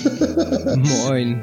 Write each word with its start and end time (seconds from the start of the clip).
Moin. 0.76 1.42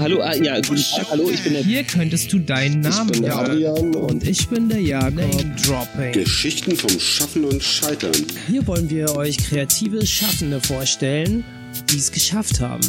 Hallo, 0.00 0.22
ah, 0.22 0.34
ja, 0.34 0.56
guten 0.60 0.82
Tag, 0.82 1.06
hallo, 1.10 1.28
ich 1.30 1.42
bin 1.44 1.52
der... 1.52 1.62
Hier 1.62 1.84
könntest 1.84 2.32
du 2.32 2.38
deinen 2.38 2.80
Namen 2.80 3.10
bin 3.10 3.22
der 3.22 3.36
Adrian 3.36 3.94
und 3.94 4.26
ich 4.26 4.48
bin 4.48 4.68
der 4.68 4.80
Jakob. 4.80 5.30
Dropping. 5.62 6.12
Geschichten 6.12 6.74
vom 6.74 6.98
Schaffen 6.98 7.44
und 7.44 7.62
Scheitern. 7.62 8.12
Hier 8.48 8.66
wollen 8.66 8.88
wir 8.88 9.14
euch 9.16 9.36
kreative 9.36 10.06
Schaffende 10.06 10.60
vorstellen, 10.60 11.44
die 11.90 11.98
es 11.98 12.10
geschafft 12.10 12.60
haben. 12.60 12.82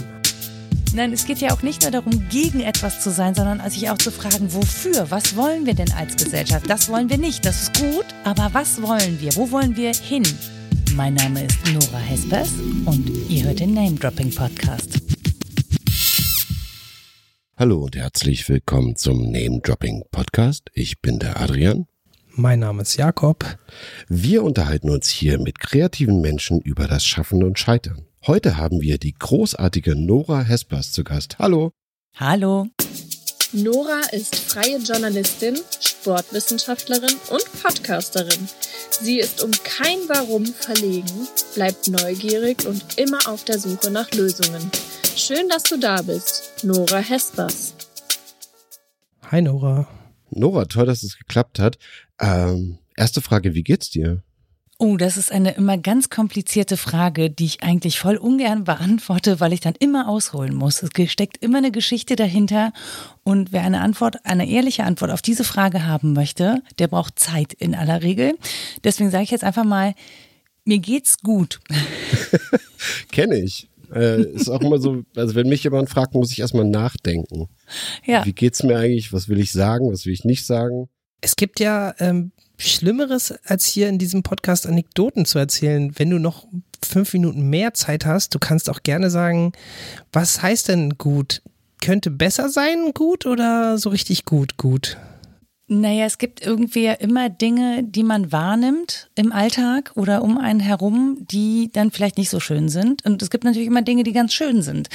Nein, 0.96 1.12
es 1.12 1.26
geht 1.26 1.40
ja 1.40 1.52
auch 1.52 1.64
nicht 1.64 1.82
nur 1.82 1.92
darum, 1.92 2.24
gegen 2.30 2.62
etwas 2.62 3.02
zu 3.02 3.12
sein, 3.12 3.34
sondern 3.36 3.68
sich 3.70 3.90
auch 3.90 3.98
zu 3.98 4.12
fragen, 4.12 4.54
wofür? 4.54 5.08
Was 5.10 5.36
wollen 5.36 5.66
wir 5.66 5.74
denn 5.74 5.92
als 5.92 6.16
Gesellschaft? 6.16 6.70
Das 6.70 6.88
wollen 6.88 7.10
wir 7.10 7.18
nicht, 7.18 7.46
das 7.46 7.64
ist 7.64 7.80
gut, 7.80 8.06
aber 8.24 8.50
was 8.54 8.82
wollen 8.82 9.20
wir? 9.20 9.36
Wo 9.36 9.50
wollen 9.52 9.76
wir 9.76 9.92
hin? 9.92 10.24
Mein 10.96 11.16
Name 11.16 11.46
ist 11.46 11.60
Nora 11.74 11.98
Hespers 11.98 12.54
und 12.86 13.10
ihr 13.30 13.44
hört 13.46 13.60
den 13.60 13.74
Name 13.74 13.94
Dropping 13.96 14.34
Podcast. 14.34 15.00
Hallo 17.58 17.84
und 17.84 17.96
herzlich 17.96 18.48
willkommen 18.50 18.96
zum 18.96 19.32
Name 19.32 19.60
Dropping 19.62 20.04
Podcast. 20.12 20.70
Ich 20.74 21.02
bin 21.02 21.20
der 21.20 21.40
Adrian. 21.40 21.88
Mein 22.36 22.60
Name 22.60 22.82
ist 22.82 22.98
Jakob. 22.98 23.58
Wir 24.08 24.44
unterhalten 24.44 24.90
uns 24.90 25.10
hier 25.10 25.40
mit 25.40 25.60
kreativen 25.60 26.22
Menschen 26.22 26.62
über 26.62 26.88
das 26.88 27.06
Schaffen 27.06 27.44
und 27.44 27.60
Scheitern. 27.60 28.06
Heute 28.26 28.58
haben 28.58 28.82
wir 28.82 28.98
die 28.98 29.14
großartige 29.14 29.96
Nora 29.96 30.42
Hespers 30.42 30.92
zu 30.92 31.04
Gast. 31.04 31.38
Hallo. 31.40 31.74
Hallo. 32.16 32.68
Nora 33.56 34.02
ist 34.12 34.36
freie 34.36 34.80
Journalistin, 34.80 35.56
Sportwissenschaftlerin 35.80 37.16
und 37.30 37.44
Podcasterin. 37.62 38.50
Sie 38.90 39.20
ist 39.20 39.44
um 39.44 39.52
kein 39.64 40.00
Warum 40.08 40.44
verlegen, 40.44 41.28
bleibt 41.54 41.88
neugierig 41.88 42.66
und 42.66 42.98
immer 42.98 43.20
auf 43.28 43.44
der 43.44 43.60
Suche 43.60 43.92
nach 43.92 44.10
Lösungen. 44.12 44.72
Schön, 45.16 45.48
dass 45.50 45.64
du 45.64 45.78
da 45.78 46.02
bist, 46.02 46.64
Nora 46.64 46.98
Hespers. 46.98 47.76
Hi 49.30 49.44
Nora. 49.44 49.88
Nora, 50.32 50.66
toll, 50.66 50.88
dass 50.88 51.04
es 51.04 51.20
geklappt 51.20 51.60
hat. 51.60 51.78
Ähm, 52.20 52.80
erste 52.98 53.22
Frage, 53.22 53.54
wie 53.54 53.64
geht's 53.64 53.92
dir? 53.92 54.24
Oh, 54.80 54.98
das 54.98 55.18
ist 55.18 55.32
eine 55.32 55.52
immer 55.52 55.78
ganz 55.78 56.10
komplizierte 56.10 56.78
Frage, 56.78 57.30
die 57.30 57.46
ich 57.46 57.64
eigentlich 57.64 58.00
voll 58.00 58.18
ungern 58.18 58.64
beantworte, 58.64 59.40
weil 59.40 59.54
ich 59.54 59.60
dann 59.60 59.76
immer 59.80 60.10
ausholen 60.10 60.56
muss. 60.56 60.82
Es 60.82 60.90
steckt 61.12 61.38
immer 61.44 61.60
eine 61.60 61.72
Geschichte 61.72 62.16
dahinter 62.16 62.74
und 63.24 63.52
wer 63.52 63.62
eine 63.62 63.82
Antwort, 63.82 64.26
eine 64.26 64.50
ehrliche 64.50 64.84
Antwort 64.84 65.12
auf 65.12 65.22
diese 65.22 65.44
Frage 65.44 65.86
haben 65.86 66.14
möchte, 66.14 66.62
der 66.80 66.88
braucht 66.88 67.20
Zeit 67.20 67.54
in 67.54 67.76
aller 67.76 68.02
Regel. 68.02 68.34
Deswegen 68.84 69.12
sage 69.12 69.24
ich 69.24 69.32
jetzt 69.32 69.44
einfach 69.44 69.64
mal, 69.64 69.94
mir 70.66 70.80
geht's 70.80 71.20
gut. 71.20 71.60
Kenne 73.12 73.38
ich. 73.38 73.70
Äh, 73.94 74.24
ist 74.34 74.50
auch 74.50 74.62
immer 74.62 74.80
so, 74.80 75.04
also 75.16 75.36
wenn 75.36 75.48
mich 75.50 75.64
jemand 75.64 75.90
fragt, 75.90 76.16
muss 76.16 76.32
ich 76.32 76.40
erstmal 76.40 76.66
nachdenken. 76.66 77.48
Ja. 78.06 78.26
Wie 78.26 78.34
geht's 78.34 78.64
mir 78.64 78.78
eigentlich? 78.78 79.14
Was 79.14 79.30
will 79.30 79.40
ich 79.40 79.52
sagen? 79.52 79.92
Was 79.92 80.06
will 80.06 80.14
ich 80.14 80.24
nicht 80.24 80.46
sagen? 80.46 80.90
Es 81.22 81.36
gibt 81.36 81.60
ja 81.60 81.94
ähm, 82.00 82.32
Schlimmeres, 82.64 83.34
als 83.46 83.66
hier 83.66 83.90
in 83.90 83.98
diesem 83.98 84.24
Podcast 84.24 84.66
Anekdoten 84.66 85.26
zu 85.26 85.38
erzählen. 85.38 85.92
Wenn 85.98 86.10
du 86.10 86.20
noch 86.20 86.48
fünf 86.84 87.14
Minuten 87.14 87.50
mehr 87.50 87.74
Zeit 87.74 88.06
hast, 88.06 88.34
du 88.34 88.40
kannst 88.40 88.70
auch 88.70 88.84
gerne 88.84 89.10
sagen, 89.10 89.52
was 90.12 90.42
heißt 90.42 90.70
denn 90.70 90.98
gut? 90.98 91.42
Könnte 91.82 92.12
besser 92.12 92.50
sein 92.50 92.92
gut 92.94 93.26
oder 93.26 93.78
so 93.78 93.90
richtig 93.90 94.26
gut 94.26 94.58
gut? 94.58 94.98
Naja, 95.68 96.06
es 96.06 96.18
gibt 96.18 96.46
irgendwie 96.46 96.88
immer 96.88 97.30
Dinge, 97.30 97.86
die 97.86 98.04
man 98.04 98.34
wahrnimmt 98.34 99.10
im 99.16 99.32
Alltag 99.32 99.94
oder 99.96 100.22
um 100.22 100.38
einen 100.38 100.60
herum, 100.60 101.20
die 101.22 101.70
dann 101.72 101.90
vielleicht 101.90 102.18
nicht 102.18 102.30
so 102.30 102.42
schön 102.42 102.68
sind. 102.68 103.06
Und 103.06 103.22
es 103.22 103.30
gibt 103.30 103.46
natürlich 103.46 103.70
immer 103.70 103.82
Dinge, 103.82 104.04
die 104.04 104.12
ganz 104.12 104.34
schön 104.34 104.62
sind. 104.62 104.90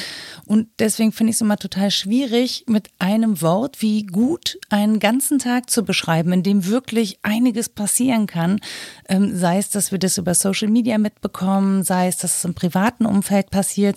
Und 0.44 0.68
deswegen 0.78 1.12
finde 1.12 1.30
ich 1.30 1.36
es 1.36 1.40
immer 1.40 1.56
total 1.56 1.90
schwierig, 1.90 2.64
mit 2.68 2.90
einem 2.98 3.40
Wort 3.40 3.80
wie 3.80 4.04
gut 4.04 4.58
einen 4.68 4.98
ganzen 4.98 5.38
Tag 5.38 5.70
zu 5.70 5.84
beschreiben, 5.84 6.32
in 6.34 6.42
dem 6.42 6.66
wirklich 6.66 7.18
einiges 7.22 7.70
passieren 7.70 8.26
kann. 8.26 8.60
Ähm, 9.08 9.34
sei 9.34 9.56
es, 9.56 9.70
dass 9.70 9.90
wir 9.90 9.98
das 9.98 10.18
über 10.18 10.34
Social 10.34 10.68
Media 10.68 10.98
mitbekommen, 10.98 11.82
sei 11.82 12.08
es, 12.08 12.18
dass 12.18 12.36
es 12.36 12.44
im 12.44 12.52
privaten 12.52 13.06
Umfeld 13.06 13.48
passiert. 13.48 13.96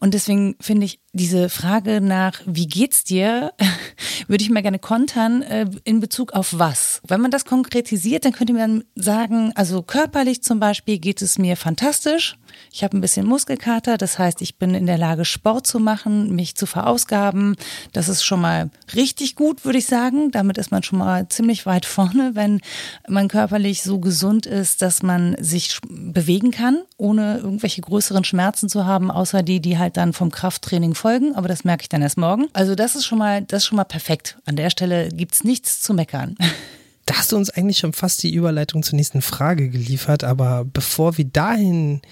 Und 0.00 0.14
deswegen 0.14 0.56
finde 0.60 0.86
ich 0.86 0.98
diese 1.12 1.48
Frage 1.48 2.00
nach, 2.00 2.40
wie 2.46 2.66
geht's 2.66 3.04
dir, 3.04 3.52
würde 4.28 4.44
ich 4.44 4.50
mir 4.50 4.62
gerne 4.62 4.78
kontern 4.78 5.42
äh, 5.42 5.66
in 5.84 6.00
Bezug 6.00 6.32
auf 6.32 6.58
was. 6.58 7.00
Wenn 7.06 7.20
man 7.20 7.30
das 7.30 7.44
konkretisiert, 7.44 8.24
dann 8.24 8.32
könnte 8.32 8.52
man 8.52 8.84
sagen, 8.94 9.52
also 9.54 9.82
körperlich 9.82 10.42
zum 10.42 10.60
Beispiel 10.60 10.98
geht 10.98 11.20
es 11.22 11.38
mir 11.38 11.56
fantastisch. 11.56 12.36
Ich 12.72 12.84
habe 12.84 12.96
ein 12.96 13.00
bisschen 13.00 13.26
Muskelkater, 13.26 13.98
das 13.98 14.18
heißt, 14.18 14.42
ich 14.42 14.56
bin 14.56 14.74
in 14.74 14.86
der 14.86 14.98
Lage, 14.98 15.24
Sport 15.24 15.66
zu 15.66 15.78
machen, 15.78 16.34
mich 16.34 16.54
zu 16.54 16.66
verausgaben. 16.66 17.56
Das 17.92 18.08
ist 18.08 18.22
schon 18.22 18.40
mal 18.40 18.70
richtig 18.94 19.34
gut, 19.34 19.64
würde 19.64 19.78
ich 19.78 19.86
sagen. 19.86 20.30
Damit 20.30 20.58
ist 20.58 20.70
man 20.70 20.82
schon 20.82 20.98
mal 20.98 21.28
ziemlich 21.28 21.66
weit 21.66 21.86
vorne, 21.86 22.32
wenn 22.34 22.60
man 23.08 23.28
körperlich 23.28 23.82
so 23.82 23.98
gesund 23.98 24.46
ist, 24.46 24.82
dass 24.82 25.02
man 25.02 25.36
sich 25.40 25.78
bewegen 25.88 26.50
kann, 26.50 26.82
ohne 26.96 27.38
irgendwelche 27.38 27.80
größeren 27.80 28.24
Schmerzen 28.24 28.68
zu 28.68 28.86
haben, 28.86 29.10
außer 29.10 29.42
die, 29.42 29.60
die 29.60 29.78
halt 29.78 29.96
dann 29.96 30.12
vom 30.12 30.30
Krafttraining 30.30 30.94
folgen. 30.94 31.34
Aber 31.34 31.48
das 31.48 31.64
merke 31.64 31.82
ich 31.82 31.88
dann 31.88 32.02
erst 32.02 32.18
morgen. 32.18 32.48
Also 32.52 32.74
das 32.74 32.94
ist 32.94 33.06
schon 33.06 33.18
mal, 33.18 33.42
das 33.42 33.62
ist 33.62 33.66
schon 33.66 33.76
mal 33.76 33.84
perfekt. 33.84 34.38
An 34.46 34.56
der 34.56 34.70
Stelle 34.70 35.08
gibt's 35.08 35.44
nichts 35.44 35.80
zu 35.80 35.94
meckern. 35.94 36.36
Da 37.10 37.16
hast 37.16 37.32
du 37.32 37.36
uns 37.36 37.50
eigentlich 37.50 37.78
schon 37.78 37.92
fast 37.92 38.22
die 38.22 38.32
Überleitung 38.32 38.84
zur 38.84 38.94
nächsten 38.94 39.20
Frage 39.20 39.68
geliefert, 39.68 40.22
aber 40.22 40.64
bevor 40.64 41.18
wir 41.18 41.24
dahin 41.24 42.02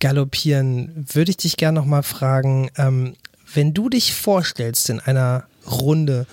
galoppieren, 0.00 1.06
würde 1.12 1.30
ich 1.30 1.36
dich 1.36 1.56
gerne 1.56 1.78
nochmal 1.78 2.02
fragen, 2.02 2.68
ähm, 2.76 3.14
wenn 3.54 3.74
du 3.74 3.88
dich 3.88 4.12
vorstellst 4.12 4.90
in 4.90 4.98
einer 4.98 5.44
Runde, 5.70 6.26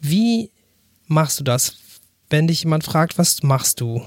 wie 0.00 0.50
machst 1.06 1.38
du 1.38 1.44
das? 1.44 1.76
Wenn 2.28 2.48
dich 2.48 2.64
jemand 2.64 2.82
fragt, 2.82 3.16
was 3.16 3.44
machst 3.44 3.80
du? 3.80 4.02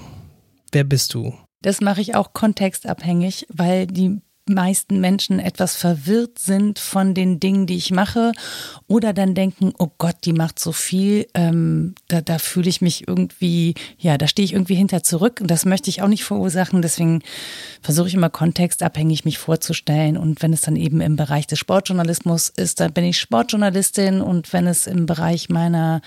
Wer 0.70 0.84
bist 0.84 1.14
du? 1.14 1.32
Das 1.62 1.80
mache 1.80 2.02
ich 2.02 2.14
auch 2.14 2.34
kontextabhängig, 2.34 3.46
weil 3.48 3.86
die 3.86 4.20
meisten 4.48 5.00
Menschen 5.00 5.40
etwas 5.40 5.76
verwirrt 5.76 6.38
sind 6.38 6.78
von 6.78 7.14
den 7.14 7.40
Dingen, 7.40 7.66
die 7.66 7.76
ich 7.76 7.90
mache 7.90 8.32
oder 8.86 9.12
dann 9.12 9.34
denken, 9.34 9.72
oh 9.78 9.88
Gott, 9.98 10.16
die 10.24 10.32
macht 10.32 10.58
so 10.58 10.72
viel, 10.72 11.26
ähm, 11.34 11.94
da, 12.08 12.20
da 12.20 12.38
fühle 12.38 12.68
ich 12.68 12.80
mich 12.80 13.08
irgendwie, 13.08 13.74
ja, 13.98 14.18
da 14.18 14.28
stehe 14.28 14.44
ich 14.44 14.52
irgendwie 14.52 14.74
hinter 14.74 15.02
zurück 15.02 15.40
und 15.40 15.50
das 15.50 15.64
möchte 15.64 15.90
ich 15.90 16.02
auch 16.02 16.08
nicht 16.08 16.24
verursachen. 16.24 16.82
Deswegen 16.82 17.22
versuche 17.82 18.08
ich 18.08 18.14
immer 18.14 18.30
kontextabhängig 18.30 19.24
mich 19.24 19.38
vorzustellen 19.38 20.16
und 20.16 20.42
wenn 20.42 20.52
es 20.52 20.62
dann 20.62 20.76
eben 20.76 21.00
im 21.00 21.16
Bereich 21.16 21.46
des 21.46 21.58
Sportjournalismus 21.58 22.48
ist, 22.48 22.80
dann 22.80 22.92
bin 22.92 23.04
ich 23.04 23.18
Sportjournalistin 23.18 24.20
und 24.20 24.52
wenn 24.52 24.66
es 24.66 24.86
im 24.86 25.06
Bereich 25.06 25.48
meiner 25.48 26.00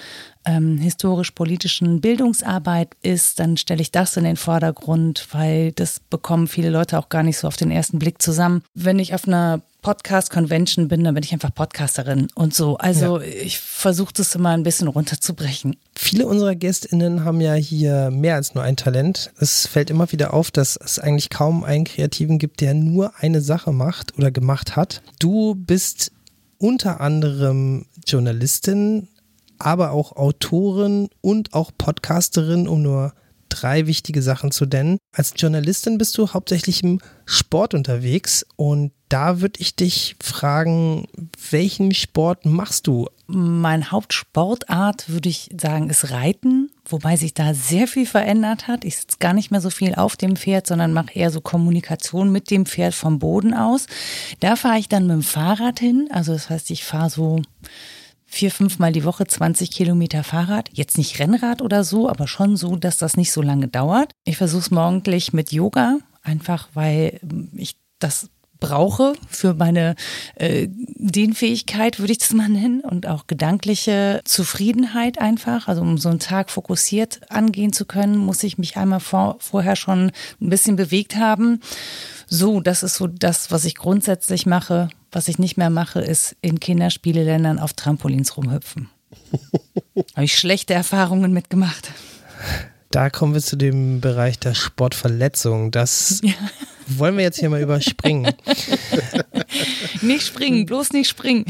ähm, 0.45 0.77
historisch-politischen 0.77 2.01
Bildungsarbeit 2.01 2.95
ist, 3.01 3.39
dann 3.39 3.57
stelle 3.57 3.81
ich 3.81 3.91
das 3.91 4.17
in 4.17 4.23
den 4.23 4.37
Vordergrund, 4.37 5.27
weil 5.31 5.71
das 5.73 5.99
bekommen 5.99 6.47
viele 6.47 6.69
Leute 6.69 6.97
auch 6.97 7.09
gar 7.09 7.23
nicht 7.23 7.37
so 7.37 7.47
auf 7.47 7.57
den 7.57 7.71
ersten 7.71 7.99
Blick 7.99 8.21
zusammen. 8.21 8.63
Wenn 8.73 8.99
ich 8.99 9.13
auf 9.13 9.27
einer 9.27 9.61
Podcast-Convention 9.81 10.87
bin, 10.89 11.03
dann 11.03 11.13
bin 11.13 11.23
ich 11.23 11.31
einfach 11.31 11.53
Podcasterin 11.53 12.27
und 12.35 12.53
so. 12.53 12.77
Also 12.77 13.19
ja. 13.19 13.25
ich 13.25 13.59
versuche 13.59 14.13
das 14.13 14.35
immer 14.35 14.49
ein 14.49 14.63
bisschen 14.63 14.87
runterzubrechen. 14.87 15.77
Viele 15.95 16.27
unserer 16.27 16.55
GästInnen 16.55 17.23
haben 17.23 17.39
ja 17.39 17.53
hier 17.53 18.11
mehr 18.11 18.35
als 18.35 18.55
nur 18.55 18.63
ein 18.63 18.75
Talent. 18.75 19.31
Es 19.39 19.67
fällt 19.67 19.89
immer 19.89 20.11
wieder 20.11 20.33
auf, 20.33 20.51
dass 20.51 20.77
es 20.77 20.99
eigentlich 20.99 21.29
kaum 21.29 21.63
einen 21.63 21.85
Kreativen 21.85 22.39
gibt, 22.39 22.61
der 22.61 22.73
nur 22.73 23.13
eine 23.19 23.41
Sache 23.41 23.71
macht 23.71 24.17
oder 24.17 24.31
gemacht 24.31 24.75
hat. 24.75 25.01
Du 25.19 25.55
bist 25.55 26.11
unter 26.57 26.99
anderem 26.99 27.85
Journalistin, 28.05 29.07
aber 29.59 29.91
auch 29.91 30.15
Autorin 30.15 31.09
und 31.21 31.53
auch 31.53 31.71
Podcasterin, 31.77 32.67
um 32.67 32.81
nur 32.81 33.13
drei 33.49 33.87
wichtige 33.87 34.21
Sachen 34.21 34.51
zu 34.51 34.65
nennen. 34.65 34.97
Als 35.11 35.33
Journalistin 35.35 35.97
bist 35.97 36.17
du 36.17 36.29
hauptsächlich 36.29 36.83
im 36.83 36.99
Sport 37.25 37.73
unterwegs 37.73 38.45
und 38.55 38.91
da 39.09 39.41
würde 39.41 39.59
ich 39.59 39.75
dich 39.75 40.15
fragen, 40.21 41.07
welchen 41.49 41.93
Sport 41.95 42.45
machst 42.45 42.85
du? 42.85 43.07
Mein 43.25 43.91
Hauptsportart 43.91 45.09
würde 45.09 45.29
ich 45.29 45.49
sagen 45.59 45.89
ist 45.89 46.11
Reiten, 46.11 46.69
wobei 46.85 47.15
sich 47.15 47.33
da 47.33 47.55
sehr 47.55 47.87
viel 47.87 48.05
verändert 48.05 48.67
hat. 48.67 48.85
Ich 48.85 48.97
sitze 48.97 49.17
gar 49.19 49.33
nicht 49.33 49.49
mehr 49.49 49.61
so 49.61 49.71
viel 49.71 49.95
auf 49.95 50.15
dem 50.15 50.35
Pferd, 50.35 50.67
sondern 50.67 50.93
mache 50.93 51.13
eher 51.13 51.31
so 51.31 51.41
Kommunikation 51.41 52.31
mit 52.31 52.51
dem 52.51 52.67
Pferd 52.67 52.93
vom 52.93 53.17
Boden 53.17 53.55
aus. 53.55 53.87
Da 54.41 54.55
fahre 54.55 54.77
ich 54.77 54.89
dann 54.89 55.07
mit 55.07 55.15
dem 55.15 55.23
Fahrrad 55.23 55.79
hin, 55.79 56.07
also 56.11 56.33
das 56.33 56.49
heißt, 56.51 56.69
ich 56.69 56.83
fahre 56.83 57.09
so 57.09 57.41
vier, 58.29 58.51
fünfmal 58.51 58.91
die 58.91 59.03
Woche 59.03 59.25
20 59.25 59.71
Kilometer 59.71 60.23
Fahrrad. 60.23 60.69
Jetzt 60.71 60.97
nicht 60.97 61.19
Rennrad 61.19 61.61
oder 61.61 61.83
so, 61.83 62.07
aber 62.07 62.27
schon 62.27 62.55
so, 62.55 62.75
dass 62.75 62.97
das 62.97 63.17
nicht 63.17 63.31
so 63.31 63.41
lange 63.41 63.67
dauert. 63.67 64.13
Ich 64.23 64.37
versuche 64.37 64.61
es 64.61 64.71
morgendlich 64.71 65.33
mit 65.33 65.51
Yoga, 65.51 65.97
einfach 66.21 66.69
weil 66.73 67.19
ich 67.55 67.75
das 67.97 68.29
brauche 68.59 69.13
für 69.29 69.53
meine 69.53 69.95
äh, 70.35 70.67
Dehnfähigkeit, 70.69 71.99
würde 71.99 72.11
ich 72.11 72.19
das 72.19 72.33
mal 72.33 72.49
nennen, 72.49 72.81
und 72.81 73.07
auch 73.07 73.25
gedankliche 73.25 74.21
Zufriedenheit 74.25 75.19
einfach. 75.19 75.67
Also 75.67 75.81
um 75.81 75.97
so 75.97 76.09
einen 76.09 76.19
Tag 76.19 76.51
fokussiert 76.51 77.21
angehen 77.31 77.73
zu 77.73 77.85
können, 77.85 78.17
muss 78.17 78.43
ich 78.43 78.57
mich 78.57 78.77
einmal 78.77 78.99
vor, 78.99 79.37
vorher 79.39 79.75
schon 79.75 80.11
ein 80.41 80.49
bisschen 80.49 80.75
bewegt 80.75 81.15
haben. 81.15 81.61
So, 82.29 82.59
das 82.59 82.83
ist 82.83 82.95
so 82.95 83.07
das, 83.07 83.51
was 83.51 83.65
ich 83.65 83.75
grundsätzlich 83.75 84.45
mache. 84.45 84.89
Was 85.11 85.27
ich 85.27 85.39
nicht 85.39 85.57
mehr 85.57 85.71
mache, 85.71 86.01
ist 86.01 86.35
in 86.41 86.59
Kinderspieleländern 86.59 87.57
auf 87.57 87.73
Trampolins 87.73 88.37
rumhüpfen. 88.37 88.89
Habe 90.15 90.25
ich 90.25 90.37
schlechte 90.37 90.75
Erfahrungen 90.75 91.33
mitgemacht. 91.33 91.91
Da 92.91 93.09
kommen 93.09 93.33
wir 93.33 93.41
zu 93.41 93.55
dem 93.55 94.01
Bereich 94.01 94.37
der 94.37 94.53
Sportverletzung. 94.53 95.71
Das 95.71 96.21
ja. 96.23 96.33
wollen 96.87 97.17
wir 97.17 97.23
jetzt 97.23 97.39
hier 97.39 97.49
mal 97.49 97.61
überspringen. 97.61 98.31
nicht 100.01 100.27
springen, 100.27 100.67
bloß 100.67 100.91
nicht 100.91 101.09
springen. 101.09 101.45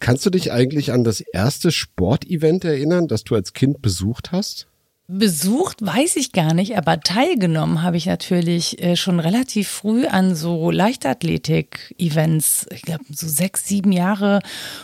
Kannst 0.00 0.24
du 0.26 0.30
dich 0.30 0.52
eigentlich 0.52 0.92
an 0.92 1.04
das 1.04 1.20
erste 1.20 1.72
Sportevent 1.72 2.64
erinnern, 2.64 3.08
das 3.08 3.24
du 3.24 3.34
als 3.34 3.54
Kind 3.54 3.80
besucht 3.80 4.32
hast? 4.32 4.68
Besucht 5.10 5.80
weiß 5.80 6.16
ich 6.16 6.32
gar 6.32 6.52
nicht, 6.52 6.76
aber 6.76 7.00
teilgenommen 7.00 7.82
habe 7.82 7.96
ich 7.96 8.04
natürlich 8.04 8.78
äh, 8.82 8.94
schon 8.94 9.20
relativ 9.20 9.66
früh 9.66 10.06
an 10.06 10.34
so 10.34 10.70
Leichtathletik-Events. 10.70 12.66
Ich 12.74 12.82
glaube, 12.82 13.04
so 13.10 13.26
sechs, 13.26 13.66
sieben 13.66 13.90
Jahre. 13.90 14.40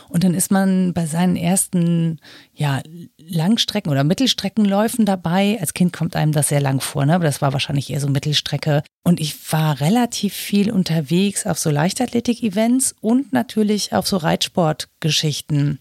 Und 0.08 0.24
dann 0.24 0.32
ist 0.32 0.50
man 0.50 0.94
bei 0.94 1.04
seinen 1.04 1.36
ersten 1.36 2.20
ja, 2.54 2.80
Langstrecken- 3.18 3.92
oder 3.92 4.02
Mittelstreckenläufen 4.02 5.04
dabei. 5.04 5.58
Als 5.60 5.74
Kind 5.74 5.92
kommt 5.92 6.16
einem 6.16 6.32
das 6.32 6.48
sehr 6.48 6.62
lang 6.62 6.80
vor, 6.80 7.04
ne? 7.04 7.16
aber 7.16 7.24
das 7.24 7.42
war 7.42 7.52
wahrscheinlich 7.52 7.90
eher 7.90 8.00
so 8.00 8.08
Mittelstrecke. 8.08 8.82
Und 9.02 9.20
ich 9.20 9.52
war 9.52 9.78
relativ 9.80 10.32
viel 10.32 10.72
unterwegs 10.72 11.44
auf 11.44 11.58
so 11.58 11.68
Leichtathletik-Events 11.68 12.94
und 13.02 13.34
natürlich 13.34 13.92
auf 13.92 14.06
so 14.06 14.16
Reitsportgeschichten 14.16 15.80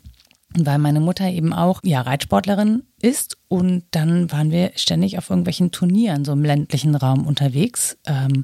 weil 0.55 0.77
meine 0.77 1.00
Mutter 1.00 1.29
eben 1.29 1.53
auch 1.53 1.79
ja 1.83 2.01
Reitsportlerin 2.01 2.83
ist 3.01 3.38
und 3.47 3.83
dann 3.91 4.31
waren 4.31 4.51
wir 4.51 4.71
ständig 4.75 5.17
auf 5.17 5.29
irgendwelchen 5.29 5.71
Turnieren 5.71 6.25
so 6.25 6.31
im 6.31 6.44
ländlichen 6.44 6.95
Raum 6.95 7.25
unterwegs. 7.27 7.97
Ähm, 8.05 8.44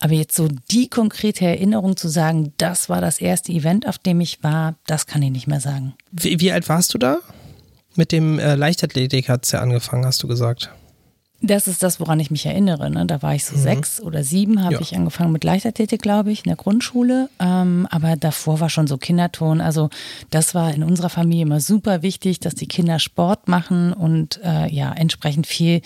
aber 0.00 0.14
jetzt 0.14 0.36
so 0.36 0.48
die 0.70 0.88
konkrete 0.88 1.46
Erinnerung 1.46 1.96
zu 1.96 2.08
sagen, 2.08 2.52
das 2.58 2.88
war 2.88 3.00
das 3.00 3.20
erste 3.20 3.52
Event, 3.52 3.88
auf 3.88 3.98
dem 3.98 4.20
ich 4.20 4.42
war, 4.42 4.76
das 4.86 5.06
kann 5.06 5.22
ich 5.22 5.30
nicht 5.30 5.46
mehr 5.46 5.60
sagen. 5.60 5.94
Wie, 6.12 6.40
wie 6.40 6.52
alt 6.52 6.68
warst 6.68 6.94
du 6.94 6.98
da? 6.98 7.18
Mit 7.96 8.12
dem 8.12 8.38
äh, 8.38 8.56
Leichtathletik 8.56 9.28
hat 9.28 9.44
es 9.44 9.52
ja 9.52 9.60
angefangen, 9.60 10.04
hast 10.04 10.22
du 10.22 10.28
gesagt. 10.28 10.70
Das 11.46 11.68
ist 11.68 11.82
das, 11.82 12.00
woran 12.00 12.20
ich 12.20 12.30
mich 12.30 12.46
erinnere. 12.46 12.90
Ne? 12.90 13.04
Da 13.04 13.20
war 13.20 13.34
ich 13.34 13.44
so 13.44 13.54
mhm. 13.54 13.60
sechs 13.60 14.00
oder 14.00 14.24
sieben, 14.24 14.64
habe 14.64 14.76
ja. 14.76 14.80
ich 14.80 14.96
angefangen 14.96 15.30
mit 15.30 15.44
Leichtathletik, 15.44 16.00
glaube 16.00 16.32
ich, 16.32 16.38
in 16.38 16.48
der 16.48 16.56
Grundschule. 16.56 17.28
Ähm, 17.38 17.86
aber 17.90 18.16
davor 18.16 18.60
war 18.60 18.70
schon 18.70 18.86
so 18.86 18.96
Kinderton. 18.96 19.60
Also 19.60 19.90
das 20.30 20.54
war 20.54 20.72
in 20.72 20.82
unserer 20.82 21.10
Familie 21.10 21.42
immer 21.42 21.60
super 21.60 22.00
wichtig, 22.00 22.40
dass 22.40 22.54
die 22.54 22.66
Kinder 22.66 22.98
Sport 22.98 23.46
machen 23.46 23.92
und 23.92 24.40
äh, 24.42 24.72
ja, 24.72 24.90
entsprechend 24.92 25.46
viel 25.46 25.82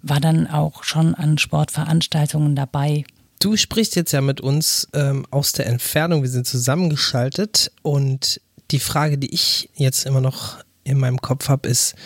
war 0.00 0.20
dann 0.20 0.46
auch 0.46 0.84
schon 0.84 1.16
an 1.16 1.38
Sportveranstaltungen 1.38 2.54
dabei. 2.54 3.04
Du 3.40 3.56
sprichst 3.56 3.96
jetzt 3.96 4.12
ja 4.12 4.20
mit 4.20 4.40
uns 4.40 4.86
ähm, 4.94 5.26
aus 5.32 5.50
der 5.50 5.66
Entfernung. 5.66 6.22
Wir 6.22 6.30
sind 6.30 6.46
zusammengeschaltet 6.46 7.72
und 7.82 8.40
die 8.70 8.78
Frage, 8.78 9.18
die 9.18 9.34
ich 9.34 9.70
jetzt 9.74 10.06
immer 10.06 10.20
noch 10.20 10.58
in 10.84 10.98
meinem 10.98 11.20
Kopf 11.20 11.48
habe, 11.48 11.68
ist, 11.68 11.96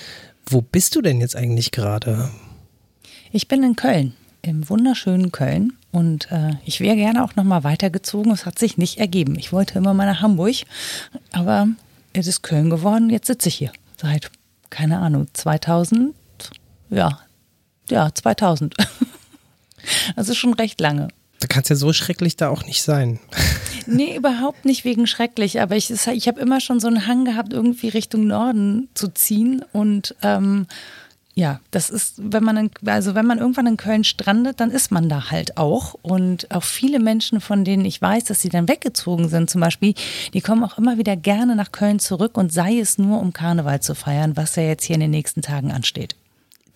wo 0.46 0.62
bist 0.62 0.96
du 0.96 1.02
denn 1.02 1.20
jetzt 1.20 1.36
eigentlich 1.36 1.70
gerade? 1.70 2.30
Ich 3.36 3.48
bin 3.48 3.64
in 3.64 3.74
Köln, 3.74 4.14
im 4.42 4.70
wunderschönen 4.70 5.32
Köln. 5.32 5.72
Und 5.90 6.30
äh, 6.30 6.52
ich 6.64 6.78
wäre 6.78 6.94
gerne 6.94 7.24
auch 7.24 7.34
nochmal 7.34 7.64
weitergezogen. 7.64 8.30
Es 8.30 8.46
hat 8.46 8.60
sich 8.60 8.78
nicht 8.78 8.98
ergeben. 8.98 9.36
Ich 9.36 9.52
wollte 9.52 9.76
immer 9.76 9.92
mal 9.92 10.06
nach 10.06 10.20
Hamburg, 10.20 10.54
aber 11.32 11.66
es 12.12 12.28
ist 12.28 12.42
Köln 12.42 12.70
geworden. 12.70 13.10
Jetzt 13.10 13.26
sitze 13.26 13.48
ich 13.48 13.56
hier 13.56 13.72
seit, 13.96 14.30
keine 14.70 15.00
Ahnung, 15.00 15.26
2000. 15.32 16.14
Ja, 16.90 17.18
ja, 17.90 18.14
2000. 18.14 18.76
also 20.14 20.32
schon 20.32 20.54
recht 20.54 20.80
lange. 20.80 21.08
Da 21.40 21.48
kann 21.48 21.64
es 21.64 21.70
ja 21.70 21.74
so 21.74 21.92
schrecklich 21.92 22.36
da 22.36 22.50
auch 22.50 22.64
nicht 22.64 22.84
sein. 22.84 23.18
Nee, 23.86 24.16
überhaupt 24.16 24.64
nicht 24.64 24.86
wegen 24.86 25.06
schrecklich, 25.06 25.60
aber 25.60 25.76
ich, 25.76 25.90
ich 25.90 26.26
habe 26.26 26.40
immer 26.40 26.60
schon 26.60 26.80
so 26.80 26.86
einen 26.86 27.06
Hang 27.06 27.26
gehabt, 27.26 27.52
irgendwie 27.52 27.88
Richtung 27.88 28.26
Norden 28.26 28.88
zu 28.94 29.08
ziehen 29.08 29.62
und 29.74 30.14
ähm, 30.22 30.66
ja, 31.36 31.60
das 31.72 31.90
ist, 31.90 32.14
wenn 32.16 32.44
man, 32.44 32.56
in, 32.56 32.70
also 32.86 33.14
wenn 33.16 33.26
man 33.26 33.38
irgendwann 33.38 33.66
in 33.66 33.76
Köln 33.76 34.04
strandet, 34.04 34.60
dann 34.60 34.70
ist 34.70 34.92
man 34.92 35.08
da 35.08 35.30
halt 35.30 35.56
auch. 35.56 35.94
Und 36.02 36.48
auch 36.52 36.62
viele 36.62 37.00
Menschen, 37.00 37.40
von 37.40 37.64
denen 37.64 37.84
ich 37.84 38.00
weiß, 38.00 38.24
dass 38.24 38.40
sie 38.40 38.50
dann 38.50 38.68
weggezogen 38.68 39.28
sind, 39.28 39.50
zum 39.50 39.60
Beispiel, 39.60 39.94
die 40.32 40.40
kommen 40.40 40.62
auch 40.62 40.78
immer 40.78 40.96
wieder 40.96 41.16
gerne 41.16 41.56
nach 41.56 41.72
Köln 41.72 41.98
zurück 41.98 42.36
und 42.38 42.52
sei 42.52 42.78
es 42.78 42.98
nur, 42.98 43.20
um 43.20 43.32
Karneval 43.32 43.80
zu 43.80 43.94
feiern, 43.94 44.36
was 44.36 44.54
ja 44.54 44.62
jetzt 44.62 44.84
hier 44.84 44.94
in 44.94 45.00
den 45.00 45.10
nächsten 45.10 45.42
Tagen 45.42 45.72
ansteht. 45.72 46.14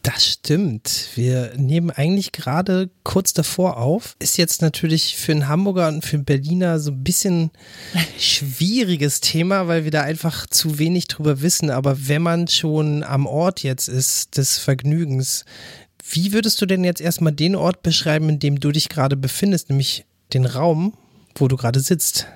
Das 0.08 0.24
stimmt. 0.24 1.10
Wir 1.16 1.52
nehmen 1.58 1.90
eigentlich 1.90 2.32
gerade 2.32 2.88
kurz 3.04 3.34
davor 3.34 3.76
auf. 3.76 4.16
Ist 4.18 4.38
jetzt 4.38 4.62
natürlich 4.62 5.16
für 5.16 5.32
einen 5.32 5.48
Hamburger 5.48 5.88
und 5.88 6.02
für 6.02 6.16
einen 6.16 6.24
Berliner 6.24 6.78
so 6.78 6.92
ein 6.92 7.04
bisschen 7.04 7.50
schwieriges 8.18 9.20
Thema, 9.20 9.68
weil 9.68 9.84
wir 9.84 9.90
da 9.90 10.00
einfach 10.00 10.46
zu 10.46 10.78
wenig 10.78 11.08
drüber 11.08 11.42
wissen. 11.42 11.68
Aber 11.68 12.08
wenn 12.08 12.22
man 12.22 12.48
schon 12.48 13.04
am 13.04 13.26
Ort 13.26 13.62
jetzt 13.62 13.88
ist 13.88 14.38
des 14.38 14.56
Vergnügens, 14.56 15.44
wie 16.10 16.32
würdest 16.32 16.62
du 16.62 16.64
denn 16.64 16.84
jetzt 16.84 17.02
erstmal 17.02 17.34
den 17.34 17.54
Ort 17.54 17.82
beschreiben, 17.82 18.30
in 18.30 18.38
dem 18.38 18.60
du 18.60 18.72
dich 18.72 18.88
gerade 18.88 19.14
befindest, 19.14 19.68
nämlich 19.68 20.06
den 20.32 20.46
Raum, 20.46 20.94
wo 21.34 21.48
du 21.48 21.58
gerade 21.58 21.80
sitzt? 21.80 22.26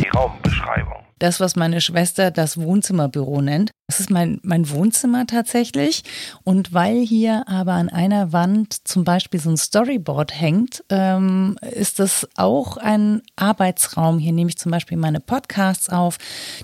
Die 0.00 0.08
Raumbeschreibung 0.08 1.00
das, 1.20 1.38
was 1.38 1.54
meine 1.54 1.80
Schwester 1.80 2.30
das 2.30 2.56
Wohnzimmerbüro 2.56 3.40
nennt. 3.40 3.70
Das 3.90 3.98
ist 3.98 4.08
mein, 4.08 4.38
mein 4.44 4.70
Wohnzimmer 4.70 5.26
tatsächlich. 5.26 6.04
Und 6.44 6.72
weil 6.72 7.04
hier 7.04 7.48
aber 7.48 7.72
an 7.72 7.88
einer 7.88 8.32
Wand 8.32 8.86
zum 8.86 9.02
Beispiel 9.02 9.40
so 9.40 9.50
ein 9.50 9.56
Storyboard 9.56 10.40
hängt, 10.40 10.84
ähm, 10.90 11.56
ist 11.72 11.98
das 11.98 12.28
auch 12.36 12.76
ein 12.76 13.20
Arbeitsraum. 13.34 14.20
Hier 14.20 14.30
nehme 14.30 14.48
ich 14.48 14.58
zum 14.58 14.70
Beispiel 14.70 14.96
meine 14.96 15.18
Podcasts 15.18 15.88
auf. 15.88 16.18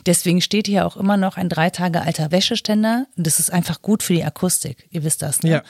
Deswegen 0.06 0.40
steht 0.40 0.68
hier 0.68 0.86
auch 0.86 0.96
immer 0.96 1.16
noch 1.16 1.36
ein 1.36 1.48
drei 1.48 1.68
Tage 1.68 2.00
alter 2.00 2.30
Wäscheständer. 2.30 3.08
Das 3.16 3.40
ist 3.40 3.52
einfach 3.52 3.82
gut 3.82 4.04
für 4.04 4.12
die 4.12 4.22
Akustik. 4.22 4.86
Ihr 4.92 5.02
wisst 5.02 5.20
das, 5.20 5.42
ne? 5.42 5.50
Ja. 5.50 5.62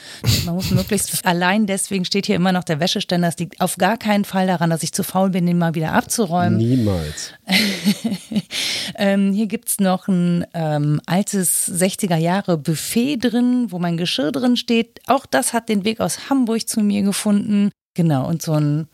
Man 0.44 0.56
muss 0.56 0.70
möglichst, 0.72 1.24
allein 1.24 1.66
deswegen 1.66 2.04
steht 2.04 2.26
hier 2.26 2.36
immer 2.36 2.52
noch 2.52 2.64
der 2.64 2.80
Wäscheständer. 2.80 3.28
Es 3.28 3.38
liegt 3.38 3.62
auf 3.62 3.78
gar 3.78 3.96
keinen 3.96 4.26
Fall 4.26 4.46
daran, 4.46 4.68
dass 4.68 4.82
ich 4.82 4.92
zu 4.92 5.02
faul 5.02 5.30
bin, 5.30 5.46
den 5.46 5.56
mal 5.56 5.74
wieder 5.74 5.94
abzuräumen. 5.94 6.58
Niemals. 6.58 7.32
ähm, 8.96 9.32
hier 9.32 9.46
gibt 9.46 9.70
es 9.70 9.80
noch 9.80 10.06
ein 10.06 10.44
ähm, 10.52 11.00
altes 11.06 11.45
60er 11.46 12.16
Jahre 12.16 12.58
Buffet 12.58 13.18
drin, 13.18 13.66
wo 13.70 13.78
mein 13.78 13.96
Geschirr 13.96 14.32
drin 14.32 14.56
steht. 14.56 15.00
Auch 15.06 15.26
das 15.26 15.52
hat 15.52 15.68
den 15.68 15.84
Weg 15.84 16.00
aus 16.00 16.30
Hamburg 16.30 16.68
zu 16.68 16.80
mir 16.80 17.02
gefunden. 17.02 17.70
Genau, 17.94 18.28
und 18.28 18.42
so 18.42 18.52
ein 18.52 18.88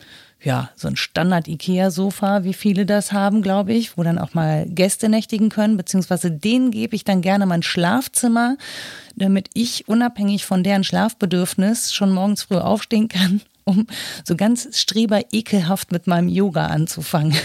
ja, 0.45 0.71
so 0.75 0.89
ein 0.89 0.97
Standard-IKEA-Sofa, 0.97 2.45
wie 2.45 2.55
viele 2.55 2.85
das 2.85 3.13
haben, 3.13 3.43
glaube 3.43 3.73
ich, 3.73 3.97
wo 3.97 4.03
dann 4.03 4.19
auch 4.19 4.35
mal 4.35 4.67
Gäste 4.69 5.09
nächtigen 5.09 5.49
können, 5.51 5.77
beziehungsweise 5.77 6.31
denen 6.31 6.71
gebe 6.71 6.97
ich 6.97 7.05
dann 7.05 7.23
gerne 7.23 7.47
mein 7.47 7.63
Schlafzimmer, 7.63 8.57
damit 9.15 9.51
ich 9.55 9.87
unabhängig 9.89 10.45
von 10.45 10.65
deren 10.65 10.85
Schlafbedürfnis 10.85 11.93
schon 11.95 12.13
morgens 12.13 12.43
früh 12.43 12.57
aufstehen 12.57 13.09
kann, 13.09 13.41
um 13.65 13.87
so 14.25 14.35
ganz 14.35 14.69
streber 14.79 15.21
ekelhaft 15.31 15.93
mit 15.93 16.07
meinem 16.07 16.29
Yoga 16.29 16.67
anzufangen. 16.67 17.37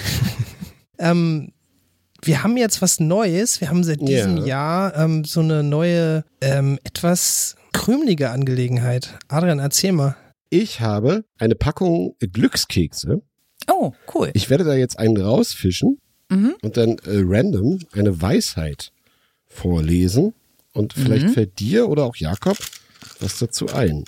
ähm, 0.97 1.51
wir 2.21 2.43
haben 2.43 2.57
jetzt 2.57 2.81
was 2.81 3.00
Neues. 3.00 3.62
Wir 3.62 3.69
haben 3.69 3.83
seit 3.83 4.01
diesem 4.01 4.38
ja. 4.38 4.45
Jahr 4.45 4.95
ähm, 4.95 5.24
so 5.24 5.39
eine 5.39 5.63
neue, 5.63 6.24
ähm, 6.41 6.79
etwas 6.83 7.55
krümelige 7.74 8.31
Angelegenheit. 8.31 9.17
Adrian, 9.27 9.59
erzähl 9.59 9.91
mal. 9.91 10.15
Ich 10.50 10.81
habe 10.81 11.25
eine 11.38 11.55
Packung 11.55 12.15
Glückskekse. 12.19 13.21
Oh, 13.69 13.93
cool. 14.13 14.31
Ich 14.33 14.50
werde 14.50 14.63
da 14.63 14.75
jetzt 14.75 14.97
einen 14.97 15.17
rausfischen 15.17 16.00
mhm. 16.29 16.55
und 16.62 16.77
dann 16.77 16.97
äh, 17.00 17.21
random 17.24 17.79
eine 17.93 18.21
Weisheit 18.21 18.91
vorlesen. 19.47 20.33
Und 20.74 20.93
vielleicht 20.93 21.27
mhm. 21.27 21.33
fällt 21.33 21.59
dir 21.59 21.89
oder 21.89 22.05
auch 22.05 22.15
Jakob 22.15 22.57
was 23.19 23.39
dazu 23.39 23.67
ein. 23.67 24.03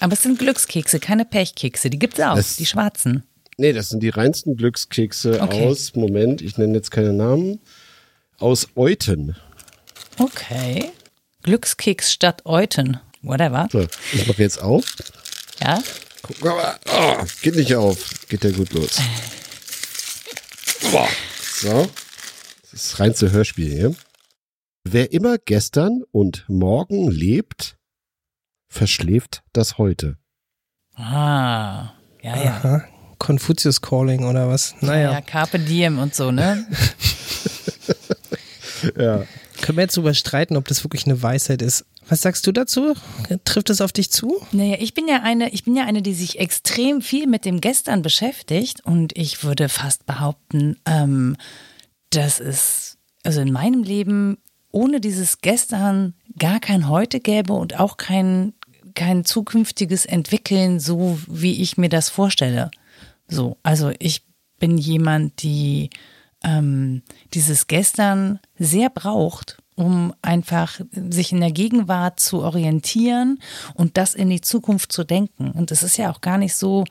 Aber 0.00 0.12
es 0.12 0.22
sind 0.22 0.38
Glückskekse, 0.38 1.00
keine 1.00 1.24
Pechkekse. 1.24 1.90
Die 1.90 1.98
gibt 1.98 2.18
es 2.18 2.24
auch, 2.24 2.36
das, 2.36 2.56
die 2.56 2.66
schwarzen. 2.66 3.24
Nee, 3.62 3.72
das 3.72 3.90
sind 3.90 4.02
die 4.02 4.08
reinsten 4.08 4.56
Glückskekse 4.56 5.40
okay. 5.40 5.68
aus, 5.68 5.94
Moment, 5.94 6.42
ich 6.42 6.58
nenne 6.58 6.74
jetzt 6.74 6.90
keine 6.90 7.12
Namen, 7.12 7.60
aus 8.38 8.66
Euten. 8.74 9.36
Okay. 10.18 10.90
Glückskeks 11.44 12.12
statt 12.12 12.44
Euten. 12.44 12.98
Whatever. 13.22 13.68
So, 13.70 13.86
ich 14.14 14.26
mache 14.26 14.42
jetzt 14.42 14.60
auf. 14.60 14.96
Ja. 15.60 15.80
Guck 16.22 16.44
mal, 16.44 16.76
oh, 16.90 17.24
geht 17.42 17.54
nicht 17.54 17.76
auf. 17.76 18.26
Geht 18.28 18.42
ja 18.42 18.50
gut 18.50 18.72
los. 18.72 19.00
Boah. 20.90 21.08
So. 21.54 21.88
Das 22.72 22.86
ist 22.86 22.98
reinste 22.98 23.30
Hörspiel 23.30 23.70
hier. 23.70 23.94
Wer 24.82 25.12
immer 25.12 25.38
gestern 25.38 26.02
und 26.10 26.44
morgen 26.48 27.12
lebt, 27.12 27.76
verschläft 28.68 29.44
das 29.52 29.78
heute. 29.78 30.18
Ah, 30.96 31.92
ja, 32.22 32.42
ja. 32.42 32.56
Aha 32.56 32.88
Confucius 33.22 33.80
Calling 33.80 34.24
oder 34.24 34.48
was? 34.48 34.74
Naja. 34.80 35.12
Ja, 35.12 35.20
Carpe 35.20 35.60
Diem 35.60 36.00
und 36.00 36.12
so, 36.12 36.32
ne? 36.32 36.66
Ja. 38.98 39.24
Können 39.60 39.78
wir 39.78 39.82
jetzt 39.82 39.96
darüber 39.96 40.12
streiten, 40.12 40.56
ob 40.56 40.66
das 40.66 40.82
wirklich 40.82 41.06
eine 41.06 41.22
Weisheit 41.22 41.62
ist? 41.62 41.84
Was 42.08 42.22
sagst 42.22 42.44
du 42.48 42.50
dazu? 42.50 42.94
Trifft 43.44 43.70
es 43.70 43.80
auf 43.80 43.92
dich 43.92 44.10
zu? 44.10 44.44
Naja, 44.50 44.78
ich 44.80 44.92
bin 44.92 45.06
ja 45.06 45.22
eine, 45.22 45.50
ich 45.50 45.62
bin 45.62 45.76
ja 45.76 45.84
eine, 45.84 46.02
die 46.02 46.14
sich 46.14 46.40
extrem 46.40 47.00
viel 47.00 47.28
mit 47.28 47.44
dem 47.44 47.60
Gestern 47.60 48.02
beschäftigt 48.02 48.84
und 48.84 49.16
ich 49.16 49.44
würde 49.44 49.68
fast 49.68 50.04
behaupten, 50.04 50.78
ähm, 50.84 51.36
dass 52.10 52.40
es 52.40 52.98
also 53.22 53.40
in 53.40 53.52
meinem 53.52 53.84
Leben 53.84 54.38
ohne 54.72 55.00
dieses 55.00 55.38
Gestern 55.42 56.14
gar 56.40 56.58
kein 56.58 56.88
Heute 56.88 57.20
gäbe 57.20 57.52
und 57.52 57.78
auch 57.78 57.98
kein 57.98 58.54
kein 58.96 59.24
zukünftiges 59.24 60.06
Entwickeln, 60.06 60.80
so 60.80 61.20
wie 61.28 61.62
ich 61.62 61.76
mir 61.76 61.88
das 61.88 62.08
vorstelle. 62.08 62.72
So, 63.32 63.56
also 63.62 63.92
ich 63.98 64.24
bin 64.58 64.78
jemand, 64.78 65.42
die 65.42 65.90
ähm, 66.44 67.02
dieses 67.34 67.66
Gestern 67.66 68.38
sehr 68.58 68.90
braucht, 68.90 69.58
um 69.74 70.12
einfach 70.22 70.80
sich 70.92 71.32
in 71.32 71.40
der 71.40 71.52
Gegenwart 71.52 72.20
zu 72.20 72.42
orientieren 72.42 73.38
und 73.74 73.96
das 73.96 74.14
in 74.14 74.28
die 74.28 74.40
Zukunft 74.40 74.92
zu 74.92 75.04
denken. 75.04 75.50
Und 75.50 75.70
es 75.70 75.82
ist 75.82 75.96
ja 75.96 76.12
auch 76.12 76.20
gar 76.20 76.38
nicht 76.38 76.54
so, 76.54 76.84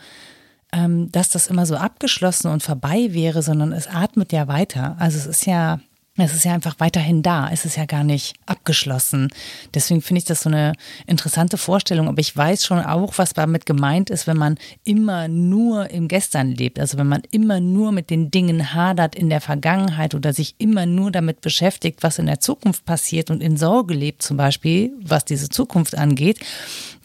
ähm, 0.73 1.11
dass 1.11 1.29
das 1.29 1.47
immer 1.47 1.65
so 1.65 1.75
abgeschlossen 1.75 2.47
und 2.49 2.63
vorbei 2.63 3.13
wäre, 3.13 3.43
sondern 3.43 3.71
es 3.71 3.87
atmet 3.87 4.31
ja 4.31 4.47
weiter. 4.47 4.95
Also 4.99 5.17
es 5.17 5.25
ist 5.25 5.45
ja 5.45 5.79
es 6.17 6.33
ist 6.33 6.43
ja 6.43 6.53
einfach 6.53 6.75
weiterhin 6.79 7.23
da. 7.23 7.49
Es 7.51 7.63
ist 7.63 7.77
ja 7.77 7.85
gar 7.85 8.03
nicht 8.03 8.35
abgeschlossen. 8.45 9.29
Deswegen 9.73 10.01
finde 10.01 10.19
ich 10.19 10.25
das 10.25 10.41
so 10.41 10.49
eine 10.49 10.73
interessante 11.07 11.57
Vorstellung. 11.57 12.09
Aber 12.09 12.19
ich 12.19 12.35
weiß 12.35 12.65
schon 12.65 12.79
auch, 12.79 13.17
was 13.17 13.33
damit 13.33 13.65
gemeint 13.65 14.09
ist, 14.09 14.27
wenn 14.27 14.37
man 14.37 14.57
immer 14.83 15.29
nur 15.29 15.89
im 15.89 16.09
Gestern 16.09 16.51
lebt. 16.51 16.79
Also 16.79 16.97
wenn 16.97 17.07
man 17.07 17.21
immer 17.31 17.61
nur 17.61 17.93
mit 17.93 18.09
den 18.09 18.29
Dingen 18.29 18.73
hadert 18.73 19.15
in 19.15 19.29
der 19.29 19.39
Vergangenheit 19.39 20.13
oder 20.13 20.33
sich 20.33 20.55
immer 20.57 20.85
nur 20.85 21.11
damit 21.11 21.39
beschäftigt, 21.39 22.03
was 22.03 22.19
in 22.19 22.25
der 22.25 22.41
Zukunft 22.41 22.83
passiert 22.83 23.31
und 23.31 23.41
in 23.41 23.55
Sorge 23.55 23.93
lebt, 23.93 24.21
zum 24.21 24.35
Beispiel, 24.35 24.91
was 25.01 25.23
diese 25.23 25.47
Zukunft 25.47 25.97
angeht, 25.97 26.39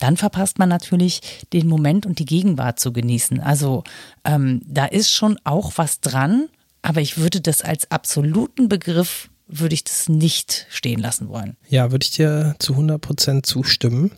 dann 0.00 0.16
verpasst 0.16 0.58
man 0.58 0.68
natürlich 0.68 1.20
den 1.52 1.68
Moment 1.68 2.06
und 2.06 2.18
die 2.18 2.26
Gegenwart 2.26 2.80
zu 2.80 2.92
genießen. 2.92 3.38
Also 3.38 3.84
ähm, 4.25 4.62
da 4.66 4.84
ist 4.84 5.12
schon 5.12 5.38
auch 5.44 5.72
was 5.76 6.00
dran 6.00 6.48
aber 6.87 7.00
ich 7.00 7.19
würde 7.19 7.40
das 7.40 7.62
als 7.62 7.90
absoluten 7.90 8.69
Begriff, 8.69 9.28
würde 9.49 9.75
ich 9.75 9.83
das 9.83 10.09
nicht 10.09 10.66
stehen 10.71 11.00
lassen 11.00 11.28
wollen. 11.28 11.57
Ja, 11.69 11.90
würde 11.90 12.05
ich 12.05 12.12
dir 12.12 12.55
zu 12.61 12.75
100 12.75 13.00
Prozent 13.00 13.45
zustimmen. 13.45 14.12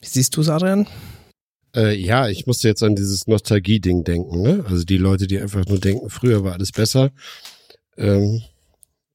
Wie 0.00 0.06
siehst 0.06 0.36
du 0.36 0.40
es, 0.40 0.48
Adrian? 0.48 0.86
Äh, 1.74 1.96
ja, 1.96 2.28
ich 2.28 2.46
musste 2.46 2.68
jetzt 2.68 2.84
an 2.84 2.94
dieses 2.94 3.26
Nostalgie-Ding 3.26 4.04
denken. 4.04 4.40
Ne? 4.40 4.64
Also 4.68 4.84
die 4.84 4.98
Leute, 4.98 5.26
die 5.26 5.40
einfach 5.40 5.66
nur 5.66 5.80
denken, 5.80 6.08
früher 6.08 6.44
war 6.44 6.52
alles 6.52 6.70
besser, 6.70 7.10
ähm, 7.96 8.42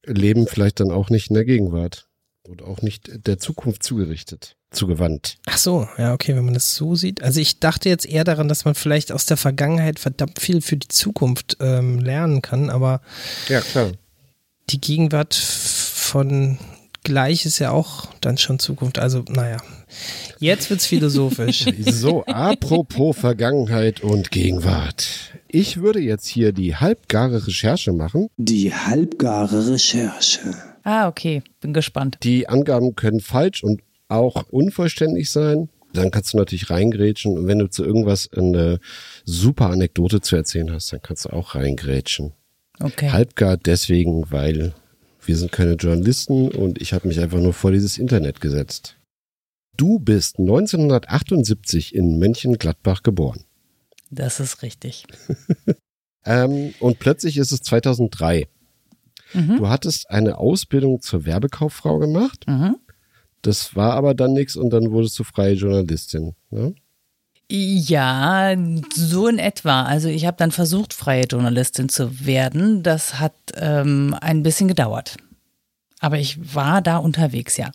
leben 0.06 0.46
vielleicht 0.46 0.82
dann 0.82 0.92
auch 0.92 1.10
nicht 1.10 1.30
in 1.30 1.36
der 1.36 1.46
Gegenwart 1.46 2.10
und 2.48 2.62
auch 2.62 2.82
nicht 2.82 3.28
der 3.28 3.40
Zukunft 3.40 3.84
zugerichtet 3.84 4.56
zugewandt. 4.72 5.38
Ach 5.46 5.58
so, 5.58 5.88
ja, 5.98 6.14
okay, 6.14 6.36
wenn 6.36 6.46
man 6.46 6.54
das 6.54 6.76
so 6.76 6.96
sieht. 6.96 7.22
Also 7.22 7.40
ich 7.40 7.60
dachte 7.60 7.90
jetzt 7.90 8.06
eher 8.06 8.24
daran, 8.24 8.48
dass 8.48 8.66
man 8.66 8.74
vielleicht 8.74 9.12
aus 9.12 9.26
der 9.26 9.38
Vergangenheit 9.38 10.00
verdammt 10.00 10.40
viel 10.40 10.62
für 10.62 10.78
die 10.78 10.88
Zukunft 10.88 11.58
ähm, 11.60 12.00
lernen 12.00 12.42
kann, 12.42 12.70
aber 12.70 13.02
ja, 13.50 13.60
klar. 13.60 13.92
die 14.70 14.80
Gegenwart 14.80 15.36
von 15.36 16.58
gleich 17.04 17.46
ist 17.46 17.60
ja 17.60 17.72
auch 17.72 18.08
dann 18.22 18.38
schon 18.38 18.60
Zukunft. 18.60 19.00
Also, 19.00 19.26
naja, 19.28 19.58
jetzt 20.40 20.70
wird's 20.70 20.86
philosophisch. 20.86 21.66
so, 21.86 22.24
apropos 22.26 23.18
Vergangenheit 23.18 24.02
und 24.02 24.32
Gegenwart. 24.32 25.34
Ich 25.48 25.82
würde 25.82 26.00
jetzt 26.00 26.28
hier 26.28 26.54
die 26.54 26.78
halbgare 26.78 27.46
Recherche 27.46 27.92
machen. 27.92 28.30
Die 28.38 28.74
halbgare 28.74 29.70
Recherche. 29.70 30.71
Ah, 30.84 31.08
okay, 31.08 31.44
bin 31.60 31.74
gespannt. 31.74 32.18
Die 32.24 32.48
Angaben 32.50 32.96
können 32.96 33.20
falsch 33.20 33.64
und 33.64 33.82
auch 34.08 34.44
unvollständig 34.50 35.30
sein. 35.30 35.70
Dann 35.94 36.12
kannst 36.12 36.34
du 36.34 36.38
natürlich 36.38 36.70
reingrätschen 36.70 37.38
und 37.38 37.48
wenn 37.48 37.60
du 37.60 37.70
zu 37.70 37.84
irgendwas 37.84 38.32
eine 38.32 38.80
super 39.26 39.70
Anekdote 39.70 40.22
zu 40.22 40.36
erzählen 40.36 40.72
hast, 40.72 40.92
dann 40.94 41.02
kannst 41.02 41.26
du 41.26 41.30
auch 41.30 41.56
reingrätschen. 41.56 42.34
Okay. 42.80 43.12
Halbgar 43.12 43.58
deswegen, 43.58 44.32
weil 44.32 44.74
wir 45.24 45.38
sind 45.38 45.52
keine 45.52 45.74
Journalisten 45.74 46.50
und 46.50 46.82
ich 46.82 46.94
habe 46.94 47.08
mich 47.08 47.20
einfach 47.20 47.40
nur 47.40 47.54
vor 47.54 47.72
dieses 47.72 47.98
Internet 47.98 48.42
gesetzt. 48.42 48.96
Du 49.78 50.00
bist 50.00 50.40
1978 50.40 51.94
in 51.94 52.20
Mönchengladbach 52.20 53.04
geboren. 53.04 53.44
Das 54.10 54.40
ist 54.40 54.62
richtig. 54.62 55.06
ähm, 56.26 56.74
und 56.80 57.00
plötzlich 57.00 57.38
ist 57.38 57.52
es 57.52 57.62
2003. 57.62 58.48
Mhm. 59.34 59.58
Du 59.58 59.70
hattest 59.70 60.10
eine 60.10 60.38
Ausbildung 60.38 61.02
zur 61.02 61.26
Werbekauffrau 61.26 62.00
gemacht. 62.00 62.46
Mhm. 62.48 62.78
Das 63.42 63.76
war 63.76 63.94
aber 63.94 64.14
dann 64.14 64.34
nichts 64.34 64.56
und 64.56 64.70
dann 64.72 64.92
wurdest 64.92 65.18
du 65.18 65.24
freie 65.24 65.54
Journalistin. 65.54 66.36
Ne? 66.52 66.76
Ja, 67.50 68.56
so 68.94 69.28
in 69.28 69.40
etwa. 69.40 69.84
Also 69.84 70.08
ich 70.08 70.26
habe 70.26 70.38
dann 70.38 70.52
versucht, 70.52 70.94
freie 70.94 71.26
Journalistin 71.26 71.90
zu 71.90 72.26
werden. 72.26 72.82
Das 72.82 73.20
hat 73.20 73.34
ähm, 73.56 74.16
ein 74.22 74.44
bisschen 74.44 74.68
gedauert. 74.68 75.18
Aber 76.00 76.18
ich 76.18 76.56
war 76.56 76.82
da 76.82 76.98
unterwegs, 76.98 77.58
ja. 77.58 77.72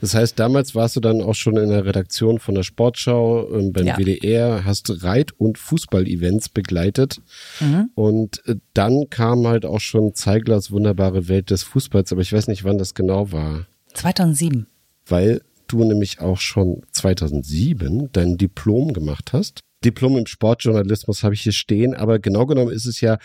Das 0.00 0.14
heißt, 0.14 0.38
damals 0.38 0.74
warst 0.74 0.96
du 0.96 1.00
dann 1.00 1.20
auch 1.20 1.34
schon 1.34 1.56
in 1.56 1.68
der 1.68 1.84
Redaktion 1.84 2.38
von 2.38 2.54
der 2.54 2.62
Sportschau 2.62 3.50
ähm, 3.52 3.72
beim 3.72 3.86
ja. 3.86 3.98
WDR, 3.98 4.64
hast 4.64 5.02
Reit- 5.02 5.32
und 5.32 5.58
Fußball-Events 5.58 6.50
begleitet. 6.50 7.20
Mhm. 7.60 7.90
Und 7.94 8.46
äh, 8.46 8.56
dann 8.74 9.10
kam 9.10 9.46
halt 9.46 9.64
auch 9.64 9.80
schon 9.80 10.14
Zeiglers 10.14 10.70
wunderbare 10.70 11.28
Welt 11.28 11.50
des 11.50 11.62
Fußballs, 11.62 12.12
aber 12.12 12.22
ich 12.22 12.32
weiß 12.32 12.48
nicht, 12.48 12.64
wann 12.64 12.78
das 12.78 12.94
genau 12.94 13.32
war. 13.32 13.66
2007 13.94 14.66
weil 15.10 15.42
du 15.66 15.84
nämlich 15.84 16.20
auch 16.20 16.38
schon 16.38 16.82
2007 16.92 18.10
dein 18.12 18.36
Diplom 18.36 18.92
gemacht 18.92 19.32
hast. 19.32 19.62
Diplom 19.84 20.18
im 20.18 20.26
Sportjournalismus 20.26 21.22
habe 21.22 21.34
ich 21.34 21.42
hier 21.42 21.52
stehen, 21.52 21.94
aber 21.94 22.18
genau 22.18 22.46
genommen 22.46 22.72
ist 22.72 22.86
es 22.86 23.00
ja 23.00 23.18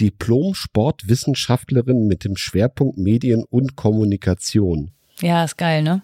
Diplom-Sportwissenschaftlerin 0.00 2.06
mit 2.06 2.22
dem 2.24 2.36
Schwerpunkt 2.36 2.98
Medien 2.98 3.42
und 3.44 3.74
Kommunikation. 3.76 4.92
Ja, 5.20 5.44
ist 5.44 5.58
geil, 5.58 5.82
ne? 5.82 6.02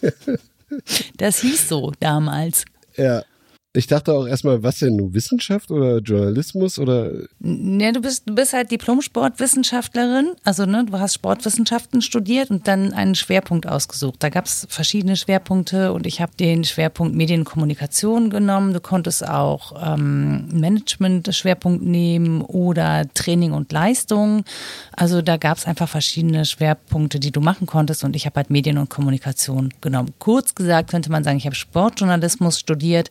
das 1.16 1.40
hieß 1.40 1.68
so 1.68 1.92
damals. 2.00 2.64
Ja, 2.96 3.24
ich 3.72 3.86
dachte 3.86 4.12
auch 4.12 4.26
erstmal, 4.26 4.64
was 4.64 4.80
denn, 4.80 4.96
nur 4.96 5.14
Wissenschaft 5.14 5.70
oder 5.70 5.98
Journalismus 5.98 6.76
oder? 6.76 7.12
Ne, 7.38 7.92
du 7.92 8.00
bist, 8.00 8.28
du 8.28 8.34
bist 8.34 8.52
halt 8.52 8.72
Diplom-Sportwissenschaftlerin. 8.72 10.32
Also, 10.42 10.66
ne, 10.66 10.84
du 10.86 10.98
hast 10.98 11.14
Sportwissenschaften 11.14 12.02
studiert 12.02 12.50
und 12.50 12.66
dann 12.66 12.92
einen 12.92 13.14
Schwerpunkt 13.14 13.68
ausgesucht. 13.68 14.16
Da 14.24 14.28
gab 14.28 14.46
es 14.46 14.66
verschiedene 14.68 15.14
Schwerpunkte 15.16 15.92
und 15.92 16.08
ich 16.08 16.20
habe 16.20 16.32
den 16.36 16.64
Schwerpunkt 16.64 17.14
Medienkommunikation 17.14 18.30
genommen. 18.30 18.74
Du 18.74 18.80
konntest 18.80 19.24
auch 19.24 19.72
ähm, 19.80 20.48
Management-Schwerpunkt 20.48 21.84
nehmen 21.84 22.42
oder 22.42 23.06
Training 23.14 23.52
und 23.52 23.70
Leistung. 23.70 24.44
Also 24.96 25.22
da 25.22 25.36
gab 25.36 25.58
es 25.58 25.66
einfach 25.66 25.88
verschiedene 25.88 26.44
Schwerpunkte, 26.44 27.20
die 27.20 27.30
du 27.30 27.40
machen 27.40 27.68
konntest 27.68 28.02
und 28.02 28.16
ich 28.16 28.26
habe 28.26 28.34
halt 28.34 28.50
Medien 28.50 28.78
und 28.78 28.90
Kommunikation 28.90 29.72
genommen. 29.80 30.10
Kurz 30.18 30.56
gesagt 30.56 30.90
könnte 30.90 31.12
man 31.12 31.22
sagen, 31.22 31.38
ich 31.38 31.46
habe 31.46 31.54
Sportjournalismus 31.54 32.58
studiert. 32.58 33.10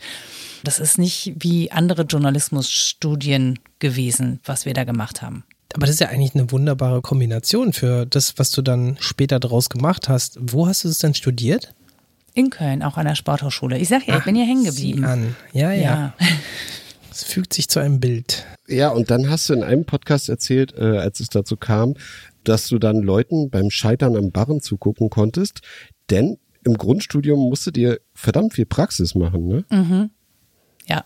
Das 0.63 0.79
ist 0.79 0.97
nicht 0.97 1.33
wie 1.37 1.71
andere 1.71 2.03
Journalismusstudien 2.03 3.59
gewesen, 3.79 4.39
was 4.45 4.65
wir 4.65 4.73
da 4.73 4.83
gemacht 4.83 5.21
haben. 5.21 5.43
Aber 5.73 5.85
das 5.85 5.95
ist 5.95 6.01
ja 6.01 6.07
eigentlich 6.07 6.33
eine 6.33 6.51
wunderbare 6.51 7.01
Kombination 7.01 7.73
für 7.73 8.05
das, 8.05 8.33
was 8.37 8.51
du 8.51 8.61
dann 8.61 8.97
später 8.99 9.39
daraus 9.39 9.69
gemacht 9.69 10.09
hast. 10.09 10.37
Wo 10.41 10.67
hast 10.67 10.83
du 10.83 10.89
es 10.89 10.97
denn 10.97 11.13
studiert? 11.13 11.73
In 12.33 12.49
Köln, 12.49 12.83
auch 12.83 12.97
an 12.97 13.05
der 13.05 13.15
Sporthochschule. 13.15 13.77
Ich 13.77 13.89
sag 13.89 14.07
ja, 14.07 14.17
ich 14.17 14.23
bin 14.23 14.35
hier 14.35 14.45
hängen 14.45 14.63
geblieben. 14.63 15.03
An. 15.03 15.35
Ja, 15.53 15.71
ja. 15.71 15.81
ja. 15.81 16.13
Es 17.11 17.23
fügt 17.25 17.53
sich 17.53 17.67
zu 17.67 17.81
einem 17.81 17.99
Bild. 17.99 18.45
Ja, 18.67 18.89
und 18.89 19.11
dann 19.11 19.29
hast 19.29 19.49
du 19.49 19.53
in 19.53 19.61
einem 19.63 19.83
Podcast 19.83 20.29
erzählt, 20.29 20.73
äh, 20.77 20.99
als 20.99 21.19
es 21.19 21.27
dazu 21.27 21.57
kam, 21.57 21.95
dass 22.45 22.69
du 22.69 22.79
dann 22.79 23.01
Leuten 23.01 23.49
beim 23.49 23.71
Scheitern 23.71 24.15
am 24.15 24.31
Barren 24.31 24.61
zugucken 24.61 25.09
konntest, 25.09 25.59
denn 26.09 26.37
im 26.63 26.75
Grundstudium 26.75 27.39
musstet 27.39 27.77
ihr 27.77 27.99
verdammt 28.13 28.53
viel 28.53 28.65
Praxis 28.65 29.15
machen, 29.15 29.47
ne? 29.47 29.65
Mhm. 29.69 30.11
Ja. 30.89 31.05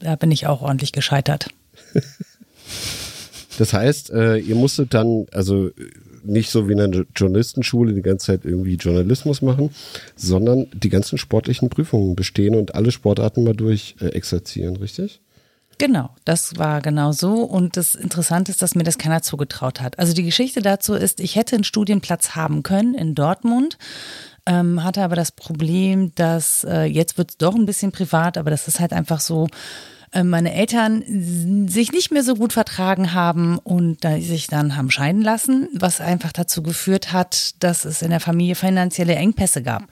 Da 0.00 0.16
bin 0.16 0.30
ich 0.30 0.46
auch 0.46 0.62
ordentlich 0.62 0.92
gescheitert. 0.92 1.48
Das 3.58 3.72
heißt, 3.72 4.10
äh, 4.10 4.36
ihr 4.36 4.54
musstet 4.54 4.94
dann, 4.94 5.26
also 5.32 5.70
nicht 6.22 6.50
so 6.50 6.68
wie 6.68 6.72
in 6.72 6.80
einer 6.80 7.04
Journalistenschule 7.14 7.92
die 7.92 8.02
ganze 8.02 8.26
Zeit 8.26 8.44
irgendwie 8.44 8.76
Journalismus 8.76 9.42
machen, 9.42 9.70
sondern 10.14 10.68
die 10.72 10.88
ganzen 10.88 11.18
sportlichen 11.18 11.68
Prüfungen 11.68 12.14
bestehen 12.14 12.54
und 12.54 12.74
alle 12.74 12.92
Sportarten 12.92 13.44
mal 13.44 13.54
durch 13.54 13.96
äh, 14.00 14.06
exerzieren, 14.10 14.76
richtig? 14.76 15.20
Genau, 15.78 16.10
das 16.24 16.56
war 16.56 16.80
genau 16.82 17.12
so. 17.12 17.34
Und 17.42 17.76
das 17.76 17.94
Interessante 17.94 18.50
ist, 18.50 18.62
dass 18.62 18.74
mir 18.74 18.82
das 18.82 18.98
keiner 18.98 19.22
zugetraut 19.22 19.80
hat. 19.80 19.98
Also 19.98 20.12
die 20.12 20.24
Geschichte 20.24 20.60
dazu 20.60 20.94
ist, 20.94 21.20
ich 21.20 21.36
hätte 21.36 21.54
einen 21.54 21.64
Studienplatz 21.64 22.30
haben 22.30 22.62
können 22.64 22.94
in 22.94 23.14
Dortmund 23.14 23.78
ähm, 24.48 24.82
hatte 24.82 25.02
aber 25.02 25.14
das 25.14 25.30
Problem, 25.30 26.12
dass 26.14 26.64
äh, 26.64 26.84
jetzt 26.84 27.18
wird 27.18 27.30
es 27.30 27.36
doch 27.36 27.54
ein 27.54 27.66
bisschen 27.66 27.92
privat, 27.92 28.38
aber 28.38 28.50
das 28.50 28.66
ist 28.66 28.80
halt 28.80 28.94
einfach 28.94 29.20
so, 29.20 29.46
äh, 30.12 30.24
meine 30.24 30.54
Eltern 30.54 31.04
sich 31.68 31.92
nicht 31.92 32.10
mehr 32.10 32.24
so 32.24 32.34
gut 32.34 32.54
vertragen 32.54 33.12
haben 33.12 33.58
und 33.58 34.04
sich 34.20 34.46
dann 34.46 34.74
haben 34.74 34.90
scheiden 34.90 35.20
lassen, 35.20 35.68
was 35.74 36.00
einfach 36.00 36.32
dazu 36.32 36.62
geführt 36.62 37.12
hat, 37.12 37.62
dass 37.62 37.84
es 37.84 38.00
in 38.00 38.10
der 38.10 38.20
Familie 38.20 38.54
finanzielle 38.54 39.14
Engpässe 39.14 39.62
gab. 39.62 39.84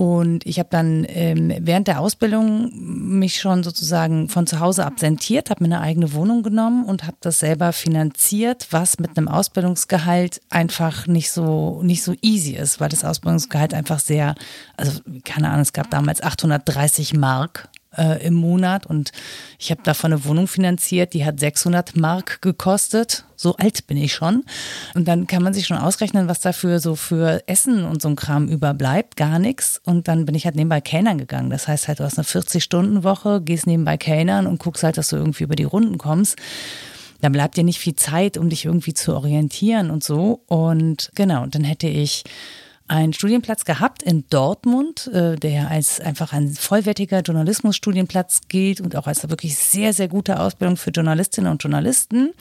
Und 0.00 0.46
ich 0.46 0.58
habe 0.58 0.70
dann 0.70 1.04
ähm, 1.10 1.52
während 1.60 1.86
der 1.86 2.00
Ausbildung 2.00 2.70
mich 3.18 3.38
schon 3.38 3.62
sozusagen 3.62 4.30
von 4.30 4.46
zu 4.46 4.58
Hause 4.58 4.86
absentiert, 4.86 5.50
habe 5.50 5.62
mir 5.62 5.76
eine 5.76 5.82
eigene 5.82 6.14
Wohnung 6.14 6.42
genommen 6.42 6.86
und 6.86 7.04
habe 7.04 7.18
das 7.20 7.40
selber 7.40 7.74
finanziert, 7.74 8.68
was 8.70 8.98
mit 8.98 9.18
einem 9.18 9.28
Ausbildungsgehalt 9.28 10.40
einfach 10.48 11.06
nicht 11.06 11.30
so 11.30 11.82
nicht 11.82 12.02
so 12.02 12.14
easy 12.22 12.52
ist, 12.52 12.80
weil 12.80 12.88
das 12.88 13.04
Ausbildungsgehalt 13.04 13.74
einfach 13.74 13.98
sehr, 13.98 14.36
also 14.78 15.02
keine 15.22 15.48
Ahnung, 15.48 15.60
es 15.60 15.74
gab 15.74 15.90
damals 15.90 16.22
830 16.22 17.12
Mark 17.12 17.68
äh, 17.96 18.24
im 18.26 18.34
Monat 18.34 18.86
und 18.86 19.12
ich 19.58 19.70
habe 19.70 19.82
davon 19.82 20.12
eine 20.12 20.24
Wohnung 20.24 20.46
finanziert, 20.46 21.14
die 21.14 21.24
hat 21.24 21.40
600 21.40 21.96
Mark 21.96 22.40
gekostet. 22.42 23.24
So 23.36 23.56
alt 23.56 23.86
bin 23.86 23.96
ich 23.96 24.12
schon. 24.12 24.44
Und 24.94 25.08
dann 25.08 25.26
kann 25.26 25.42
man 25.42 25.54
sich 25.54 25.66
schon 25.66 25.78
ausrechnen, 25.78 26.28
was 26.28 26.40
dafür 26.40 26.78
so 26.78 26.94
für 26.94 27.42
Essen 27.46 27.84
und 27.84 28.02
so 28.02 28.08
ein 28.08 28.16
Kram 28.16 28.48
überbleibt. 28.48 29.16
Gar 29.16 29.38
nichts. 29.38 29.80
Und 29.84 30.08
dann 30.08 30.26
bin 30.26 30.34
ich 30.34 30.44
halt 30.44 30.56
nebenbei 30.56 30.82
Kellnern 30.82 31.16
gegangen. 31.16 31.48
Das 31.48 31.66
heißt 31.66 31.88
halt, 31.88 32.00
du 32.00 32.04
hast 32.04 32.18
eine 32.18 32.26
40-Stunden-Woche, 32.26 33.40
gehst 33.40 33.66
nebenbei 33.66 33.96
Kellnern 33.96 34.46
und 34.46 34.58
guckst 34.58 34.82
halt, 34.82 34.98
dass 34.98 35.08
du 35.08 35.16
irgendwie 35.16 35.44
über 35.44 35.56
die 35.56 35.64
Runden 35.64 35.96
kommst 35.96 36.36
da 37.20 37.28
bleibt 37.28 37.56
dir 37.56 37.64
nicht 37.64 37.78
viel 37.78 37.96
Zeit, 37.96 38.38
um 38.38 38.48
dich 38.48 38.64
irgendwie 38.64 38.94
zu 38.94 39.14
orientieren 39.14 39.90
und 39.90 40.02
so. 40.02 40.42
Und 40.46 41.10
genau, 41.14 41.46
dann 41.46 41.64
hätte 41.64 41.86
ich 41.86 42.24
einen 42.90 43.12
Studienplatz 43.12 43.64
gehabt 43.64 44.02
in 44.02 44.24
Dortmund, 44.30 45.06
äh, 45.14 45.36
der 45.36 45.70
als 45.70 46.00
einfach 46.00 46.32
ein 46.32 46.48
vollwertiger 46.48 47.20
Journalismusstudienplatz 47.20 48.40
gilt 48.48 48.80
und 48.80 48.96
auch 48.96 49.06
als 49.06 49.28
wirklich 49.30 49.56
sehr, 49.56 49.92
sehr 49.92 50.08
gute 50.08 50.40
Ausbildung 50.40 50.76
für 50.76 50.90
Journalistinnen 50.90 51.50
und 51.50 51.62
Journalisten. 51.62 52.32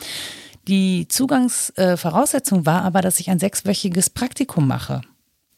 Die 0.67 1.07
Zugangsvoraussetzung 1.07 2.65
war 2.65 2.83
aber, 2.83 3.01
dass 3.01 3.19
ich 3.19 3.29
ein 3.29 3.39
sechswöchiges 3.39 4.09
Praktikum 4.09 4.67
mache. 4.67 5.01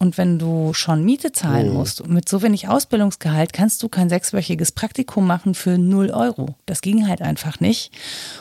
Und 0.01 0.17
wenn 0.17 0.39
du 0.39 0.73
schon 0.73 1.05
Miete 1.05 1.31
zahlen 1.31 1.69
oh. 1.69 1.73
musst, 1.73 2.07
mit 2.07 2.27
so 2.27 2.41
wenig 2.41 2.67
Ausbildungsgehalt, 2.67 3.53
kannst 3.53 3.83
du 3.83 3.87
kein 3.87 4.09
sechswöchiges 4.09 4.71
Praktikum 4.71 5.27
machen 5.27 5.53
für 5.53 5.77
null 5.77 6.09
Euro. 6.09 6.55
Das 6.65 6.81
ging 6.81 7.07
halt 7.07 7.21
einfach 7.21 7.59
nicht. 7.59 7.91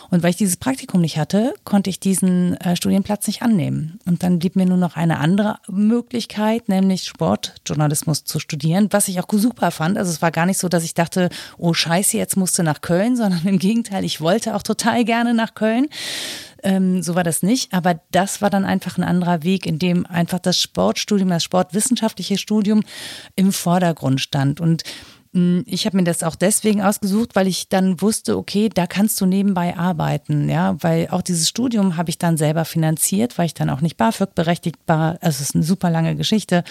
Und 0.08 0.22
weil 0.22 0.30
ich 0.30 0.36
dieses 0.36 0.56
Praktikum 0.56 1.02
nicht 1.02 1.18
hatte, 1.18 1.52
konnte 1.64 1.90
ich 1.90 2.00
diesen 2.00 2.56
äh, 2.62 2.76
Studienplatz 2.76 3.26
nicht 3.26 3.42
annehmen. 3.42 4.00
Und 4.06 4.22
dann 4.22 4.38
blieb 4.38 4.56
mir 4.56 4.64
nur 4.64 4.78
noch 4.78 4.96
eine 4.96 5.18
andere 5.18 5.58
Möglichkeit, 5.68 6.70
nämlich 6.70 7.04
Sportjournalismus 7.04 8.24
zu 8.24 8.38
studieren, 8.38 8.88
was 8.90 9.08
ich 9.08 9.20
auch 9.20 9.28
super 9.30 9.70
fand. 9.70 9.98
Also 9.98 10.10
es 10.10 10.22
war 10.22 10.30
gar 10.30 10.46
nicht 10.46 10.58
so, 10.58 10.70
dass 10.70 10.82
ich 10.82 10.94
dachte, 10.94 11.28
oh 11.58 11.74
scheiße, 11.74 12.16
jetzt 12.16 12.38
musst 12.38 12.58
du 12.58 12.62
nach 12.62 12.80
Köln, 12.80 13.16
sondern 13.16 13.46
im 13.46 13.58
Gegenteil, 13.58 14.06
ich 14.06 14.22
wollte 14.22 14.56
auch 14.56 14.62
total 14.62 15.04
gerne 15.04 15.34
nach 15.34 15.52
Köln 15.52 15.88
ähm, 16.62 17.02
so 17.02 17.14
war 17.14 17.24
das 17.24 17.42
nicht. 17.42 17.72
Aber 17.72 18.00
das 18.10 18.42
war 18.42 18.50
dann 18.50 18.64
einfach 18.64 18.98
ein 18.98 19.04
anderer 19.04 19.42
Weg, 19.42 19.66
in 19.66 19.78
dem 19.78 20.06
einfach 20.06 20.38
das 20.38 20.60
Sportstudium, 20.60 21.28
das 21.28 21.44
sportwissenschaftliche 21.44 22.38
Studium 22.38 22.82
im 23.36 23.52
Vordergrund 23.52 24.20
stand. 24.20 24.60
Und 24.60 24.84
hm, 25.32 25.64
ich 25.66 25.86
habe 25.86 25.96
mir 25.96 26.04
das 26.04 26.22
auch 26.22 26.34
deswegen 26.34 26.82
ausgesucht, 26.82 27.36
weil 27.36 27.46
ich 27.46 27.68
dann 27.68 28.00
wusste, 28.00 28.36
okay, 28.36 28.68
da 28.68 28.86
kannst 28.86 29.20
du 29.20 29.26
nebenbei 29.26 29.76
arbeiten, 29.76 30.48
ja, 30.48 30.76
weil 30.80 31.08
auch 31.10 31.22
dieses 31.22 31.48
Studium 31.48 31.96
habe 31.96 32.10
ich 32.10 32.18
dann 32.18 32.36
selber 32.36 32.64
finanziert, 32.64 33.38
weil 33.38 33.46
ich 33.46 33.54
dann 33.54 33.70
auch 33.70 33.80
nicht 33.80 33.96
BAföG 33.96 34.34
berechtigt 34.34 34.78
war. 34.86 35.18
Also 35.20 35.36
es 35.36 35.50
ist 35.50 35.54
eine 35.54 35.64
super 35.64 35.90
lange 35.90 36.16
Geschichte. 36.16 36.64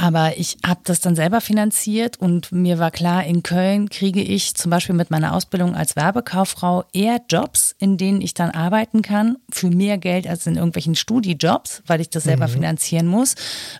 Aber 0.00 0.38
ich 0.38 0.58
habe 0.64 0.78
das 0.84 1.00
dann 1.00 1.16
selber 1.16 1.40
finanziert 1.40 2.20
und 2.20 2.52
mir 2.52 2.78
war 2.78 2.92
klar, 2.92 3.24
in 3.24 3.42
Köln 3.42 3.90
kriege 3.90 4.22
ich 4.22 4.54
zum 4.54 4.70
Beispiel 4.70 4.94
mit 4.94 5.10
meiner 5.10 5.34
Ausbildung 5.34 5.74
als 5.74 5.96
Werbekauffrau 5.96 6.84
eher 6.92 7.20
Jobs, 7.28 7.74
in 7.80 7.96
denen 7.96 8.20
ich 8.20 8.32
dann 8.32 8.52
arbeiten 8.52 9.02
kann, 9.02 9.38
für 9.50 9.70
mehr 9.70 9.98
Geld 9.98 10.28
als 10.28 10.46
in 10.46 10.54
irgendwelchen 10.54 10.94
Studijobs, 10.94 11.82
weil 11.88 12.00
ich 12.00 12.10
das 12.10 12.22
selber 12.22 12.46
mhm. 12.46 12.52
finanzieren 12.52 13.08
muss, 13.08 13.34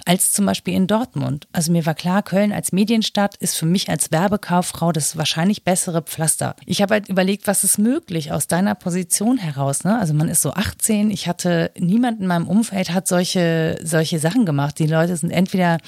als 0.07 0.33
zum 0.33 0.45
Beispiel 0.45 0.75
in 0.75 0.89
Dortmund. 0.89 1.47
Also 1.53 1.71
mir 1.71 1.87
war 1.87 1.95
klar, 1.95 2.25
Köln 2.25 2.53
als 2.53 2.73
Medienstadt 2.73 3.37
ist 3.37 3.55
für 3.55 3.67
mich 3.67 3.89
als 3.89 4.11
Werbekauffrau 4.11 4.91
das 4.91 5.17
wahrscheinlich 5.17 5.63
bessere 5.63 6.03
Pflaster. 6.03 6.57
Ich 6.67 6.83
habe 6.83 6.95
halt 6.95 7.09
überlegt, 7.09 7.47
was 7.47 7.63
ist 7.63 7.79
möglich 7.79 8.33
aus 8.33 8.49
deiner 8.49 8.75
Position 8.75 9.39
heraus. 9.39 9.85
Ne? 9.85 9.97
Also 9.97 10.15
man 10.15 10.29
ist 10.29 10.43
so 10.43 10.51
18, 10.51 11.13
ich 11.13 11.29
hatte, 11.29 11.71
niemand 11.79 12.21
in 12.21 12.27
meinem 12.27 12.49
Umfeld 12.49 12.91
hat 12.91 13.07
solche, 13.07 13.79
solche 13.85 14.19
Sachen 14.19 14.47
gemacht. 14.47 14.81
Die 14.81 14.89
Leute 14.89 15.17
sind 15.17 15.31
entweder 15.31 15.79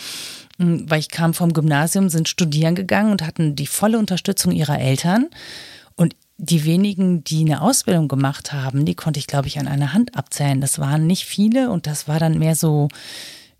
weil 0.58 1.00
ich 1.00 1.08
kam 1.08 1.34
vom 1.34 1.52
Gymnasium, 1.52 2.08
sind 2.08 2.28
studieren 2.28 2.74
gegangen 2.74 3.12
und 3.12 3.26
hatten 3.26 3.56
die 3.56 3.66
volle 3.66 3.98
Unterstützung 3.98 4.52
ihrer 4.52 4.78
Eltern. 4.78 5.28
Und 5.96 6.14
die 6.36 6.64
wenigen, 6.64 7.22
die 7.24 7.40
eine 7.40 7.62
Ausbildung 7.62 8.08
gemacht 8.08 8.52
haben, 8.52 8.84
die 8.84 8.94
konnte 8.94 9.20
ich, 9.20 9.26
glaube 9.26 9.48
ich, 9.48 9.58
an 9.58 9.68
einer 9.68 9.92
Hand 9.92 10.16
abzählen. 10.16 10.60
Das 10.60 10.78
waren 10.78 11.06
nicht 11.06 11.24
viele 11.24 11.70
und 11.70 11.86
das 11.86 12.08
war 12.08 12.18
dann 12.18 12.38
mehr 12.38 12.54
so, 12.54 12.88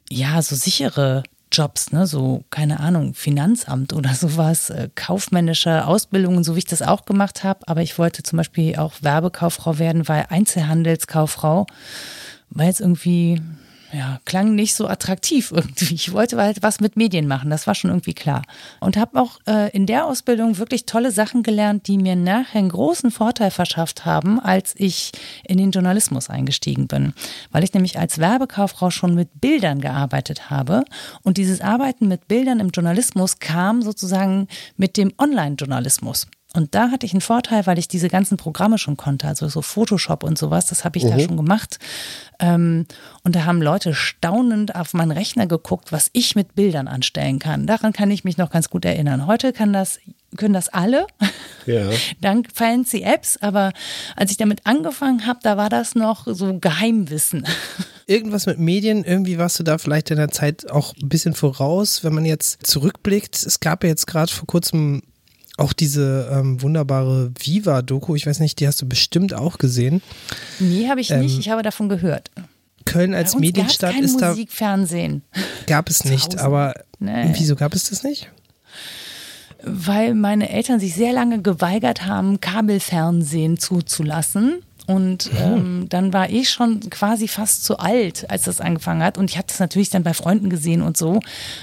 ja, 0.09 0.41
so 0.41 0.57
sichere 0.57 1.23
Jobs, 1.53 1.91
ne, 1.91 2.07
so, 2.07 2.45
keine 2.51 2.81
Ahnung, 2.81 3.15
Finanzamt 3.15 3.93
oder 3.93 4.15
sowas, 4.15 4.71
äh, 4.71 4.89
kaufmännische 4.95 5.87
Ausbildungen, 5.87 6.45
so 6.45 6.55
wie 6.55 6.61
ich 6.61 6.65
das 6.65 6.83
auch 6.83 7.05
gemacht 7.05 7.45
habe. 7.45 7.67
Aber 7.67 7.83
ich 7.83 7.99
wollte 7.99 8.23
zum 8.23 8.37
Beispiel 8.37 8.77
auch 8.77 8.95
Werbekauffrau 9.01 9.79
werden, 9.79 10.09
weil 10.09 10.27
Einzelhandelskauffrau, 10.29 11.67
weil 12.51 12.71
es 12.71 12.81
irgendwie, 12.81 13.41
ja, 13.93 14.21
klang 14.25 14.55
nicht 14.55 14.75
so 14.75 14.87
attraktiv 14.89 15.53
irgendwie. 15.55 15.95
Ich 15.95 16.13
wollte 16.13 16.37
halt 16.37 16.63
was 16.63 16.81
mit 16.81 16.97
Medien 16.97 17.27
machen, 17.27 17.51
das 17.51 17.67
war 17.67 17.75
schon 17.75 17.91
irgendwie 17.91 18.15
klar. 18.15 18.43
Und 18.81 18.97
habe 18.97 19.21
auch 19.21 19.39
äh, 19.47 19.71
in 19.71 19.87
der 19.87 20.07
Ausbildung 20.07 20.59
wirklich 20.59 20.87
tolle 20.87 21.11
Sachen 21.11 21.43
gelernt, 21.43 21.87
die 21.87 21.99
mir 21.99 22.17
nachher 22.17 22.59
einen 22.59 22.69
großen 22.69 23.11
Vorteil 23.11 23.51
verschafft 23.51 24.05
haben, 24.05 24.41
als 24.41 24.75
ich 24.77 25.13
in 25.45 25.59
den 25.59 25.71
Journalismus 25.71 26.31
eingestiegen 26.31 26.87
bin. 26.87 27.15
Weil 27.51 27.65
ich 27.65 27.75
nämlich 27.75 27.99
als 27.99 28.19
Werbekauffrau 28.19 28.91
schon 28.91 29.15
mit 29.15 29.41
Bildern 29.41 29.81
gearbeitet 29.81 30.51
habe. 30.51 30.85
Und 31.23 31.37
dieses 31.37 31.61
Arbeiten 31.61 32.09
mit 32.09 32.29
Bildern 32.29 32.61
im 32.61 32.71
Journalismus 32.71 33.39
kam 33.39 33.83
sozusagen 33.83 34.49
mit 34.77 34.97
dem 34.97 35.13
Online-Journalismus. 35.19 36.27
Und 36.53 36.75
da 36.75 36.91
hatte 36.91 37.07
ich 37.07 37.13
einen 37.13 37.21
Vorteil, 37.21 37.67
weil 37.67 37.79
ich 37.79 37.87
diese 37.87 38.09
ganzen 38.09 38.37
Programme 38.37 38.77
schon 38.77 38.97
konnte, 38.97 39.29
also 39.29 39.49
so 39.49 39.63
Photoshop 39.63 40.25
und 40.25 40.37
sowas, 40.37 40.67
das 40.67 40.85
habe 40.85 40.99
ich 40.99 41.05
mhm. 41.05 41.11
da 41.11 41.21
schon 41.21 41.37
gemacht. 41.37 41.79
Ähm, 42.41 42.87
und 43.23 43.37
da 43.37 43.45
haben 43.45 43.63
Leute 43.63 43.95
staunend 43.95 44.75
auf 44.75 44.93
meinen 44.93 45.13
Rechner 45.13 45.47
geguckt, 45.47 45.93
was 45.93 46.11
ich 46.13 46.35
mit 46.35 46.57
Bildern 46.57 46.89
anstellen 46.89 47.39
kann. 47.39 47.67
Daran 47.67 47.93
kann 47.93 48.11
ich 48.11 48.25
mich 48.25 48.37
noch 48.37 48.51
ganz 48.51 48.69
gut 48.69 48.85
erinnern. 48.85 49.29
Heute 49.29 49.53
kann 49.53 49.73
das, 49.73 50.01
können 50.37 50.55
das 50.55 50.69
alle, 50.69 51.07
ja. 51.67 51.91
dank 52.21 52.49
fancy 52.53 53.03
Apps, 53.03 53.37
aber 53.37 53.73
als 54.17 54.33
ich 54.33 54.37
damit 54.37 54.67
angefangen 54.67 55.27
habe, 55.27 55.39
da 55.45 55.57
war 55.57 55.69
das 55.69 55.95
noch 55.95 56.27
so 56.27 56.59
Geheimwissen. 56.59 57.47
Irgendwas 58.07 58.47
mit 58.47 58.59
Medien, 58.59 59.05
irgendwie 59.05 59.39
warst 59.39 59.61
du 59.61 59.63
da 59.63 59.79
vielleicht 59.79 60.11
in 60.11 60.17
der 60.17 60.31
Zeit 60.31 60.69
auch 60.69 60.95
ein 61.01 61.09
bisschen 61.09 61.35
voraus, 61.35 62.03
wenn 62.03 62.13
man 62.13 62.25
jetzt 62.25 62.67
zurückblickt. 62.67 63.37
Es 63.37 63.61
gab 63.61 63.85
ja 63.85 63.91
jetzt 63.91 64.09
gerade 64.09 64.33
vor 64.33 64.49
kurzem 64.49 65.03
auch 65.61 65.73
diese 65.73 66.31
ähm, 66.33 66.63
wunderbare 66.63 67.33
Viva-Doku, 67.39 68.15
ich 68.15 68.27
weiß 68.27 68.41
nicht, 68.41 68.61
die 68.61 68.67
hast 68.67 68.81
du 68.81 68.89
bestimmt 68.89 69.35
auch 69.35 69.59
gesehen. 69.59 70.03
Nee, 70.59 70.89
habe 70.89 71.01
ich 71.01 71.11
ähm, 71.11 71.21
nicht, 71.21 71.39
ich 71.39 71.51
habe 71.51 71.63
davon 71.63 71.89
gehört. 71.89 72.31
Köln 72.87 73.15
als 73.15 73.37
Medienstadt 73.37 73.93
kein 73.93 74.05
ist 74.05 74.21
da. 74.21 74.31
Musikfernsehen. 74.31 75.23
Gab 75.67 75.91
es 75.91 76.05
nicht, 76.05 76.39
aber 76.39 76.75
nee. 76.99 77.33
wieso 77.35 77.57
gab 77.57 77.75
es 77.75 77.91
das 77.91 78.03
nicht? 78.03 78.31
Weil 79.63 80.15
meine 80.15 80.49
Eltern 80.49 80.81
sich 80.81 80.95
sehr 80.95 81.13
lange 81.13 81.43
geweigert 81.43 82.07
haben, 82.07 82.41
Kabelfernsehen 82.41 83.59
zuzulassen. 83.59 84.63
Und 84.87 85.31
ähm, 85.39 85.87
dann 85.89 86.13
war 86.13 86.31
ich 86.31 86.51
schon 86.51 86.81
quasi 86.91 87.29
fast 87.29 87.65
zu 87.65 87.79
alt, 87.79 88.29
als 88.29 88.45
das 88.45 88.61
angefangen 88.61 89.05
hat. 89.05 89.19
Und 89.19 89.31
ich 89.31 89.37
habe 89.37 89.47
das 89.47 89.61
natürlich 89.61 89.91
dann 89.91 90.03
bei 90.03 90.15
Freunden 90.15 90.51
gesehen 90.51 90.83
und 90.83 90.97
so. 90.97 91.21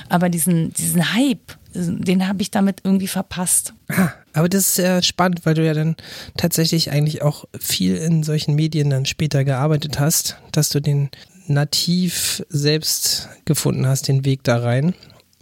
Aber 0.07 0.29
diesen, 0.29 0.71
diesen 0.73 1.13
Hype 1.13 1.57
den 1.78 2.28
habe 2.28 2.42
ich 2.42 2.52
damit 2.52 2.82
irgendwie 2.84 3.08
verpasst. 3.08 3.74
Ah, 3.90 4.10
aber 4.34 4.50
das 4.50 4.70
ist 4.70 4.78
ja 4.78 5.02
spannend, 5.02 5.46
weil 5.46 5.54
du 5.54 5.66
ja 5.66 5.74
dann 5.74 5.96
tatsächlich 6.36 6.92
eigentlich 6.92 7.22
auch 7.22 7.46
viel 7.60 7.96
in 7.96 8.24
solchen 8.24 8.56
Medien 8.56 8.90
dann 8.90 9.06
später 9.06 9.44
gearbeitet 9.44 10.00
hast, 10.00 10.38
dass 10.52 10.70
du 10.70 10.80
den 10.80 11.10
nativ 11.48 12.44
selbst 12.50 13.30
gefunden 13.46 13.88
hast, 13.88 14.08
den 14.08 14.26
Weg 14.26 14.44
da 14.44 14.58
rein. 14.58 14.94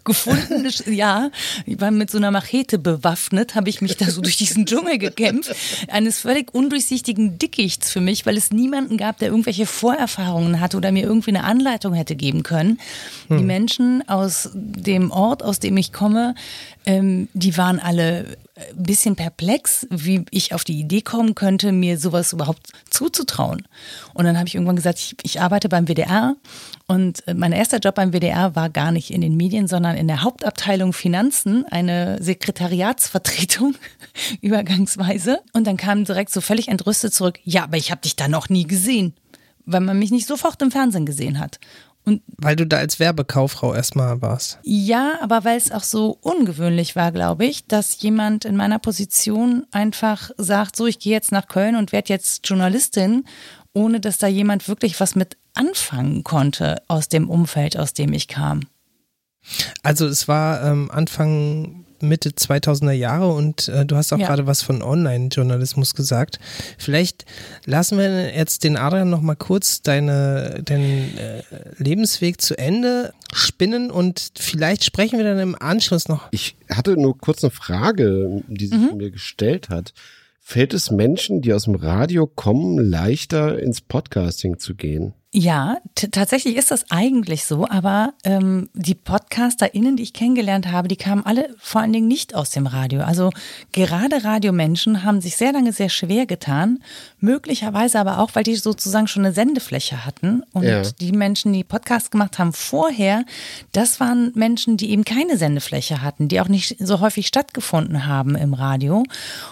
gefunden. 0.04 0.68
ja, 0.86 1.30
ich 1.66 1.80
war 1.80 1.90
mit 1.90 2.10
so 2.10 2.18
einer 2.18 2.30
Machete 2.30 2.78
bewaffnet, 2.78 3.54
habe 3.54 3.70
ich 3.70 3.80
mich 3.80 3.96
da 3.96 4.10
so 4.10 4.20
durch 4.20 4.36
diesen 4.36 4.66
Dschungel 4.66 4.98
gekämpft. 4.98 5.54
Eines 5.88 6.20
völlig 6.20 6.54
undurchsichtigen 6.54 7.38
Dickichts 7.38 7.90
für 7.90 8.00
mich, 8.00 8.26
weil 8.26 8.36
es 8.36 8.50
niemanden 8.50 8.96
gab, 8.96 9.18
der 9.18 9.28
irgendwelche 9.28 9.66
Vorerfahrungen 9.66 10.60
hatte 10.60 10.76
oder 10.76 10.92
mir 10.92 11.04
irgendwie 11.04 11.30
eine 11.30 11.44
Anleitung 11.44 11.94
hätte 11.94 12.16
geben 12.16 12.42
können. 12.42 12.78
Hm. 13.28 13.38
Die 13.38 13.44
Menschen 13.44 14.08
aus 14.08 14.50
dem 14.54 15.10
Ort, 15.10 15.42
aus 15.42 15.58
dem 15.58 15.76
ich 15.76 15.92
komme, 15.92 16.34
ähm, 16.84 17.28
die 17.32 17.56
waren 17.56 17.78
alle 17.78 18.36
ein 18.56 18.82
bisschen 18.82 19.16
perplex, 19.16 19.86
wie 19.90 20.24
ich 20.30 20.54
auf 20.54 20.64
die 20.64 20.78
Idee 20.78 21.00
kommen 21.02 21.34
könnte, 21.34 21.72
mir 21.72 21.98
sowas 21.98 22.32
überhaupt 22.32 22.68
zuzutrauen. 22.90 23.66
Und 24.14 24.24
dann 24.24 24.36
habe 24.36 24.48
ich 24.48 24.54
irgendwann 24.54 24.76
gesagt, 24.76 24.98
ich, 24.98 25.16
ich 25.22 25.40
arbeite 25.40 25.68
beim 25.68 25.86
WDR 25.86 26.36
und 26.86 27.26
äh, 27.26 27.34
mein 27.34 27.52
erster 27.52 27.78
Job 27.78 27.94
beim 27.94 28.12
WDR 28.12 28.54
war 28.56 28.70
gar 28.70 28.92
nicht 28.92 29.10
in 29.10 29.20
den 29.20 29.36
Medien, 29.36 29.68
sondern 29.68 29.96
in 29.96 30.08
der 30.08 30.22
Hauptabteilung 30.22 30.92
Finanzen, 30.92 31.64
eine 31.70 32.22
Sekretariatsvertretung 32.22 33.74
übergangsweise. 34.40 35.40
Und 35.52 35.66
dann 35.66 35.76
kam 35.76 36.04
direkt 36.04 36.32
so 36.32 36.40
völlig 36.40 36.68
entrüstet 36.68 37.14
zurück, 37.14 37.38
ja, 37.44 37.64
aber 37.64 37.76
ich 37.76 37.90
habe 37.90 38.00
dich 38.00 38.16
da 38.16 38.28
noch 38.28 38.48
nie 38.48 38.66
gesehen, 38.66 39.14
weil 39.64 39.80
man 39.80 39.98
mich 39.98 40.10
nicht 40.10 40.26
sofort 40.26 40.60
im 40.62 40.70
Fernsehen 40.70 41.06
gesehen 41.06 41.38
hat. 41.38 41.58
Und 42.04 42.20
weil 42.36 42.56
du 42.56 42.66
da 42.66 42.78
als 42.78 42.98
Werbekauffrau 42.98 43.74
erstmal 43.74 44.20
warst. 44.20 44.58
Ja, 44.64 45.18
aber 45.20 45.44
weil 45.44 45.56
es 45.56 45.70
auch 45.70 45.84
so 45.84 46.18
ungewöhnlich 46.20 46.96
war, 46.96 47.12
glaube 47.12 47.44
ich, 47.44 47.66
dass 47.66 48.02
jemand 48.02 48.44
in 48.44 48.56
meiner 48.56 48.80
Position 48.80 49.66
einfach 49.70 50.32
sagt, 50.36 50.74
so, 50.74 50.86
ich 50.86 50.98
gehe 50.98 51.12
jetzt 51.12 51.30
nach 51.30 51.46
Köln 51.46 51.76
und 51.76 51.92
werde 51.92 52.08
jetzt 52.08 52.48
Journalistin, 52.48 53.24
ohne 53.74 54.00
dass 54.00 54.18
da 54.18 54.26
jemand 54.26 54.68
wirklich 54.68 55.00
was 55.00 55.14
mit 55.14 55.36
anfangen 55.54 56.24
konnte 56.24 56.82
aus 56.88 57.08
dem 57.08 57.28
Umfeld, 57.28 57.78
aus 57.78 57.94
dem 57.94 58.12
ich 58.12 58.28
kam. 58.28 58.62
Also 59.82 60.06
es 60.06 60.28
war 60.28 60.64
ähm, 60.64 60.90
Anfang 60.90 61.84
Mitte 62.02 62.30
2000er 62.30 62.92
Jahre 62.92 63.32
und 63.32 63.68
äh, 63.68 63.86
du 63.86 63.96
hast 63.96 64.12
auch 64.12 64.18
ja. 64.18 64.26
gerade 64.26 64.46
was 64.46 64.62
von 64.62 64.82
Online-Journalismus 64.82 65.94
gesagt. 65.94 66.38
Vielleicht 66.76 67.24
lassen 67.64 67.96
wir 67.96 68.34
jetzt 68.34 68.64
den 68.64 68.76
Adrian 68.76 69.08
noch 69.08 69.20
mal 69.20 69.36
kurz 69.36 69.82
deine, 69.82 70.62
deinen 70.64 71.16
äh, 71.16 71.42
Lebensweg 71.78 72.40
zu 72.40 72.58
Ende 72.58 73.12
spinnen 73.32 73.90
und 73.90 74.32
vielleicht 74.36 74.84
sprechen 74.84 75.18
wir 75.18 75.24
dann 75.24 75.38
im 75.38 75.56
Anschluss 75.60 76.08
noch. 76.08 76.28
Ich 76.32 76.56
hatte 76.68 76.96
nur 76.96 77.16
kurz 77.16 77.42
eine 77.42 77.50
Frage, 77.50 78.42
die 78.48 78.66
sich 78.66 78.78
mhm. 78.78 78.96
mir 78.96 79.10
gestellt 79.10 79.68
hat. 79.68 79.94
Fällt 80.44 80.74
es 80.74 80.90
Menschen, 80.90 81.40
die 81.40 81.54
aus 81.54 81.64
dem 81.64 81.76
Radio 81.76 82.26
kommen, 82.26 82.76
leichter 82.76 83.60
ins 83.60 83.80
Podcasting 83.80 84.58
zu 84.58 84.74
gehen? 84.74 85.14
Ja, 85.34 85.78
tatsächlich 85.94 86.56
ist 86.56 86.70
das 86.70 86.90
eigentlich 86.90 87.46
so, 87.46 87.66
aber 87.66 88.12
ähm, 88.22 88.68
die 88.74 88.94
PodcasterInnen, 88.94 89.96
die 89.96 90.02
ich 90.02 90.12
kennengelernt 90.12 90.70
habe, 90.70 90.88
die 90.88 90.96
kamen 90.96 91.24
alle 91.24 91.54
vor 91.58 91.80
allen 91.80 91.94
Dingen 91.94 92.06
nicht 92.06 92.34
aus 92.34 92.50
dem 92.50 92.66
Radio. 92.66 93.00
Also 93.00 93.30
gerade 93.72 94.24
Radiomenschen 94.24 95.04
haben 95.04 95.22
sich 95.22 95.38
sehr 95.38 95.54
lange 95.54 95.72
sehr 95.72 95.88
schwer 95.88 96.26
getan, 96.26 96.82
möglicherweise 97.18 97.98
aber 97.98 98.18
auch, 98.18 98.32
weil 98.34 98.42
die 98.42 98.56
sozusagen 98.56 99.08
schon 99.08 99.24
eine 99.24 99.32
Sendefläche 99.32 100.04
hatten. 100.04 100.42
Und 100.52 100.64
ja. 100.64 100.82
die 100.82 101.12
Menschen, 101.12 101.54
die 101.54 101.64
Podcasts 101.64 102.10
gemacht 102.10 102.38
haben 102.38 102.52
vorher, 102.52 103.24
das 103.72 104.00
waren 104.00 104.32
Menschen, 104.34 104.76
die 104.76 104.90
eben 104.90 105.06
keine 105.06 105.38
Sendefläche 105.38 106.02
hatten, 106.02 106.28
die 106.28 106.42
auch 106.42 106.48
nicht 106.48 106.76
so 106.78 107.00
häufig 107.00 107.26
stattgefunden 107.26 108.04
haben 108.04 108.36
im 108.36 108.52
Radio. 108.52 109.02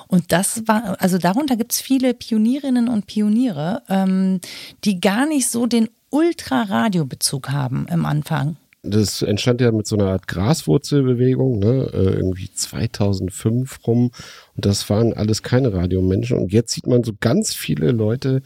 Und 0.08 0.30
das 0.30 0.68
war, 0.68 1.00
also 1.00 1.16
darunter 1.16 1.56
gibt's 1.56 1.80
viele 1.80 2.12
Pionierinnen 2.12 2.86
und 2.86 3.06
Pioniere, 3.06 3.80
ähm, 3.88 4.42
die 4.84 5.00
gar 5.00 5.24
nicht 5.24 5.48
so 5.48 5.69
den 5.72 5.88
Ultra-Radio-Bezug 6.10 7.50
haben 7.50 7.86
im 7.90 8.04
Anfang. 8.04 8.56
Das 8.82 9.20
entstand 9.20 9.60
ja 9.60 9.72
mit 9.72 9.86
so 9.86 9.96
einer 9.96 10.06
Art 10.06 10.26
Graswurzelbewegung, 10.26 11.58
ne, 11.58 11.90
äh, 11.92 12.14
irgendwie 12.14 12.50
2005 12.52 13.86
rum. 13.86 14.10
Und 14.56 14.66
das 14.66 14.88
waren 14.88 15.12
alles 15.12 15.42
keine 15.42 15.72
Radiomenschen. 15.72 16.38
Und 16.38 16.52
jetzt 16.52 16.72
sieht 16.72 16.86
man 16.86 17.04
so 17.04 17.12
ganz 17.20 17.54
viele 17.54 17.90
Leute, 17.90 18.42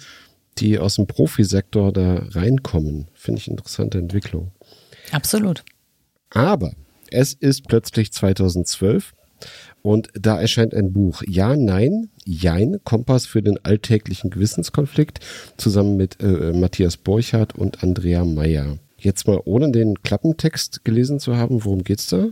die 0.59 0.79
aus 0.79 0.97
dem 0.97 1.07
Profisektor 1.07 1.93
da 1.93 2.27
reinkommen. 2.31 3.09
Finde 3.15 3.41
ich 3.41 3.49
interessante 3.49 3.99
Entwicklung. 3.99 4.51
Absolut. 5.13 5.65
Aber 6.31 6.73
es 7.11 7.33
ist 7.33 7.69
plötzlich 7.69 8.13
2012 8.13 9.15
und 9.85 10.09
da 10.19 10.41
erscheint 10.41 10.75
ein 10.75 10.95
Buch. 10.95 11.23
Ja, 11.29 11.57
nein, 11.57 12.09
Jein, 12.25 12.81
Kompass 12.85 13.27
für 13.27 13.43
den 13.43 13.63
alltäglichen 13.67 14.31
Gewissenskonflikt, 14.31 15.21
zusammen 15.59 15.99
mit 15.99 16.23
äh, 16.23 16.55
Matthias 16.55 16.97
Borchardt 16.97 17.55
und 17.55 17.83
Andrea 17.83 18.25
Meyer. 18.25 18.79
Jetzt 18.97 19.27
mal 19.27 19.43
ohne 19.45 19.71
den 19.71 20.03
Klappentext 20.03 20.87
gelesen 20.87 21.21
zu 21.21 21.37
haben, 21.37 21.67
worum 21.67 21.85
geht's 21.85 22.07
da? 22.07 22.29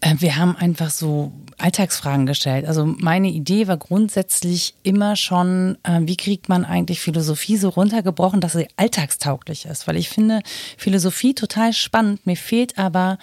Äh, 0.00 0.16
wir 0.18 0.36
haben 0.36 0.56
einfach 0.56 0.88
so 0.88 1.32
Alltagsfragen 1.58 2.26
gestellt. 2.26 2.66
Also 2.66 2.86
meine 2.86 3.28
Idee 3.28 3.68
war 3.68 3.76
grundsätzlich 3.76 4.74
immer 4.82 5.16
schon, 5.16 5.76
äh, 5.84 6.00
wie 6.02 6.16
kriegt 6.16 6.48
man 6.48 6.64
eigentlich 6.64 7.00
Philosophie 7.00 7.56
so 7.56 7.68
runtergebrochen, 7.68 8.40
dass 8.40 8.54
sie 8.54 8.68
alltagstauglich 8.76 9.66
ist. 9.66 9.86
Weil 9.86 9.96
ich 9.96 10.08
finde 10.08 10.40
Philosophie 10.76 11.34
total 11.34 11.72
spannend. 11.72 12.26
Mir 12.26 12.36
fehlt 12.36 12.78
aber 12.78 13.18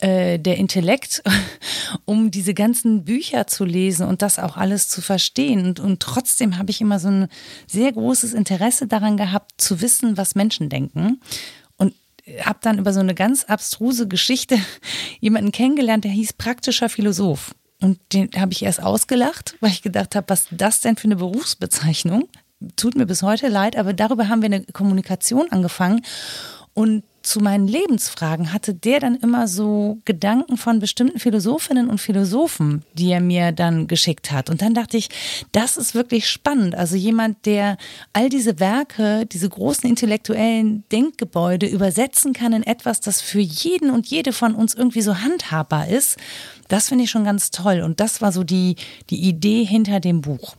äh, 0.00 0.38
der 0.38 0.56
Intellekt, 0.56 1.22
um 2.04 2.30
diese 2.30 2.52
ganzen 2.52 3.04
Bücher 3.04 3.46
zu 3.46 3.64
lesen 3.64 4.06
und 4.06 4.22
das 4.22 4.38
auch 4.38 4.56
alles 4.56 4.88
zu 4.88 5.00
verstehen. 5.00 5.64
Und, 5.64 5.80
und 5.80 6.00
trotzdem 6.00 6.58
habe 6.58 6.70
ich 6.70 6.80
immer 6.80 6.98
so 6.98 7.08
ein 7.08 7.28
sehr 7.66 7.92
großes 7.92 8.34
Interesse 8.34 8.86
daran 8.86 9.16
gehabt, 9.16 9.52
zu 9.56 9.80
wissen, 9.80 10.16
was 10.16 10.34
Menschen 10.34 10.68
denken. 10.68 11.20
Und 11.76 11.94
habe 12.42 12.58
dann 12.60 12.78
über 12.78 12.92
so 12.92 13.00
eine 13.00 13.14
ganz 13.14 13.44
abstruse 13.44 14.08
Geschichte 14.08 14.58
jemanden 15.20 15.52
kennengelernt, 15.52 16.04
der 16.04 16.10
hieß 16.10 16.32
praktischer 16.34 16.88
Philosoph. 16.88 17.54
Und 17.80 17.98
den 18.12 18.30
habe 18.36 18.52
ich 18.52 18.64
erst 18.64 18.82
ausgelacht, 18.82 19.56
weil 19.60 19.70
ich 19.70 19.82
gedacht 19.82 20.16
habe, 20.16 20.28
was 20.28 20.48
das 20.50 20.80
denn 20.80 20.96
für 20.96 21.04
eine 21.04 21.16
Berufsbezeichnung? 21.16 22.28
Tut 22.76 22.96
mir 22.96 23.06
bis 23.06 23.22
heute 23.22 23.48
leid, 23.48 23.76
aber 23.76 23.92
darüber 23.92 24.28
haben 24.28 24.42
wir 24.42 24.46
eine 24.46 24.64
Kommunikation 24.64 25.52
angefangen. 25.52 26.02
Und 26.72 27.04
zu 27.24 27.40
meinen 27.40 27.66
Lebensfragen 27.66 28.52
hatte 28.52 28.74
der 28.74 29.00
dann 29.00 29.16
immer 29.16 29.48
so 29.48 29.98
Gedanken 30.04 30.56
von 30.56 30.78
bestimmten 30.78 31.18
Philosophinnen 31.18 31.88
und 31.88 31.98
Philosophen, 31.98 32.84
die 32.92 33.10
er 33.10 33.20
mir 33.20 33.52
dann 33.52 33.86
geschickt 33.86 34.30
hat. 34.30 34.50
Und 34.50 34.62
dann 34.62 34.74
dachte 34.74 34.96
ich, 34.96 35.08
das 35.52 35.76
ist 35.76 35.94
wirklich 35.94 36.28
spannend. 36.28 36.74
Also 36.74 36.96
jemand, 36.96 37.46
der 37.46 37.78
all 38.12 38.28
diese 38.28 38.60
Werke, 38.60 39.26
diese 39.26 39.48
großen 39.48 39.88
intellektuellen 39.88 40.84
Denkgebäude 40.92 41.66
übersetzen 41.66 42.32
kann 42.32 42.52
in 42.52 42.62
etwas, 42.62 43.00
das 43.00 43.20
für 43.20 43.40
jeden 43.40 43.90
und 43.90 44.06
jede 44.06 44.32
von 44.32 44.54
uns 44.54 44.74
irgendwie 44.74 45.02
so 45.02 45.20
handhabbar 45.20 45.88
ist. 45.88 46.18
Das 46.68 46.88
finde 46.88 47.04
ich 47.04 47.10
schon 47.10 47.24
ganz 47.24 47.50
toll. 47.50 47.80
Und 47.80 48.00
das 48.00 48.20
war 48.20 48.32
so 48.32 48.44
die, 48.44 48.76
die 49.10 49.22
Idee 49.22 49.64
hinter 49.64 50.00
dem 50.00 50.20
Buch. 50.20 50.56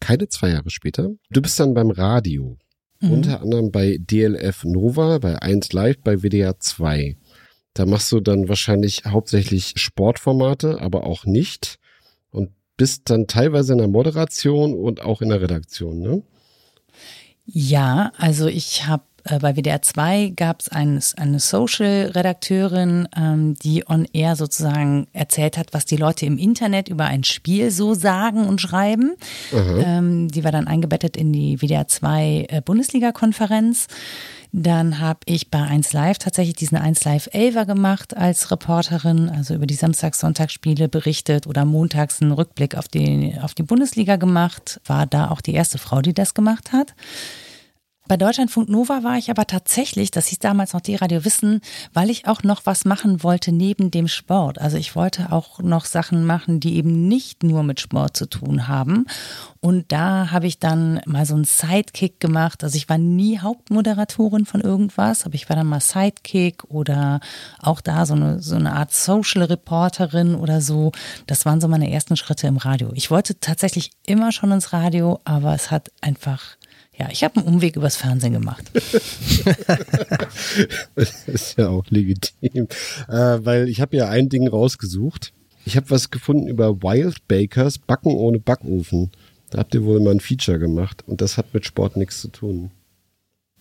Keine 0.00 0.28
zwei 0.28 0.50
Jahre 0.50 0.70
später. 0.70 1.10
Du 1.30 1.42
bist 1.42 1.60
dann 1.60 1.74
beim 1.74 1.90
Radio. 1.90 2.56
Mhm. 3.00 3.12
Unter 3.12 3.40
anderem 3.40 3.70
bei 3.70 3.98
DLF 3.98 4.64
Nova, 4.64 5.18
bei 5.18 5.40
1 5.40 5.72
Live, 5.72 5.98
bei 6.02 6.22
WDR 6.22 6.58
2. 6.58 7.16
Da 7.74 7.86
machst 7.86 8.12
du 8.12 8.20
dann 8.20 8.48
wahrscheinlich 8.48 9.04
hauptsächlich 9.06 9.74
Sportformate, 9.76 10.80
aber 10.80 11.04
auch 11.04 11.24
nicht. 11.24 11.78
Und 12.30 12.50
bist 12.76 13.10
dann 13.10 13.26
teilweise 13.26 13.72
in 13.72 13.78
der 13.78 13.88
Moderation 13.88 14.74
und 14.74 15.02
auch 15.02 15.22
in 15.22 15.30
der 15.30 15.40
Redaktion, 15.40 16.00
ne? 16.00 16.22
Ja, 17.52 18.12
also 18.16 18.46
ich 18.46 18.86
habe 18.86 19.02
bei 19.38 19.56
WDR 19.56 19.82
2 19.82 20.32
gab 20.36 20.60
es 20.60 20.68
eine, 20.68 21.00
eine 21.16 21.40
Social-Redakteurin, 21.40 23.08
ähm, 23.16 23.54
die 23.56 23.84
on 23.88 24.06
air 24.12 24.36
sozusagen 24.36 25.06
erzählt 25.12 25.58
hat, 25.58 25.72
was 25.72 25.84
die 25.84 25.96
Leute 25.96 26.26
im 26.26 26.38
Internet 26.38 26.88
über 26.88 27.04
ein 27.04 27.24
Spiel 27.24 27.70
so 27.70 27.94
sagen 27.94 28.46
und 28.46 28.60
schreiben. 28.60 29.16
Ähm, 29.84 30.28
die 30.28 30.44
war 30.44 30.52
dann 30.52 30.66
eingebettet 30.66 31.16
in 31.16 31.32
die 31.32 31.58
WDR 31.58 31.88
2 31.88 32.46
äh, 32.48 32.62
Bundesliga-Konferenz. 32.64 33.86
Dann 34.52 34.98
habe 34.98 35.20
ich 35.26 35.50
bei 35.50 35.62
1 35.62 35.92
Live 35.92 36.18
tatsächlich 36.18 36.56
diesen 36.56 36.76
1 36.76 37.04
Live 37.04 37.28
Elver 37.32 37.66
gemacht 37.66 38.16
als 38.16 38.50
Reporterin, 38.50 39.28
also 39.28 39.54
über 39.54 39.66
die 39.66 39.74
Samstags-Sonntagsspiele 39.74 40.88
berichtet 40.88 41.46
oder 41.46 41.64
montags 41.64 42.20
einen 42.20 42.32
Rückblick 42.32 42.76
auf 42.76 42.88
die, 42.88 43.36
auf 43.40 43.54
die 43.54 43.62
Bundesliga 43.62 44.16
gemacht. 44.16 44.80
War 44.86 45.06
da 45.06 45.30
auch 45.30 45.40
die 45.40 45.54
erste 45.54 45.78
Frau, 45.78 46.00
die 46.00 46.14
das 46.14 46.34
gemacht 46.34 46.72
hat. 46.72 46.94
Bei 48.10 48.16
Deutschlandfunk 48.16 48.68
Nova 48.68 49.04
war 49.04 49.18
ich 49.18 49.30
aber 49.30 49.46
tatsächlich, 49.46 50.10
das 50.10 50.26
hieß 50.26 50.40
damals 50.40 50.72
noch 50.72 50.80
die 50.80 50.96
Radio 50.96 51.24
Wissen, 51.24 51.60
weil 51.92 52.10
ich 52.10 52.26
auch 52.26 52.42
noch 52.42 52.66
was 52.66 52.84
machen 52.84 53.22
wollte 53.22 53.52
neben 53.52 53.92
dem 53.92 54.08
Sport. 54.08 54.60
Also 54.60 54.78
ich 54.78 54.96
wollte 54.96 55.30
auch 55.30 55.60
noch 55.60 55.84
Sachen 55.84 56.26
machen, 56.26 56.58
die 56.58 56.74
eben 56.74 57.06
nicht 57.06 57.44
nur 57.44 57.62
mit 57.62 57.78
Sport 57.78 58.16
zu 58.16 58.26
tun 58.26 58.66
haben. 58.66 59.06
Und 59.60 59.92
da 59.92 60.32
habe 60.32 60.48
ich 60.48 60.58
dann 60.58 61.00
mal 61.06 61.24
so 61.24 61.36
einen 61.36 61.44
Sidekick 61.44 62.18
gemacht. 62.18 62.64
Also 62.64 62.76
ich 62.76 62.88
war 62.88 62.98
nie 62.98 63.38
Hauptmoderatorin 63.38 64.44
von 64.44 64.60
irgendwas, 64.60 65.24
aber 65.24 65.36
ich 65.36 65.48
war 65.48 65.54
dann 65.54 65.68
mal 65.68 65.78
Sidekick 65.78 66.64
oder 66.64 67.20
auch 67.60 67.80
da 67.80 68.06
so 68.06 68.14
eine, 68.14 68.42
so 68.42 68.56
eine 68.56 68.72
Art 68.72 68.92
Social 68.92 69.44
Reporterin 69.44 70.34
oder 70.34 70.60
so. 70.60 70.90
Das 71.28 71.46
waren 71.46 71.60
so 71.60 71.68
meine 71.68 71.92
ersten 71.92 72.16
Schritte 72.16 72.48
im 72.48 72.56
Radio. 72.56 72.90
Ich 72.94 73.12
wollte 73.12 73.38
tatsächlich 73.38 73.92
immer 74.04 74.32
schon 74.32 74.50
ins 74.50 74.72
Radio, 74.72 75.20
aber 75.24 75.54
es 75.54 75.70
hat 75.70 75.92
einfach 76.00 76.56
ja, 77.00 77.08
ich 77.10 77.24
habe 77.24 77.40
einen 77.40 77.48
Umweg 77.48 77.76
übers 77.76 77.96
Fernsehen 77.96 78.34
gemacht. 78.34 78.70
das 80.94 81.26
ist 81.26 81.56
ja 81.58 81.70
auch 81.70 81.86
legitim, 81.88 82.68
äh, 83.08 83.38
weil 83.40 83.70
ich 83.70 83.80
habe 83.80 83.96
ja 83.96 84.10
ein 84.10 84.28
Ding 84.28 84.46
rausgesucht. 84.46 85.32
Ich 85.64 85.76
habe 85.76 85.88
was 85.88 86.10
gefunden 86.10 86.46
über 86.46 86.82
Wild 86.82 87.26
Bakers, 87.26 87.78
Backen 87.78 88.12
ohne 88.12 88.38
Backofen. 88.38 89.10
Da 89.48 89.60
habt 89.60 89.74
ihr 89.74 89.84
wohl 89.84 90.00
mal 90.00 90.10
ein 90.10 90.20
Feature 90.20 90.58
gemacht 90.58 91.02
und 91.06 91.22
das 91.22 91.38
hat 91.38 91.54
mit 91.54 91.64
Sport 91.64 91.96
nichts 91.96 92.20
zu 92.20 92.28
tun. 92.28 92.70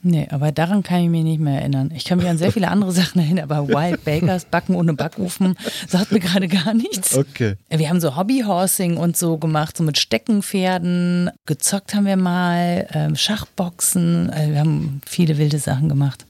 Nee, 0.01 0.27
aber 0.29 0.53
daran 0.53 0.81
kann 0.81 1.01
ich 1.01 1.09
mich 1.09 1.23
nicht 1.23 1.39
mehr 1.39 1.59
erinnern. 1.59 1.91
Ich 1.93 2.05
kann 2.05 2.19
mich 2.19 2.27
an 2.27 2.37
sehr 2.37 2.53
viele 2.53 2.69
andere 2.69 2.91
Sachen 2.93 3.19
erinnern, 3.19 3.51
aber 3.51 3.67
Wild 3.67 4.05
Bakers, 4.05 4.45
Backen 4.45 4.75
ohne 4.75 4.93
Backofen, 4.93 5.57
sagt 5.87 6.11
mir 6.11 6.19
gerade 6.19 6.47
gar 6.47 6.73
nichts. 6.73 7.17
Okay. 7.17 7.55
Wir 7.69 7.89
haben 7.89 7.99
so 7.99 8.15
Hobbyhorsing 8.15 8.95
und 8.95 9.17
so 9.17 9.37
gemacht, 9.37 9.75
so 9.75 9.83
mit 9.83 9.97
Steckenpferden. 9.97 11.31
Gezockt 11.45 11.93
haben 11.93 12.05
wir 12.05 12.15
mal, 12.15 12.87
ähm, 12.93 13.15
Schachboxen. 13.15 14.29
Also 14.29 14.51
wir 14.53 14.59
haben 14.59 15.01
viele 15.05 15.37
wilde 15.37 15.59
Sachen 15.59 15.89
gemacht. 15.89 16.25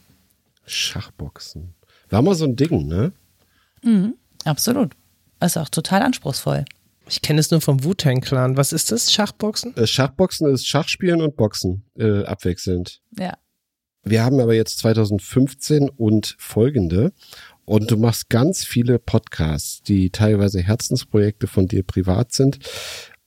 Schachboxen. 0.65 1.75
War 2.10 2.23
mal 2.23 2.36
so 2.36 2.45
ein 2.45 2.55
Ding, 2.55 2.88
ne? 2.88 3.12
Mhm, 3.84 4.15
absolut. 4.45 4.93
Ist 5.41 5.58
auch 5.58 5.69
total 5.69 6.01
anspruchsvoll. 6.01 6.65
Ich 7.08 7.21
kenne 7.21 7.39
es 7.39 7.49
nur 7.49 7.62
vom 7.62 7.84
Wu-Tang 7.84 8.21
Clan. 8.21 8.58
Was 8.58 8.73
ist 8.73 8.91
das? 8.91 9.12
Schachboxen? 9.12 9.75
Äh, 9.77 9.88
Schachboxen 9.88 10.51
ist 10.51 10.67
Schachspielen 10.67 11.21
und 11.21 11.36
Boxen 11.36 11.84
äh, 11.97 12.23
abwechselnd. 12.23 12.99
Ja. 13.17 13.34
Wir 14.03 14.23
haben 14.23 14.39
aber 14.39 14.53
jetzt 14.53 14.79
2015 14.79 15.89
und 15.89 16.35
folgende. 16.39 17.12
Und 17.65 17.91
du 17.91 17.97
machst 17.97 18.29
ganz 18.29 18.65
viele 18.65 18.97
Podcasts, 18.97 19.83
die 19.83 20.09
teilweise 20.09 20.59
Herzensprojekte 20.59 21.45
von 21.45 21.67
dir 21.67 21.83
privat 21.83 22.31
sind. 22.31 22.57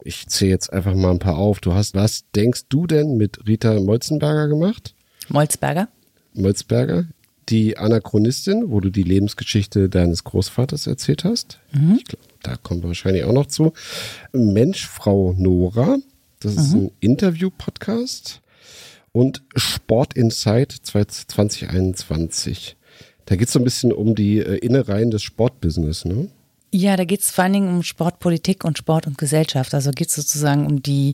Ich 0.02 0.26
zähle 0.26 0.50
jetzt 0.50 0.72
einfach 0.72 0.94
mal 0.94 1.12
ein 1.12 1.20
paar 1.20 1.38
auf. 1.38 1.60
Du 1.60 1.74
hast, 1.74 1.94
was 1.94 2.24
denkst 2.34 2.62
du 2.68 2.88
denn 2.88 3.16
mit 3.16 3.46
Rita 3.46 3.78
Molzenberger 3.78 4.48
gemacht? 4.48 4.96
Molzberger? 5.28 5.86
Molzberger, 6.34 7.06
die 7.48 7.78
Anachronistin, 7.78 8.64
wo 8.70 8.80
du 8.80 8.90
die 8.90 9.04
Lebensgeschichte 9.04 9.88
deines 9.88 10.24
Großvaters 10.24 10.88
erzählt 10.88 11.22
hast. 11.22 11.60
Mhm. 11.72 11.98
Ich 11.98 12.04
glaube, 12.04 12.24
da 12.42 12.56
kommen 12.56 12.82
wir 12.82 12.88
wahrscheinlich 12.88 13.22
auch 13.22 13.32
noch 13.32 13.46
zu. 13.46 13.72
Mensch, 14.32 14.88
Frau 14.88 15.34
Nora, 15.38 15.98
das 16.40 16.56
ist 16.56 16.72
ein 16.74 16.90
Interview-Podcast. 16.98 18.41
Und 19.12 19.42
Sport 19.56 20.14
Insight 20.14 20.72
2021. 20.72 22.76
Da 23.26 23.36
geht 23.36 23.48
es 23.48 23.52
so 23.52 23.60
ein 23.60 23.64
bisschen 23.64 23.92
um 23.92 24.14
die 24.14 24.38
äh, 24.38 24.56
Innereien 24.58 25.10
des 25.10 25.22
Sportbusiness, 25.22 26.04
ne? 26.04 26.28
Ja, 26.74 26.96
da 26.96 27.04
geht 27.04 27.20
es 27.20 27.30
vor 27.30 27.44
allen 27.44 27.52
Dingen 27.52 27.68
um 27.68 27.82
Sportpolitik 27.82 28.64
und 28.64 28.78
Sport 28.78 29.06
und 29.06 29.18
Gesellschaft. 29.18 29.74
Also 29.74 29.90
geht 29.90 30.08
es 30.08 30.14
sozusagen 30.14 30.64
um 30.66 30.82
die, 30.82 31.12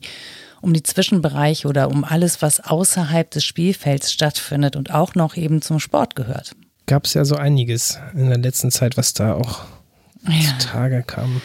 um 0.61 0.71
die 0.71 0.83
Zwischenbereiche 0.83 1.67
oder 1.67 1.89
um 1.89 2.05
alles, 2.05 2.41
was 2.41 2.61
außerhalb 2.61 3.29
des 3.29 3.43
Spielfelds 3.43 4.13
stattfindet 4.13 4.77
und 4.77 4.91
auch 4.91 5.15
noch 5.15 5.35
eben 5.35 5.61
zum 5.61 5.81
Sport 5.81 6.15
gehört. 6.15 6.55
Gab 6.85 7.05
es 7.05 7.13
ja 7.13 7.25
so 7.25 7.35
einiges 7.35 7.99
in 8.13 8.29
der 8.29 8.37
letzten 8.37 8.71
Zeit, 8.71 8.95
was 8.95 9.13
da 9.13 9.33
auch 9.33 9.65
Ja. 10.25 10.57
zutage 10.57 11.03
kam. 11.05 11.41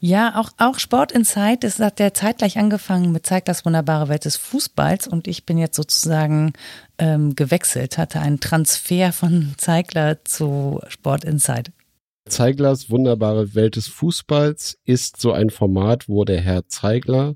Ja, 0.00 0.38
auch, 0.38 0.50
auch 0.58 0.78
Sport 0.78 1.10
Insight, 1.10 1.64
das 1.64 1.80
hat 1.80 1.98
ja 1.98 2.14
zeitgleich 2.14 2.56
angefangen 2.56 3.10
mit 3.10 3.26
Zeigt 3.26 3.48
das 3.48 3.64
wunderbare 3.64 4.08
Welt 4.08 4.24
des 4.24 4.36
Fußballs 4.36 5.08
und 5.08 5.26
ich 5.26 5.44
bin 5.44 5.58
jetzt 5.58 5.74
sozusagen 5.74 6.52
ähm, 6.98 7.34
gewechselt, 7.34 7.98
hatte 7.98 8.20
einen 8.20 8.38
Transfer 8.38 9.12
von 9.12 9.54
Zeigler 9.56 10.24
zu 10.24 10.80
Sport 10.88 11.24
Insight. 11.24 11.72
Zeiglers 12.28 12.90
wunderbare 12.90 13.54
Welt 13.54 13.76
des 13.76 13.88
Fußballs 13.88 14.78
ist 14.84 15.20
so 15.20 15.32
ein 15.32 15.50
Format, 15.50 16.08
wo 16.08 16.24
der 16.24 16.40
Herr 16.40 16.68
Zeigler 16.68 17.34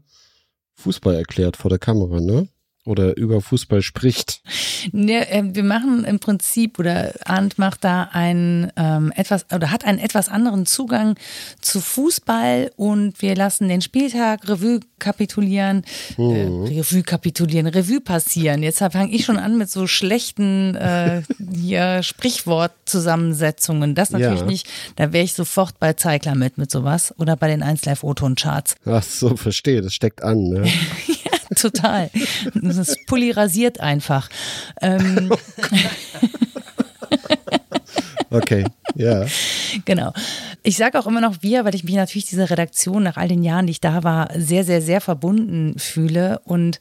Fußball 0.75 1.15
erklärt 1.15 1.57
vor 1.57 1.69
der 1.69 1.79
Kamera, 1.79 2.21
ne? 2.21 2.49
Oder 2.85 3.17
über 3.17 3.41
Fußball 3.41 3.81
spricht. 3.81 4.43
Ne, 4.91 5.31
äh, 5.31 5.45
wir 5.55 5.63
machen 5.63 6.03
im 6.05 6.19
Prinzip 6.19 6.81
oder 6.81 7.13
Arndt 7.25 7.57
macht 7.57 7.85
da 7.85 8.09
einen 8.13 8.73
ähm, 8.77 9.13
etwas 9.15 9.47
oder 9.55 9.71
hat 9.71 9.85
einen 9.85 10.01
etwas 10.01 10.29
anderen 10.29 10.67
Zugang 10.67 11.15
zu 11.61 11.81
Fußball 11.81 12.73
und 12.75 13.23
wir 13.23 13.37
lassen 13.37 13.69
den 13.69 13.83
Spieltag 13.83 14.49
Revue 14.49 14.81
kapitulieren, 14.99 15.85
äh, 16.19 16.23
Revue 16.23 17.05
kapitulieren, 17.05 17.69
Revue 17.69 18.01
passieren. 18.01 18.65
Jetzt 18.65 18.79
fange 18.81 19.13
ich 19.13 19.25
schon 19.25 19.37
an 19.39 19.57
mit 19.59 19.71
so 19.71 19.87
schlechten 19.87 20.75
äh, 20.75 21.23
hier 21.55 22.03
Sprichwortzusammensetzungen. 22.03 23.95
Das 23.95 24.11
natürlich 24.11 24.41
Ja. 24.41 24.47
nicht. 24.47 24.69
Da 24.97 25.13
wäre 25.13 25.25
ich 25.25 25.35
sofort 25.35 25.79
bei 25.79 25.93
Zeigler 25.93 26.35
mit 26.35 26.59
mit 26.59 26.71
sowas 26.73 27.15
oder 27.19 27.37
bei 27.37 27.47
den 27.49 27.63
1 27.63 27.85
Live 27.85 28.03
O-Ton 28.03 28.35
Charts. 28.35 28.75
Ach 28.85 29.03
so, 29.05 29.37
verstehe, 29.37 29.83
das 29.83 29.95
steckt 29.95 30.23
an, 30.25 30.49
ne? 30.49 30.65
Total. 31.63 32.11
Das 32.55 32.97
polyrasiert 33.07 33.81
einfach. 33.81 34.29
Ähm, 34.81 35.31
Okay, 38.33 38.65
ja. 38.95 39.27
Genau. 39.85 40.13
Ich 40.63 40.79
sage 40.79 40.99
auch 40.99 41.07
immer 41.07 41.21
noch 41.21 41.43
wir, 41.43 41.65
weil 41.65 41.75
ich 41.75 41.85
mich 41.85 41.97
natürlich 41.97 42.27
dieser 42.27 42.49
Redaktion 42.49 43.03
nach 43.03 43.19
all 43.19 43.29
den 43.29 43.43
Jahren, 43.43 43.67
die 43.67 43.73
ich 43.73 43.81
da 43.81 44.05
war, 44.05 44.31
sehr, 44.35 44.65
sehr, 44.65 44.81
sehr 44.81 45.03
verbunden 45.03 45.79
fühle. 45.79 46.41
Und 46.45 46.79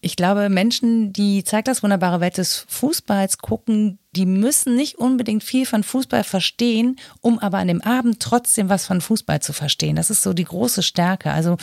ich 0.00 0.16
glaube, 0.16 0.48
Menschen, 0.48 1.12
die 1.12 1.44
zeigt 1.44 1.68
das 1.68 1.82
wunderbare 1.82 2.20
Welt 2.20 2.38
des 2.38 2.64
Fußballs 2.68 3.38
gucken, 3.38 3.98
die 4.12 4.24
müssen 4.24 4.76
nicht 4.76 4.96
unbedingt 4.98 5.44
viel 5.44 5.66
von 5.66 5.82
Fußball 5.82 6.24
verstehen, 6.24 6.96
um 7.20 7.38
aber 7.38 7.58
an 7.58 7.68
dem 7.68 7.82
Abend 7.82 8.20
trotzdem 8.20 8.70
was 8.70 8.86
von 8.86 9.02
Fußball 9.02 9.42
zu 9.42 9.52
verstehen. 9.52 9.96
Das 9.96 10.08
ist 10.08 10.22
so 10.22 10.32
die 10.32 10.44
große 10.44 10.82
Stärke. 10.82 11.32
Also 11.32 11.58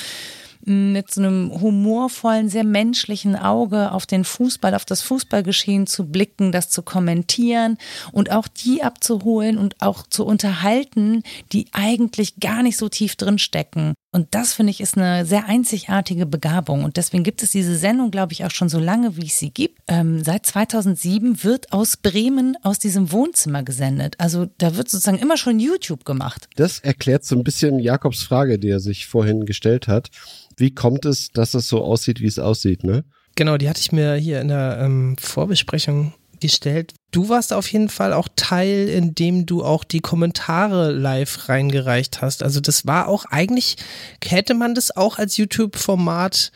mit 0.66 1.12
so 1.12 1.22
einem 1.22 1.62
humorvollen, 1.62 2.50
sehr 2.50 2.64
menschlichen 2.64 3.36
Auge 3.36 3.92
auf 3.92 4.06
den 4.06 4.24
Fußball, 4.24 4.76
auf 4.76 4.86
das 4.86 5.02
Fußballgeschehen 5.02 5.88
zu 5.88 6.08
blicken, 6.08 6.52
das 6.52 6.70
zu 6.70 6.84
kommentieren 6.84 7.78
und 8.12 8.32
auch 8.32 8.48
die 8.48 8.84
abzuholen 8.84 9.58
und 9.58 9.82
auch 9.82 10.06
zu 10.08 10.26
unterhalten, 10.26 11.24
die 11.52 11.68
eigentlich 11.72 12.40
gar 12.40 12.64
nicht 12.64 12.78
so 12.78 12.90
tief 12.90 13.16
drin 13.16 13.40
stecken. 13.40 13.94
Und 14.14 14.36
das 14.36 14.54
finde 14.54 14.72
ich 14.72 14.82
ist 14.82 14.98
eine 14.98 15.26
sehr 15.26 15.48
einzigartige 15.48 16.26
Begabung. 16.26 16.84
Und 16.84 16.98
deswegen 16.98 17.24
gibt 17.24 17.44
es 17.44 17.52
diese 17.52 17.78
Sendung, 17.78 18.12
glaube 18.12 18.34
ich, 18.34 18.44
auch 18.44 18.52
schon 18.52 18.68
so 18.68 18.78
lange, 18.78 19.16
wie 19.16 19.28
es 19.28 19.40
sie 19.40 19.52
gibt. 19.52 19.80
Ähm, 19.88 20.22
seit 20.22 20.46
2007 20.46 21.46
wird 21.46 21.72
aus 21.72 21.96
Bremen 21.96 22.58
aus 22.62 22.78
diesem 22.78 23.14
Wohnzimmer 23.14 23.64
gesendet. 23.64 24.16
Also 24.18 24.48
da 24.58 24.76
wird 24.76 24.90
sozusagen 24.90 25.18
immer 25.18 25.38
schon 25.38 25.60
YouTube 25.60 26.04
gemacht. 26.04 26.50
Das 26.58 26.80
erklärt 26.80 27.24
so 27.24 27.38
ein 27.38 27.46
bisschen 27.46 27.80
Jakobs 27.80 28.24
Frage, 28.24 28.60
die 28.60 28.70
er 28.70 28.82
sich 28.82 29.08
vorhin 29.08 29.46
gestellt 29.46 29.88
hat. 29.88 30.10
Wie 30.58 30.76
kommt 30.76 31.06
es, 31.06 31.32
dass 31.32 31.54
es 31.54 31.70
so 31.70 31.82
aussieht, 31.82 32.20
wie 32.20 32.28
es 32.28 32.38
aussieht, 32.38 32.84
ne? 32.84 33.06
Genau, 33.36 33.56
die 33.56 33.70
hatte 33.70 33.80
ich 33.80 33.94
mir 33.94 34.16
hier 34.16 34.42
in 34.42 34.50
der 34.50 34.80
ähm, 34.82 35.16
Vorbesprechung 35.18 36.14
gestellt. 36.42 36.94
Du 37.12 37.30
warst 37.30 37.54
auf 37.54 37.72
jeden 37.72 37.90
Fall 37.90 38.14
auch 38.14 38.28
Teil, 38.36 38.90
in 38.90 39.16
dem 39.16 39.46
du 39.46 39.64
auch 39.64 39.84
die 39.84 40.02
Kommentare 40.02 40.92
live 40.92 41.50
reingereicht 41.50 42.22
hast. 42.22 42.44
Also 42.44 42.60
das 42.60 42.86
war 42.86 43.08
auch 43.08 43.26
eigentlich, 43.26 43.78
hätte 44.24 44.54
man 44.54 44.76
das 44.76 44.96
auch 44.96 45.18
als 45.18 45.38
YouTube-Format 45.38 46.52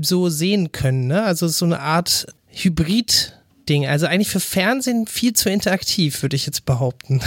so 0.00 0.28
sehen 0.28 0.72
können, 0.72 1.06
ne? 1.06 1.22
Also 1.22 1.46
so 1.48 1.64
eine 1.64 1.80
Art 1.80 2.26
Hybrid-Ding. 2.48 3.86
Also 3.86 4.06
eigentlich 4.06 4.30
für 4.30 4.40
Fernsehen 4.40 5.06
viel 5.06 5.34
zu 5.34 5.50
interaktiv, 5.50 6.22
würde 6.22 6.36
ich 6.36 6.46
jetzt 6.46 6.64
behaupten. 6.64 7.20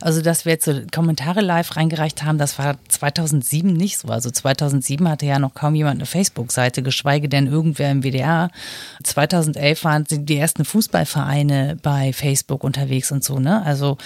Also, 0.00 0.22
dass 0.22 0.44
wir 0.44 0.52
jetzt 0.52 0.64
so 0.64 0.80
Kommentare 0.92 1.40
live 1.40 1.76
reingereicht 1.76 2.22
haben, 2.22 2.38
das 2.38 2.58
war 2.58 2.76
2007 2.88 3.72
nicht 3.72 3.98
so. 3.98 4.08
Also 4.08 4.30
2007 4.30 5.08
hatte 5.08 5.26
ja 5.26 5.38
noch 5.38 5.54
kaum 5.54 5.74
jemand 5.74 5.96
eine 5.96 6.06
Facebook-Seite, 6.06 6.82
geschweige 6.82 7.28
denn 7.28 7.46
irgendwer 7.46 7.90
im 7.90 8.02
WDR. 8.02 8.50
2011 9.04 9.84
waren 9.84 10.04
die 10.08 10.36
ersten 10.36 10.64
Fußballvereine 10.64 11.76
bei 11.82 12.12
Facebook 12.12 12.64
unterwegs 12.64 13.12
und 13.12 13.24
so, 13.24 13.38
ne? 13.38 13.62
Also, 13.64 13.98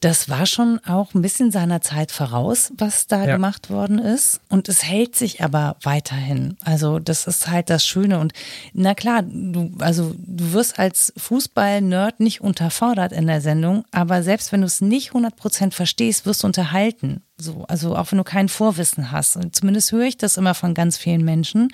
das 0.00 0.28
war 0.28 0.46
schon 0.46 0.78
auch 0.86 1.14
ein 1.14 1.22
bisschen 1.22 1.50
seiner 1.50 1.80
Zeit 1.80 2.12
voraus, 2.12 2.72
was 2.78 3.06
da 3.06 3.24
Ja. 3.24 3.34
gemacht 3.34 3.68
worden 3.70 3.98
ist. 3.98 4.40
Und 4.48 4.68
es 4.68 4.84
hält 4.84 5.16
sich 5.16 5.42
aber 5.42 5.76
weiterhin. 5.82 6.56
Also 6.64 6.98
das 6.98 7.26
ist 7.26 7.48
halt 7.48 7.68
das 7.70 7.84
Schöne. 7.86 8.18
Und 8.18 8.32
na 8.72 8.94
klar, 8.94 9.22
du, 9.22 9.72
also 9.80 10.14
du 10.18 10.52
wirst 10.52 10.78
als 10.78 11.12
Fußball-Nerd 11.16 12.20
nicht 12.20 12.40
unterfordert 12.40 13.12
in 13.12 13.26
der 13.26 13.40
Sendung, 13.40 13.84
aber 13.90 14.22
selbst 14.22 14.52
wenn 14.52 14.60
du 14.60 14.66
es 14.66 14.80
nicht 14.80 15.12
100% 15.12 15.72
verstehst, 15.72 16.26
wirst 16.26 16.42
du 16.42 16.46
unterhalten. 16.46 17.22
So, 17.40 17.64
also 17.68 17.94
auch 17.94 18.10
wenn 18.10 18.18
du 18.18 18.24
kein 18.24 18.48
Vorwissen 18.48 19.12
hast. 19.12 19.36
Und 19.36 19.54
zumindest 19.54 19.92
höre 19.92 20.06
ich 20.06 20.16
das 20.16 20.36
immer 20.36 20.54
von 20.54 20.74
ganz 20.74 20.98
vielen 20.98 21.24
Menschen, 21.24 21.68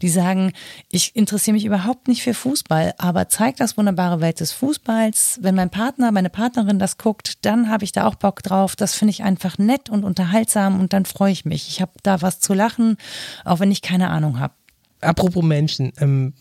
die 0.00 0.08
sagen, 0.08 0.52
ich 0.90 1.16
interessiere 1.16 1.54
mich 1.54 1.64
überhaupt 1.64 2.06
nicht 2.06 2.22
für 2.22 2.34
Fußball, 2.34 2.94
aber 2.98 3.28
zeigt 3.28 3.58
das 3.58 3.76
wunderbare 3.76 4.20
Welt 4.20 4.38
des 4.38 4.52
Fußballs. 4.52 5.40
Wenn 5.42 5.56
mein 5.56 5.70
Partner, 5.70 6.12
meine 6.12 6.30
Partnerin 6.30 6.78
das 6.78 6.98
guckt, 6.98 7.44
dann 7.44 7.68
habe 7.68 7.82
ich 7.82 7.90
da 7.90 8.06
auch 8.06 8.14
Bock 8.14 8.44
drauf. 8.44 8.76
Das 8.76 8.94
finde 8.94 9.10
ich 9.10 9.24
einfach 9.24 9.58
nett 9.58 9.90
und 9.90 10.04
unterhaltsam 10.04 10.78
und 10.78 10.92
dann 10.92 11.04
freue 11.04 11.32
ich 11.32 11.44
mich. 11.44 11.66
Ich 11.68 11.80
habe 11.80 11.92
da 12.04 12.22
was 12.22 12.38
zu 12.38 12.54
lachen, 12.54 12.96
auch 13.44 13.58
wenn 13.58 13.72
ich 13.72 13.82
keine 13.82 14.10
Ahnung 14.10 14.38
habe. 14.38 14.54
Apropos 15.00 15.42
Menschen, 15.42 15.92
ähm, 15.98 16.32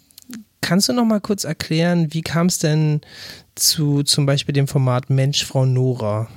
kannst 0.62 0.88
du 0.88 0.94
noch 0.94 1.06
mal 1.06 1.22
kurz 1.22 1.46
erklären, 1.46 2.14
wie 2.14 2.22
kam 2.22 2.46
es 2.46 2.60
denn 2.60 3.02
zu 3.56 4.04
zum 4.04 4.28
Beispiel 4.28 4.54
dem 4.54 4.68
Format 4.68 5.10
Mensch, 5.10 5.46
Frau 5.46 5.66
Nora? 5.66 6.28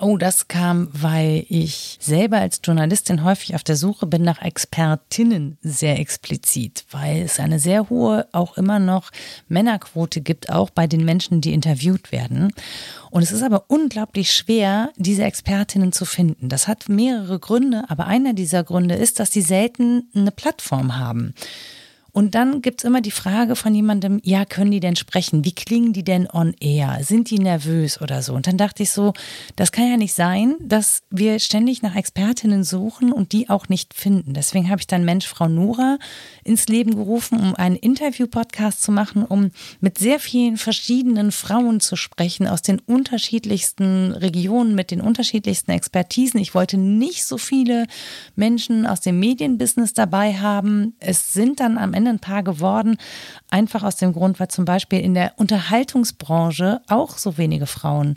Oh, 0.00 0.16
das 0.16 0.48
kam, 0.48 0.88
weil 0.92 1.46
ich 1.48 1.96
selber 2.00 2.38
als 2.38 2.60
Journalistin 2.62 3.22
häufig 3.22 3.54
auf 3.54 3.62
der 3.62 3.76
Suche 3.76 4.06
bin 4.06 4.22
nach 4.22 4.42
Expertinnen 4.42 5.58
sehr 5.62 6.00
explizit, 6.00 6.84
weil 6.90 7.22
es 7.22 7.38
eine 7.38 7.60
sehr 7.60 7.88
hohe, 7.88 8.26
auch 8.32 8.56
immer 8.56 8.80
noch 8.80 9.12
Männerquote 9.48 10.22
gibt, 10.22 10.50
auch 10.50 10.70
bei 10.70 10.88
den 10.88 11.04
Menschen, 11.04 11.40
die 11.40 11.52
interviewt 11.52 12.10
werden. 12.10 12.52
Und 13.10 13.22
es 13.22 13.30
ist 13.30 13.42
aber 13.42 13.66
unglaublich 13.68 14.32
schwer, 14.32 14.90
diese 14.96 15.22
Expertinnen 15.22 15.92
zu 15.92 16.04
finden. 16.04 16.48
Das 16.48 16.66
hat 16.66 16.88
mehrere 16.88 17.38
Gründe, 17.38 17.84
aber 17.88 18.06
einer 18.06 18.32
dieser 18.32 18.64
Gründe 18.64 18.96
ist, 18.96 19.20
dass 19.20 19.30
sie 19.30 19.42
selten 19.42 20.08
eine 20.14 20.32
Plattform 20.32 20.96
haben. 20.98 21.32
Und 22.16 22.34
dann 22.34 22.62
gibt's 22.62 22.82
immer 22.82 23.02
die 23.02 23.10
Frage 23.10 23.56
von 23.56 23.74
jemandem, 23.74 24.22
ja, 24.24 24.46
können 24.46 24.70
die 24.70 24.80
denn 24.80 24.96
sprechen? 24.96 25.44
Wie 25.44 25.52
klingen 25.52 25.92
die 25.92 26.02
denn 26.02 26.26
on 26.32 26.54
air? 26.60 27.00
Sind 27.02 27.28
die 27.28 27.38
nervös 27.38 28.00
oder 28.00 28.22
so? 28.22 28.32
Und 28.32 28.46
dann 28.46 28.56
dachte 28.56 28.84
ich 28.84 28.90
so, 28.90 29.12
das 29.54 29.70
kann 29.70 29.90
ja 29.90 29.98
nicht 29.98 30.14
sein, 30.14 30.54
dass 30.58 31.02
wir 31.10 31.38
ständig 31.40 31.82
nach 31.82 31.94
Expertinnen 31.94 32.64
suchen 32.64 33.12
und 33.12 33.32
die 33.32 33.50
auch 33.50 33.68
nicht 33.68 33.92
finden. 33.92 34.32
Deswegen 34.32 34.70
habe 34.70 34.80
ich 34.80 34.86
dann 34.86 35.04
Mensch 35.04 35.26
Frau 35.26 35.46
Nora 35.46 35.98
ins 36.42 36.68
Leben 36.68 36.96
gerufen, 36.96 37.38
um 37.38 37.54
einen 37.54 37.76
Interview-Podcast 37.76 38.82
zu 38.82 38.92
machen, 38.92 39.22
um 39.22 39.50
mit 39.80 39.98
sehr 39.98 40.18
vielen 40.18 40.56
verschiedenen 40.56 41.32
Frauen 41.32 41.80
zu 41.80 41.96
sprechen 41.96 42.46
aus 42.46 42.62
den 42.62 42.78
unterschiedlichsten 42.78 44.12
Regionen, 44.12 44.74
mit 44.74 44.90
den 44.90 45.02
unterschiedlichsten 45.02 45.72
Expertisen. 45.72 46.40
Ich 46.40 46.54
wollte 46.54 46.78
nicht 46.78 47.26
so 47.26 47.36
viele 47.36 47.86
Menschen 48.36 48.86
aus 48.86 49.02
dem 49.02 49.20
Medienbusiness 49.20 49.92
dabei 49.92 50.32
haben. 50.38 50.94
Es 50.98 51.34
sind 51.34 51.60
dann 51.60 51.76
am 51.76 51.92
Ende 51.92 52.05
ein 52.06 52.18
paar 52.18 52.42
geworden, 52.42 52.96
einfach 53.50 53.82
aus 53.82 53.96
dem 53.96 54.12
Grund, 54.12 54.40
weil 54.40 54.48
zum 54.48 54.64
Beispiel 54.64 55.00
in 55.00 55.14
der 55.14 55.32
Unterhaltungsbranche 55.36 56.80
auch 56.88 57.18
so 57.18 57.38
wenige 57.38 57.66
Frauen 57.66 58.14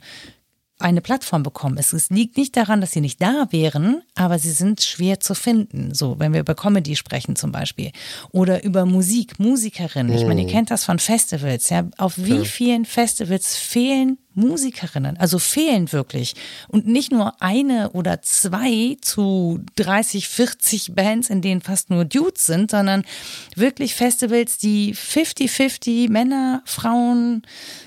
eine 0.79 1.01
Plattform 1.01 1.43
bekommen. 1.43 1.77
Es 1.77 2.09
liegt 2.09 2.37
nicht 2.37 2.55
daran, 2.55 2.79
dass 2.79 2.91
sie 2.91 3.01
nicht 3.01 3.21
da 3.21 3.47
wären, 3.51 4.01
aber 4.15 4.39
sie 4.39 4.51
sind 4.51 4.81
schwer 4.81 5.19
zu 5.19 5.35
finden. 5.35 5.93
So, 5.93 6.19
wenn 6.19 6.31
wir 6.33 6.39
über 6.39 6.55
Comedy 6.55 6.95
sprechen 6.95 7.35
zum 7.35 7.51
Beispiel 7.51 7.91
oder 8.31 8.63
über 8.63 8.85
Musik, 8.85 9.39
Musikerinnen. 9.39 10.15
Ich 10.15 10.25
meine, 10.25 10.41
ihr 10.41 10.47
mhm. 10.47 10.51
kennt 10.51 10.71
das 10.71 10.85
von 10.85 10.99
Festivals. 10.99 11.69
Ja, 11.69 11.87
auf 11.97 12.17
wie 12.17 12.45
vielen 12.45 12.85
Festivals 12.85 13.57
fehlen 13.57 14.17
Musikerinnen? 14.35 15.17
Also 15.17 15.37
fehlen 15.37 15.91
wirklich 15.91 16.35
und 16.69 16.87
nicht 16.87 17.11
nur 17.11 17.41
eine 17.41 17.91
oder 17.91 18.21
zwei 18.21 18.95
zu 19.01 19.59
30, 19.75 20.29
40 20.29 20.95
Bands, 20.95 21.29
in 21.29 21.41
denen 21.41 21.61
fast 21.61 21.89
nur 21.89 22.05
Dudes 22.05 22.45
sind, 22.45 22.71
sondern 22.71 23.03
wirklich 23.55 23.95
Festivals, 23.95 24.57
die 24.57 24.95
50-50 24.95 26.09
Männer, 26.09 26.61
Frauen, 26.63 27.41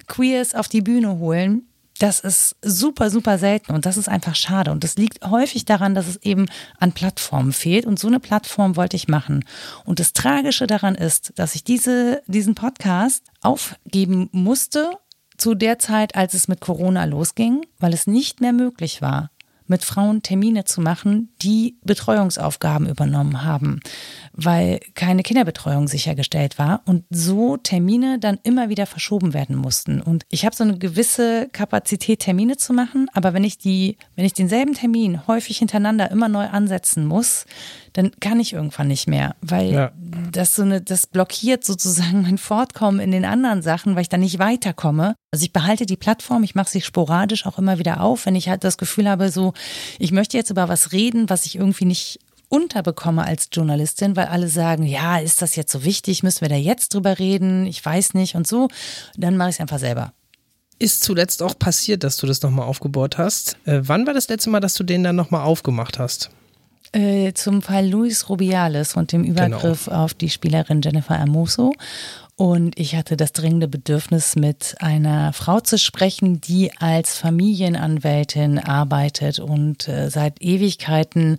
Queers 0.08 0.54
auf 0.54 0.68
die 0.68 0.82
Bühne 0.82 1.18
holen 1.18 1.68
das 2.02 2.18
ist 2.18 2.56
super, 2.62 3.10
super 3.10 3.38
selten 3.38 3.72
und 3.72 3.86
das 3.86 3.96
ist 3.96 4.08
einfach 4.08 4.34
schade. 4.34 4.72
Und 4.72 4.82
das 4.82 4.96
liegt 4.96 5.24
häufig 5.24 5.64
daran, 5.64 5.94
dass 5.94 6.08
es 6.08 6.16
eben 6.22 6.46
an 6.80 6.90
Plattformen 6.90 7.52
fehlt. 7.52 7.86
Und 7.86 8.00
so 8.00 8.08
eine 8.08 8.18
Plattform 8.18 8.74
wollte 8.74 8.96
ich 8.96 9.06
machen. 9.06 9.44
Und 9.84 10.00
das 10.00 10.12
Tragische 10.12 10.66
daran 10.66 10.96
ist, 10.96 11.32
dass 11.36 11.54
ich 11.54 11.62
diese, 11.62 12.20
diesen 12.26 12.56
Podcast 12.56 13.22
aufgeben 13.40 14.28
musste 14.32 14.90
zu 15.36 15.54
der 15.54 15.78
Zeit, 15.78 16.16
als 16.16 16.34
es 16.34 16.48
mit 16.48 16.60
Corona 16.60 17.04
losging, 17.04 17.64
weil 17.78 17.94
es 17.94 18.08
nicht 18.08 18.40
mehr 18.40 18.52
möglich 18.52 19.00
war, 19.00 19.30
mit 19.66 19.84
Frauen 19.84 20.22
Termine 20.22 20.64
zu 20.64 20.80
machen, 20.80 21.32
die 21.42 21.76
Betreuungsaufgaben 21.84 22.88
übernommen 22.88 23.44
haben, 23.44 23.80
weil 24.32 24.80
keine 24.94 25.22
Kinderbetreuung 25.22 25.88
sichergestellt 25.88 26.58
war 26.58 26.82
und 26.84 27.04
so 27.10 27.56
Termine 27.56 28.18
dann 28.18 28.38
immer 28.42 28.68
wieder 28.68 28.86
verschoben 28.86 29.34
werden 29.34 29.56
mussten. 29.56 30.00
Und 30.00 30.24
ich 30.28 30.44
habe 30.44 30.56
so 30.56 30.64
eine 30.64 30.78
gewisse 30.78 31.48
Kapazität, 31.52 32.20
Termine 32.20 32.56
zu 32.56 32.72
machen, 32.72 33.08
aber 33.12 33.34
wenn 33.34 33.44
ich 33.44 33.58
die, 33.58 33.96
wenn 34.16 34.24
ich 34.24 34.34
denselben 34.34 34.74
Termin 34.74 35.26
häufig 35.26 35.58
hintereinander 35.58 36.10
immer 36.10 36.28
neu 36.28 36.46
ansetzen 36.46 37.06
muss, 37.06 37.46
dann 37.92 38.10
kann 38.20 38.40
ich 38.40 38.52
irgendwann 38.52 38.88
nicht 38.88 39.06
mehr, 39.06 39.36
weil 39.40 39.72
ja. 39.72 39.92
das 40.30 40.54
so 40.54 40.62
eine, 40.62 40.80
das 40.80 41.06
blockiert 41.06 41.64
sozusagen 41.64 42.22
mein 42.22 42.38
Fortkommen 42.38 43.00
in 43.00 43.10
den 43.10 43.24
anderen 43.24 43.62
Sachen, 43.62 43.94
weil 43.94 44.02
ich 44.02 44.08
dann 44.08 44.20
nicht 44.20 44.38
weiterkomme. 44.38 45.14
Also 45.30 45.44
ich 45.44 45.52
behalte 45.52 45.86
die 45.86 45.96
Plattform, 45.96 46.42
ich 46.42 46.54
mache 46.54 46.70
sie 46.70 46.80
sporadisch 46.80 47.46
auch 47.46 47.58
immer 47.58 47.78
wieder 47.78 48.00
auf, 48.00 48.26
wenn 48.26 48.36
ich 48.36 48.48
halt 48.48 48.64
das 48.64 48.78
Gefühl 48.78 49.08
habe, 49.08 49.30
so, 49.30 49.52
ich 49.98 50.12
möchte 50.12 50.36
jetzt 50.36 50.50
über 50.50 50.68
was 50.68 50.92
reden, 50.92 51.28
was 51.28 51.46
ich 51.46 51.56
irgendwie 51.56 51.84
nicht 51.84 52.20
unterbekomme 52.48 53.24
als 53.24 53.48
Journalistin, 53.50 54.14
weil 54.14 54.26
alle 54.26 54.48
sagen, 54.48 54.84
ja, 54.84 55.18
ist 55.18 55.40
das 55.40 55.56
jetzt 55.56 55.72
so 55.72 55.84
wichtig, 55.84 56.22
müssen 56.22 56.42
wir 56.42 56.50
da 56.50 56.56
jetzt 56.56 56.92
drüber 56.92 57.18
reden, 57.18 57.66
ich 57.66 57.82
weiß 57.82 58.12
nicht 58.12 58.34
und 58.34 58.46
so, 58.46 58.68
dann 59.16 59.38
mache 59.38 59.50
ich 59.50 59.56
es 59.56 59.60
einfach 59.60 59.78
selber. 59.78 60.12
Ist 60.78 61.02
zuletzt 61.02 61.42
auch 61.42 61.58
passiert, 61.58 62.04
dass 62.04 62.16
du 62.16 62.26
das 62.26 62.42
nochmal 62.42 62.66
aufgebaut 62.66 63.16
hast. 63.16 63.56
Äh, 63.64 63.80
wann 63.84 64.06
war 64.06 64.12
das 64.12 64.28
letzte 64.28 64.50
Mal, 64.50 64.60
dass 64.60 64.74
du 64.74 64.82
den 64.84 65.02
dann 65.02 65.16
nochmal 65.16 65.42
aufgemacht 65.42 65.98
hast? 65.98 66.30
Äh, 66.94 67.32
zum 67.32 67.62
Fall 67.62 67.88
Luis 67.88 68.28
Rubiales 68.28 68.96
und 68.96 69.12
dem 69.12 69.24
Übergriff 69.24 69.86
genau. 69.86 70.04
auf 70.04 70.12
die 70.12 70.28
Spielerin 70.28 70.82
Jennifer 70.82 71.16
Hermoso. 71.16 71.72
Und 72.42 72.76
ich 72.76 72.96
hatte 72.96 73.16
das 73.16 73.30
dringende 73.30 73.68
Bedürfnis, 73.68 74.34
mit 74.34 74.74
einer 74.80 75.32
Frau 75.32 75.60
zu 75.60 75.78
sprechen, 75.78 76.40
die 76.40 76.72
als 76.76 77.16
Familienanwältin 77.16 78.58
arbeitet 78.58 79.38
und 79.38 79.86
äh, 79.86 80.10
seit 80.10 80.42
Ewigkeiten 80.42 81.38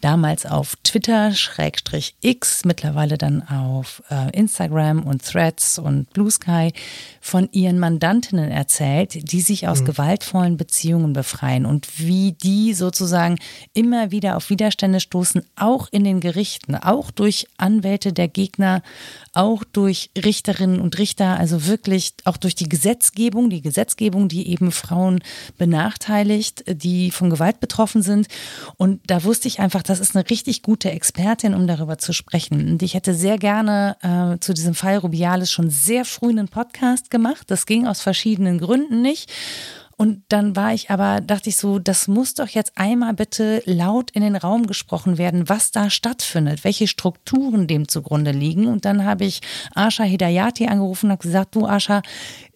damals 0.00 0.46
auf 0.46 0.74
Twitter, 0.82 1.30
Schrägstrich 1.34 2.16
X, 2.20 2.64
mittlerweile 2.64 3.16
dann 3.16 3.46
auf 3.46 4.02
äh, 4.10 4.36
Instagram 4.36 5.04
und 5.04 5.24
Threads 5.24 5.78
und 5.78 6.12
Blue 6.14 6.32
Sky 6.32 6.72
von 7.20 7.48
ihren 7.52 7.78
Mandantinnen 7.78 8.50
erzählt, 8.50 9.30
die 9.30 9.42
sich 9.42 9.68
aus 9.68 9.82
mhm. 9.82 9.84
gewaltvollen 9.84 10.56
Beziehungen 10.56 11.12
befreien 11.12 11.64
und 11.64 12.00
wie 12.00 12.32
die 12.32 12.74
sozusagen 12.74 13.38
immer 13.72 14.10
wieder 14.10 14.36
auf 14.36 14.50
Widerstände 14.50 14.98
stoßen, 14.98 15.44
auch 15.54 15.86
in 15.92 16.02
den 16.02 16.18
Gerichten, 16.18 16.74
auch 16.74 17.12
durch 17.12 17.46
Anwälte 17.56 18.12
der 18.12 18.26
Gegner, 18.26 18.82
auch 19.32 19.62
durch 19.62 20.10
Richterinnen 20.40 20.80
und 20.80 20.96
Richter, 20.96 21.38
also 21.38 21.66
wirklich 21.66 22.14
auch 22.24 22.38
durch 22.38 22.54
die 22.54 22.68
Gesetzgebung, 22.68 23.50
die 23.50 23.60
Gesetzgebung, 23.60 24.28
die 24.28 24.48
eben 24.48 24.72
Frauen 24.72 25.20
benachteiligt, 25.58 26.64
die 26.66 27.10
von 27.10 27.28
Gewalt 27.28 27.60
betroffen 27.60 28.00
sind. 28.00 28.26
Und 28.78 29.02
da 29.06 29.22
wusste 29.22 29.48
ich 29.48 29.60
einfach, 29.60 29.82
das 29.82 30.00
ist 30.00 30.16
eine 30.16 30.30
richtig 30.30 30.62
gute 30.62 30.90
Expertin, 30.90 31.52
um 31.52 31.66
darüber 31.66 31.98
zu 31.98 32.14
sprechen. 32.14 32.70
Und 32.70 32.82
ich 32.82 32.94
hätte 32.94 33.12
sehr 33.12 33.36
gerne 33.36 33.98
äh, 34.00 34.40
zu 34.40 34.54
diesem 34.54 34.74
Fall 34.74 34.96
Rubiales 34.96 35.50
schon 35.50 35.68
sehr 35.68 36.06
früh 36.06 36.30
einen 36.30 36.48
Podcast 36.48 37.10
gemacht. 37.10 37.50
Das 37.50 37.66
ging 37.66 37.86
aus 37.86 38.00
verschiedenen 38.00 38.58
Gründen 38.58 39.02
nicht. 39.02 39.30
Und 40.00 40.22
dann 40.28 40.56
war 40.56 40.72
ich 40.72 40.88
aber, 40.88 41.20
dachte 41.20 41.50
ich 41.50 41.58
so, 41.58 41.78
das 41.78 42.08
muss 42.08 42.32
doch 42.32 42.48
jetzt 42.48 42.72
einmal 42.78 43.12
bitte 43.12 43.62
laut 43.66 44.10
in 44.12 44.22
den 44.22 44.34
Raum 44.34 44.66
gesprochen 44.66 45.18
werden, 45.18 45.50
was 45.50 45.72
da 45.72 45.90
stattfindet, 45.90 46.64
welche 46.64 46.86
Strukturen 46.86 47.66
dem 47.66 47.86
zugrunde 47.86 48.30
liegen. 48.30 48.66
Und 48.66 48.86
dann 48.86 49.04
habe 49.04 49.26
ich 49.26 49.42
Asha 49.74 50.04
Hidayati 50.04 50.68
angerufen 50.68 51.08
und 51.08 51.12
habe 51.12 51.22
gesagt, 51.22 51.54
du 51.54 51.66
Asha, 51.66 52.00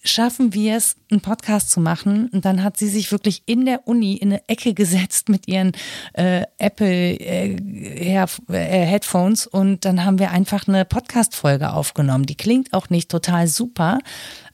schaffen 0.04 0.54
wir 0.54 0.76
es, 0.76 0.96
einen 1.10 1.20
Podcast 1.20 1.70
zu 1.70 1.80
machen. 1.80 2.28
Und 2.32 2.46
dann 2.46 2.62
hat 2.62 2.76
sie 2.76 2.88
sich 2.88 3.12
wirklich 3.12 3.42
in 3.44 3.64
der 3.64 3.86
Uni 3.86 4.14
in 4.14 4.32
eine 4.32 4.48
Ecke 4.48 4.72
gesetzt 4.74 5.28
mit 5.28 5.48
ihren 5.48 5.72
äh, 6.14 6.44
Apple 6.56 6.86
äh, 6.86 7.56
äh, 7.56 8.26
Headphones 8.48 9.46
und 9.46 9.84
dann 9.84 10.04
haben 10.04 10.18
wir 10.18 10.30
einfach 10.30 10.68
eine 10.68 10.84
Podcast-Folge 10.84 11.72
aufgenommen. 11.72 12.26
Die 12.26 12.36
klingt 12.36 12.72
auch 12.72 12.90
nicht 12.90 13.10
total 13.10 13.48
super, 13.48 13.98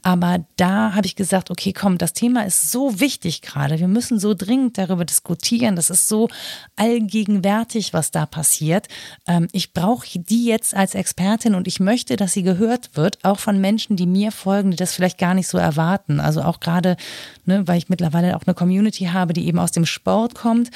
aber 0.02 0.44
da 0.56 0.94
habe 0.94 1.06
ich 1.06 1.16
gesagt, 1.16 1.50
okay, 1.50 1.72
komm, 1.72 1.98
das 1.98 2.12
Thema 2.12 2.44
ist 2.46 2.70
so 2.70 3.00
wichtig 3.00 3.42
gerade. 3.42 3.78
Wir 3.78 3.88
müssen 3.88 4.18
so 4.18 4.34
dringend 4.34 4.78
darüber 4.78 5.04
diskutieren. 5.04 5.76
Das 5.76 5.90
ist 5.90 6.08
so 6.08 6.28
allgegenwärtig, 6.76 7.92
was 7.92 8.10
da 8.10 8.24
passiert. 8.24 8.88
Ähm, 9.26 9.48
ich 9.52 9.72
brauche 9.72 10.06
die 10.18 10.46
jetzt 10.46 10.74
als 10.74 10.94
Expertin 10.94 11.54
und 11.54 11.68
ich 11.68 11.80
möchte, 11.80 12.16
dass 12.16 12.32
sie 12.32 12.42
gehört 12.42 12.96
wird, 12.96 13.22
auch 13.24 13.38
von 13.38 13.60
Menschen, 13.60 13.96
die 13.96 14.06
mir 14.06 14.32
folgen, 14.32 14.70
die 14.70 14.76
das 14.76 14.94
vielleicht 14.94 15.18
gar 15.18 15.34
nicht 15.34 15.48
so 15.48 15.58
erwarten. 15.58 16.20
Also 16.20 16.42
auch 16.42 16.60
gerade, 16.60 16.96
ne, 17.44 17.66
weil 17.68 17.78
ich 17.78 17.88
mittlerweile 17.88 18.36
auch 18.36 18.44
eine 18.46 18.54
Community 18.54 19.04
habe, 19.06 19.34
die 19.34 19.46
eben 19.46 19.58
aus 19.58 19.72
dem 19.72 19.86
Sport 19.86 20.34
kommt. 20.34 20.70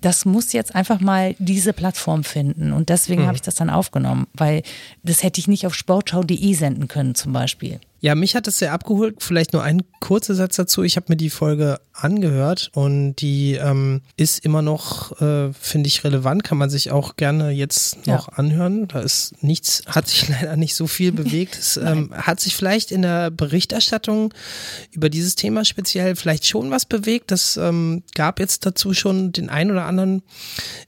Das 0.00 0.24
muss 0.24 0.52
jetzt 0.52 0.74
einfach 0.74 1.00
mal 1.00 1.34
diese 1.38 1.72
Plattform 1.72 2.22
finden. 2.22 2.72
Und 2.72 2.90
deswegen 2.90 3.22
hm. 3.22 3.26
habe 3.26 3.36
ich 3.36 3.42
das 3.42 3.56
dann 3.56 3.70
aufgenommen, 3.70 4.28
weil 4.34 4.62
das 5.02 5.22
hätte 5.24 5.40
ich 5.40 5.48
nicht 5.48 5.66
auf 5.66 5.74
sportschau.de 5.74 6.54
senden 6.54 6.86
können 6.86 7.16
zum 7.16 7.32
Beispiel. 7.32 7.80
Ja, 8.00 8.14
mich 8.14 8.36
hat 8.36 8.46
es 8.46 8.58
sehr 8.58 8.72
abgeholt. 8.72 9.16
Vielleicht 9.18 9.52
nur 9.52 9.62
ein 9.64 9.82
kurzer 9.98 10.34
Satz 10.34 10.54
dazu. 10.54 10.84
Ich 10.84 10.96
habe 10.96 11.06
mir 11.08 11.16
die 11.16 11.30
Folge 11.30 11.80
angehört 11.92 12.70
und 12.72 13.16
die 13.16 13.54
ähm, 13.54 14.02
ist 14.16 14.44
immer 14.44 14.62
noch, 14.62 15.20
äh, 15.20 15.52
finde 15.52 15.88
ich, 15.88 16.04
relevant. 16.04 16.44
Kann 16.44 16.58
man 16.58 16.70
sich 16.70 16.92
auch 16.92 17.16
gerne 17.16 17.50
jetzt 17.50 18.06
noch 18.06 18.28
ja. 18.28 18.34
anhören. 18.34 18.86
Da 18.86 19.00
ist 19.00 19.42
nichts, 19.42 19.82
hat 19.86 20.06
sich 20.06 20.28
leider 20.28 20.56
nicht 20.56 20.76
so 20.76 20.86
viel 20.86 21.10
bewegt. 21.10 21.58
Es 21.58 21.76
ähm, 21.82 22.12
hat 22.14 22.38
sich 22.38 22.54
vielleicht 22.54 22.92
in 22.92 23.02
der 23.02 23.32
Berichterstattung 23.32 24.32
über 24.92 25.10
dieses 25.10 25.34
Thema 25.34 25.64
speziell 25.64 26.14
vielleicht 26.14 26.46
schon 26.46 26.70
was 26.70 26.84
bewegt. 26.84 27.32
Das 27.32 27.56
ähm, 27.56 28.04
gab 28.14 28.38
jetzt 28.38 28.64
dazu 28.64 28.94
schon 28.94 29.32
den 29.32 29.50
ein 29.50 29.72
oder 29.72 29.86
anderen 29.86 30.22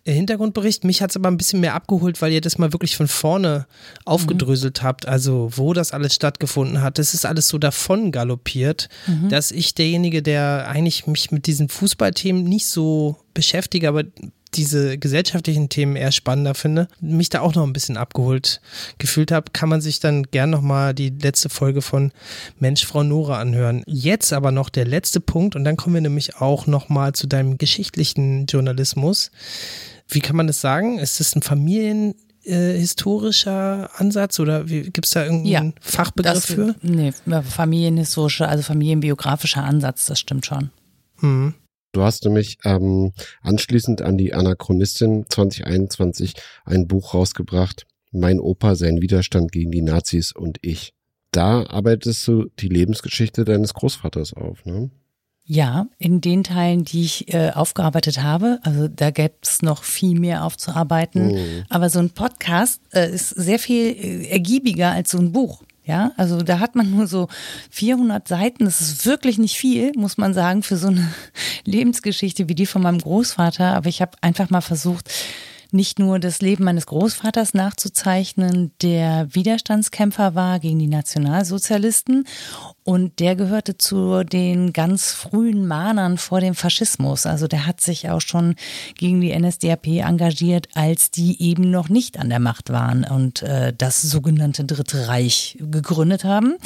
äh, 0.04 0.12
Hintergrundbericht. 0.12 0.84
Mich 0.84 1.02
hat 1.02 1.10
es 1.10 1.16
aber 1.16 1.28
ein 1.28 1.38
bisschen 1.38 1.58
mehr 1.58 1.74
abgeholt, 1.74 2.22
weil 2.22 2.32
ihr 2.32 2.40
das 2.40 2.56
mal 2.56 2.72
wirklich 2.72 2.96
von 2.96 3.08
vorne 3.08 3.66
aufgedröselt 4.04 4.82
mhm. 4.82 4.86
habt. 4.86 5.08
Also 5.08 5.50
wo 5.56 5.72
das 5.72 5.92
alles 5.92 6.14
stattgefunden 6.14 6.80
hat 6.82 6.99
das 7.00 7.14
ist 7.14 7.26
alles 7.26 7.48
so 7.48 7.58
davon 7.58 8.12
galoppiert, 8.12 8.88
mhm. 9.06 9.28
dass 9.28 9.50
ich 9.50 9.74
derjenige, 9.74 10.22
der 10.22 10.68
eigentlich 10.68 11.06
mich 11.06 11.30
mit 11.30 11.46
diesen 11.46 11.68
Fußballthemen 11.68 12.44
nicht 12.44 12.66
so 12.66 13.16
beschäftige, 13.34 13.88
aber 13.88 14.04
diese 14.54 14.98
gesellschaftlichen 14.98 15.68
Themen 15.68 15.96
eher 15.96 16.12
spannender 16.12 16.54
finde, 16.54 16.88
mich 17.00 17.28
da 17.28 17.40
auch 17.40 17.54
noch 17.54 17.64
ein 17.64 17.72
bisschen 17.72 17.96
abgeholt 17.96 18.60
gefühlt 18.98 19.32
habe, 19.32 19.52
kann 19.52 19.68
man 19.68 19.80
sich 19.80 20.00
dann 20.00 20.24
gern 20.24 20.50
nochmal 20.50 20.94
die 20.94 21.10
letzte 21.10 21.48
Folge 21.48 21.82
von 21.82 22.12
Mensch, 22.58 22.84
Frau 22.84 23.02
Nora 23.02 23.38
anhören. 23.38 23.82
Jetzt 23.86 24.32
aber 24.32 24.50
noch 24.50 24.68
der 24.68 24.86
letzte 24.86 25.20
Punkt 25.20 25.54
und 25.56 25.64
dann 25.64 25.76
kommen 25.76 25.94
wir 25.94 26.02
nämlich 26.02 26.36
auch 26.36 26.66
nochmal 26.66 27.12
zu 27.12 27.26
deinem 27.26 27.58
geschichtlichen 27.58 28.46
Journalismus. 28.46 29.30
Wie 30.08 30.20
kann 30.20 30.36
man 30.36 30.48
das 30.48 30.60
sagen? 30.60 30.98
Es 30.98 31.20
ist 31.20 31.36
ein 31.36 31.42
Familien 31.42 32.14
äh, 32.44 32.78
historischer 32.78 33.90
Ansatz 33.98 34.38
oder 34.40 34.64
gibt 34.64 35.04
es 35.04 35.12
da 35.12 35.24
irgendeinen 35.24 35.68
ja, 35.68 35.72
Fachbegriff 35.80 36.34
das, 36.34 36.46
für? 36.46 36.74
Nee, 36.82 37.12
familienhistorischer, 37.42 38.48
also 38.48 38.62
familienbiografischer 38.62 39.64
Ansatz, 39.64 40.06
das 40.06 40.18
stimmt 40.18 40.46
schon. 40.46 40.70
Hm. 41.18 41.54
Du 41.92 42.02
hast 42.02 42.24
nämlich 42.24 42.58
ähm, 42.64 43.12
anschließend 43.42 44.02
an 44.02 44.16
die 44.16 44.32
Anachronistin 44.32 45.26
2021 45.28 46.34
ein 46.64 46.86
Buch 46.86 47.14
rausgebracht, 47.14 47.86
Mein 48.12 48.40
Opa, 48.40 48.74
sein 48.74 49.02
Widerstand 49.02 49.52
gegen 49.52 49.70
die 49.70 49.82
Nazis 49.82 50.32
und 50.32 50.58
ich. 50.62 50.92
Da 51.32 51.64
arbeitest 51.66 52.26
du 52.26 52.46
die 52.58 52.68
Lebensgeschichte 52.68 53.44
deines 53.44 53.74
Großvaters 53.74 54.34
auf, 54.34 54.64
ne? 54.64 54.90
Ja, 55.44 55.86
in 55.98 56.20
den 56.20 56.44
Teilen, 56.44 56.84
die 56.84 57.02
ich 57.02 57.34
äh, 57.34 57.50
aufgearbeitet 57.50 58.22
habe, 58.22 58.60
also 58.62 58.86
da 58.86 59.10
gäbe 59.10 59.34
es 59.42 59.62
noch 59.62 59.82
viel 59.82 60.18
mehr 60.18 60.44
aufzuarbeiten. 60.44 61.32
Mhm. 61.32 61.64
Aber 61.68 61.90
so 61.90 61.98
ein 61.98 62.10
Podcast 62.10 62.80
äh, 62.92 63.10
ist 63.10 63.30
sehr 63.30 63.58
viel 63.58 63.86
äh, 63.86 64.26
ergiebiger 64.28 64.92
als 64.92 65.10
so 65.10 65.18
ein 65.18 65.32
Buch. 65.32 65.62
Ja, 65.84 66.12
also 66.16 66.42
da 66.42 66.60
hat 66.60 66.76
man 66.76 66.90
nur 66.90 67.08
so 67.08 67.26
400 67.70 68.28
Seiten. 68.28 68.64
Das 68.64 68.80
ist 68.80 69.06
wirklich 69.06 69.38
nicht 69.38 69.56
viel, 69.56 69.90
muss 69.96 70.18
man 70.18 70.34
sagen, 70.34 70.62
für 70.62 70.76
so 70.76 70.86
eine 70.86 71.12
Lebensgeschichte 71.64 72.48
wie 72.48 72.54
die 72.54 72.66
von 72.66 72.82
meinem 72.82 72.98
Großvater. 72.98 73.74
Aber 73.74 73.88
ich 73.88 74.00
habe 74.00 74.12
einfach 74.20 74.50
mal 74.50 74.60
versucht, 74.60 75.10
nicht 75.72 75.98
nur 75.98 76.18
das 76.18 76.40
Leben 76.40 76.64
meines 76.64 76.86
Großvaters 76.86 77.54
nachzuzeichnen, 77.54 78.72
der 78.82 79.28
Widerstandskämpfer 79.30 80.34
war 80.34 80.60
gegen 80.60 80.78
die 80.78 80.86
Nationalsozialisten 80.86 82.26
und 82.84 83.20
der 83.20 83.36
gehörte 83.36 83.78
zu 83.78 84.24
den 84.24 84.72
ganz 84.72 85.12
frühen 85.12 85.66
Mahnern 85.66 86.18
vor 86.18 86.40
dem 86.40 86.54
Faschismus. 86.54 87.26
Also 87.26 87.46
der 87.46 87.66
hat 87.66 87.80
sich 87.80 88.10
auch 88.10 88.20
schon 88.20 88.56
gegen 88.96 89.20
die 89.20 89.38
NSDAP 89.38 89.86
engagiert, 89.86 90.68
als 90.74 91.10
die 91.10 91.40
eben 91.42 91.70
noch 91.70 91.88
nicht 91.88 92.18
an 92.18 92.30
der 92.30 92.40
Macht 92.40 92.70
waren 92.70 93.04
und 93.04 93.42
äh, 93.42 93.72
das 93.76 94.02
sogenannte 94.02 94.64
Dritte 94.64 95.08
Reich 95.08 95.56
gegründet 95.60 96.24
haben. 96.24 96.56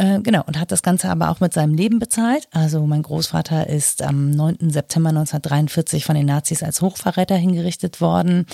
Äh, 0.00 0.20
genau, 0.22 0.42
und 0.46 0.58
hat 0.58 0.72
das 0.72 0.82
Ganze 0.82 1.10
aber 1.10 1.28
auch 1.28 1.40
mit 1.40 1.52
seinem 1.52 1.74
Leben 1.74 1.98
bezahlt. 1.98 2.48
Also 2.52 2.86
mein 2.86 3.02
Großvater 3.02 3.68
ist 3.68 4.00
am 4.00 4.30
9. 4.30 4.70
September 4.70 5.10
1943 5.10 6.06
von 6.06 6.14
den 6.14 6.24
Nazis 6.24 6.62
als 6.62 6.80
Hochverräter 6.80 7.36
hingerichtet 7.36 8.00
worden. 8.00 8.46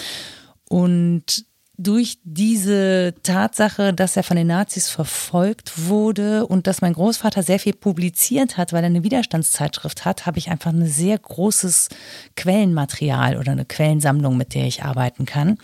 Und 0.68 1.45
durch 1.78 2.18
diese 2.24 3.14
Tatsache, 3.22 3.92
dass 3.92 4.16
er 4.16 4.22
von 4.22 4.36
den 4.36 4.46
Nazis 4.46 4.88
verfolgt 4.88 5.86
wurde 5.88 6.46
und 6.46 6.66
dass 6.66 6.80
mein 6.80 6.94
Großvater 6.94 7.42
sehr 7.42 7.58
viel 7.58 7.74
publiziert 7.74 8.56
hat, 8.56 8.72
weil 8.72 8.82
er 8.82 8.86
eine 8.86 9.02
Widerstandszeitschrift 9.02 10.04
hat, 10.04 10.26
habe 10.26 10.38
ich 10.38 10.50
einfach 10.50 10.72
ein 10.72 10.86
sehr 10.86 11.18
großes 11.18 11.88
Quellenmaterial 12.34 13.36
oder 13.36 13.52
eine 13.52 13.64
Quellensammlung, 13.64 14.36
mit 14.36 14.54
der 14.54 14.66
ich 14.66 14.84
arbeiten 14.84 15.26
kann. 15.26 15.58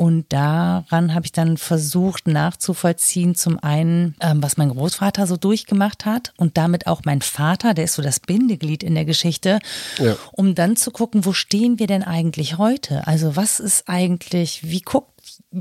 Und 0.00 0.32
daran 0.32 1.12
habe 1.14 1.26
ich 1.26 1.32
dann 1.32 1.58
versucht 1.58 2.26
nachzuvollziehen, 2.26 3.34
zum 3.34 3.62
einen, 3.62 4.14
ähm, 4.22 4.42
was 4.42 4.56
mein 4.56 4.70
Großvater 4.70 5.26
so 5.26 5.36
durchgemacht 5.36 6.06
hat 6.06 6.32
und 6.38 6.56
damit 6.56 6.86
auch 6.86 7.02
mein 7.04 7.20
Vater, 7.20 7.74
der 7.74 7.84
ist 7.84 7.94
so 7.94 8.02
das 8.02 8.18
Bindeglied 8.18 8.82
in 8.82 8.94
der 8.94 9.04
Geschichte, 9.04 9.58
ja. 9.98 10.16
um 10.32 10.54
dann 10.54 10.76
zu 10.76 10.90
gucken, 10.90 11.26
wo 11.26 11.34
stehen 11.34 11.78
wir 11.78 11.86
denn 11.86 12.02
eigentlich 12.02 12.56
heute? 12.56 13.06
Also 13.06 13.36
was 13.36 13.60
ist 13.60 13.90
eigentlich, 13.90 14.70
wie 14.70 14.80
guckt 14.80 15.19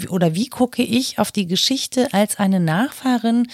oder 0.10 0.36
wie 0.36 0.48
gucke 0.48 0.84
ich 0.84 1.20
auf 1.20 1.32
die 1.32 1.48
Geschichte 1.48 2.14
als 2.14 2.38
eine 2.38 2.60
Nachfahrin 2.60 3.48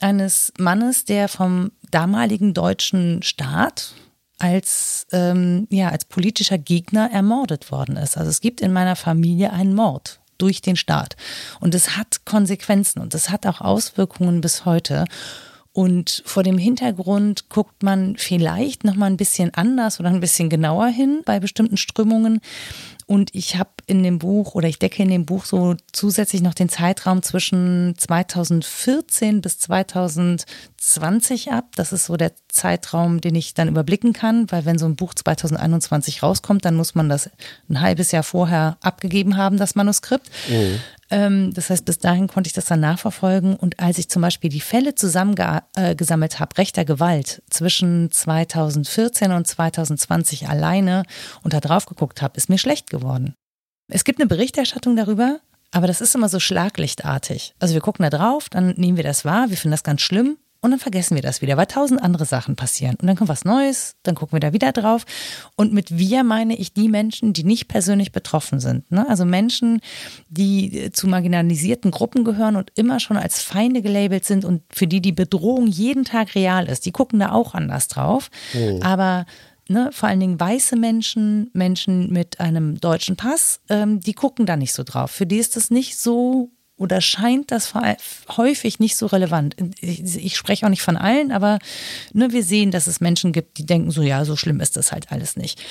eines 0.00 0.52
Mannes, 0.58 1.04
der 1.04 1.28
vom 1.28 1.72
damaligen 1.90 2.54
deutschen 2.54 3.22
Staat 3.22 3.94
als, 4.38 5.06
ähm, 5.12 5.66
ja, 5.70 5.88
als 5.88 6.04
politischer 6.04 6.58
Gegner 6.58 7.10
ermordet 7.10 7.70
worden 7.70 7.96
ist. 7.96 8.16
Also 8.16 8.30
es 8.30 8.40
gibt 8.40 8.60
in 8.60 8.72
meiner 8.72 8.96
Familie 8.96 9.52
einen 9.52 9.74
Mord 9.74 10.20
durch 10.38 10.60
den 10.60 10.76
Staat. 10.76 11.16
Und 11.60 11.74
es 11.74 11.96
hat 11.96 12.24
Konsequenzen 12.26 13.00
und 13.00 13.14
es 13.14 13.30
hat 13.30 13.46
auch 13.46 13.60
Auswirkungen 13.60 14.42
bis 14.42 14.66
heute. 14.66 15.04
Und 15.72 16.22
vor 16.24 16.42
dem 16.42 16.58
Hintergrund 16.58 17.48
guckt 17.48 17.82
man 17.82 18.16
vielleicht 18.16 18.84
noch 18.84 18.94
mal 18.94 19.06
ein 19.06 19.18
bisschen 19.18 19.52
anders 19.54 20.00
oder 20.00 20.08
ein 20.08 20.20
bisschen 20.20 20.48
genauer 20.48 20.86
hin 20.86 21.22
bei 21.24 21.38
bestimmten 21.40 21.76
Strömungen. 21.76 22.40
Und 23.08 23.32
ich 23.36 23.56
habe 23.56 23.70
in 23.86 24.02
dem 24.02 24.18
Buch 24.18 24.56
oder 24.56 24.66
ich 24.66 24.80
decke 24.80 25.00
in 25.00 25.08
dem 25.08 25.26
Buch 25.26 25.44
so 25.44 25.76
zusätzlich 25.92 26.42
noch 26.42 26.54
den 26.54 26.68
Zeitraum 26.68 27.22
zwischen 27.22 27.94
2014 27.96 29.40
bis 29.40 29.60
2020 29.60 31.52
ab. 31.52 31.66
Das 31.76 31.92
ist 31.92 32.06
so 32.06 32.16
der 32.16 32.32
Zeitraum, 32.48 33.20
den 33.20 33.36
ich 33.36 33.54
dann 33.54 33.68
überblicken 33.68 34.12
kann, 34.12 34.50
weil 34.50 34.64
wenn 34.64 34.78
so 34.78 34.86
ein 34.86 34.96
Buch 34.96 35.14
2021 35.14 36.24
rauskommt, 36.24 36.64
dann 36.64 36.74
muss 36.74 36.96
man 36.96 37.08
das 37.08 37.30
ein 37.68 37.80
halbes 37.80 38.10
Jahr 38.10 38.24
vorher 38.24 38.76
abgegeben 38.80 39.36
haben, 39.36 39.56
das 39.56 39.76
Manuskript. 39.76 40.28
Mhm. 40.48 40.80
Ähm, 41.10 41.52
das 41.54 41.70
heißt, 41.70 41.84
bis 41.84 41.98
dahin 41.98 42.28
konnte 42.28 42.48
ich 42.48 42.54
das 42.54 42.66
dann 42.66 42.80
nachverfolgen. 42.80 43.56
Und 43.56 43.80
als 43.80 43.98
ich 43.98 44.08
zum 44.08 44.22
Beispiel 44.22 44.50
die 44.50 44.60
Fälle 44.60 44.94
zusammengesammelt 44.94 46.34
äh, 46.34 46.38
habe, 46.38 46.58
rechter 46.58 46.84
Gewalt 46.84 47.42
zwischen 47.50 48.10
2014 48.10 49.32
und 49.32 49.46
2020 49.46 50.48
alleine 50.48 51.04
und 51.42 51.52
da 51.52 51.60
drauf 51.60 51.86
geguckt 51.86 52.22
habe, 52.22 52.36
ist 52.36 52.48
mir 52.48 52.58
schlecht 52.58 52.90
geworden. 52.90 53.34
Es 53.88 54.04
gibt 54.04 54.20
eine 54.20 54.26
Berichterstattung 54.26 54.96
darüber, 54.96 55.38
aber 55.70 55.86
das 55.86 56.00
ist 56.00 56.14
immer 56.14 56.28
so 56.28 56.40
schlaglichtartig. 56.40 57.54
Also 57.60 57.74
wir 57.74 57.80
gucken 57.80 58.02
da 58.08 58.10
drauf, 58.10 58.48
dann 58.48 58.74
nehmen 58.76 58.96
wir 58.96 59.04
das 59.04 59.24
wahr, 59.24 59.50
wir 59.50 59.56
finden 59.56 59.72
das 59.72 59.84
ganz 59.84 60.00
schlimm 60.00 60.38
und 60.60 60.70
dann 60.70 60.80
vergessen 60.80 61.14
wir 61.14 61.22
das 61.22 61.42
wieder, 61.42 61.56
weil 61.56 61.66
tausend 61.66 62.02
andere 62.02 62.24
Sachen 62.24 62.56
passieren. 62.56 62.96
Und 63.00 63.06
dann 63.06 63.16
kommt 63.16 63.28
was 63.28 63.44
Neues, 63.44 63.94
dann 64.02 64.14
gucken 64.14 64.34
wir 64.34 64.40
da 64.40 64.52
wieder 64.52 64.72
drauf. 64.72 65.04
Und 65.56 65.72
mit 65.72 65.96
wir 65.96 66.24
meine 66.24 66.56
ich 66.56 66.72
die 66.72 66.88
Menschen, 66.88 67.32
die 67.32 67.44
nicht 67.44 67.68
persönlich 67.68 68.12
betroffen 68.12 68.60
sind. 68.60 68.90
Ne? 68.90 69.08
Also 69.08 69.24
Menschen, 69.24 69.80
die 70.28 70.90
zu 70.92 71.06
marginalisierten 71.06 71.90
Gruppen 71.90 72.24
gehören 72.24 72.56
und 72.56 72.72
immer 72.74 73.00
schon 73.00 73.16
als 73.16 73.42
Feinde 73.42 73.82
gelabelt 73.82 74.24
sind 74.24 74.44
und 74.44 74.62
für 74.72 74.86
die 74.86 75.00
die 75.00 75.12
Bedrohung 75.12 75.66
jeden 75.66 76.04
Tag 76.04 76.34
real 76.34 76.66
ist. 76.66 76.86
Die 76.86 76.92
gucken 76.92 77.20
da 77.20 77.32
auch 77.32 77.54
anders 77.54 77.88
drauf. 77.88 78.30
Oh. 78.54 78.80
Aber 78.82 79.26
Ne, 79.68 79.90
vor 79.92 80.08
allen 80.08 80.20
Dingen 80.20 80.38
weiße 80.38 80.76
Menschen, 80.76 81.50
Menschen 81.52 82.12
mit 82.12 82.38
einem 82.38 82.78
deutschen 82.80 83.16
Pass, 83.16 83.58
ähm, 83.68 83.98
die 83.98 84.12
gucken 84.12 84.46
da 84.46 84.56
nicht 84.56 84.72
so 84.72 84.84
drauf. 84.84 85.10
Für 85.10 85.26
die 85.26 85.38
ist 85.38 85.56
das 85.56 85.72
nicht 85.72 85.98
so 85.98 86.52
oder 86.76 87.00
scheint 87.00 87.50
das 87.50 87.72
häufig 88.36 88.78
nicht 88.78 88.96
so 88.96 89.06
relevant. 89.06 89.56
Ich, 89.80 90.36
spreche 90.36 90.66
auch 90.66 90.70
nicht 90.70 90.82
von 90.82 90.96
allen, 90.96 91.32
aber 91.32 91.58
ne, 92.12 92.32
wir 92.32 92.42
sehen, 92.42 92.70
dass 92.70 92.86
es 92.86 93.00
Menschen 93.00 93.32
gibt, 93.32 93.58
die 93.58 93.66
denken 93.66 93.90
so, 93.90 94.02
ja, 94.02 94.24
so 94.24 94.36
schlimm 94.36 94.60
ist 94.60 94.76
das 94.76 94.92
halt 94.92 95.10
alles 95.10 95.36
nicht. 95.36 95.62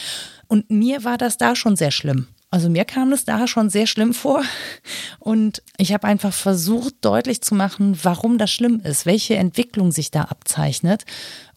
Und 0.48 0.70
mir 0.70 1.04
war 1.04 1.18
das 1.18 1.38
da 1.38 1.56
schon 1.56 1.76
sehr 1.76 1.92
schlimm. 1.92 2.28
Also 2.52 2.70
mir 2.70 2.86
kam 2.86 3.12
es 3.12 3.26
da 3.26 3.48
schon 3.48 3.70
sehr 3.70 3.86
schlimm 3.86 4.14
vor 4.14 4.42
und 5.20 5.62
ich 5.78 5.94
habe 5.94 6.08
einfach 6.08 6.32
versucht 6.34 6.96
deutlich 7.02 7.42
zu 7.42 7.54
machen, 7.54 7.98
warum 8.02 8.38
das 8.38 8.52
schlimm 8.52 8.80
ist, 8.80 9.06
welche 9.06 9.36
Entwicklung 9.36 9.92
sich 9.92 10.10
da 10.10 10.22
abzeichnet 10.22 11.04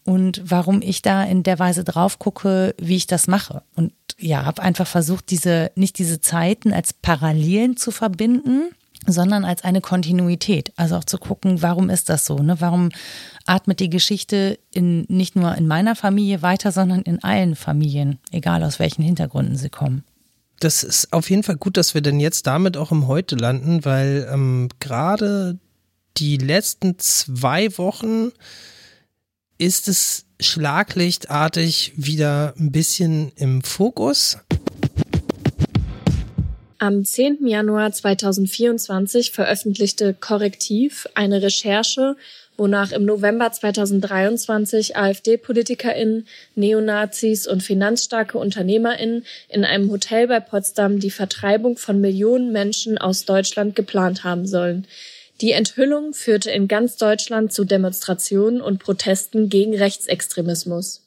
und 0.03 0.41
warum 0.43 0.81
ich 0.81 1.01
da 1.01 1.23
in 1.23 1.43
der 1.43 1.57
Weise 1.57 1.83
drauf 1.83 2.19
gucke, 2.19 2.75
wie 2.79 2.97
ich 2.97 3.07
das 3.07 3.27
mache. 3.27 3.63
Und 3.75 3.93
ja, 4.17 4.43
habe 4.43 4.61
einfach 4.61 4.87
versucht, 4.87 5.29
diese 5.29 5.71
nicht 5.75 5.99
diese 5.99 6.19
Zeiten 6.19 6.73
als 6.73 6.91
Parallelen 6.91 7.77
zu 7.77 7.91
verbinden, 7.91 8.71
sondern 9.11 9.45
als 9.45 9.63
eine 9.63 9.81
Kontinuität. 9.81 10.71
Also 10.75 10.95
auch 10.95 11.03
zu 11.03 11.17
gucken, 11.17 11.61
warum 11.61 11.89
ist 11.89 12.09
das 12.09 12.25
so? 12.25 12.37
Ne? 12.37 12.59
Warum 12.59 12.89
atmet 13.45 13.79
die 13.79 13.89
Geschichte 13.89 14.59
in, 14.71 15.05
nicht 15.07 15.35
nur 15.35 15.55
in 15.55 15.67
meiner 15.67 15.95
Familie 15.95 16.41
weiter, 16.41 16.71
sondern 16.71 17.01
in 17.01 17.23
allen 17.23 17.55
Familien, 17.55 18.19
egal 18.31 18.63
aus 18.63 18.79
welchen 18.79 19.03
Hintergründen 19.03 19.55
sie 19.55 19.69
kommen. 19.69 20.03
Das 20.59 20.83
ist 20.83 21.13
auf 21.13 21.29
jeden 21.29 21.43
Fall 21.43 21.55
gut, 21.55 21.77
dass 21.77 21.93
wir 21.93 22.01
denn 22.01 22.19
jetzt 22.19 22.45
damit 22.45 22.75
auch 22.75 22.91
im 22.91 23.07
Heute 23.07 23.35
landen, 23.35 23.85
weil 23.85 24.27
ähm, 24.31 24.69
gerade 24.79 25.57
die 26.17 26.37
letzten 26.37 26.99
zwei 26.99 27.77
Wochen 27.77 28.31
ist 29.57 29.87
es 29.87 30.25
schlaglichtartig 30.39 31.93
wieder 31.95 32.53
ein 32.57 32.71
bisschen 32.71 33.31
im 33.35 33.61
Fokus. 33.61 34.37
Am 36.81 37.03
10. 37.03 37.45
Januar 37.45 37.91
2024 37.91 39.31
veröffentlichte 39.31 40.13
Korrektiv 40.13 41.07
eine 41.13 41.41
Recherche, 41.41 42.15
wonach 42.55 42.93
im 42.93 43.03
November 43.03 43.51
2023 43.51 44.95
AfD-PolitikerInnen, 44.95 46.25
Neonazis 46.55 47.47
und 47.47 47.63
finanzstarke 47.63 48.37
UnternehmerInnen 48.37 49.25
in 49.49 49.65
einem 49.65 49.91
Hotel 49.91 50.27
bei 50.27 50.39
Potsdam 50.39 51.01
die 51.01 51.11
Vertreibung 51.11 51.77
von 51.77 51.99
Millionen 51.99 52.53
Menschen 52.53 52.97
aus 52.97 53.25
Deutschland 53.25 53.75
geplant 53.75 54.23
haben 54.23 54.47
sollen. 54.47 54.87
Die 55.41 55.51
Enthüllung 55.51 56.13
führte 56.13 56.49
in 56.49 56.69
ganz 56.69 56.95
Deutschland 56.95 57.51
zu 57.51 57.65
Demonstrationen 57.65 58.61
und 58.61 58.79
Protesten 58.79 59.49
gegen 59.49 59.75
Rechtsextremismus. 59.75 61.01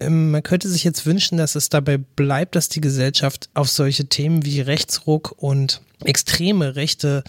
Ähm, 0.00 0.30
man 0.30 0.42
könnte 0.42 0.68
sich 0.68 0.84
jetzt 0.84 1.06
wünschen, 1.06 1.38
dass 1.38 1.54
es 1.54 1.68
dabei 1.68 1.98
bleibt, 1.98 2.56
dass 2.56 2.68
die 2.68 2.80
Gesellschaft 2.80 3.50
auf 3.54 3.68
solche 3.68 4.06
Themen 4.06 4.44
wie 4.44 4.60
Rechtsruck 4.60 5.34
und 5.36 5.82
extreme 6.04 6.76
rechte 6.76 7.22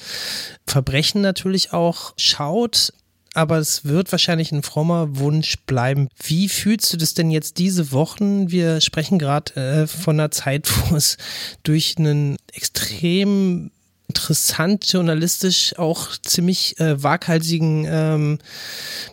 Verbrechen 0.65 1.21
natürlich 1.21 1.73
auch 1.73 2.13
schaut. 2.17 2.93
aber 3.33 3.59
es 3.59 3.85
wird 3.85 4.11
wahrscheinlich 4.11 4.51
ein 4.51 4.63
frommer 4.63 5.17
Wunsch 5.17 5.57
bleiben. 5.65 6.09
Wie 6.21 6.49
fühlst 6.49 6.91
du 6.91 6.97
das 6.97 7.13
denn 7.13 7.31
jetzt 7.31 7.59
diese 7.59 7.93
Wochen? 7.93 8.51
Wir 8.51 8.81
sprechen 8.81 9.19
gerade 9.19 9.55
äh, 9.55 9.87
von 9.87 10.19
einer 10.19 10.31
Zeit, 10.31 10.69
wo 10.89 10.95
es 10.95 11.17
durch 11.63 11.95
einen 11.97 12.37
extrem 12.51 13.71
interessant, 14.09 14.91
journalistisch 14.91 15.77
auch 15.77 16.09
ziemlich 16.23 16.77
äh, 16.81 17.01
waghalsigen 17.01 17.85
ähm, 17.89 18.39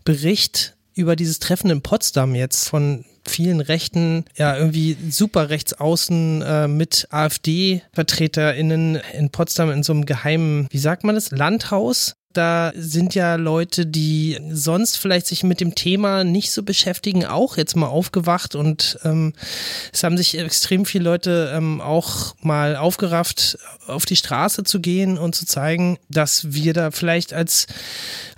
Bericht 0.05 0.75
über 0.95 1.15
dieses 1.15 1.39
Treffen 1.39 1.71
in 1.71 1.83
Potsdam 1.83 2.35
jetzt 2.35 2.69
von 2.69 3.05
vielen 3.29 3.61
Rechten, 3.61 4.25
ja, 4.37 4.57
irgendwie 4.57 4.97
super 5.11 5.51
rechts 5.51 5.75
außen 5.75 6.43
äh, 6.43 6.69
mit 6.69 7.09
AfD-VertreterInnen 7.11 9.01
in 9.17 9.31
Potsdam 9.31 9.71
in 9.71 9.83
so 9.83 9.93
einem 9.93 10.07
geheimen, 10.07 10.67
wie 10.71 10.79
sagt 10.79 11.05
man 11.05 11.15
das, 11.15 11.31
Landhaus. 11.31 12.15
Da 12.35 12.73
sind 12.77 13.15
ja 13.15 13.37
Leute, 13.37 13.87
die 13.87 14.39
sonst 14.51 14.99
vielleicht 14.99 15.27
sich 15.27 15.43
mit 15.45 15.61
dem 15.61 15.75
Thema 15.75 16.25
nicht 16.25 16.53
so 16.53 16.63
beschäftigen, 16.63 17.25
auch 17.25 17.57
jetzt 17.57 17.75
mal 17.75 17.87
aufgewacht 17.87 18.55
und 18.55 18.99
ähm, 19.03 19.33
es 19.93 20.05
haben 20.05 20.19
sich 20.19 20.39
extrem 20.39 20.85
viele 20.85 21.05
Leute 21.05 21.51
ähm, 21.55 21.81
auch 21.81 22.37
mal 22.43 22.77
aufgerafft, 22.77 23.59
auf 23.87 24.05
die 24.05 24.15
Straße 24.15 24.63
zu 24.63 24.81
gehen 24.81 25.17
und 25.17 25.35
zu 25.35 25.47
zeigen, 25.47 25.99
dass 26.11 26.53
wir 26.53 26.75
da 26.75 26.91
vielleicht 26.91 27.33
als 27.33 27.67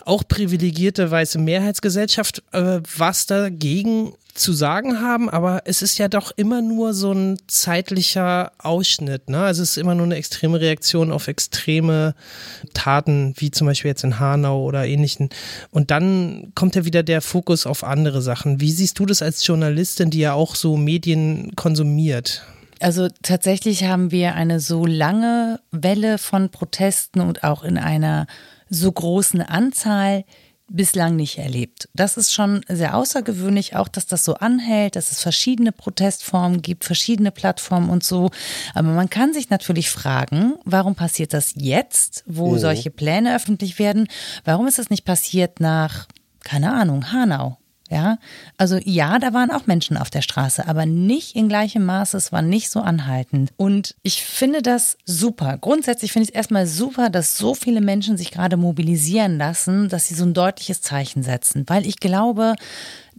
auch 0.07 0.25
privilegierte 0.27 1.11
weiße 1.11 1.39
Mehrheitsgesellschaft 1.39 2.43
äh, 2.53 2.81
was 2.97 3.27
dagegen 3.27 4.13
zu 4.35 4.53
sagen 4.53 5.01
haben, 5.01 5.29
aber 5.29 5.63
es 5.65 5.83
ist 5.83 5.99
ja 5.99 6.09
doch 6.09 6.33
immer 6.37 6.63
nur 6.63 6.95
so 6.95 7.13
ein 7.13 7.39
zeitlicher 7.47 8.53
Ausschnitt. 8.59 9.29
Ne? 9.29 9.39
Also 9.39 9.63
es 9.63 9.73
ist 9.73 9.77
immer 9.77 9.95
nur 9.95 10.07
eine 10.07 10.17
extreme 10.17 10.61
Reaktion 10.61 11.13
auf 11.13 11.29
extreme 11.29 12.15
Taten, 12.73 13.35
wie 13.37 13.51
zum 13.51 13.67
Beispiel 13.67 13.91
jetzt 13.91 14.05
in 14.05 14.19
Hanau 14.19 14.65
oder 14.65 14.87
ähnlichen. 14.87 15.31
Und 15.71 15.91
dann 15.91 16.53
kommt 16.55 16.75
ja 16.75 16.85
wieder 16.85 17.03
der 17.03 17.21
Fokus 17.21 17.67
auf 17.67 17.85
andere 17.85 18.23
Sachen. 18.23 18.61
Wie 18.61 18.73
siehst 18.73 18.99
du 18.99 19.07
das 19.07 19.23
als 19.23 19.47
Journalistin, 19.47 20.11
die 20.11 20.21
ja 20.21 20.33
auch 20.33 20.55
so 20.55 20.77
Medien 20.77 21.53
konsumiert? 21.57 22.43
Also 22.81 23.09
tatsächlich 23.23 23.85
haben 23.85 24.11
wir 24.11 24.35
eine 24.35 24.59
so 24.59 24.87
lange 24.87 25.61
Welle 25.71 26.17
von 26.17 26.49
Protesten 26.49 27.21
und 27.21 27.45
auch 27.45 27.63
in 27.63 27.77
einer 27.77 28.27
so 28.71 28.91
großen 28.91 29.43
Anzahl 29.43 30.25
bislang 30.73 31.17
nicht 31.17 31.39
erlebt. 31.39 31.89
Das 31.95 32.17
ist 32.17 32.33
schon 32.33 32.61
sehr 32.69 32.97
außergewöhnlich, 32.97 33.75
auch 33.75 33.89
dass 33.89 34.07
das 34.07 34.25
so 34.25 34.35
anhält, 34.35 34.95
dass 34.97 35.11
es 35.11 35.21
verschiedene 35.21 35.73
Protestformen 35.73 36.63
gibt, 36.63 36.85
verschiedene 36.85 37.33
Plattformen 37.33 37.91
und 37.91 38.05
so. 38.05 38.31
Aber 38.75 38.89
man 38.89 39.11
kann 39.11 39.35
sich 39.35 39.51
natürlich 39.51 39.91
fragen, 39.91 40.55
warum 40.65 40.95
passiert 40.95 41.35
das 41.35 41.55
jetzt, 41.57 42.23
wo 42.27 42.53
mhm. 42.53 42.59
solche 42.59 42.91
Pläne 42.91 43.35
öffentlich 43.35 43.79
werden? 43.79 44.07
Warum 44.45 44.67
ist 44.69 44.79
das 44.79 44.91
nicht 44.91 45.05
passiert 45.05 45.59
nach, 45.61 46.07
keine 46.45 46.73
Ahnung, 46.73 47.13
Hanau 47.13 47.60
ja, 47.91 48.19
also 48.57 48.79
ja, 48.85 49.19
da 49.19 49.35
waren 49.35 49.51
auch 49.51 49.67
Menschen 49.67 49.97
auf 49.97 50.11
der 50.11 50.23
Straße, 50.23 50.67
aber 50.69 50.87
nicht 50.87 51.35
in 51.35 51.49
gleichem 51.49 51.85
Maße, 51.85 52.17
es 52.17 52.31
war 52.31 52.41
nicht 52.41 52.71
so 52.71 52.81
anhaltend. 52.81 53.51
Und 53.57 53.97
ich 54.03 54.23
finde 54.23 54.63
das 54.63 54.97
super. 55.05 55.59
Grundsätzlich 55.61 56.13
finde 56.13 56.25
ich 56.25 56.31
es 56.31 56.35
erstmal 56.37 56.69
super, 56.69 57.11
dass 57.11 57.37
so 57.37 57.55
viele 57.55 57.81
Menschen 57.81 58.17
sich 58.17 58.31
gerade 58.31 58.57
mobilisieren 58.57 59.39
lassen, 59.39 59.89
dass 59.89 60.07
sie 60.07 60.15
so 60.15 60.25
ein 60.25 60.35
deutliches 60.35 60.83
Zeichen 60.83 61.25
setzen, 61.25 61.65
weil 61.67 61.85
ich 61.85 61.99
glaube, 61.99 62.55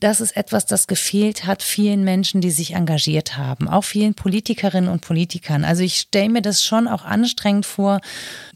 das 0.01 0.19
ist 0.19 0.35
etwas, 0.35 0.65
das 0.65 0.87
gefehlt 0.87 1.45
hat 1.45 1.61
vielen 1.61 2.03
Menschen, 2.03 2.41
die 2.41 2.49
sich 2.49 2.73
engagiert 2.73 3.37
haben, 3.37 3.69
auch 3.69 3.83
vielen 3.83 4.15
Politikerinnen 4.15 4.89
und 4.89 5.01
Politikern. 5.01 5.63
Also 5.63 5.83
ich 5.83 5.99
stelle 5.99 6.29
mir 6.29 6.41
das 6.41 6.63
schon 6.63 6.87
auch 6.87 7.05
anstrengend 7.05 7.67
vor, 7.67 8.01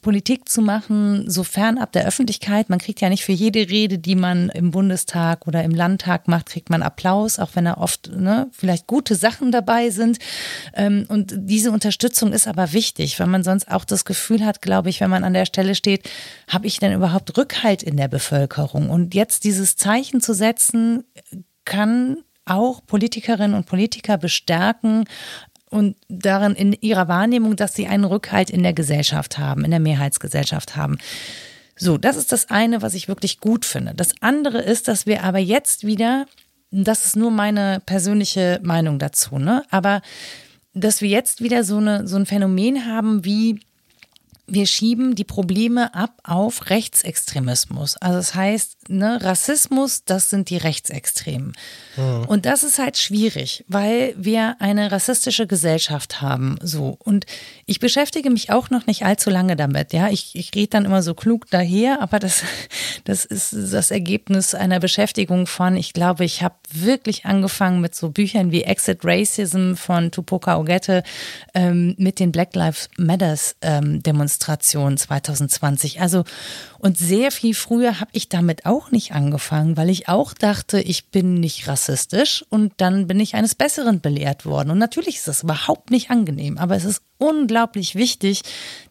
Politik 0.02 0.50
zu 0.50 0.62
machen, 0.62 1.30
so 1.30 1.44
fernab 1.44 1.92
der 1.92 2.08
Öffentlichkeit. 2.08 2.70
Man 2.70 2.80
kriegt 2.80 3.00
ja 3.00 3.10
nicht 3.10 3.24
für 3.24 3.32
jede 3.32 3.70
Rede, 3.70 4.00
die 4.00 4.16
man 4.16 4.50
im 4.50 4.72
Bundestag 4.72 5.48
oder 5.48 5.64
im 5.64 5.72
Landtag 5.72 6.28
macht, 6.28 6.48
kriegt 6.48 6.72
man 6.72 6.82
Applaus, 6.82 7.38
auch 7.38 7.52
wenn 7.54 7.66
da 7.66 7.76
oft 7.76 8.12
ne, 8.12 8.48
vielleicht 8.52 8.88
gute 8.88 9.16
Sachen 9.16 9.52
dabei 9.52 9.92
sind. 9.92 10.18
Ähm, 10.74 11.06
und 11.10 11.34
diese 11.36 11.72
Unterstützung 11.72 12.34
ist 12.34 12.48
aber 12.48 12.74
wichtig, 12.74 13.20
weil 13.20 13.28
man 13.28 13.44
sonst 13.44 13.70
auch 13.70 13.86
das 13.86 14.04
Gefühl 14.04 14.44
hat, 14.44 14.64
glaube 14.64 14.90
ich, 14.90 15.00
wenn 15.00 15.12
man 15.12 15.24
an 15.24 15.34
der 15.34 15.46
Stelle 15.46 15.76
steht, 15.76 16.10
habe 16.48 16.66
ich 16.66 16.80
denn 16.80 16.94
überhaupt 16.94 17.38
Rückhalt 17.38 17.84
in 17.84 17.98
der 17.98 18.08
Bevölkerung? 18.08 18.90
Und 18.90 19.14
jetzt 19.14 19.44
dieses 19.44 19.76
Zeichen 19.76 20.22
zu 20.22 20.34
setzen, 20.34 21.04
kann 21.66 22.18
auch 22.46 22.86
Politikerinnen 22.86 23.56
und 23.56 23.66
Politiker 23.66 24.18
bestärken 24.18 25.06
und 25.70 25.98
darin 26.08 26.54
in 26.54 26.74
ihrer 26.74 27.08
Wahrnehmung, 27.08 27.56
dass 27.56 27.74
sie 27.74 27.88
einen 27.88 28.06
Rückhalt 28.06 28.50
in 28.50 28.64
der 28.64 28.74
Gesellschaft 28.74 29.38
haben, 29.38 29.66
in 29.66 29.72
der 29.72 29.80
Mehrheitsgesellschaft 29.80 30.76
haben. 30.76 31.00
So, 31.76 31.98
das 31.98 32.16
ist 32.16 32.32
das 32.32 32.50
eine, 32.50 32.82
was 32.82 32.94
ich 32.94 33.08
wirklich 33.08 33.40
gut 33.40 33.66
finde. 33.66 33.94
Das 33.94 34.14
andere 34.22 34.62
ist, 34.62 34.88
dass 34.88 35.06
wir 35.06 35.24
aber 35.24 35.40
jetzt 35.40 35.86
wieder, 35.86 36.26
das 36.72 37.06
ist 37.06 37.18
nur 37.18 37.32
meine 37.32 37.82
persönliche 37.86 38.60
Meinung 38.64 39.00
dazu, 39.00 39.38
ne? 39.38 39.64
Aber 39.72 40.02
dass 40.74 41.02
wir 41.02 41.10
jetzt 41.10 41.42
wieder 41.42 41.64
so, 41.64 41.78
eine, 41.78 42.08
so 42.08 42.16
ein 42.16 42.26
Phänomen 42.26 42.86
haben 42.86 43.26
wie 43.26 43.60
wir 44.48 44.68
schieben 44.68 45.16
die 45.16 45.24
Probleme 45.24 45.94
ab 45.96 46.20
auf 46.24 46.70
Rechtsextremismus. 46.70 47.98
Also 47.98 48.18
das 48.18 48.36
heißt, 48.36 48.90
ne, 48.90 49.20
Rassismus, 49.22 50.04
das 50.06 50.30
sind 50.30 50.50
die 50.50 50.58
Rechtsextremen. 50.58 51.54
Mhm. 51.98 52.26
Und 52.28 52.46
das 52.46 52.64
ist 52.64 52.78
halt 52.78 52.98
schwierig, 52.98 53.66
weil 53.68 54.14
wir 54.18 54.58
eine 54.60 54.92
rassistische 54.92 55.48
Gesellschaft 55.48 56.22
haben. 56.22 56.58
So. 56.62 56.98
Und 57.00 57.26
ich 57.66 57.80
beschäftige 57.80 58.30
mich 58.30 58.52
auch 58.52 58.70
noch 58.70 58.88
nicht 58.88 59.06
allzu 59.06 59.30
lange 59.30 59.56
damit. 59.56 59.94
Ja, 59.94 60.10
ich, 60.10 60.36
ich 60.36 60.54
rede 60.56 60.70
dann 60.70 60.86
immer 60.86 61.02
so 61.02 61.14
klug 61.14 61.50
daher, 61.50 62.02
aber 62.02 62.20
das, 62.20 62.44
das 63.06 63.26
ist 63.26 63.54
das 63.54 63.92
Ergebnis 63.92 64.54
einer 64.56 64.80
Beschäftigung 64.80 65.48
von, 65.48 65.76
ich 65.76 65.94
glaube, 65.94 66.26
ich 66.26 66.42
habe 66.42 66.56
wirklich 66.72 67.26
angefangen 67.26 67.82
mit 67.82 67.96
so 67.96 68.10
Büchern 68.10 68.52
wie 68.52 68.64
Exit 68.64 69.00
Racism 69.04 69.76
von 69.76 70.12
Tupoka 70.12 70.58
Ogette, 70.58 71.04
ähm, 71.54 71.96
mit 71.98 72.20
den 72.20 72.32
Black 72.32 72.56
Lives 72.56 72.90
Matters 72.98 73.56
ähm, 73.62 74.02
Demonstrationen 74.04 74.26
Demonstration 74.36 74.98
2020. 74.98 76.02
Also 76.02 76.24
und 76.86 77.00
sehr 77.00 77.32
viel 77.32 77.56
früher 77.56 78.00
habe 78.00 78.12
ich 78.14 78.30
damit 78.30 78.68
auch 78.68 78.92
nicht 78.92 79.12
angefangen, 79.12 79.76
weil 79.76 79.90
ich 79.90 80.08
auch 80.08 80.36
dachte, 80.36 80.80
ich 80.80 81.08
bin 81.08 81.40
nicht 81.40 81.68
rassistisch 81.68 82.46
und 82.52 82.74
dann 82.78 83.08
bin 83.08 83.20
ich 83.20 83.34
eines 83.34 83.56
Besseren 83.56 84.02
belehrt 84.02 84.46
worden. 84.46 84.70
Und 84.70 84.78
natürlich 84.78 85.16
ist 85.16 85.28
das 85.28 85.42
überhaupt 85.42 85.90
nicht 85.90 86.12
angenehm, 86.12 86.60
aber 86.60 86.76
es 86.76 86.86
ist 86.86 87.02
unglaublich 87.18 87.96
wichtig, 87.96 88.44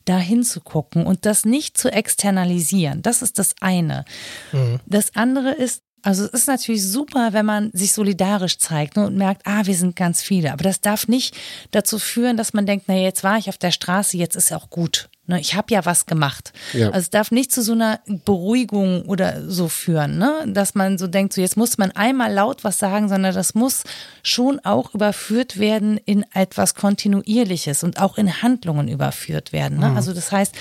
da 0.06 0.18
hinzugucken 0.18 1.06
und 1.06 1.24
das 1.24 1.44
nicht 1.44 1.78
zu 1.78 1.88
externalisieren. 1.88 3.00
Das 3.00 3.22
ist 3.22 3.38
das 3.38 3.54
eine. 3.60 4.04
Mhm. 4.50 4.80
Das 4.86 5.14
andere 5.14 5.52
ist, 5.52 5.84
also 6.02 6.24
es 6.24 6.30
ist 6.30 6.48
natürlich 6.48 6.84
super, 6.84 7.28
wenn 7.32 7.46
man 7.46 7.70
sich 7.74 7.92
solidarisch 7.92 8.58
zeigt 8.58 8.96
ne, 8.96 9.06
und 9.06 9.16
merkt, 9.16 9.42
ah, 9.44 9.66
wir 9.66 9.76
sind 9.76 9.94
ganz 9.94 10.20
viele. 10.20 10.52
Aber 10.52 10.64
das 10.64 10.80
darf 10.80 11.06
nicht 11.06 11.36
dazu 11.70 12.00
führen, 12.00 12.36
dass 12.36 12.54
man 12.54 12.66
denkt, 12.66 12.86
na 12.88 12.96
jetzt 12.96 13.22
war 13.22 13.38
ich 13.38 13.48
auf 13.48 13.56
der 13.56 13.70
Straße, 13.70 14.16
jetzt 14.16 14.34
ist 14.34 14.52
auch 14.52 14.68
gut. 14.68 15.08
Ne, 15.26 15.40
ich 15.40 15.54
habe 15.54 15.72
ja 15.72 15.86
was 15.86 16.04
gemacht. 16.04 16.52
Ja. 16.74 16.88
Also 16.88 16.98
es 16.98 17.10
darf 17.10 17.30
nicht 17.30 17.50
zu 17.50 17.62
so 17.62 17.72
einer 17.72 18.00
Beruhigung 18.26 19.06
oder 19.06 19.48
so 19.50 19.68
führen, 19.68 20.18
ne? 20.18 20.44
dass 20.46 20.74
man 20.74 20.98
so 20.98 21.06
denkt, 21.06 21.32
so 21.32 21.40
jetzt 21.40 21.56
muss 21.56 21.78
man 21.78 21.92
einmal 21.92 22.30
laut 22.30 22.62
was 22.62 22.78
sagen, 22.78 23.08
sondern 23.08 23.34
das 23.34 23.54
muss 23.54 23.84
schon 24.22 24.60
auch 24.60 24.92
überführt 24.94 25.58
werden 25.58 25.98
in 26.04 26.26
etwas 26.34 26.74
Kontinuierliches 26.74 27.84
und 27.84 28.02
auch 28.02 28.18
in 28.18 28.42
Handlungen 28.42 28.86
überführt 28.86 29.52
werden. 29.52 29.78
Ne? 29.78 29.88
Mhm. 29.88 29.96
Also 29.96 30.12
das 30.12 30.30
heißt, 30.30 30.54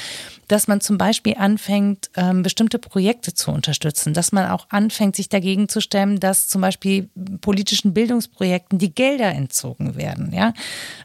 dass 0.54 0.68
man 0.68 0.82
zum 0.82 1.00
Beispiel 1.00 1.34
anfängt, 1.36 2.12
ähm, 2.16 2.44
bestimmte 2.44 2.78
Projekte 2.78 3.34
zu 3.34 3.50
unterstützen, 3.50 4.14
dass 4.14 4.32
man 4.32 4.52
auch 4.52 4.68
anfängt, 4.70 5.16
sich 5.16 5.28
dagegen 5.28 5.68
zu 5.68 5.82
stemmen, 5.82 6.20
dass 6.20 6.48
zum 6.48 6.62
Beispiel 6.62 7.10
politischen 7.42 7.96
Bildungsprojekten 7.96 8.78
die 8.78 8.94
Gelder 8.94 9.32
entzogen 9.32 9.96
werden. 9.96 10.32
Ja, 10.32 10.54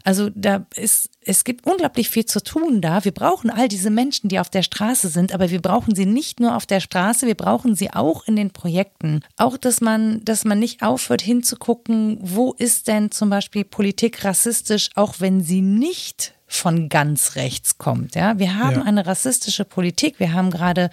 also 0.05 0.29
da 0.35 0.67
ist 0.77 1.09
es 1.23 1.45
gibt 1.45 1.67
unglaublich 1.67 2.11
viel 2.11 2.27
zu 2.27 2.43
tun 2.43 2.83
da. 2.83 3.05
Wir 3.07 3.13
brauchen 3.13 3.49
all 3.49 3.69
diese 3.69 3.89
Menschen, 3.89 4.29
die 4.29 4.39
auf 4.39 4.51
der 4.51 4.63
Straße 4.63 5.09
sind, 5.09 5.33
aber 5.33 5.51
wir 5.51 5.63
brauchen 5.63 5.95
sie 5.95 6.07
nicht 6.07 6.41
nur 6.41 6.55
auf 6.55 6.67
der 6.67 6.81
Straße, 6.81 7.27
wir 7.27 7.35
brauchen 7.35 7.75
sie 7.75 7.91
auch 7.91 8.27
in 8.27 8.37
den 8.37 8.51
Projekten. 8.51 9.21
Auch, 9.39 9.57
dass 9.57 9.81
man, 9.81 10.23
dass 10.25 10.45
man 10.45 10.59
nicht 10.59 10.83
aufhört 10.83 11.23
hinzugucken, 11.23 12.19
wo 12.21 12.53
ist 12.53 12.87
denn 12.87 13.11
zum 13.11 13.31
Beispiel 13.31 13.65
Politik 13.65 14.25
rassistisch, 14.25 14.91
auch 14.95 15.17
wenn 15.21 15.43
sie 15.43 15.63
nicht 15.63 16.35
von 16.49 16.89
ganz 16.89 17.37
rechts 17.37 17.79
kommt. 17.79 18.15
Ja, 18.15 18.39
wir 18.39 18.57
haben 18.57 18.77
ja. 18.77 18.83
eine 18.83 19.07
rassistische 19.07 19.65
Politik. 19.65 20.19
Wir 20.19 20.33
haben 20.33 20.51
gerade 20.51 20.91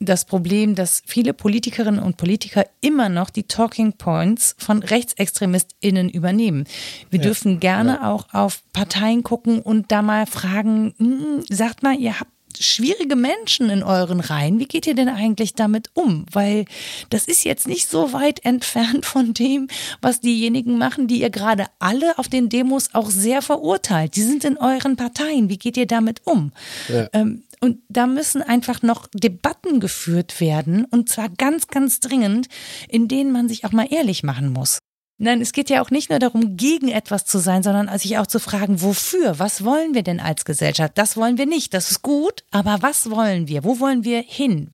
das 0.00 0.24
Problem, 0.24 0.74
dass 0.74 1.02
viele 1.06 1.34
Politikerinnen 1.34 2.00
und 2.00 2.16
Politiker 2.16 2.64
immer 2.80 3.08
noch 3.08 3.30
die 3.30 3.42
Talking 3.44 3.94
Points 3.94 4.54
von 4.58 4.82
RechtsextremistInnen 4.82 6.08
übernehmen. 6.08 6.64
Wir 7.10 7.18
ja. 7.18 7.24
dürfen 7.24 7.60
gerne 7.60 7.98
ja. 8.00 8.10
auch 8.10 8.32
auf 8.32 8.62
Parteien 8.72 9.22
gucken 9.22 9.60
und 9.60 9.90
da 9.90 10.02
mal 10.02 10.26
fragen, 10.26 10.94
hm, 10.98 11.44
sagt 11.48 11.82
mal, 11.82 11.98
ihr 11.98 12.18
habt 12.18 12.30
schwierige 12.64 13.16
Menschen 13.16 13.70
in 13.70 13.82
euren 13.82 14.20
Reihen. 14.20 14.58
Wie 14.58 14.66
geht 14.66 14.86
ihr 14.86 14.94
denn 14.94 15.08
eigentlich 15.08 15.54
damit 15.54 15.90
um? 15.94 16.26
Weil 16.32 16.64
das 17.10 17.26
ist 17.26 17.44
jetzt 17.44 17.66
nicht 17.66 17.88
so 17.88 18.12
weit 18.12 18.44
entfernt 18.44 19.06
von 19.06 19.34
dem, 19.34 19.68
was 20.00 20.20
diejenigen 20.20 20.78
machen, 20.78 21.06
die 21.08 21.20
ihr 21.20 21.30
gerade 21.30 21.66
alle 21.78 22.18
auf 22.18 22.28
den 22.28 22.48
Demos 22.48 22.94
auch 22.94 23.10
sehr 23.10 23.42
verurteilt. 23.42 24.16
Die 24.16 24.22
sind 24.22 24.44
in 24.44 24.56
euren 24.58 24.96
Parteien. 24.96 25.48
Wie 25.48 25.58
geht 25.58 25.76
ihr 25.76 25.86
damit 25.86 26.22
um? 26.24 26.52
Ja. 26.88 27.08
Ähm, 27.12 27.42
und 27.60 27.78
da 27.88 28.06
müssen 28.06 28.42
einfach 28.42 28.82
noch 28.82 29.08
Debatten 29.12 29.80
geführt 29.80 30.40
werden 30.40 30.84
und 30.84 31.08
zwar 31.08 31.28
ganz, 31.28 31.66
ganz 31.66 32.00
dringend, 32.00 32.48
in 32.88 33.08
denen 33.08 33.32
man 33.32 33.48
sich 33.48 33.64
auch 33.64 33.72
mal 33.72 33.88
ehrlich 33.90 34.22
machen 34.22 34.52
muss. 34.52 34.78
Nein, 35.20 35.40
es 35.40 35.52
geht 35.52 35.68
ja 35.68 35.82
auch 35.82 35.90
nicht 35.90 36.10
nur 36.10 36.20
darum, 36.20 36.56
gegen 36.56 36.88
etwas 36.88 37.24
zu 37.24 37.38
sein, 37.38 37.64
sondern 37.64 37.98
sich 37.98 38.18
auch 38.18 38.26
zu 38.28 38.38
fragen, 38.38 38.80
wofür? 38.82 39.40
Was 39.40 39.64
wollen 39.64 39.92
wir 39.92 40.04
denn 40.04 40.20
als 40.20 40.44
Gesellschaft? 40.44 40.96
Das 40.96 41.16
wollen 41.16 41.38
wir 41.38 41.46
nicht. 41.46 41.74
Das 41.74 41.90
ist 41.90 42.02
gut, 42.02 42.44
aber 42.52 42.78
was 42.82 43.10
wollen 43.10 43.48
wir? 43.48 43.64
Wo 43.64 43.80
wollen 43.80 44.04
wir 44.04 44.22
hin? 44.22 44.70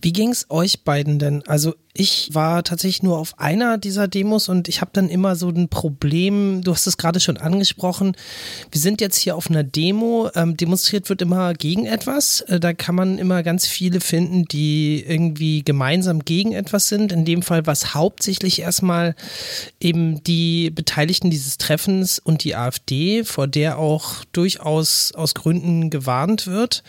Wie 0.00 0.12
ging's 0.12 0.46
euch 0.48 0.84
beiden 0.84 1.18
denn? 1.18 1.42
Also 1.46 1.74
ich 1.92 2.32
war 2.32 2.62
tatsächlich 2.62 3.02
nur 3.02 3.18
auf 3.18 3.40
einer 3.40 3.76
dieser 3.76 4.06
Demos 4.06 4.48
und 4.48 4.68
ich 4.68 4.80
habe 4.80 4.92
dann 4.94 5.08
immer 5.08 5.34
so 5.34 5.48
ein 5.48 5.68
Problem, 5.68 6.62
du 6.62 6.72
hast 6.72 6.86
es 6.86 6.96
gerade 6.96 7.18
schon 7.18 7.36
angesprochen, 7.36 8.16
wir 8.70 8.80
sind 8.80 9.00
jetzt 9.00 9.18
hier 9.18 9.34
auf 9.34 9.50
einer 9.50 9.64
Demo, 9.64 10.30
ähm, 10.36 10.56
demonstriert 10.56 11.08
wird 11.08 11.22
immer 11.22 11.54
gegen 11.54 11.86
etwas, 11.86 12.42
äh, 12.42 12.60
da 12.60 12.72
kann 12.72 12.94
man 12.94 13.18
immer 13.18 13.42
ganz 13.42 13.66
viele 13.66 14.00
finden, 14.00 14.44
die 14.44 15.04
irgendwie 15.04 15.64
gemeinsam 15.64 16.24
gegen 16.24 16.52
etwas 16.52 16.86
sind, 16.88 17.10
in 17.10 17.24
dem 17.24 17.42
Fall 17.42 17.66
was 17.66 17.94
hauptsächlich 17.94 18.60
erstmal 18.60 19.16
eben 19.80 20.22
die 20.22 20.70
Beteiligten 20.70 21.30
dieses 21.30 21.58
Treffens 21.58 22.20
und 22.20 22.44
die 22.44 22.54
AfD, 22.54 23.24
vor 23.24 23.48
der 23.48 23.78
auch 23.78 24.24
durchaus 24.30 25.10
aus 25.16 25.34
Gründen 25.34 25.90
gewarnt 25.90 26.46
wird. 26.46 26.84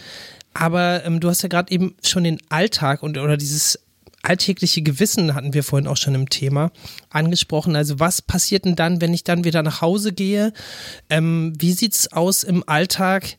Aber 0.54 1.06
ähm, 1.06 1.20
du 1.20 1.30
hast 1.30 1.42
ja 1.42 1.50
gerade 1.50 1.72
eben 1.72 1.96
schon 2.04 2.24
den 2.24 2.40
Alltag 2.50 3.04
und 3.04 3.18
oder 3.18 3.38
dieses 3.38 3.80
alltägliche 4.22 4.82
Gewissen 4.82 5.34
hatten 5.34 5.54
wir 5.54 5.64
vorhin 5.64 5.88
auch 5.88 5.98
schon 5.98 6.16
im 6.16 6.30
Thema 6.30 6.72
angesprochen. 7.10 7.76
Also 7.76 8.00
was 8.00 8.22
passiert 8.22 8.66
denn 8.66 8.76
dann, 8.76 9.02
wenn 9.02 9.14
ich 9.14 9.24
dann 9.24 9.44
wieder 9.44 9.64
nach 9.64 9.82
Hause 9.82 10.12
gehe? 10.12 10.54
Ähm, 11.10 11.54
wie 11.58 11.72
es 11.72 12.12
aus 12.12 12.44
im 12.44 12.68
Alltag 12.68 13.38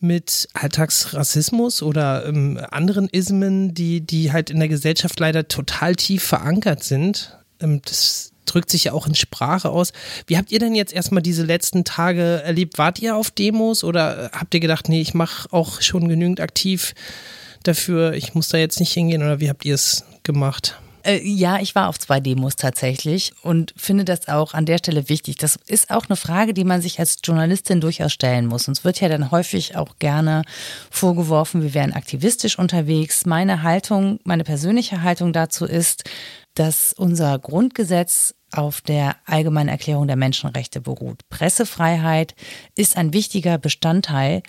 mit 0.00 0.48
Alltagsrassismus 0.54 1.82
oder 1.82 2.26
ähm, 2.26 2.60
anderen 2.70 3.08
Ismen, 3.08 3.74
die, 3.74 4.00
die 4.00 4.32
halt 4.32 4.50
in 4.50 4.60
der 4.60 4.68
Gesellschaft 4.68 5.18
leider 5.18 5.48
total 5.48 5.96
tief 5.96 6.22
verankert 6.22 6.84
sind? 6.84 7.36
Ähm, 7.60 7.82
das 7.84 8.29
drückt 8.52 8.70
sich 8.70 8.84
ja 8.84 8.92
auch 8.92 9.06
in 9.06 9.14
Sprache 9.14 9.70
aus. 9.70 9.92
Wie 10.26 10.36
habt 10.36 10.52
ihr 10.52 10.58
denn 10.58 10.74
jetzt 10.74 10.92
erstmal 10.92 11.22
diese 11.22 11.44
letzten 11.44 11.84
Tage 11.84 12.42
erlebt? 12.44 12.78
Wart 12.78 12.98
ihr 13.00 13.16
auf 13.16 13.30
Demos 13.30 13.84
oder 13.84 14.30
habt 14.32 14.54
ihr 14.54 14.60
gedacht, 14.60 14.88
nee, 14.88 15.00
ich 15.00 15.14
mache 15.14 15.48
auch 15.52 15.80
schon 15.80 16.08
genügend 16.08 16.40
aktiv 16.40 16.94
dafür, 17.62 18.14
ich 18.14 18.34
muss 18.34 18.48
da 18.48 18.58
jetzt 18.58 18.80
nicht 18.80 18.92
hingehen 18.92 19.22
oder 19.22 19.40
wie 19.40 19.48
habt 19.48 19.64
ihr 19.64 19.74
es 19.74 20.04
gemacht? 20.22 20.78
Äh, 21.02 21.22
ja, 21.22 21.58
ich 21.60 21.74
war 21.74 21.88
auf 21.88 21.98
zwei 21.98 22.20
Demos 22.20 22.56
tatsächlich 22.56 23.32
und 23.42 23.72
finde 23.76 24.04
das 24.04 24.28
auch 24.28 24.54
an 24.54 24.66
der 24.66 24.78
Stelle 24.78 25.08
wichtig. 25.08 25.36
Das 25.36 25.56
ist 25.66 25.90
auch 25.90 26.06
eine 26.08 26.16
Frage, 26.16 26.52
die 26.52 26.64
man 26.64 26.82
sich 26.82 26.98
als 26.98 27.18
Journalistin 27.22 27.80
durchaus 27.80 28.12
stellen 28.12 28.46
muss. 28.46 28.68
Uns 28.68 28.84
wird 28.84 29.00
ja 29.00 29.08
dann 29.08 29.30
häufig 29.30 29.76
auch 29.76 29.98
gerne 29.98 30.42
vorgeworfen, 30.90 31.62
wir 31.62 31.74
wären 31.74 31.92
aktivistisch 31.92 32.58
unterwegs. 32.58 33.24
Meine 33.24 33.62
Haltung, 33.62 34.20
meine 34.24 34.44
persönliche 34.44 35.02
Haltung 35.02 35.32
dazu 35.32 35.64
ist, 35.64 36.04
dass 36.54 36.92
unser 36.92 37.38
Grundgesetz 37.38 38.34
auf 38.52 38.80
der 38.80 39.16
Allgemeinen 39.26 39.68
Erklärung 39.68 40.06
der 40.06 40.16
Menschenrechte 40.16 40.80
beruht. 40.80 41.28
Pressefreiheit 41.28 42.34
ist 42.74 42.96
ein 42.96 43.12
wichtiger 43.12 43.58
Bestandteil 43.58 44.42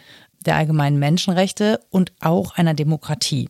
der 0.45 0.55
allgemeinen 0.55 0.99
Menschenrechte 0.99 1.79
und 1.89 2.11
auch 2.19 2.55
einer 2.55 2.73
Demokratie. 2.73 3.49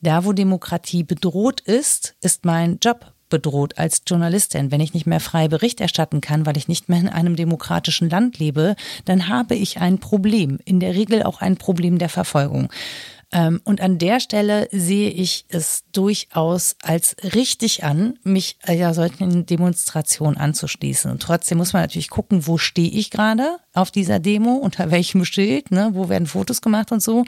Da, 0.00 0.24
wo 0.24 0.32
Demokratie 0.32 1.02
bedroht 1.02 1.60
ist, 1.60 2.14
ist 2.20 2.44
mein 2.44 2.78
Job 2.80 3.12
bedroht 3.28 3.78
als 3.78 4.02
Journalistin. 4.06 4.70
Wenn 4.70 4.80
ich 4.80 4.94
nicht 4.94 5.06
mehr 5.06 5.20
frei 5.20 5.48
Bericht 5.48 5.80
erstatten 5.80 6.20
kann, 6.20 6.46
weil 6.46 6.56
ich 6.56 6.68
nicht 6.68 6.88
mehr 6.88 7.00
in 7.00 7.08
einem 7.08 7.36
demokratischen 7.36 8.08
Land 8.08 8.38
lebe, 8.38 8.74
dann 9.04 9.28
habe 9.28 9.54
ich 9.54 9.80
ein 9.80 9.98
Problem. 9.98 10.58
In 10.64 10.80
der 10.80 10.94
Regel 10.94 11.22
auch 11.22 11.40
ein 11.40 11.56
Problem 11.56 11.98
der 11.98 12.08
Verfolgung. 12.08 12.68
Ähm, 13.30 13.60
und 13.64 13.80
an 13.80 13.98
der 13.98 14.20
Stelle 14.20 14.68
sehe 14.72 15.10
ich 15.10 15.44
es 15.48 15.84
durchaus 15.92 16.76
als 16.82 17.14
richtig 17.34 17.84
an, 17.84 18.18
mich 18.22 18.58
ja 18.66 18.94
solchen 18.94 19.44
Demonstrationen 19.44 20.38
anzuschließen. 20.38 21.10
Und 21.10 21.22
trotzdem 21.22 21.58
muss 21.58 21.72
man 21.72 21.82
natürlich 21.82 22.10
gucken, 22.10 22.46
wo 22.46 22.56
stehe 22.56 22.90
ich 22.90 23.10
gerade 23.10 23.58
auf 23.74 23.90
dieser 23.90 24.18
Demo, 24.18 24.52
unter 24.62 24.90
welchem 24.90 25.24
Schild, 25.24 25.70
ne, 25.70 25.90
wo 25.92 26.08
werden 26.08 26.26
Fotos 26.26 26.62
gemacht 26.62 26.90
und 26.90 27.02
so. 27.02 27.24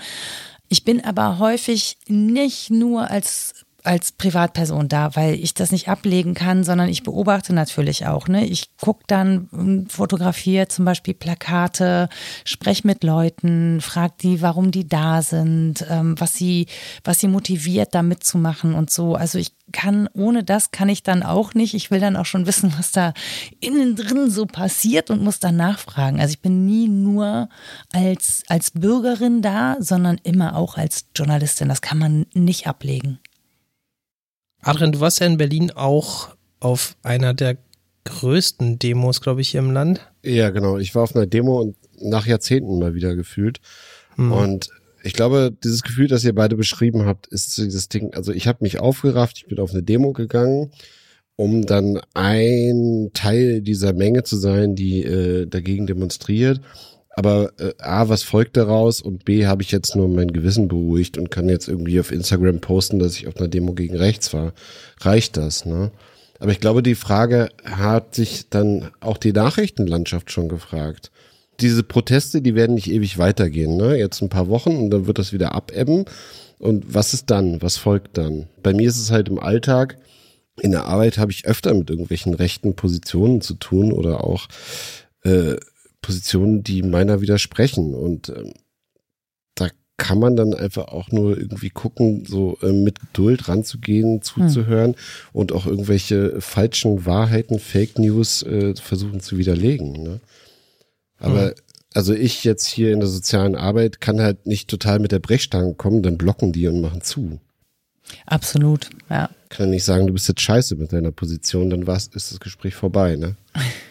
Ich 0.69 0.85
bin 0.85 1.05
aber 1.05 1.39
häufig 1.39 1.99
nicht 2.07 2.71
nur 2.71 3.11
als 3.11 3.67
als 3.85 4.13
Privatperson 4.13 4.89
da, 4.89 5.15
weil 5.17 5.35
ich 5.35 5.55
das 5.55 5.73
nicht 5.73 5.89
ablegen 5.89 6.35
kann, 6.35 6.65
sondern 6.65 6.89
ich 6.89 7.03
beobachte 7.03 7.53
natürlich 7.53 8.07
auch. 8.07 8.29
Ne? 8.29 8.47
Ich 8.47 8.77
gucke 8.77 9.05
dann, 9.07 9.49
hm, 9.53 9.87
fotografiere 9.89 10.69
zum 10.69 10.85
Beispiel 10.85 11.15
Plakate, 11.15 12.09
spreche 12.45 12.87
mit 12.87 13.05
Leuten, 13.05 13.81
frage 13.81 14.15
die, 14.21 14.43
warum 14.43 14.71
die 14.71 14.89
da 14.89 15.23
sind, 15.23 15.85
ähm, 15.89 16.15
was 16.19 16.35
sie, 16.35 16.67
was 17.05 17.21
sie 17.21 17.29
motiviert, 17.29 17.95
da 17.95 18.03
mitzumachen 18.03 18.75
und 18.75 18.91
so. 18.91 19.15
Also 19.15 19.39
ich 19.39 19.53
kann, 19.73 20.09
ohne 20.15 20.45
das 20.45 20.71
kann 20.73 20.89
ich 20.89 21.03
dann 21.03 21.23
auch 21.23 21.55
nicht. 21.55 21.75
Ich 21.75 21.91
will 21.91 22.01
dann 22.01 22.17
auch 22.17 22.27
schon 22.27 22.47
wissen, 22.47 22.73
was 22.77 22.93
da 22.93 23.15
innen 23.61 23.97
drin 23.97 24.31
so 24.31 24.47
passiert 24.47 25.11
und 25.11 25.23
muss 25.23 25.41
dann 25.41 25.57
nachfragen. 25.57 26.21
Also 26.21 26.33
ich 26.33 26.43
bin 26.43 26.67
nie 26.67 26.89
nur 26.89 27.49
als, 27.93 28.43
als 28.49 28.73
Bürgerin 28.73 29.43
da, 29.43 29.77
sondern 29.79 30.19
immer 30.23 30.57
auch 30.57 30.77
als 30.77 31.07
Journalistin. 31.15 31.69
Das 31.69 31.83
kann 31.83 31.99
man 31.99 32.27
nicht 32.35 32.67
ablegen. 32.67 33.21
Adrian, 34.63 34.93
du 34.93 35.01
warst 35.01 35.21
ja 35.21 35.27
in 35.27 35.37
Berlin 35.37 35.71
auch 35.71 36.29
auf 36.61 36.97
einer 37.03 37.35
der 37.35 37.57
größten 38.05 38.79
Demos, 38.79 39.21
glaube 39.21 39.41
ich, 39.41 39.51
hier 39.51 39.61
im 39.61 39.71
Land. 39.71 40.01
Ja, 40.23 40.51
genau. 40.51 40.79
Ich 40.79 40.95
war 40.95 41.03
auf 41.03 41.15
einer 41.15 41.27
Demo 41.27 41.61
und 41.61 41.77
nach 42.01 42.27
Jahrzehnten 42.27 42.79
mal 42.79 42.95
wieder 42.95 43.15
gefühlt. 43.15 43.61
Hm. 44.17 44.33
Und 44.33 44.71
ich 45.03 45.15
glaube, 45.15 45.57
dieses 45.65 45.83
Gefühl, 45.83 46.09
das 46.09 46.25
ihr 46.25 46.35
beide 46.35 46.57
beschrieben 46.57 47.07
habt, 47.07 47.27
ist 47.29 47.57
dieses 47.57 47.89
Ding. 47.89 48.13
Also 48.15 48.33
ich 48.33 48.47
habe 48.47 48.59
mich 48.63 48.79
aufgerafft, 48.79 49.39
ich 49.39 49.47
bin 49.47 49.59
auf 49.59 49.73
eine 49.73 49.83
Demo 49.83 50.13
gegangen, 50.13 50.73
um 51.37 51.65
dann 51.65 52.01
ein 52.13 53.11
Teil 53.15 53.63
dieser 53.63 53.95
Menge 53.95 54.25
zu 54.25 54.37
sein, 54.37 54.75
die 54.75 55.03
äh, 55.03 55.47
dagegen 55.47 55.87
demonstriert. 55.87 56.61
Aber 57.21 57.53
äh, 57.59 57.75
A, 57.77 58.09
was 58.09 58.23
folgt 58.23 58.57
daraus? 58.57 59.03
Und 59.03 59.27
B, 59.27 59.47
habe 59.47 59.61
ich 59.61 59.71
jetzt 59.71 59.95
nur 59.95 60.09
mein 60.09 60.33
Gewissen 60.33 60.69
beruhigt 60.69 61.19
und 61.19 61.31
kann 61.31 61.51
jetzt 61.51 61.69
irgendwie 61.69 62.01
auf 62.01 62.13
Instagram 62.13 62.61
posten, 62.61 62.99
dass 62.99 63.15
ich 63.15 63.29
auf 63.29 63.37
einer 63.37 63.49
Demo 63.49 63.75
gegen 63.75 63.95
rechts 63.95 64.33
war. 64.33 64.55
Reicht 65.01 65.37
das, 65.37 65.67
ne? 65.67 65.91
Aber 66.39 66.51
ich 66.51 66.61
glaube, 66.61 66.83
die 66.83 66.95
Frage 66.95 67.51
hat 67.63 68.15
sich 68.15 68.49
dann 68.49 68.91
auch 69.01 69.19
die 69.19 69.35
Nachrichtenlandschaft 69.35 70.33
schon 70.33 70.49
gefragt. 70.49 71.11
Diese 71.61 71.83
Proteste, 71.83 72.41
die 72.41 72.55
werden 72.55 72.75
nicht 72.75 72.91
ewig 72.91 73.19
weitergehen, 73.19 73.77
ne? 73.77 73.99
Jetzt 73.99 74.23
ein 74.23 74.31
paar 74.31 74.49
Wochen 74.49 74.75
und 74.77 74.89
dann 74.89 75.07
wird 75.07 75.19
das 75.19 75.35
wieder 75.35 75.55
abebben. 75.55 76.07
Und 76.59 76.95
was 76.95 77.13
ist 77.13 77.29
dann? 77.29 77.61
Was 77.61 77.77
folgt 77.77 78.17
dann? 78.17 78.47
Bei 78.63 78.73
mir 78.73 78.89
ist 78.89 78.99
es 78.99 79.11
halt 79.11 79.29
im 79.29 79.39
Alltag, 79.39 79.99
in 80.59 80.71
der 80.71 80.87
Arbeit 80.87 81.19
habe 81.19 81.33
ich 81.33 81.45
öfter 81.45 81.75
mit 81.75 81.91
irgendwelchen 81.91 82.33
rechten 82.33 82.75
Positionen 82.77 83.43
zu 83.43 83.53
tun 83.53 83.93
oder 83.93 84.25
auch 84.25 84.49
äh, 85.23 85.57
Positionen, 86.03 86.63
die 86.63 86.83
meiner 86.83 87.21
widersprechen. 87.21 87.95
Und 87.95 88.29
ähm, 88.31 88.53
da 89.55 89.69
kann 89.97 90.19
man 90.19 90.37
dann 90.37 90.55
einfach 90.55 90.89
auch 90.89 91.11
nur 91.11 91.39
irgendwie 91.39 91.71
gucken, 91.71 92.25
so 92.27 92.59
äh, 92.63 92.73
mit 92.73 93.01
Geduld 93.01 93.49
ranzugehen, 93.49 94.23
zuzuhören 94.23 94.93
hm. 94.93 94.99
und 95.33 95.53
auch 95.53 95.67
irgendwelche 95.67 96.41
falschen 96.41 97.07
Wahrheiten, 97.07 97.59
Fake 97.59 97.99
News 97.99 98.43
äh, 98.43 98.75
versuchen 98.75 99.21
zu 99.21 99.37
widerlegen. 99.39 99.93
Ne? 100.03 100.21
Aber 101.19 101.49
hm. 101.49 101.55
also 101.95 102.15
ich 102.15 102.45
jetzt 102.45 102.67
hier 102.67 102.93
in 102.93 103.01
der 103.01 103.09
sozialen 103.09 103.57
Arbeit 103.57 104.01
kann 104.01 104.21
halt 104.21 104.47
nicht 104.47 104.69
total 104.69 104.99
mit 104.99 105.13
der 105.13 105.19
Brechstange 105.19 105.75
kommen, 105.75 106.03
dann 106.03 106.19
blocken 106.19 106.53
die 106.53 106.67
und 106.67 106.81
machen 106.81 107.03
zu. 107.03 107.39
Absolut, 108.27 108.91
ja. 109.09 109.31
Kann 109.51 109.71
nicht 109.71 109.85
sagen, 109.85 110.07
du 110.07 110.13
bist 110.13 110.29
jetzt 110.29 110.41
scheiße 110.41 110.77
mit 110.77 110.93
deiner 110.93 111.13
Position, 111.13 111.71
dann 111.71 111.87
war's, 111.87 112.09
ist 112.09 112.33
das 112.33 112.41
Gespräch 112.41 112.75
vorbei, 112.75 113.17
ne? 113.17 113.37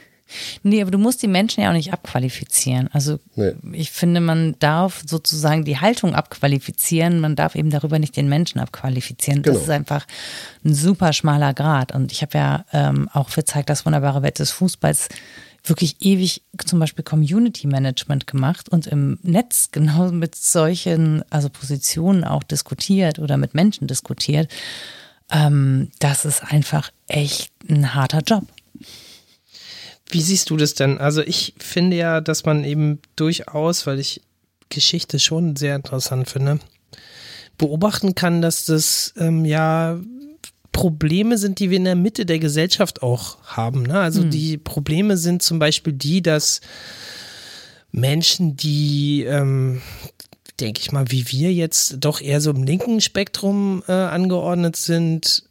Nee, 0.63 0.81
aber 0.81 0.91
du 0.91 0.97
musst 0.97 1.21
die 1.21 1.27
Menschen 1.27 1.63
ja 1.63 1.69
auch 1.69 1.73
nicht 1.73 1.93
abqualifizieren. 1.93 2.89
Also 2.93 3.19
nee. 3.35 3.53
ich 3.73 3.91
finde, 3.91 4.21
man 4.21 4.55
darf 4.59 5.03
sozusagen 5.05 5.65
die 5.65 5.79
Haltung 5.79 6.15
abqualifizieren, 6.15 7.19
man 7.19 7.35
darf 7.35 7.55
eben 7.55 7.69
darüber 7.69 7.99
nicht 7.99 8.15
den 8.15 8.29
Menschen 8.29 8.59
abqualifizieren. 8.59 9.41
Genau. 9.41 9.55
Das 9.55 9.63
ist 9.63 9.69
einfach 9.69 10.05
ein 10.63 10.73
super 10.73 11.13
schmaler 11.13 11.53
Grad. 11.53 11.93
Und 11.93 12.11
ich 12.11 12.21
habe 12.21 12.37
ja 12.37 12.65
ähm, 12.73 13.09
auch 13.13 13.29
für 13.29 13.45
Zeig 13.45 13.65
das 13.67 13.85
wunderbare 13.85 14.21
Welt 14.21 14.39
des 14.39 14.51
Fußballs 14.51 15.09
wirklich 15.63 15.97
ewig 16.01 16.41
zum 16.65 16.79
Beispiel 16.79 17.03
Community 17.03 17.67
Management 17.67 18.27
gemacht 18.27 18.69
und 18.69 18.87
im 18.87 19.19
Netz 19.23 19.69
genau 19.71 20.11
mit 20.11 20.35
solchen, 20.35 21.23
also 21.29 21.49
Positionen 21.49 22.23
auch 22.23 22.43
diskutiert 22.43 23.19
oder 23.19 23.37
mit 23.37 23.53
Menschen 23.53 23.87
diskutiert. 23.87 24.51
Ähm, 25.31 25.89
das 25.99 26.25
ist 26.25 26.43
einfach 26.43 26.91
echt 27.07 27.51
ein 27.69 27.93
harter 27.93 28.21
Job. 28.21 28.45
Wie 30.09 30.21
siehst 30.21 30.49
du 30.49 30.57
das 30.57 30.73
denn? 30.73 30.97
Also 30.97 31.21
ich 31.21 31.53
finde 31.59 31.95
ja, 31.95 32.19
dass 32.19 32.43
man 32.43 32.63
eben 32.63 32.99
durchaus, 33.15 33.85
weil 33.85 33.99
ich 33.99 34.21
Geschichte 34.69 35.19
schon 35.19 35.55
sehr 35.55 35.75
interessant 35.75 36.29
finde, 36.29 36.59
beobachten 37.57 38.15
kann, 38.15 38.41
dass 38.41 38.65
das 38.65 39.13
ähm, 39.17 39.45
ja 39.45 39.99
Probleme 40.71 41.37
sind, 41.37 41.59
die 41.59 41.69
wir 41.69 41.77
in 41.77 41.85
der 41.85 41.95
Mitte 41.95 42.25
der 42.25 42.39
Gesellschaft 42.39 43.03
auch 43.03 43.37
haben. 43.43 43.83
Ne? 43.83 43.99
Also 43.99 44.21
hm. 44.21 44.29
die 44.31 44.57
Probleme 44.57 45.17
sind 45.17 45.41
zum 45.41 45.59
Beispiel 45.59 45.93
die, 45.93 46.21
dass 46.21 46.61
Menschen, 47.91 48.55
die, 48.55 49.23
ähm, 49.23 49.81
denke 50.59 50.79
ich 50.79 50.91
mal, 50.91 51.11
wie 51.11 51.31
wir 51.31 51.51
jetzt 51.51 51.97
doch 51.99 52.21
eher 52.21 52.39
so 52.39 52.51
im 52.51 52.63
linken 52.63 53.01
Spektrum 53.01 53.83
äh, 53.87 53.91
angeordnet 53.91 54.75
sind, 54.75 55.43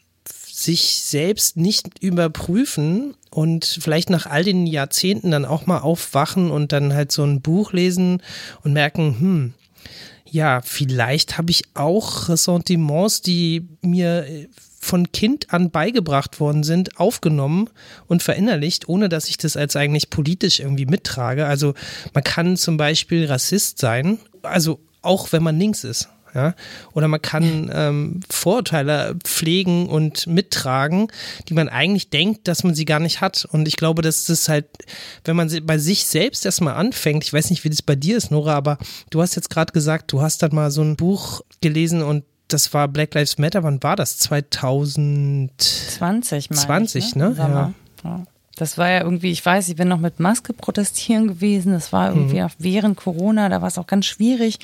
sich 0.68 1.02
selbst 1.02 1.56
nicht 1.56 2.02
überprüfen 2.02 3.14
und 3.30 3.64
vielleicht 3.64 4.10
nach 4.10 4.26
all 4.26 4.44
den 4.44 4.66
Jahrzehnten 4.66 5.30
dann 5.30 5.46
auch 5.46 5.64
mal 5.64 5.78
aufwachen 5.78 6.50
und 6.50 6.72
dann 6.72 6.92
halt 6.92 7.10
so 7.10 7.24
ein 7.24 7.40
Buch 7.40 7.72
lesen 7.72 8.22
und 8.64 8.74
merken, 8.74 9.16
hm, 9.18 9.54
ja, 10.30 10.60
vielleicht 10.62 11.38
habe 11.38 11.50
ich 11.50 11.62
auch 11.72 12.28
Ressentiments, 12.28 13.22
die 13.22 13.66
mir 13.80 14.26
von 14.78 15.10
Kind 15.10 15.54
an 15.54 15.70
beigebracht 15.70 16.38
worden 16.38 16.62
sind, 16.62 17.00
aufgenommen 17.00 17.70
und 18.06 18.22
verinnerlicht, 18.22 18.90
ohne 18.90 19.08
dass 19.08 19.30
ich 19.30 19.38
das 19.38 19.56
als 19.56 19.74
eigentlich 19.74 20.10
politisch 20.10 20.60
irgendwie 20.60 20.84
mittrage. 20.84 21.46
Also 21.46 21.72
man 22.12 22.24
kann 22.24 22.58
zum 22.58 22.76
Beispiel 22.76 23.24
Rassist 23.24 23.78
sein, 23.78 24.18
also 24.42 24.80
auch 25.00 25.32
wenn 25.32 25.42
man 25.42 25.58
links 25.58 25.82
ist. 25.82 26.10
Ja? 26.34 26.54
Oder 26.92 27.08
man 27.08 27.22
kann 27.22 27.70
ähm, 27.72 28.20
Vorurteile 28.30 29.16
pflegen 29.24 29.88
und 29.88 30.26
mittragen, 30.26 31.08
die 31.48 31.54
man 31.54 31.68
eigentlich 31.68 32.10
denkt, 32.10 32.48
dass 32.48 32.64
man 32.64 32.74
sie 32.74 32.84
gar 32.84 33.00
nicht 33.00 33.20
hat. 33.20 33.46
Und 33.50 33.68
ich 33.68 33.76
glaube, 33.76 34.02
dass 34.02 34.24
das 34.24 34.48
halt, 34.48 34.66
wenn 35.24 35.36
man 35.36 35.50
bei 35.64 35.78
sich 35.78 36.06
selbst 36.06 36.44
erstmal 36.44 36.74
anfängt, 36.74 37.24
ich 37.24 37.32
weiß 37.32 37.50
nicht, 37.50 37.64
wie 37.64 37.70
das 37.70 37.82
bei 37.82 37.96
dir 37.96 38.16
ist, 38.16 38.30
Nora, 38.30 38.54
aber 38.54 38.78
du 39.10 39.22
hast 39.22 39.36
jetzt 39.36 39.50
gerade 39.50 39.72
gesagt, 39.72 40.12
du 40.12 40.22
hast 40.22 40.42
dann 40.42 40.54
mal 40.54 40.70
so 40.70 40.82
ein 40.82 40.96
Buch 40.96 41.42
gelesen 41.60 42.02
und 42.02 42.24
das 42.48 42.72
war 42.72 42.88
Black 42.88 43.14
Lives 43.14 43.38
Matter, 43.38 43.62
wann 43.62 43.82
war 43.82 43.96
das? 43.96 44.18
2020, 44.18 46.50
20, 46.50 47.04
ich, 47.04 47.14
ne? 47.14 47.30
ne? 47.30 47.74
Ja. 48.04 48.24
Das 48.56 48.76
war 48.76 48.88
ja 48.88 49.02
irgendwie, 49.02 49.30
ich 49.30 49.44
weiß, 49.44 49.68
ich 49.68 49.76
bin 49.76 49.88
noch 49.88 50.00
mit 50.00 50.18
Maske 50.18 50.52
protestieren 50.52 51.28
gewesen. 51.28 51.72
Das 51.72 51.92
war 51.92 52.08
irgendwie 52.08 52.40
mhm. 52.40 52.48
während 52.58 52.96
Corona, 52.96 53.48
da 53.48 53.60
war 53.60 53.68
es 53.68 53.78
auch 53.78 53.86
ganz 53.86 54.06
schwierig 54.06 54.58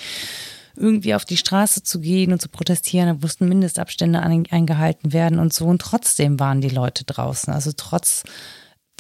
irgendwie 0.77 1.15
auf 1.15 1.25
die 1.25 1.37
Straße 1.37 1.83
zu 1.83 2.01
gehen 2.01 2.33
und 2.33 2.41
zu 2.41 2.49
protestieren. 2.49 3.09
Da 3.09 3.15
mussten 3.15 3.49
Mindestabstände 3.49 4.21
eingehalten 4.21 5.13
werden 5.13 5.39
und 5.39 5.53
so. 5.53 5.67
Und 5.67 5.81
trotzdem 5.81 6.41
waren 6.41 6.61
die 6.61 6.69
Leute 6.69 7.05
draußen. 7.05 7.53
Also 7.53 7.73
trotz 7.77 8.25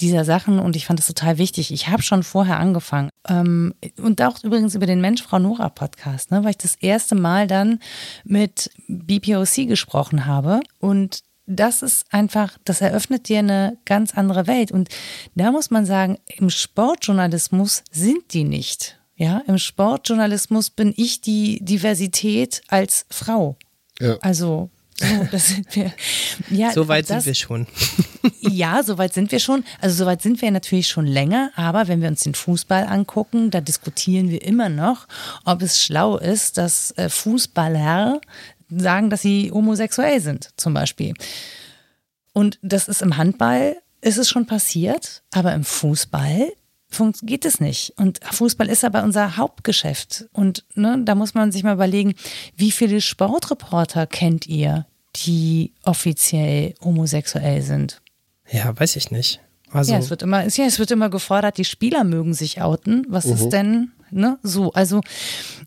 dieser 0.01 0.25
Sachen 0.25 0.59
und 0.59 0.77
ich 0.77 0.87
fand 0.87 0.99
das 0.99 1.07
total 1.07 1.39
wichtig. 1.39 1.73
Ich 1.73 1.89
habe 1.89 2.03
schon 2.03 2.23
vorher 2.23 2.59
angefangen 2.59 3.11
ähm, 3.29 3.75
und 3.99 4.21
auch 4.23 4.43
übrigens 4.43 4.75
über 4.75 4.87
den 4.87 5.01
Mensch 5.01 5.23
Frau 5.23 5.39
Nora 5.39 5.69
Podcast, 5.69 6.31
ne, 6.31 6.43
weil 6.43 6.51
ich 6.51 6.59
das 6.59 6.75
erste 6.75 7.15
Mal 7.15 7.47
dann 7.47 7.79
mit 8.25 8.71
BPOC 8.89 9.69
gesprochen 9.69 10.27
habe 10.27 10.61
und 10.81 11.21
das 11.47 11.83
ist 11.83 12.07
einfach, 12.11 12.57
das 12.65 12.81
eröffnet 12.81 13.29
dir 13.29 13.41
eine 13.41 13.77
ganz 13.85 14.15
andere 14.15 14.47
Welt 14.47 14.73
und 14.73 14.89
da 15.35 15.53
muss 15.53 15.71
man 15.71 15.87
sagen, 15.87 16.19
im 16.27 16.51
Sportjournalismus 16.51 17.85
sind 17.91 18.33
die 18.33 18.45
nicht. 18.45 18.99
Ja, 19.17 19.43
im 19.47 19.59
Sportjournalismus 19.59 20.71
bin 20.71 20.93
ich 20.97 21.21
die 21.21 21.65
Diversität 21.65 22.63
als 22.69 23.07
Frau. 23.11 23.57
Ja. 24.01 24.19
Also, 24.21 24.71
so, 24.99 25.07
das 25.31 25.49
sind 25.49 25.75
wir. 25.77 25.93
Ja, 26.51 26.73
so 26.73 26.89
weit 26.89 27.11
das, 27.11 27.25
sind 27.25 27.27
wir 27.27 27.35
schon. 27.35 27.67
ja, 28.41 28.83
so 28.83 28.99
weit 28.99 29.15
sind 29.15 29.31
wir 29.31 29.39
schon. 29.39 29.65
Also, 29.81 29.97
so 29.97 30.07
weit 30.07 30.23
sind 30.23 30.41
wir 30.43 30.51
natürlich 30.51 30.89
schon 30.89 31.07
länger. 31.07 31.51
Aber 31.55 31.89
wenn 31.89 32.01
wir 32.01 32.09
uns 32.09 32.23
den 32.23 32.35
Fußball 32.35 32.85
angucken, 32.87 33.51
da 33.51 33.61
diskutieren 33.61 34.31
wir 34.31 34.43
immer 34.43 34.69
noch, 34.69 35.07
ob 35.45 35.63
es 35.63 35.83
schlau 35.83 36.17
ist, 36.17 36.59
dass 36.59 36.93
äh, 36.93 37.09
Fußballer 37.09 38.21
sagen, 38.69 39.11
dass 39.11 39.23
sie 39.23 39.51
homosexuell 39.53 40.21
sind, 40.21 40.51
zum 40.57 40.75
Beispiel. 40.75 41.15
Und 42.33 42.59
das 42.63 42.89
ist 42.89 43.03
im 43.03 43.17
Handball, 43.17 43.77
ist 44.01 44.19
es 44.19 44.29
schon 44.29 44.47
passiert, 44.47 45.23
aber 45.33 45.55
im 45.55 45.65
Fußball 45.65 46.53
geht 47.23 47.45
es 47.45 47.61
nicht. 47.61 47.93
Und 47.97 48.21
Fußball 48.25 48.69
ist 48.69 48.85
aber 48.85 49.03
unser 49.03 49.37
Hauptgeschäft. 49.37 50.27
Und 50.33 50.65
ne, 50.75 51.01
da 51.05 51.15
muss 51.15 51.35
man 51.35 51.53
sich 51.53 51.63
mal 51.63 51.75
überlegen, 51.75 52.15
wie 52.57 52.71
viele 52.71 53.01
Sportreporter 53.01 54.07
kennt 54.07 54.47
ihr, 54.47 54.87
die 55.17 55.73
offiziell 55.83 56.75
homosexuell 56.83 57.63
sind? 57.63 58.03
Ja, 58.51 58.79
weiß 58.79 58.97
ich 58.97 59.11
nicht. 59.11 59.41
Also 59.71 59.93
ja, 59.93 59.99
es 59.99 60.11
wird 60.11 60.23
immer, 60.23 60.47
ja, 60.47 60.65
es 60.65 60.79
wird 60.79 60.91
immer 60.91 61.11
gefordert, 61.11 61.59
die 61.59 61.65
Spieler 61.65 62.05
mögen 62.05 62.35
sich 62.35 62.63
outen. 62.63 63.05
Was 63.09 63.25
uh 63.25 63.31
-huh. 63.31 63.35
ist 63.35 63.45
mhm. 63.45 63.51
denn, 63.51 63.93
ne, 64.11 64.39
so? 64.43 64.73
Also 64.73 65.01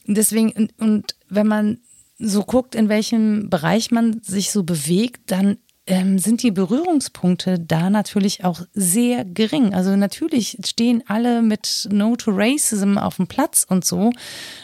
deswegen, 0.05 0.51
und, 0.51 0.79
und 0.79 1.15
wenn 1.29 1.47
man 1.47 1.79
so 2.17 2.43
guckt, 2.43 2.73
in 2.73 2.89
welchem 2.89 3.49
Bereich 3.49 3.91
man 3.91 4.21
sich 4.23 4.51
so 4.51 4.63
bewegt, 4.63 5.31
dann 5.31 5.57
ähm, 5.87 6.19
sind 6.19 6.43
die 6.43 6.51
Berührungspunkte 6.51 7.59
da 7.59 7.89
natürlich 7.89 8.43
auch 8.43 8.61
sehr 8.73 9.25
gering. 9.25 9.73
Also 9.73 9.95
natürlich 9.95 10.57
stehen 10.65 11.03
alle 11.07 11.41
mit 11.41 11.87
No 11.91 12.15
to 12.15 12.31
Racism 12.33 12.97
auf 12.97 13.15
dem 13.15 13.27
Platz 13.27 13.65
und 13.67 13.85
so, 13.85 14.11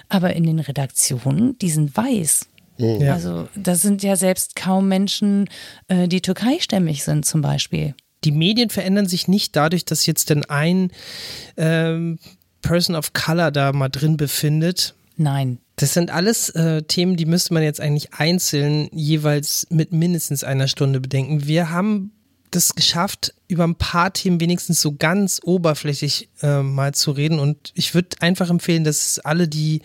aber 0.09 0.36
in 0.36 0.43
den 0.43 0.59
Redaktionen, 0.59 1.57
die 1.59 1.69
sind 1.69 1.95
weiß. 1.95 2.47
Ja. 2.78 3.13
Also 3.13 3.47
da 3.55 3.76
sind 3.76 4.03
ja 4.03 4.15
selbst 4.15 4.55
kaum 4.55 4.88
Menschen, 4.88 5.49
äh, 5.88 6.07
die 6.07 6.21
türkeistämmig 6.21 7.03
sind 7.03 7.26
zum 7.26 7.41
Beispiel. 7.41 7.95
Die 8.24 8.32
Medien 8.32 8.69
verändern 8.69 9.05
sich 9.05 9.28
nicht 9.28 9.55
dadurch, 9.55 9.86
dass 9.86 10.05
jetzt 10.05 10.30
denn 10.30 10.45
ein 10.45 10.91
ähm, 11.57 12.19
Person 12.61 12.95
of 12.95 13.13
Color 13.13 13.51
da 13.51 13.74
mal 13.74 13.89
drin 13.89 14.17
befindet. 14.17 14.95
Nein. 15.16 15.59
Das 15.76 15.93
sind 15.93 16.11
alles 16.11 16.49
äh, 16.49 16.84
Themen, 16.84 17.18
die 17.18 17.26
müsste 17.26 17.53
man 17.53 17.64
jetzt 17.64 17.82
eigentlich 17.82 18.14
einzeln 18.14 18.89
jeweils 18.91 19.68
mit 19.70 19.91
mindestens 19.91 20.43
einer 20.43 20.68
Stunde 20.68 20.99
bedenken. 20.99 21.47
Wir 21.47 21.72
haben 21.72 22.11
das 22.51 22.76
geschafft, 22.76 23.34
über 23.47 23.64
ein 23.64 23.76
paar 23.76 24.14
Themen 24.14 24.39
wenigstens 24.39 24.82
so 24.82 24.93
ganz 24.95 25.41
oberflächlich 25.43 26.30
äh, 26.41 26.61
mal 26.61 26.93
zu 26.93 27.11
reden. 27.11 27.39
Und 27.39 27.72
ich 27.74 27.95
würde 27.95 28.09
einfach 28.20 28.49
empfehlen, 28.49 28.84
dass 28.84 29.20
alle, 29.20 29.47
die 29.47 29.82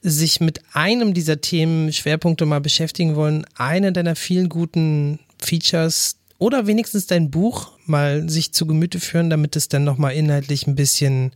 sich 0.00 0.40
mit 0.40 0.60
einem 0.72 1.14
dieser 1.14 1.40
Themen 1.40 1.92
Schwerpunkte 1.92 2.46
mal 2.46 2.60
beschäftigen 2.60 3.14
wollen, 3.16 3.44
eine 3.56 3.92
deiner 3.92 4.16
vielen 4.16 4.48
guten 4.48 5.20
Features 5.40 6.16
oder 6.38 6.66
wenigstens 6.66 7.06
dein 7.06 7.30
Buch 7.30 7.72
mal 7.86 8.28
sich 8.28 8.52
zu 8.52 8.66
Gemüte 8.66 8.98
führen, 8.98 9.30
damit 9.30 9.54
es 9.54 9.68
dann 9.68 9.84
nochmal 9.84 10.14
inhaltlich 10.14 10.66
ein 10.66 10.74
bisschen 10.74 11.32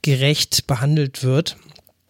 gerecht 0.00 0.66
behandelt 0.66 1.22
wird. 1.22 1.56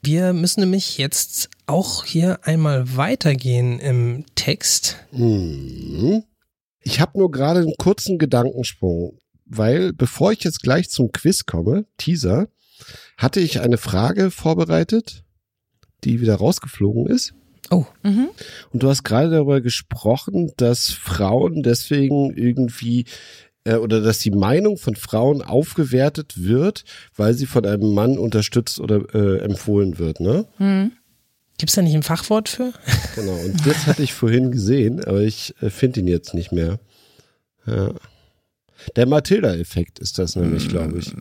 Wir 0.03 0.32
müssen 0.32 0.61
nämlich 0.61 0.99
jetzt 0.99 1.51
auch 1.66 2.05
hier 2.05 2.40
einmal 2.42 2.96
weitergehen 2.96 3.80
im 3.80 4.24
Text. 4.34 4.96
Mhm. 5.12 6.24
Ich 6.80 7.01
habe 7.01 7.18
nur 7.18 7.30
gerade 7.30 7.61
einen 7.61 7.74
kurzen 7.78 8.18
Gedankensprung, 8.18 9.18
weil 9.44 9.92
bevor 9.92 10.32
ich 10.32 10.44
jetzt 10.44 10.62
gleich 10.62 10.88
zum 10.88 11.12
Quiz 11.12 11.46
komme, 11.46 11.84
Teaser, 11.99 12.49
hatte 13.16 13.40
ich 13.40 13.61
eine 13.61 13.76
Frage 13.76 14.30
vorbereitet, 14.30 15.24
die 16.05 16.20
wieder 16.20 16.36
rausgeflogen 16.36 17.07
ist. 17.07 17.34
Oh. 17.70 17.84
Mhm. 18.03 18.28
Und 18.72 18.82
du 18.82 18.88
hast 18.88 19.03
gerade 19.03 19.30
darüber 19.30 19.61
gesprochen, 19.61 20.53
dass 20.57 20.90
Frauen 20.90 21.62
deswegen 21.62 22.34
irgendwie 22.36 23.05
äh, 23.69 23.77
oder 23.77 24.01
dass 24.01 24.19
die 24.19 24.31
Meinung 24.31 24.79
von 24.79 24.97
Frauen 24.97 25.43
aufgewertet 25.43 26.43
wird, 26.43 26.85
weil 27.14 27.35
sie 27.35 27.47
von 27.47 27.66
einem 27.66 27.93
Mann 27.93 28.19
unterstützt 28.19 28.81
oder 28.81 29.03
äh, 29.14 29.41
empfohlen 29.41 29.99
wird, 29.99 30.21
ne? 30.21 30.47
Hm. 30.57 30.93
Gibt 31.59 31.71
es 31.71 31.75
da 31.75 31.83
nicht 31.83 31.95
ein 31.95 32.03
Fachwort 32.03 32.49
für? 32.49 32.73
Genau, 33.16 33.35
und 33.35 33.66
das 33.66 33.87
hatte 33.87 34.03
ich 34.03 34.14
vorhin 34.14 34.53
gesehen, 34.53 35.05
aber 35.05 35.21
ich 35.21 35.55
äh, 35.61 35.71
finde 35.71 36.01
ihn 36.01 36.09
jetzt 36.09 36.33
nicht 36.33 36.53
mehr. 36.53 36.79
Ja. 37.66 37.93
Der 38.97 39.07
Matilda-Effekt 39.07 39.99
ist 39.99 40.19
das 40.19 40.37
nämlich, 40.37 40.69
glaube 40.69 40.99
ich. 40.99 41.12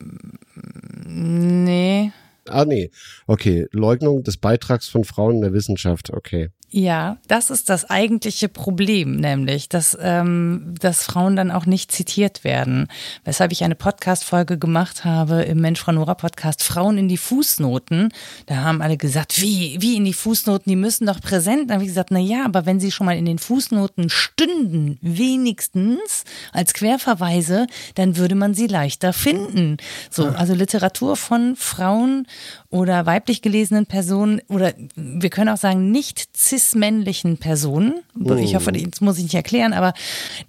Nee. 1.06 2.12
Ah, 2.48 2.66
nee. 2.66 2.92
Okay. 3.26 3.66
Leugnung 3.72 4.24
des 4.24 4.38
Beitrags 4.38 4.88
von 4.88 5.04
Frauen 5.04 5.38
in 5.38 5.42
der 5.42 5.54
Wissenschaft. 5.54 6.12
Okay. 6.12 6.50
Ja, 6.78 7.18
das 7.28 7.50
ist 7.50 7.70
das 7.70 7.90
eigentliche 7.90 8.50
Problem, 8.50 9.16
nämlich, 9.16 9.68
dass, 9.68 9.98
ähm, 10.00 10.76
dass 10.80 11.06
Frauen 11.06 11.36
dann 11.36 11.50
auch 11.50 11.66
nicht 11.66 11.92
zitiert 11.92 12.44
werden. 12.44 12.88
Weshalb 13.26 13.52
ich 13.52 13.64
eine 13.64 13.74
Podcast-Folge 13.74 14.60
gemacht 14.60 15.04
habe 15.04 15.42
im 15.42 15.60
Mensch 15.60 15.80
Frau 15.80 15.92
Nora 15.92 16.14
Podcast 16.14 16.62
Frauen 16.62 17.00
in 17.00 17.08
die 17.08 17.18
Fußnoten. 17.18 18.14
Da 18.46 18.58
haben 18.58 18.84
alle 18.84 18.96
gesagt, 18.96 19.42
wie, 19.42 19.78
wie 19.80 19.96
in 19.96 20.06
die 20.06 20.14
Fußnoten, 20.14 20.70
die 20.70 20.76
müssen 20.76 21.08
doch 21.08 21.20
präsent. 21.20 21.72
Da 21.72 21.74
habe 21.74 21.84
ich 21.84 21.90
gesagt, 21.90 22.12
na 22.12 22.20
ja, 22.20 22.46
aber 22.46 22.68
wenn 22.68 22.80
sie 22.80 22.92
schon 22.92 23.08
mal 23.08 23.18
in 23.18 23.26
den 23.26 23.40
Fußnoten 23.40 24.12
stünden, 24.12 25.00
wenigstens 25.02 26.26
als 26.54 26.76
Querverweise, 26.76 27.66
dann 27.96 28.18
würde 28.18 28.36
man 28.36 28.54
sie 28.54 28.68
leichter 28.68 29.14
finden. 29.14 29.78
So, 30.12 30.28
also 30.28 30.54
Literatur 30.54 31.16
von 31.16 31.56
Frauen 31.56 32.28
oder 32.70 33.08
weiblich 33.08 33.42
gelesenen 33.42 33.88
Personen 33.88 34.42
oder 34.48 34.76
wir 34.96 35.32
können 35.32 35.50
auch 35.50 35.58
sagen 35.58 35.90
nicht 35.90 36.38
cis-männlichen 36.68 37.38
Personen, 37.38 38.02
ich 38.40 38.56
hoffe, 38.56 38.72
das 38.72 39.02
muss 39.02 39.18
ich 39.18 39.24
nicht 39.24 39.36
erklären, 39.36 39.74
aber 39.74 39.94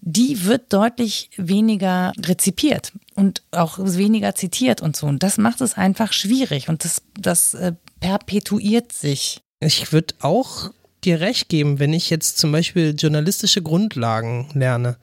die 0.01 0.45
wird 0.45 0.73
deutlich 0.73 1.31
weniger 1.37 2.12
rezipiert 2.25 2.93
und 3.14 3.43
auch 3.51 3.79
weniger 3.81 4.35
zitiert 4.35 4.83
und 4.83 4.97
so. 4.97 5.07
Und 5.07 5.23
das 5.23 5.39
macht 5.39 5.61
es 5.61 5.75
einfach 5.75 6.12
schwierig 6.12 6.69
und 6.69 6.85
das, 6.85 7.03
das 7.19 7.55
äh, 7.55 7.73
perpetuiert 8.01 8.93
sich. 8.93 9.41
Ich 9.61 9.93
würde 9.93 10.14
auch 10.21 10.71
dir 11.05 11.21
recht 11.21 11.49
geben, 11.49 11.79
wenn 11.79 11.93
ich 11.93 12.11
jetzt 12.11 12.39
zum 12.39 12.53
Beispiel 12.53 12.95
journalistische 12.97 13.62
Grundlagen 13.62 14.49
lerne. 14.55 14.97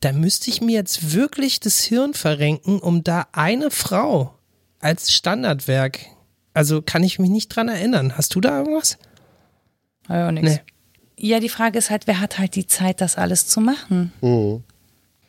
Da 0.00 0.12
müsste 0.12 0.50
ich 0.50 0.60
mir 0.60 0.74
jetzt 0.74 1.14
wirklich 1.14 1.60
das 1.60 1.80
Hirn 1.80 2.14
verrenken, 2.14 2.78
um 2.78 3.02
da 3.02 3.26
eine 3.32 3.70
Frau 3.70 4.34
als 4.78 5.12
Standardwerk. 5.12 6.00
Also 6.54 6.82
kann 6.82 7.02
ich 7.02 7.18
mich 7.18 7.30
nicht 7.30 7.48
dran 7.48 7.68
erinnern. 7.68 8.16
Hast 8.16 8.34
du 8.34 8.40
da 8.40 8.58
irgendwas? 8.58 8.98
Ja, 10.08 10.32
nichts. 10.32 10.50
Nee. 10.50 10.60
Ja, 11.18 11.40
die 11.40 11.48
Frage 11.48 11.78
ist 11.78 11.90
halt, 11.90 12.06
wer 12.06 12.20
hat 12.20 12.38
halt 12.38 12.56
die 12.56 12.66
Zeit, 12.66 13.00
das 13.00 13.16
alles 13.16 13.46
zu 13.46 13.60
machen? 13.60 14.12
Mhm. 14.20 14.62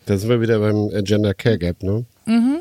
Da 0.05 0.17
sind 0.17 0.29
wir 0.29 0.41
wieder 0.41 0.59
beim 0.59 0.89
Gender 1.03 1.33
Care 1.33 1.57
Gap, 1.57 1.81
ne? 1.83 2.05
Mhm. 2.25 2.59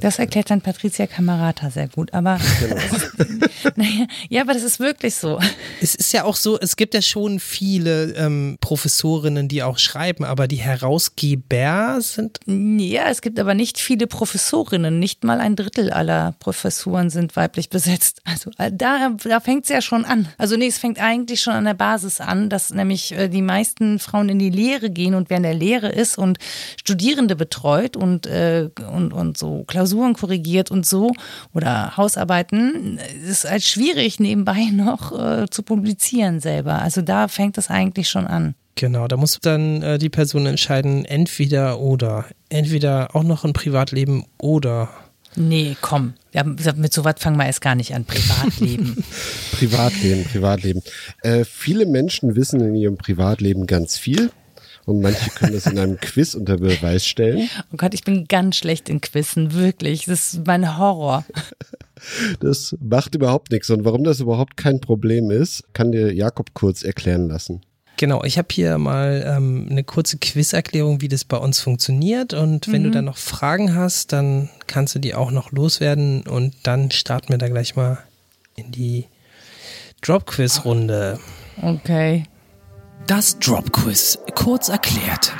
Das 0.00 0.18
erklärt 0.18 0.50
dann 0.50 0.60
Patricia 0.60 1.06
Camerata 1.06 1.70
sehr 1.70 1.88
gut, 1.88 2.12
aber 2.12 2.38
genau. 2.60 2.76
naja, 3.76 4.06
ja, 4.28 4.42
aber 4.42 4.52
das 4.52 4.62
ist 4.62 4.80
wirklich 4.80 5.14
so. 5.14 5.38
Es 5.80 5.94
ist 5.94 6.12
ja 6.12 6.24
auch 6.24 6.36
so, 6.36 6.58
es 6.58 6.76
gibt 6.76 6.94
ja 6.94 7.02
schon 7.02 7.40
viele 7.40 8.12
ähm, 8.12 8.58
Professorinnen, 8.60 9.48
die 9.48 9.62
auch 9.62 9.78
schreiben, 9.78 10.24
aber 10.24 10.48
die 10.48 10.56
Herausgeber 10.56 11.98
sind. 12.00 12.40
Ja, 12.46 13.08
es 13.08 13.22
gibt 13.22 13.38
aber 13.38 13.54
nicht 13.54 13.78
viele 13.78 14.06
Professorinnen. 14.06 14.98
Nicht 14.98 15.24
mal 15.24 15.40
ein 15.40 15.56
Drittel 15.56 15.90
aller 15.90 16.34
Professuren 16.38 17.10
sind 17.10 17.36
weiblich 17.36 17.70
besetzt. 17.70 18.20
Also 18.24 18.50
äh, 18.58 18.70
da, 18.72 19.16
da 19.24 19.40
fängt 19.40 19.64
es 19.64 19.70
ja 19.70 19.80
schon 19.80 20.04
an. 20.04 20.28
Also 20.38 20.56
nee, 20.56 20.66
es 20.66 20.78
fängt 20.78 21.00
eigentlich 21.00 21.40
schon 21.40 21.54
an 21.54 21.64
der 21.64 21.74
Basis 21.74 22.20
an, 22.20 22.50
dass 22.50 22.70
nämlich 22.70 23.12
äh, 23.12 23.28
die 23.28 23.42
meisten 23.42 23.98
Frauen 23.98 24.28
in 24.28 24.38
die 24.38 24.50
Lehre 24.50 24.90
gehen 24.90 25.14
und 25.14 25.30
wer 25.30 25.38
in 25.38 25.42
der 25.42 25.54
Lehre 25.54 25.88
ist 25.88 26.18
und 26.18 26.38
Studierende 26.78 27.36
betreut 27.36 27.96
und, 27.96 28.26
äh, 28.26 28.68
und, 28.92 29.12
und 29.12 29.38
so 29.38 29.64
Klausuren 29.66 29.85
Klausuren 29.86 30.14
korrigiert 30.14 30.72
und 30.72 30.84
so 30.84 31.12
oder 31.54 31.96
Hausarbeiten, 31.96 32.98
ist 33.28 33.48
halt 33.48 33.62
schwierig 33.62 34.18
nebenbei 34.18 34.64
noch 34.72 35.12
äh, 35.12 35.46
zu 35.48 35.62
publizieren 35.62 36.40
selber. 36.40 36.82
Also 36.82 37.02
da 37.02 37.28
fängt 37.28 37.56
es 37.56 37.70
eigentlich 37.70 38.08
schon 38.08 38.26
an. 38.26 38.54
Genau, 38.74 39.06
da 39.06 39.16
muss 39.16 39.38
dann 39.40 39.82
äh, 39.82 39.98
die 39.98 40.10
Person 40.10 40.46
entscheiden, 40.46 41.04
entweder 41.04 41.78
oder. 41.80 42.26
Entweder 42.48 43.14
auch 43.14 43.22
noch 43.22 43.44
ein 43.44 43.52
Privatleben 43.52 44.26
oder. 44.38 44.90
Nee, 45.36 45.76
komm. 45.80 46.14
Ja, 46.32 46.44
mit 46.44 46.92
so 46.92 47.04
was 47.04 47.14
fangen 47.18 47.36
wir 47.36 47.46
erst 47.46 47.60
gar 47.60 47.74
nicht 47.74 47.94
an. 47.94 48.04
Privatleben. 48.04 49.02
Privatleben, 49.52 50.24
Privatleben. 50.24 50.82
Äh, 51.22 51.44
viele 51.44 51.86
Menschen 51.86 52.36
wissen 52.36 52.60
in 52.60 52.74
ihrem 52.74 52.96
Privatleben 52.96 53.66
ganz 53.66 53.96
viel 53.96 54.30
und 54.86 55.02
manche 55.02 55.30
können 55.30 55.52
das 55.52 55.66
in 55.66 55.78
einem 55.78 55.98
Quiz 56.00 56.34
unter 56.34 56.56
Beweis 56.56 57.04
stellen. 57.04 57.50
Oh 57.72 57.76
Gott, 57.76 57.92
ich 57.92 58.04
bin 58.04 58.26
ganz 58.26 58.56
schlecht 58.56 58.88
in 58.88 59.00
Quizzen, 59.00 59.52
wirklich. 59.52 60.06
Das 60.06 60.32
ist 60.32 60.46
mein 60.46 60.78
Horror. 60.78 61.24
Das 62.40 62.76
macht 62.80 63.14
überhaupt 63.14 63.50
nichts. 63.50 63.70
Und 63.70 63.84
warum 63.84 64.04
das 64.04 64.20
überhaupt 64.20 64.56
kein 64.56 64.80
Problem 64.80 65.30
ist, 65.30 65.64
kann 65.72 65.92
dir 65.92 66.12
Jakob 66.12 66.54
kurz 66.54 66.82
erklären 66.82 67.26
lassen. 67.26 67.62
Genau, 67.96 68.22
ich 68.22 68.36
habe 68.36 68.48
hier 68.50 68.76
mal 68.76 69.24
ähm, 69.26 69.66
eine 69.70 69.82
kurze 69.82 70.18
Quizerklärung, 70.18 71.00
wie 71.00 71.08
das 71.08 71.24
bei 71.24 71.38
uns 71.38 71.58
funktioniert. 71.58 72.34
Und 72.34 72.70
wenn 72.70 72.82
mhm. 72.82 72.84
du 72.84 72.90
dann 72.92 73.06
noch 73.06 73.16
Fragen 73.16 73.74
hast, 73.74 74.12
dann 74.12 74.50
kannst 74.66 74.94
du 74.94 74.98
die 74.98 75.14
auch 75.14 75.30
noch 75.30 75.50
loswerden. 75.50 76.22
Und 76.26 76.54
dann 76.62 76.90
starten 76.90 77.30
wir 77.30 77.38
da 77.38 77.48
gleich 77.48 77.74
mal 77.74 77.98
in 78.54 78.70
die 78.70 79.06
Drop-Quiz-Runde. 80.02 81.18
Okay. 81.62 82.26
Das 83.06 83.38
Drop-Quiz, 83.38 84.18
kurz 84.34 84.68
erklärt. 84.68 85.32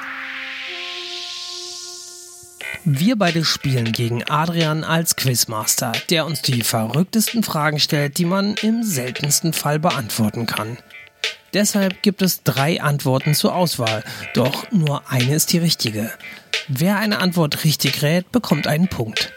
Wir 2.85 3.17
beide 3.17 3.45
spielen 3.45 3.91
gegen 3.91 4.23
Adrian 4.23 4.85
als 4.85 5.17
Quizmaster, 5.17 5.91
der 6.09 6.27
uns 6.27 6.43
die 6.43 6.63
verrücktesten 6.63 7.43
Fragen 7.43 7.81
stellt, 7.81 8.19
die 8.19 8.25
man 8.25 8.55
im 8.63 8.85
seltensten 8.85 9.53
Fall 9.53 9.81
beantworten 9.81 10.47
kann. 10.47 10.79
Deshalb 11.55 12.03
gibt 12.03 12.23
es 12.23 12.45
drei 12.45 12.81
Antworten 12.81 13.35
zur 13.35 13.57
Auswahl, 13.57 14.05
doch 14.35 14.71
nur 14.71 15.11
eine 15.11 15.35
ist 15.35 15.53
die 15.53 15.59
richtige. 15.59 16.13
Wer 16.69 16.99
eine 16.99 17.19
Antwort 17.19 17.65
richtig 17.65 18.01
rät, 18.03 18.31
bekommt 18.31 18.69
einen 18.69 18.87
Punkt. 18.87 19.33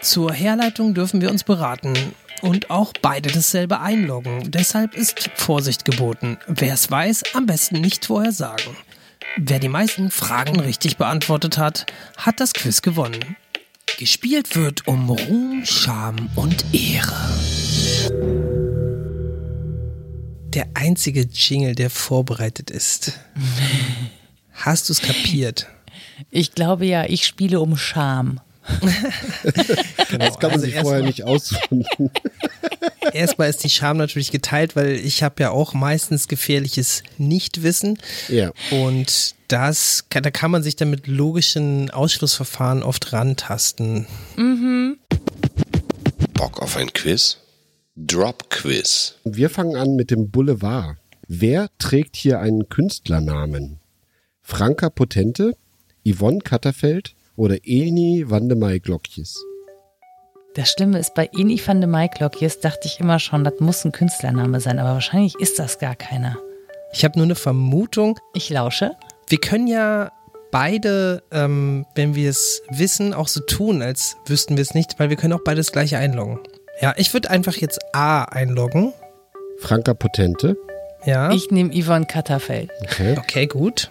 Zur 0.00 0.32
Herleitung 0.32 0.94
dürfen 0.94 1.20
wir 1.20 1.30
uns 1.30 1.44
beraten 1.44 1.94
und 2.42 2.70
auch 2.70 2.92
beide 3.00 3.30
dasselbe 3.30 3.80
einloggen. 3.80 4.50
Deshalb 4.50 4.94
ist 4.94 5.30
Vorsicht 5.34 5.84
geboten. 5.84 6.38
Wer 6.46 6.74
es 6.74 6.90
weiß, 6.90 7.34
am 7.34 7.46
besten 7.46 7.80
nicht 7.80 8.06
vorher 8.06 8.32
sagen. 8.32 8.76
Wer 9.36 9.58
die 9.58 9.68
meisten 9.68 10.10
Fragen 10.10 10.58
richtig 10.60 10.96
beantwortet 10.96 11.58
hat, 11.58 11.86
hat 12.16 12.40
das 12.40 12.52
Quiz 12.52 12.82
gewonnen. 12.82 13.36
Gespielt 13.98 14.56
wird 14.56 14.86
um 14.86 15.10
Ruhm, 15.10 15.62
Scham 15.64 16.30
und 16.36 16.64
Ehre. 16.72 17.30
Der 20.54 20.68
einzige 20.74 21.22
Jingle, 21.22 21.74
der 21.74 21.90
vorbereitet 21.90 22.70
ist. 22.70 23.18
Hast 24.52 24.88
du 24.88 24.92
es 24.92 25.02
kapiert? 25.02 25.68
Ich 26.30 26.52
glaube 26.52 26.86
ja, 26.86 27.04
ich 27.04 27.26
spiele 27.26 27.60
um 27.60 27.76
Scham. 27.76 28.40
Genau. 30.10 30.24
Das 30.26 30.38
kann 30.38 30.50
man 30.50 30.60
also 30.60 30.66
sich 30.66 30.74
vorher 30.76 31.02
nicht 31.02 31.24
aussuchen. 31.24 31.84
Erstmal 33.12 33.48
ist 33.48 33.64
die 33.64 33.70
Scham 33.70 33.96
natürlich 33.96 34.30
geteilt, 34.30 34.76
weil 34.76 34.92
ich 34.92 35.22
habe 35.22 35.42
ja 35.42 35.50
auch 35.50 35.74
meistens 35.74 36.28
gefährliches 36.28 37.02
Nichtwissen. 37.16 37.98
Ja. 38.28 38.52
Und 38.70 39.34
das, 39.48 40.04
da 40.10 40.30
kann 40.30 40.50
man 40.50 40.62
sich 40.62 40.76
dann 40.76 40.90
mit 40.90 41.06
logischen 41.06 41.90
Ausschlussverfahren 41.90 42.82
oft 42.82 43.12
rantasten. 43.12 44.06
Mhm. 44.36 44.98
Bock 46.34 46.60
auf 46.60 46.76
ein 46.76 46.92
Quiz? 46.92 47.38
Drop 47.96 48.50
Quiz. 48.50 49.16
Wir 49.24 49.50
fangen 49.50 49.76
an 49.76 49.96
mit 49.96 50.10
dem 50.10 50.30
Boulevard. 50.30 50.98
Wer 51.26 51.68
trägt 51.78 52.16
hier 52.16 52.40
einen 52.40 52.68
Künstlernamen? 52.68 53.80
Franka 54.40 54.88
Potente, 54.88 55.56
Yvonne 56.06 56.38
Katterfeld, 56.38 57.14
oder 57.38 57.56
Eni 57.64 58.24
Wandemai 58.26 58.80
Glockjes. 58.80 59.42
Das 60.54 60.70
Stimme 60.70 60.98
ist 60.98 61.14
bei 61.14 61.30
Eni 61.32 61.60
Wandemai 61.64 62.08
Glockjes, 62.08 62.60
dachte 62.60 62.86
ich 62.86 62.98
immer 63.00 63.20
schon, 63.20 63.44
das 63.44 63.54
muss 63.60 63.84
ein 63.84 63.92
Künstlername 63.92 64.60
sein, 64.60 64.78
aber 64.78 64.94
wahrscheinlich 64.94 65.36
ist 65.38 65.58
das 65.58 65.78
gar 65.78 65.94
keiner. 65.94 66.36
Ich 66.92 67.04
habe 67.04 67.16
nur 67.16 67.26
eine 67.26 67.36
Vermutung. 67.36 68.18
Ich 68.34 68.50
lausche. 68.50 68.92
Wir 69.28 69.38
können 69.38 69.68
ja 69.68 70.10
beide, 70.50 71.22
ähm, 71.30 71.86
wenn 71.94 72.14
wir 72.14 72.30
es 72.30 72.62
wissen, 72.70 73.14
auch 73.14 73.28
so 73.28 73.40
tun, 73.40 73.82
als 73.82 74.16
wüssten 74.26 74.56
wir 74.56 74.62
es 74.62 74.74
nicht, 74.74 74.98
weil 74.98 75.10
wir 75.10 75.16
können 75.16 75.34
auch 75.34 75.44
beide 75.44 75.58
das 75.58 75.70
gleiche 75.70 75.98
einloggen. 75.98 76.40
Ja, 76.80 76.94
ich 76.96 77.12
würde 77.12 77.30
einfach 77.30 77.54
jetzt 77.56 77.78
A 77.94 78.24
einloggen. 78.24 78.92
Franka 79.60 79.94
Potente. 79.94 80.56
Ja. 81.04 81.30
Ich 81.30 81.50
nehme 81.50 81.70
Yvonne 81.72 82.06
Katterfeld. 82.06 82.70
Okay. 82.82 83.16
Okay, 83.18 83.46
gut. 83.46 83.90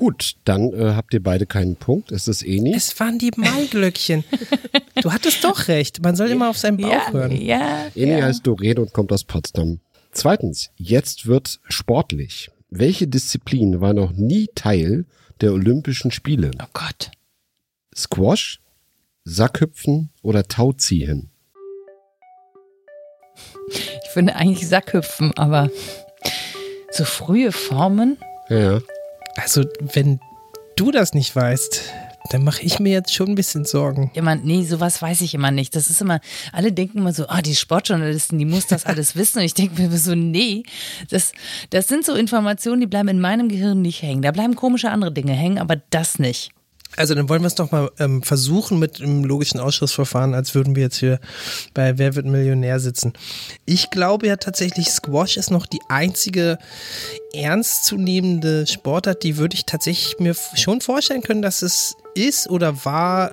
Gut, 0.00 0.36
dann 0.46 0.72
äh, 0.72 0.94
habt 0.94 1.12
ihr 1.12 1.22
beide 1.22 1.44
keinen 1.44 1.76
Punkt. 1.76 2.10
Es 2.10 2.26
ist 2.26 2.42
eh 2.42 2.58
nicht. 2.58 2.74
Es 2.74 2.98
waren 2.98 3.18
die 3.18 3.32
Maiglöckchen. 3.36 4.24
du 5.02 5.12
hattest 5.12 5.44
doch 5.44 5.68
recht. 5.68 6.02
Man 6.02 6.16
soll 6.16 6.30
immer 6.30 6.48
auf 6.48 6.56
seinen 6.56 6.78
Bauch 6.78 6.90
ja, 6.90 7.12
hören. 7.12 7.32
Ja, 7.32 7.84
Eni 7.94 8.12
ja. 8.12 8.24
heißt 8.24 8.46
Doreen 8.46 8.78
und 8.78 8.94
kommt 8.94 9.12
aus 9.12 9.24
Potsdam. 9.24 9.80
Zweitens, 10.12 10.70
jetzt 10.76 11.26
wird 11.26 11.60
sportlich. 11.68 12.50
Welche 12.70 13.08
Disziplin 13.08 13.82
war 13.82 13.92
noch 13.92 14.12
nie 14.12 14.48
Teil 14.54 15.04
der 15.42 15.52
Olympischen 15.52 16.10
Spiele? 16.10 16.50
Oh 16.62 16.66
Gott. 16.72 17.10
Squash, 17.94 18.62
Sackhüpfen 19.24 20.08
oder 20.22 20.44
Tauziehen? 20.44 21.28
Ich 23.68 24.10
finde 24.14 24.34
eigentlich 24.34 24.66
Sackhüpfen, 24.66 25.36
aber 25.36 25.68
so 26.90 27.04
frühe 27.04 27.52
Formen? 27.52 28.16
Ja. 28.48 28.80
Also, 29.36 29.64
wenn 29.94 30.20
du 30.76 30.90
das 30.90 31.14
nicht 31.14 31.34
weißt, 31.34 31.82
dann 32.30 32.44
mache 32.44 32.62
ich 32.62 32.78
mir 32.78 32.92
jetzt 32.92 33.14
schon 33.14 33.30
ein 33.30 33.34
bisschen 33.34 33.64
Sorgen. 33.64 34.10
Immer, 34.14 34.36
nee, 34.36 34.62
sowas 34.64 35.00
weiß 35.00 35.20
ich 35.22 35.34
immer 35.34 35.50
nicht. 35.50 35.74
Das 35.74 35.90
ist 35.90 36.00
immer, 36.00 36.20
alle 36.52 36.72
denken 36.72 36.98
immer 36.98 37.12
so, 37.12 37.26
ah, 37.28 37.42
die 37.42 37.56
Sportjournalisten, 37.56 38.38
die 38.38 38.44
muss 38.44 38.66
das 38.66 38.86
alles 38.86 39.16
wissen. 39.16 39.38
Und 39.38 39.44
ich 39.44 39.54
denke 39.54 39.80
mir 39.80 39.96
so, 39.98 40.14
nee, 40.14 40.62
das, 41.10 41.32
das 41.70 41.88
sind 41.88 42.04
so 42.04 42.14
Informationen, 42.14 42.80
die 42.80 42.86
bleiben 42.86 43.08
in 43.08 43.20
meinem 43.20 43.48
Gehirn 43.48 43.82
nicht 43.82 44.02
hängen. 44.02 44.22
Da 44.22 44.30
bleiben 44.30 44.54
komische 44.54 44.90
andere 44.90 45.12
Dinge 45.12 45.32
hängen, 45.32 45.58
aber 45.58 45.76
das 45.90 46.18
nicht. 46.18 46.52
Also 46.96 47.14
dann 47.14 47.28
wollen 47.28 47.42
wir 47.42 47.46
es 47.46 47.54
doch 47.54 47.70
mal 47.70 47.90
ähm, 47.98 48.22
versuchen 48.22 48.78
mit 48.78 48.98
dem 48.98 49.24
logischen 49.24 49.60
Ausschussverfahren, 49.60 50.34
als 50.34 50.54
würden 50.54 50.74
wir 50.74 50.82
jetzt 50.84 50.96
hier 50.98 51.20
bei 51.72 51.98
Wer 51.98 52.16
wird 52.16 52.26
Millionär 52.26 52.80
sitzen. 52.80 53.12
Ich 53.64 53.90
glaube 53.90 54.26
ja 54.26 54.36
tatsächlich, 54.36 54.90
Squash 54.90 55.36
ist 55.36 55.50
noch 55.50 55.66
die 55.66 55.80
einzige 55.88 56.58
ernstzunehmende 57.32 58.66
Sportart, 58.66 59.22
die 59.22 59.36
würde 59.36 59.54
ich 59.54 59.66
tatsächlich 59.66 60.18
mir 60.18 60.34
schon 60.54 60.80
vorstellen 60.80 61.22
können, 61.22 61.42
dass 61.42 61.62
es 61.62 61.94
ist 62.14 62.50
oder 62.50 62.84
war. 62.84 63.30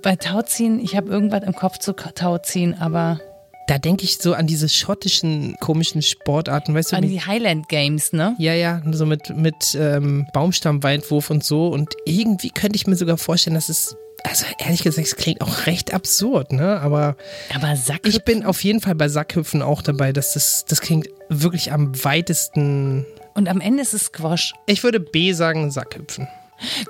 Bei 0.00 0.16
Tauziehen, 0.16 0.80
ich 0.80 0.96
habe 0.96 1.10
irgendwas 1.10 1.42
im 1.42 1.54
Kopf 1.54 1.78
zu 1.78 1.92
Tauziehen, 1.92 2.74
aber 2.78 3.20
Da 3.68 3.78
denke 3.78 4.04
ich 4.04 4.18
so 4.18 4.34
an 4.34 4.46
diese 4.46 4.68
schottischen 4.68 5.56
komischen 5.60 6.02
Sportarten, 6.02 6.74
weißt 6.74 6.92
du? 6.92 6.96
An 6.96 7.08
die 7.08 7.20
Highland 7.20 7.68
Games, 7.68 8.12
ne? 8.12 8.34
Ja, 8.38 8.54
ja, 8.54 8.82
so 8.90 9.06
mit, 9.06 9.36
mit 9.36 9.76
ähm, 9.78 10.26
Baumstammweitwurf 10.32 11.30
und 11.30 11.44
so. 11.44 11.68
Und 11.68 11.94
irgendwie 12.04 12.50
könnte 12.50 12.76
ich 12.76 12.86
mir 12.86 12.96
sogar 12.96 13.18
vorstellen, 13.18 13.54
dass 13.54 13.68
es 13.68 13.96
also 14.24 14.46
ehrlich 14.58 14.82
gesagt, 14.82 15.06
es 15.06 15.16
klingt 15.16 15.40
auch 15.40 15.66
recht 15.66 15.92
absurd, 15.92 16.52
ne? 16.52 16.80
Aber, 16.80 17.16
Aber 17.54 17.74
Sackhüpfen? 17.76 18.10
ich 18.10 18.24
bin 18.24 18.44
auf 18.44 18.62
jeden 18.62 18.80
Fall 18.80 18.94
bei 18.94 19.08
Sackhüpfen 19.08 19.62
auch 19.62 19.82
dabei. 19.82 20.12
Dass 20.12 20.34
das, 20.34 20.64
das 20.68 20.80
klingt 20.80 21.08
wirklich 21.28 21.72
am 21.72 21.92
weitesten. 22.04 23.04
Und 23.34 23.48
am 23.48 23.60
Ende 23.60 23.82
ist 23.82 23.94
es 23.94 24.06
Squash. 24.06 24.54
Ich 24.66 24.84
würde 24.84 25.00
B 25.00 25.32
sagen, 25.32 25.70
Sackhüpfen. 25.70 26.28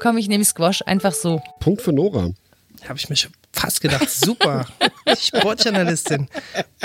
Komm, 0.01 0.19
ich 0.19 0.29
nehme 0.29 0.45
Squash 0.45 0.83
einfach 0.83 1.13
so. 1.13 1.41
Punkt 1.61 1.81
für 1.83 1.93
Nora. 1.93 2.31
Habe 2.89 2.99
ich 2.99 3.09
mir 3.09 3.17
schon 3.17 3.33
fast 3.53 3.81
gedacht. 3.81 4.11
Super. 4.11 4.67
Sportjournalistin. 5.19 6.29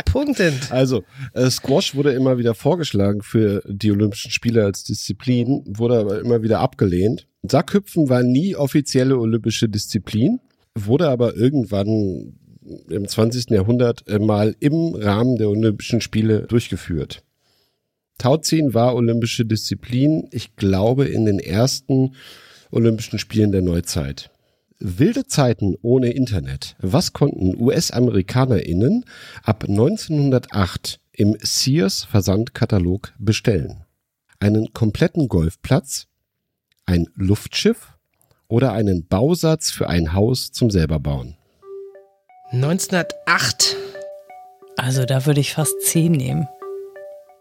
Punktend. 0.06 0.72
Also, 0.72 1.04
äh, 1.34 1.50
Squash 1.50 1.96
wurde 1.96 2.12
immer 2.12 2.38
wieder 2.38 2.54
vorgeschlagen 2.54 3.22
für 3.24 3.64
die 3.66 3.92
Olympischen 3.92 4.32
Spiele 4.32 4.64
als 4.64 4.84
Disziplin, 4.84 5.64
wurde 5.66 6.00
aber 6.00 6.20
immer 6.20 6.44
wieder 6.44 6.60
abgelehnt. 6.60 7.28
Sackhüpfen 7.44 8.10
war 8.10 8.24
nie 8.24 8.56
offizielle 8.56 9.18
olympische 9.18 9.70
Disziplin, 9.70 10.40
wurde 10.76 11.10
aber 11.10 11.36
irgendwann 11.36 12.38
im 12.90 13.08
20. 13.08 13.50
Jahrhundert 13.50 14.08
äh, 14.08 14.20
mal 14.20 14.56
im 14.60 14.96
Rahmen 14.96 15.38
der 15.38 15.50
Olympischen 15.50 16.02
Spiele 16.02 16.44
durchgeführt. 16.44 17.24
Tauziehen 18.18 18.74
war 18.74 18.96
olympische 18.96 19.46
Disziplin, 19.46 20.28
ich 20.32 20.56
glaube, 20.56 21.06
in 21.06 21.26
den 21.26 21.40
ersten 21.40 22.16
Olympischen 22.72 23.20
Spielen 23.20 23.52
der 23.52 23.62
Neuzeit. 23.62 24.32
Wilde 24.80 25.26
Zeiten 25.26 25.76
ohne 25.82 26.12
Internet. 26.12 26.76
Was 26.80 27.14
konnten 27.14 27.60
US-AmerikanerInnen 27.60 29.06
ab 29.44 29.66
1908 29.68 31.00
im 31.14 31.36
Sears 31.42 32.04
Versandkatalog 32.04 33.14
bestellen? 33.18 33.86
Einen 34.40 34.74
kompletten 34.74 35.30
Golfplatz, 35.30 36.06
ein 36.86 37.08
Luftschiff 37.16 37.98
oder 38.48 38.74
einen 38.74 39.08
Bausatz 39.08 39.72
für 39.72 39.90
ein 39.90 40.14
Haus 40.14 40.52
zum 40.52 40.70
selber 40.70 41.00
bauen? 41.00 41.36
1908. 42.52 43.76
Also 44.78 45.06
da 45.06 45.26
würde 45.26 45.42
ich 45.42 45.54
fast 45.54 45.74
10 45.82 46.12
nehmen. 46.12 46.48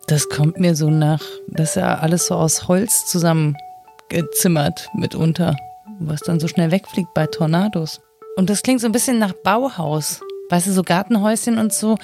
Das 0.06 0.30
kommt 0.30 0.58
mir 0.58 0.74
so 0.74 0.88
nach, 0.88 1.22
das 1.48 1.70
ist 1.70 1.76
ja 1.76 1.98
alles 1.98 2.28
so 2.28 2.34
aus 2.34 2.66
Holz 2.66 3.06
zusammengezimmert 3.06 4.88
mitunter, 4.94 5.54
was 6.00 6.20
dann 6.20 6.40
so 6.40 6.48
schnell 6.48 6.70
wegfliegt 6.70 7.14
bei 7.14 7.26
Tornados. 7.26 8.00
Und 8.36 8.50
das 8.50 8.62
klingt 8.62 8.80
so 8.80 8.86
ein 8.86 8.92
bisschen 8.92 9.18
nach 9.18 9.32
Bauhaus. 9.32 10.20
Weißt 10.50 10.66
du, 10.66 10.72
so 10.72 10.82
Gartenhäuschen 10.82 11.58
und 11.58 11.72
so. 11.72 11.96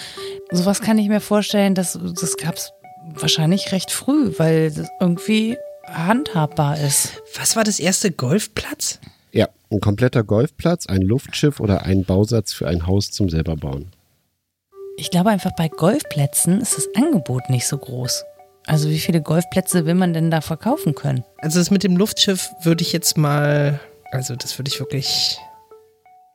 Sowas 0.50 0.80
kann 0.80 0.98
ich 0.98 1.08
mir 1.08 1.20
vorstellen, 1.20 1.74
das, 1.74 1.98
das 2.20 2.36
gab 2.36 2.56
es 2.56 2.72
wahrscheinlich 3.14 3.72
recht 3.72 3.90
früh, 3.90 4.32
weil 4.38 4.70
das 4.70 4.88
irgendwie 5.00 5.56
handhabbar 5.86 6.78
ist. 6.78 7.22
Was 7.38 7.56
war 7.56 7.64
das 7.64 7.78
erste 7.78 8.10
Golfplatz? 8.10 9.00
Ja, 9.32 9.48
ein 9.70 9.80
kompletter 9.80 10.24
Golfplatz, 10.24 10.86
ein 10.86 11.02
Luftschiff 11.02 11.60
oder 11.60 11.82
ein 11.82 12.04
Bausatz 12.04 12.52
für 12.52 12.68
ein 12.68 12.86
Haus 12.86 13.10
zum 13.10 13.28
selber 13.28 13.56
bauen. 13.56 13.92
Ich 14.96 15.10
glaube 15.10 15.30
einfach 15.30 15.52
bei 15.56 15.68
Golfplätzen 15.68 16.60
ist 16.60 16.76
das 16.76 16.88
Angebot 16.94 17.48
nicht 17.48 17.66
so 17.66 17.78
groß. 17.78 18.24
Also 18.66 18.88
wie 18.88 19.00
viele 19.00 19.20
Golfplätze 19.20 19.86
will 19.86 19.94
man 19.94 20.12
denn 20.12 20.30
da 20.30 20.40
verkaufen 20.40 20.94
können? 20.94 21.24
Also 21.38 21.58
das 21.58 21.70
mit 21.70 21.82
dem 21.82 21.96
Luftschiff 21.96 22.50
würde 22.62 22.82
ich 22.82 22.92
jetzt 22.92 23.16
mal, 23.18 23.80
also 24.12 24.36
das 24.36 24.58
würde 24.58 24.70
ich 24.70 24.78
wirklich, 24.78 25.38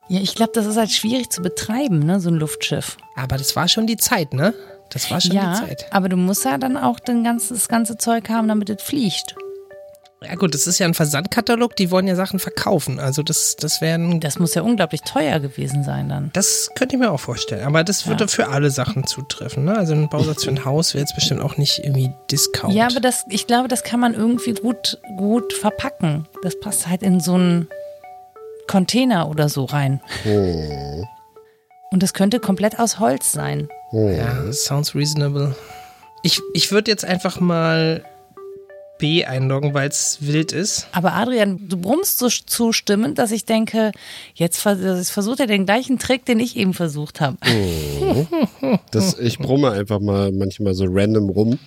Ja, 0.09 0.19
ich 0.19 0.36
glaube, 0.36 0.51
das 0.53 0.65
ist 0.65 0.78
halt 0.78 0.91
schwierig 0.91 1.30
zu 1.30 1.41
betreiben, 1.41 1.99
ne, 1.99 2.19
so 2.19 2.30
ein 2.30 2.36
Luftschiff. 2.36 2.97
aber 3.15 3.38
das 3.38 3.55
war 3.55 3.67
schon 3.67 3.88
die 3.88 3.97
Zeit, 3.97 4.34
ne? 4.34 4.53
Das 4.89 5.11
war 5.11 5.19
schon 5.19 5.32
ja, 5.34 5.53
die 5.53 5.67
Zeit. 5.67 5.86
aber 5.91 6.07
du 6.09 6.15
musst 6.15 6.45
ja 6.45 6.57
dann 6.57 6.78
auch 6.78 6.99
den 6.99 7.23
ganzen, 7.23 7.55
das 7.55 7.67
ganze 7.67 7.97
Zeug 7.97 8.30
haben, 8.30 8.47
damit 8.47 8.69
es 8.69 8.82
fliegt. 8.82 9.36
Ja 10.28 10.36
gut, 10.36 10.53
das 10.53 10.67
ist 10.67 10.80
ja 10.80 10.86
ein 10.86 10.93
Versandkatalog, 10.93 11.75
die 11.75 11.89
wollen 11.91 12.07
ja 12.07 12.15
Sachen 12.15 12.39
verkaufen. 12.39 12.99
Also 12.99 13.23
das, 13.23 13.55
das 13.55 13.80
wären, 13.82 14.19
Das 14.19 14.39
muss 14.39 14.53
ja 14.55 14.61
unglaublich 14.61 15.01
teuer 15.01 15.39
gewesen 15.39 15.84
sein 15.84 16.09
dann. 16.09 16.30
das 16.34 16.69
könnte 16.75 16.95
ich 16.95 16.99
mir 17.01 17.11
auch 17.11 17.19
vorstellen. 17.19 17.65
Aber 17.65 17.84
das 17.84 18.07
würde 18.07 18.25
Ja. 18.25 18.28
für 18.28 18.47
alle 18.49 18.69
Sachen 18.69 19.07
zutreffen, 19.07 19.63
ne? 19.65 19.78
Also 19.78 19.93
ein 19.93 20.09
Bausatz 20.09 20.43
für 20.43 20.49
ein 20.51 20.65
Haus 20.65 20.93
wäre 20.93 21.03
jetzt 21.03 21.15
bestimmt 21.15 21.41
auch 21.41 21.57
nicht 21.57 21.80
irgendwie 21.80 22.11
Discount. 22.30 22.73
Ja, 22.73 22.88
aber 22.88 22.99
das, 22.99 23.23
ich 23.30 23.47
glaube, 23.47 23.67
das 23.69 23.84
kann 23.84 23.99
man 23.99 24.13
irgendwie 24.13 24.53
gut, 24.53 24.99
gut 25.17 25.53
verpacken. 25.53 26.28
Das 26.43 26.59
passt 26.59 26.88
halt 26.88 27.03
in 27.03 27.19
so 27.19 27.36
einen 27.36 27.67
Container 28.67 29.30
oder 29.30 29.47
so 29.47 29.63
rein. 29.65 30.01
Und 31.91 32.03
das 32.03 32.13
könnte 32.13 32.39
komplett 32.39 32.80
aus 32.80 32.99
Holz 32.99 33.32
sein. 33.32 33.69
Ja, 33.93 34.43
das 34.45 34.65
sounds 34.65 34.93
reasonable. 34.93 35.55
Ich, 36.23 36.41
ich 36.53 36.71
würde 36.71 36.91
jetzt 36.91 37.05
einfach 37.05 37.39
mal 37.39 38.03
B 38.98 39.26
einloggen, 39.26 39.74
weil 39.74 39.89
es 39.89 40.18
wild 40.22 40.52
ist. 40.52 40.88
Aber 40.91 41.14
Adrian, 41.14 41.68
du 41.68 41.78
brummst 41.78 42.20
so 42.20 42.28
zustimmend, 42.30 43.18
dass 43.18 43.32
ich 43.32 43.45
denke, 43.45 43.91
jetzt 44.34 44.60
vers 44.60 45.10
versucht 45.10 45.39
er 45.39 45.48
den 45.48 45.66
gleichen 45.66 46.00
Trick, 46.00 46.26
den 46.26 46.39
ich 46.39 46.56
eben 46.56 46.74
versucht 46.74 47.22
habe. 47.22 47.38
Das, 48.91 49.18
ich 49.20 49.39
brumme 49.39 49.72
einfach 49.72 50.00
mal 50.00 50.32
manchmal 50.32 50.74
so 50.74 50.86
random 50.88 51.30
rum, 51.30 51.60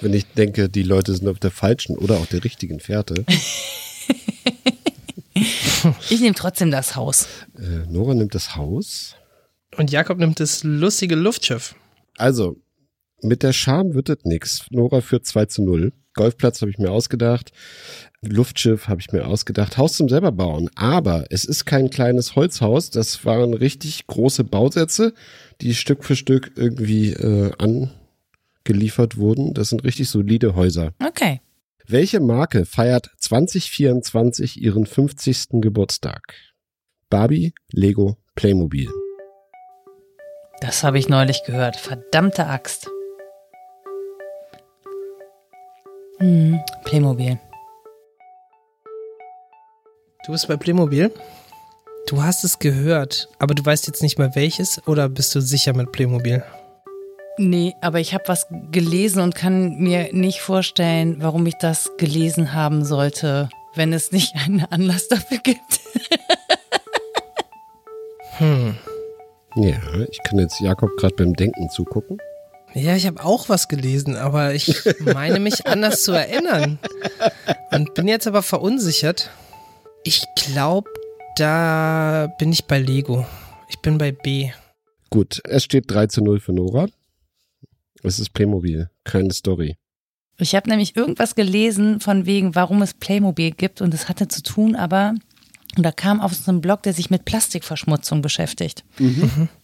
wenn 0.00 0.12
ich 0.12 0.26
denke, 0.26 0.68
die 0.68 0.82
Leute 0.82 1.14
sind 1.14 1.28
auf 1.28 1.38
der 1.38 1.50
falschen 1.50 1.96
oder 1.96 2.16
auch 2.16 2.26
der 2.26 2.44
richtigen 2.44 2.80
Fährte. 2.80 3.24
Ich 6.08 6.20
nehme 6.20 6.34
trotzdem 6.34 6.70
das 6.70 6.96
Haus. 6.96 7.28
Äh, 7.58 7.90
Nora 7.90 8.14
nimmt 8.14 8.34
das 8.34 8.56
Haus. 8.56 9.16
Und 9.76 9.90
Jakob 9.90 10.18
nimmt 10.18 10.40
das 10.40 10.62
lustige 10.64 11.14
Luftschiff. 11.14 11.74
Also, 12.16 12.56
mit 13.22 13.42
der 13.42 13.52
Scham 13.52 13.94
wird 13.94 14.08
das 14.08 14.18
nix. 14.24 14.66
Nora 14.70 15.00
führt 15.00 15.26
2 15.26 15.46
zu 15.46 15.62
0. 15.62 15.92
Golfplatz 16.14 16.60
habe 16.60 16.70
ich 16.70 16.78
mir 16.78 16.90
ausgedacht. 16.90 17.52
Luftschiff 18.22 18.88
habe 18.88 19.00
ich 19.00 19.12
mir 19.12 19.26
ausgedacht. 19.26 19.76
Haus 19.76 19.94
zum 19.94 20.08
selber 20.08 20.32
bauen. 20.32 20.70
Aber 20.74 21.26
es 21.30 21.44
ist 21.44 21.64
kein 21.66 21.90
kleines 21.90 22.36
Holzhaus. 22.36 22.90
Das 22.90 23.24
waren 23.24 23.54
richtig 23.54 24.06
große 24.06 24.44
Bausätze, 24.44 25.12
die 25.60 25.74
Stück 25.74 26.04
für 26.04 26.16
Stück 26.16 26.52
irgendwie 26.56 27.12
äh, 27.12 27.52
angeliefert 27.58 29.16
wurden. 29.16 29.54
Das 29.54 29.68
sind 29.68 29.84
richtig 29.84 30.08
solide 30.08 30.54
Häuser. 30.54 30.92
Okay. 31.04 31.40
Welche 31.86 32.20
Marke 32.20 32.64
feiert 32.64 33.10
2024 33.18 34.62
ihren 34.62 34.86
50. 34.86 35.60
Geburtstag? 35.60 36.34
Barbie, 37.10 37.52
Lego, 37.70 38.16
Playmobil. 38.34 38.90
Das 40.60 40.82
habe 40.82 40.98
ich 40.98 41.10
neulich 41.10 41.42
gehört. 41.44 41.76
Verdammte 41.76 42.46
Axt. 42.46 42.88
Hm, 46.24 46.58
Playmobil. 46.84 47.38
Du 50.24 50.32
bist 50.32 50.48
bei 50.48 50.56
Playmobil. 50.56 51.12
Du 52.06 52.22
hast 52.22 52.44
es 52.44 52.58
gehört, 52.58 53.28
aber 53.38 53.54
du 53.54 53.62
weißt 53.62 53.86
jetzt 53.88 54.02
nicht 54.02 54.18
mal 54.18 54.34
welches 54.34 54.80
oder 54.88 55.10
bist 55.10 55.34
du 55.34 55.42
sicher 55.42 55.74
mit 55.74 55.92
Playmobil? 55.92 56.42
Nee, 57.36 57.74
aber 57.82 58.00
ich 58.00 58.14
habe 58.14 58.24
was 58.26 58.46
gelesen 58.72 59.20
und 59.20 59.34
kann 59.34 59.76
mir 59.76 60.14
nicht 60.14 60.40
vorstellen, 60.40 61.16
warum 61.20 61.44
ich 61.44 61.56
das 61.60 61.90
gelesen 61.98 62.54
haben 62.54 62.86
sollte, 62.86 63.50
wenn 63.74 63.92
es 63.92 64.10
nicht 64.10 64.34
einen 64.46 64.64
Anlass 64.64 65.08
dafür 65.08 65.38
gibt. 65.42 65.80
Ja, 69.56 69.76
ich 70.10 70.22
kann 70.24 70.38
jetzt 70.38 70.58
Jakob 70.60 70.90
gerade 70.96 71.16
beim 71.16 71.34
Denken 71.34 71.68
zugucken. 71.68 72.18
Ja, 72.74 72.96
ich 72.96 73.06
habe 73.06 73.24
auch 73.24 73.48
was 73.48 73.68
gelesen, 73.68 74.16
aber 74.16 74.54
ich 74.54 74.82
meine 75.00 75.38
mich 75.38 75.66
anders 75.66 76.02
zu 76.02 76.12
erinnern. 76.12 76.78
Und 77.70 77.94
bin 77.94 78.08
jetzt 78.08 78.26
aber 78.26 78.42
verunsichert. 78.42 79.30
Ich 80.02 80.24
glaube, 80.36 80.90
da 81.36 82.32
bin 82.38 82.52
ich 82.52 82.64
bei 82.64 82.80
Lego. 82.80 83.26
Ich 83.68 83.78
bin 83.78 83.96
bei 83.96 84.12
B. 84.12 84.50
Gut, 85.10 85.40
es 85.44 85.64
steht 85.64 85.84
3 85.88 86.08
zu 86.08 86.22
0 86.22 86.40
für 86.40 86.52
Nora. 86.52 86.88
Es 88.02 88.18
ist 88.18 88.34
Playmobil, 88.34 88.90
keine 89.04 89.32
Story. 89.32 89.76
Ich 90.38 90.54
habe 90.56 90.68
nämlich 90.68 90.96
irgendwas 90.96 91.36
gelesen 91.36 92.00
von 92.00 92.26
wegen, 92.26 92.56
warum 92.56 92.82
es 92.82 92.92
Playmobil 92.92 93.52
gibt 93.52 93.80
und 93.80 93.94
es 93.94 94.08
hatte 94.08 94.26
zu 94.26 94.42
tun, 94.42 94.74
aber 94.74 95.14
und 95.76 95.82
da 95.82 95.92
kam 95.92 96.20
auf 96.20 96.34
so 96.34 96.50
einen 96.50 96.60
Blog, 96.60 96.82
der 96.82 96.92
sich 96.92 97.10
mit 97.10 97.24
Plastikverschmutzung 97.24 98.22
beschäftigt. 98.22 98.84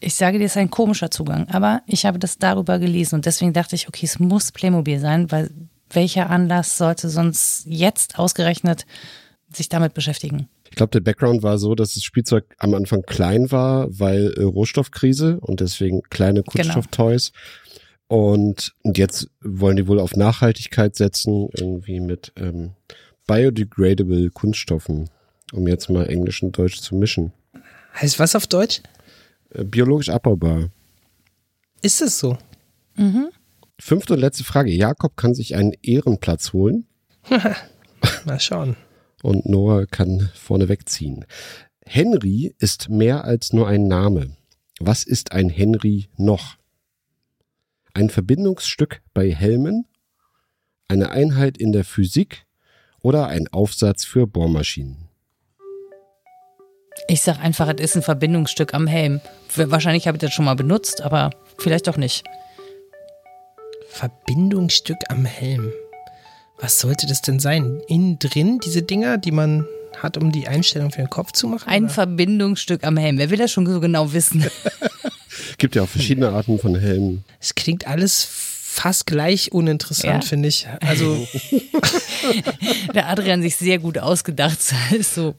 Ich 0.01 0.15
sage 0.15 0.39
dir, 0.39 0.45
es 0.45 0.53
ist 0.53 0.57
ein 0.57 0.71
komischer 0.71 1.11
Zugang, 1.11 1.49
aber 1.49 1.83
ich 1.87 2.07
habe 2.07 2.19
das 2.19 2.39
darüber 2.39 2.79
gelesen 2.79 3.17
und 3.17 3.27
deswegen 3.27 3.53
dachte 3.53 3.77
ich, 3.77 3.89
okay, 3.89 4.07
es 4.07 4.19
muss 4.19 4.53
Playmobil 4.53 4.99
sein, 4.99 5.31
weil 5.31 5.51
welcher 5.91 6.31
Anlass 6.31 6.77
sollte 6.79 7.09
sonst 7.09 7.65
jetzt 7.67 8.19
ausgerechnet 8.19 8.87
sich 9.53 9.69
damit 9.69 9.95
beschäftigen? 9.95 10.49
Ich 10.71 10.77
glaube, 10.77 10.91
der 10.91 11.01
Background 11.01 11.43
war 11.43 11.59
so, 11.59 11.75
dass 11.75 11.95
das 11.95 12.05
Spielzeug 12.05 12.45
am 12.59 12.75
Anfang 12.75 13.03
klein 13.03 13.51
war, 13.51 13.89
weil 13.91 14.33
äh, 14.37 14.43
Rohstoffkrise 14.43 15.41
und 15.41 15.61
deswegen 15.61 16.03
kleine 16.11 16.45
Kunststofftoys. 16.45 17.33
Und, 18.07 18.73
und 18.83 18.99
jetzt 18.99 19.29
wollen 19.41 19.77
die 19.77 19.89
wohl 19.89 20.01
auf 20.01 20.17
Nachhaltigkeit 20.17 20.97
setzen, 20.97 21.49
irgendwie 21.57 22.01
mit 22.01 22.33
ähm, 22.37 22.73
biodegradable 23.27 24.31
Kunststoffen, 24.31 25.09
um 25.53 25.67
jetzt 25.67 25.91
mal 25.91 26.07
Englisch 26.09 26.43
und 26.43 26.57
Deutsch 26.57 26.81
zu 26.81 26.95
mischen. 26.95 27.33
Heißt 27.95 28.19
was 28.19 28.37
auf 28.37 28.47
Deutsch? 28.47 28.83
Äh, 29.51 29.65
biologisch 29.65 30.09
abbaubar. 30.09 30.71
Ist 31.83 32.03
es 32.03 32.19
so? 32.19 32.37
Mhm. 32.97 33.31
Fünfte 33.79 34.15
und 34.15 34.21
letzte 34.21 34.45
Frage. 34.45 34.71
Jakob 34.71 35.17
kann 35.17 35.35
sich 35.35 35.57
einen 35.57 35.73
Ehrenplatz 35.83 36.53
holen. 36.53 36.87
Mal 38.25 38.41
schauen. 38.41 38.77
Und 39.23 39.47
Noah 39.47 39.87
kann 39.87 40.31
vorne 40.35 40.69
wegziehen. 40.69 41.25
Henry 41.85 42.55
ist 42.59 42.89
mehr 42.89 43.25
als 43.25 43.53
nur 43.53 43.69
ein 43.69 43.87
Name. 43.87 44.37
Was 44.79 45.05
ist 45.05 45.33
ein 45.33 45.49
Henry 45.49 46.09
noch? 46.17 46.57
Ein 47.93 48.09
Verbindungsstück 48.09 49.03
bei 49.13 49.35
Helmen, 49.35 49.87
eine 50.89 51.11
Einheit 51.11 51.59
in 51.59 51.73
der 51.73 51.85
Physik 51.85 52.47
oder 53.03 53.27
ein 53.27 53.49
Aufsatz 53.49 54.05
für 54.05 54.27
Bohrmaschinen? 54.27 55.10
Ich 57.09 57.23
sag 57.23 57.41
einfach, 57.41 57.69
es 57.69 57.81
ist 57.81 57.97
ein 57.97 58.03
Verbindungsstück 58.03 58.75
am 58.75 58.87
Helm. 58.87 59.21
Wahrscheinlich 59.57 60.07
habe 60.07 60.17
ich 60.17 60.21
das 60.21 60.33
schon 60.33 60.45
mal 60.45 60.55
benutzt, 60.55 61.03
aber 61.03 61.31
vielleicht 61.59 61.89
auch 61.89 61.97
nicht. 61.97 62.25
Verbindungsstück 63.89 64.99
am 65.09 65.25
Helm. 65.25 65.73
Was 66.59 66.79
sollte 66.79 67.07
das 67.07 67.23
denn 67.23 67.41
sein? 67.41 67.81
Innen 67.89 68.19
drin 68.19 68.61
diese 68.65 68.83
Dinger, 68.83 69.19
die 69.19 69.33
man 69.33 69.67
hat, 69.99 70.17
um 70.17 70.31
die 70.31 70.47
Einstellung 70.47 70.91
für 70.91 71.03
den 71.03 71.11
Kopf 71.11 71.33
zu 71.33 71.49
machen? 71.49 71.69
Ein 71.69 71.85
oder? 71.85 71.93
Verbindungsstück 71.93 72.85
am 72.85 72.97
Helm. 72.97 73.19
Wer 73.19 73.31
will 73.31 73.39
das 73.39 73.51
schon 73.51 73.67
so 73.67 73.81
genau 73.81 74.13
wissen? 74.13 74.45
Gibt 75.59 75.75
ja 75.75 75.83
auch 75.83 75.89
verschiedene 75.89 76.31
Arten 76.31 76.59
von 76.59 76.75
Helmen. 76.75 77.25
Es 77.41 77.55
klingt 77.55 77.87
alles 77.87 78.27
fast 78.71 79.07
gleich 79.07 79.53
uninteressant, 79.53 80.23
ja. 80.25 80.29
finde 80.29 80.49
ich. 80.49 80.67
Also 80.81 81.27
der 82.95 83.09
Adrian 83.09 83.43
sich 83.43 83.57
sehr 83.57 83.79
gut 83.79 83.99
ausgedacht, 83.99 84.59
ist 84.93 85.15
so. 85.15 85.35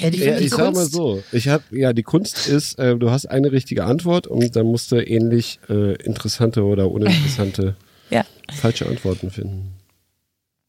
Ja, 0.00 0.08
ja, 0.10 0.38
ich 0.38 0.50
sag 0.50 0.74
mal 0.74 0.86
so, 0.86 1.22
ich 1.32 1.48
habe 1.48 1.64
ja 1.70 1.92
die 1.92 2.02
Kunst 2.02 2.48
ist, 2.48 2.78
äh, 2.78 2.96
du 2.96 3.10
hast 3.10 3.26
eine 3.26 3.52
richtige 3.52 3.84
Antwort 3.84 4.26
und 4.26 4.56
dann 4.56 4.66
musst 4.66 4.92
du 4.92 4.96
ähnlich 4.96 5.60
äh, 5.68 5.94
interessante 6.02 6.62
oder 6.64 6.90
uninteressante 6.90 7.76
ja. 8.10 8.24
falsche 8.54 8.86
Antworten 8.86 9.30
finden. 9.30 9.74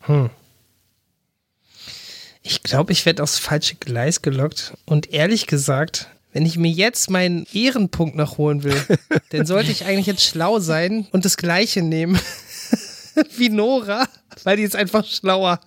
Hm. 0.03 0.29
Ich 2.41 2.63
glaube, 2.63 2.91
ich 2.91 3.05
werde 3.05 3.21
aufs 3.21 3.37
falsche 3.37 3.75
Gleis 3.75 4.21
gelockt 4.21 4.73
und 4.85 5.11
ehrlich 5.11 5.45
gesagt, 5.45 6.07
wenn 6.31 6.45
ich 6.45 6.57
mir 6.57 6.71
jetzt 6.71 7.09
meinen 7.09 7.45
Ehrenpunkt 7.53 8.15
noch 8.15 8.37
holen 8.37 8.63
will, 8.63 8.81
dann 9.29 9.45
sollte 9.45 9.71
ich 9.71 9.85
eigentlich 9.85 10.07
jetzt 10.07 10.23
schlau 10.23 10.59
sein 10.59 11.07
und 11.11 11.25
das 11.25 11.37
Gleiche 11.37 11.81
nehmen 11.81 12.19
wie 13.37 13.49
Nora, 13.49 14.07
weil 14.43 14.57
die 14.57 14.63
ist 14.63 14.75
einfach 14.75 15.05
schlauer. 15.05 15.59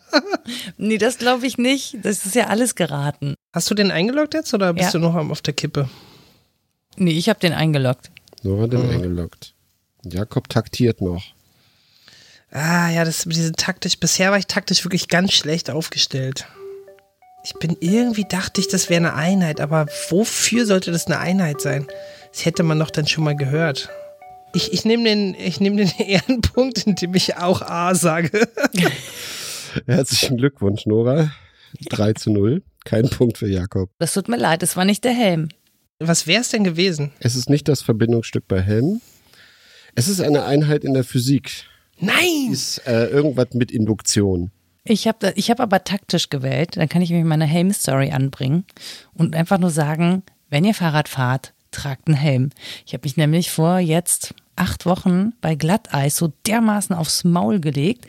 nee, 0.77 0.99
das 0.99 1.19
glaube 1.19 1.47
ich 1.47 1.59
nicht. 1.59 1.97
Das 2.03 2.27
ist 2.27 2.35
ja 2.35 2.49
alles 2.49 2.75
geraten. 2.75 3.35
Hast 3.53 3.71
du 3.71 3.75
den 3.75 3.91
eingeloggt 3.91 4.35
jetzt 4.35 4.53
oder 4.55 4.73
bist 4.73 4.95
ja. 4.95 5.01
du 5.01 5.07
noch 5.07 5.15
auf 5.15 5.43
der 5.43 5.55
Kippe? 5.55 5.89
Nee, 6.97 7.13
ich 7.13 7.29
habe 7.29 7.41
den 7.41 7.53
eingeloggt. 7.53 8.11
Nora 8.43 8.65
hat 8.65 8.73
den 8.73 8.85
mhm. 8.85 8.91
eingeloggt. 8.91 9.55
Jakob 10.05 10.49
taktiert 10.49 11.01
noch. 11.01 11.23
Ah, 12.51 12.91
ja, 12.91 13.05
das 13.05 13.25
diese 13.25 13.53
taktisch. 13.53 13.99
Bisher 13.99 14.31
war 14.31 14.39
ich 14.39 14.47
taktisch 14.47 14.85
wirklich 14.85 15.09
ganz 15.09 15.33
schlecht 15.33 15.71
aufgestellt. 15.71 16.47
Ich 17.45 17.55
bin 17.55 17.77
irgendwie 17.81 18.25
dachte 18.25 18.61
ich, 18.61 18.69
das 18.69 18.89
wäre 18.89 18.99
eine 18.99 19.15
Einheit, 19.15 19.61
aber 19.61 19.87
wofür 20.11 20.67
sollte 20.67 20.93
das 20.93 21.07
eine 21.07 21.19
Einheit 21.19 21.61
sein? 21.61 21.87
Das 22.33 22.45
hätte 22.45 22.63
man 22.63 22.79
doch 22.79 22.91
dann 22.91 23.07
schon 23.07 23.25
mal 23.25 23.37
gehört. 23.37 23.89
Ich, 24.55 24.73
ich 24.73 24.85
nehme 24.85 25.05
den, 25.05 25.35
ich 25.35 25.61
nehm 25.61 25.77
den 25.77 25.91
Ehrenpunkt, 25.99 26.87
indem 26.87 27.15
ich 27.15 27.37
auch 27.37 27.63
A 27.63 27.95
sage. 27.95 28.49
Herzlichen 29.87 30.37
Glückwunsch, 30.37 30.87
Nora. 30.87 31.33
3 31.89 32.13
zu 32.15 32.31
0. 32.31 32.63
Kein 32.85 33.09
Punkt 33.09 33.39
für 33.39 33.49
Jakob. 33.49 33.91
Das 33.99 34.13
tut 34.13 34.29
mir 34.29 34.37
leid, 34.37 34.63
es 34.63 34.77
war 34.77 34.85
nicht 34.85 35.05
der 35.05 35.13
Helm. 35.13 35.49
Was 35.99 36.27
wäre 36.27 36.43
es 36.43 36.51
denn 36.51 36.65
gewesen? 36.65 37.13
Es 37.21 37.37
ist 37.37 37.49
nicht 37.49 37.69
das 37.69 37.81
Verbindungsstück 37.81 38.47
bei 38.49 38.61
Helm. 38.61 39.01
Es 39.95 40.09
ist 40.09 40.21
eine 40.21 40.45
Einheit 40.45 40.85
in 40.85 40.95
der 40.95 41.05
Physik. 41.05 41.65
Nein! 41.99 42.51
Ist 42.51 42.87
äh, 42.87 43.07
irgendwas 43.07 43.55
mit 43.55 43.71
Induktion. 43.71 44.51
Ich 44.85 45.07
habe 45.07 45.33
ich 45.37 45.51
hab 45.51 45.61
aber 45.61 45.85
taktisch 45.85 46.29
gewählt, 46.29 46.77
dann 46.77 46.89
kann 46.89 47.03
ich 47.03 47.11
mich 47.11 47.25
meine 47.25 47.45
Helm-Story 47.47 48.11
anbringen 48.11 48.65
und 49.15 49.37
einfach 49.37 49.59
nur 49.59 49.71
sagen, 49.71 50.25
wenn 50.51 50.65
ihr 50.65 50.75
Fahrrad 50.75 51.09
fahrt, 51.09 51.55
tragt 51.71 52.09
einen 52.09 52.17
Helm. 52.17 52.51
Ich 52.85 52.93
habe 52.93 53.05
mich 53.05 53.17
nämlich 53.17 53.51
vor 53.51 53.79
jetzt 53.79 54.35
acht 54.57 54.87
Wochen 54.87 55.33
bei 55.41 55.55
Glatteis 55.55 56.17
so 56.17 56.33
dermaßen 56.47 56.95
aufs 56.95 57.25
Maul 57.25 57.61
gelegt, 57.61 58.07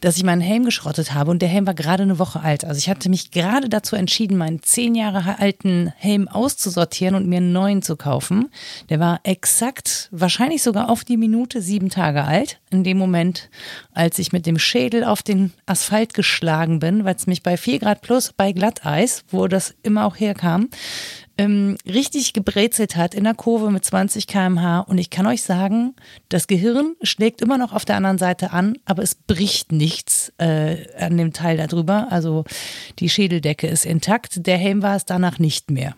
dass 0.00 0.16
ich 0.16 0.24
meinen 0.24 0.40
Helm 0.40 0.64
geschrottet 0.64 1.14
habe 1.14 1.30
und 1.30 1.40
der 1.40 1.48
Helm 1.48 1.66
war 1.66 1.74
gerade 1.74 2.02
eine 2.02 2.18
Woche 2.18 2.40
alt. 2.40 2.64
Also 2.64 2.78
ich 2.78 2.88
hatte 2.88 3.08
mich 3.08 3.30
gerade 3.30 3.68
dazu 3.68 3.96
entschieden, 3.96 4.36
meinen 4.36 4.62
zehn 4.62 4.94
Jahre 4.94 5.38
alten 5.38 5.92
Helm 5.96 6.28
auszusortieren 6.28 7.14
und 7.14 7.26
mir 7.26 7.38
einen 7.38 7.52
neuen 7.52 7.82
zu 7.82 7.96
kaufen. 7.96 8.50
Der 8.90 9.00
war 9.00 9.20
exakt, 9.22 10.08
wahrscheinlich 10.10 10.62
sogar 10.62 10.90
auf 10.90 11.04
die 11.04 11.16
Minute 11.16 11.62
sieben 11.62 11.90
Tage 11.90 12.24
alt. 12.24 12.58
In 12.70 12.84
dem 12.84 12.98
Moment, 12.98 13.48
als 13.92 14.18
ich 14.18 14.32
mit 14.32 14.46
dem 14.46 14.58
Schädel 14.58 15.04
auf 15.04 15.22
den 15.22 15.52
Asphalt 15.66 16.12
geschlagen 16.12 16.80
bin, 16.80 17.04
weil 17.04 17.14
es 17.14 17.26
mich 17.26 17.42
bei 17.42 17.56
vier 17.56 17.78
Grad 17.78 18.02
plus 18.02 18.32
bei 18.32 18.52
Glatteis, 18.52 19.24
wo 19.28 19.46
das 19.46 19.74
immer 19.82 20.06
auch 20.06 20.16
herkam, 20.16 20.68
ähm, 21.38 21.76
richtig 21.86 22.32
gebrezelt 22.32 22.96
hat 22.96 23.14
in 23.14 23.24
der 23.24 23.34
Kurve 23.34 23.70
mit 23.70 23.84
20 23.84 24.26
km/h. 24.26 24.80
Und 24.80 24.98
ich 24.98 25.10
kann 25.10 25.26
euch 25.26 25.42
sagen, 25.42 25.94
das 26.28 26.46
Gehirn 26.46 26.94
schlägt 27.02 27.42
immer 27.42 27.58
noch 27.58 27.72
auf 27.72 27.84
der 27.84 27.96
anderen 27.96 28.18
Seite 28.18 28.52
an, 28.52 28.78
aber 28.84 29.02
es 29.02 29.14
bricht 29.14 29.72
nichts 29.72 30.32
äh, 30.38 30.76
an 30.98 31.16
dem 31.16 31.32
Teil 31.32 31.56
darüber. 31.56 32.08
Also 32.10 32.44
die 32.98 33.08
Schädeldecke 33.08 33.66
ist 33.66 33.84
intakt. 33.84 34.46
Der 34.46 34.58
Helm 34.58 34.82
war 34.82 34.96
es 34.96 35.04
danach 35.04 35.38
nicht 35.38 35.70
mehr. 35.70 35.94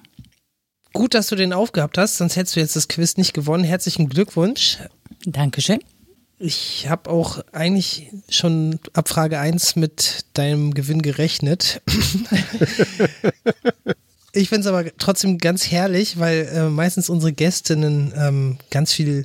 Gut, 0.93 1.15
dass 1.15 1.27
du 1.27 1.37
den 1.37 1.53
aufgehabt 1.53 1.99
hast, 1.99 2.17
sonst 2.17 2.37
hättest 2.37 2.57
du 2.57 2.61
jetzt 2.61 2.77
das 2.77 2.89
Quiz 2.89 3.19
nicht 3.19 3.35
gewonnen. 3.35 3.65
Herzlichen 3.65 4.09
Glückwunsch. 4.09 4.79
Dankeschön. 5.27 5.81
Ich 6.39 6.89
habe 6.89 7.11
auch 7.11 7.43
eigentlich 7.53 8.11
schon 8.29 8.79
ab 8.93 9.09
Frage 9.09 9.39
1 9.39 9.77
mit 9.77 10.27
deinem 10.35 10.75
Gewinn 10.75 11.03
gerechnet. 11.03 11.83
Ich 14.37 14.51
finde 14.51 14.61
es 14.61 14.67
aber 14.67 14.85
trotzdem 14.99 15.39
ganz 15.39 15.71
herrlich, 15.71 16.19
weil 16.19 16.49
äh, 16.53 16.69
meistens 16.69 17.09
unsere 17.09 17.33
Gästinnen 17.33 18.13
ähm, 18.17 18.59
ganz 18.71 18.93
viel 18.93 19.25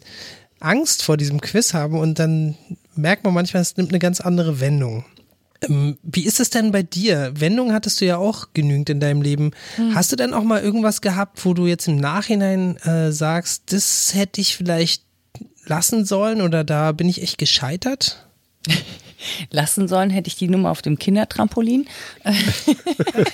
Angst 0.62 1.04
vor 1.04 1.18
diesem 1.18 1.42
Quiz 1.42 1.74
haben 1.74 2.00
und 2.00 2.18
dann 2.18 2.56
merkt 2.96 3.26
man 3.26 3.34
manchmal, 3.34 3.62
es 3.62 3.76
nimmt 3.76 3.90
eine 3.90 4.00
ganz 4.00 4.22
andere 4.22 4.62
Wendung. 4.62 5.04
Ähm, 5.68 5.98
wie 6.02 6.26
ist 6.26 6.40
es 6.40 6.50
denn 6.50 6.72
bei 6.72 6.82
dir? 6.82 7.34
Wendung 7.36 7.74
hattest 7.74 8.00
du 8.00 8.06
ja 8.06 8.18
auch 8.18 8.50
genügend 8.54 8.90
in 8.90 9.02
deinem 9.02 9.22
Leben. 9.22 9.52
Hm. 9.76 9.96
Hast 9.96 10.14
du 10.14 10.16
denn 10.16 10.34
auch 10.34 10.44
mal 10.44 10.62
irgendwas 10.62 11.02
gehabt, 11.02 11.44
wo 11.46 11.54
du 11.54 11.68
jetzt 11.68 11.90
im 11.90 11.98
Nachhinein 11.98 12.78
äh, 12.78 13.12
sagst, 13.12 13.74
das 13.74 14.14
hätte 14.14 14.40
ich 14.40 14.56
vielleicht 14.56 15.04
lassen 15.66 16.06
sollen 16.06 16.42
oder 16.42 16.64
da 16.64 16.94
bin 16.94 17.10
ich 17.10 17.22
echt 17.22 17.38
gescheitert? 17.38 18.28
Lassen 19.50 19.88
sollen, 19.88 20.10
hätte 20.10 20.28
ich 20.28 20.36
die 20.36 20.48
Nummer 20.48 20.72
auf 20.72 20.82
dem 20.82 20.98
Kindertrampolin. 20.98 21.88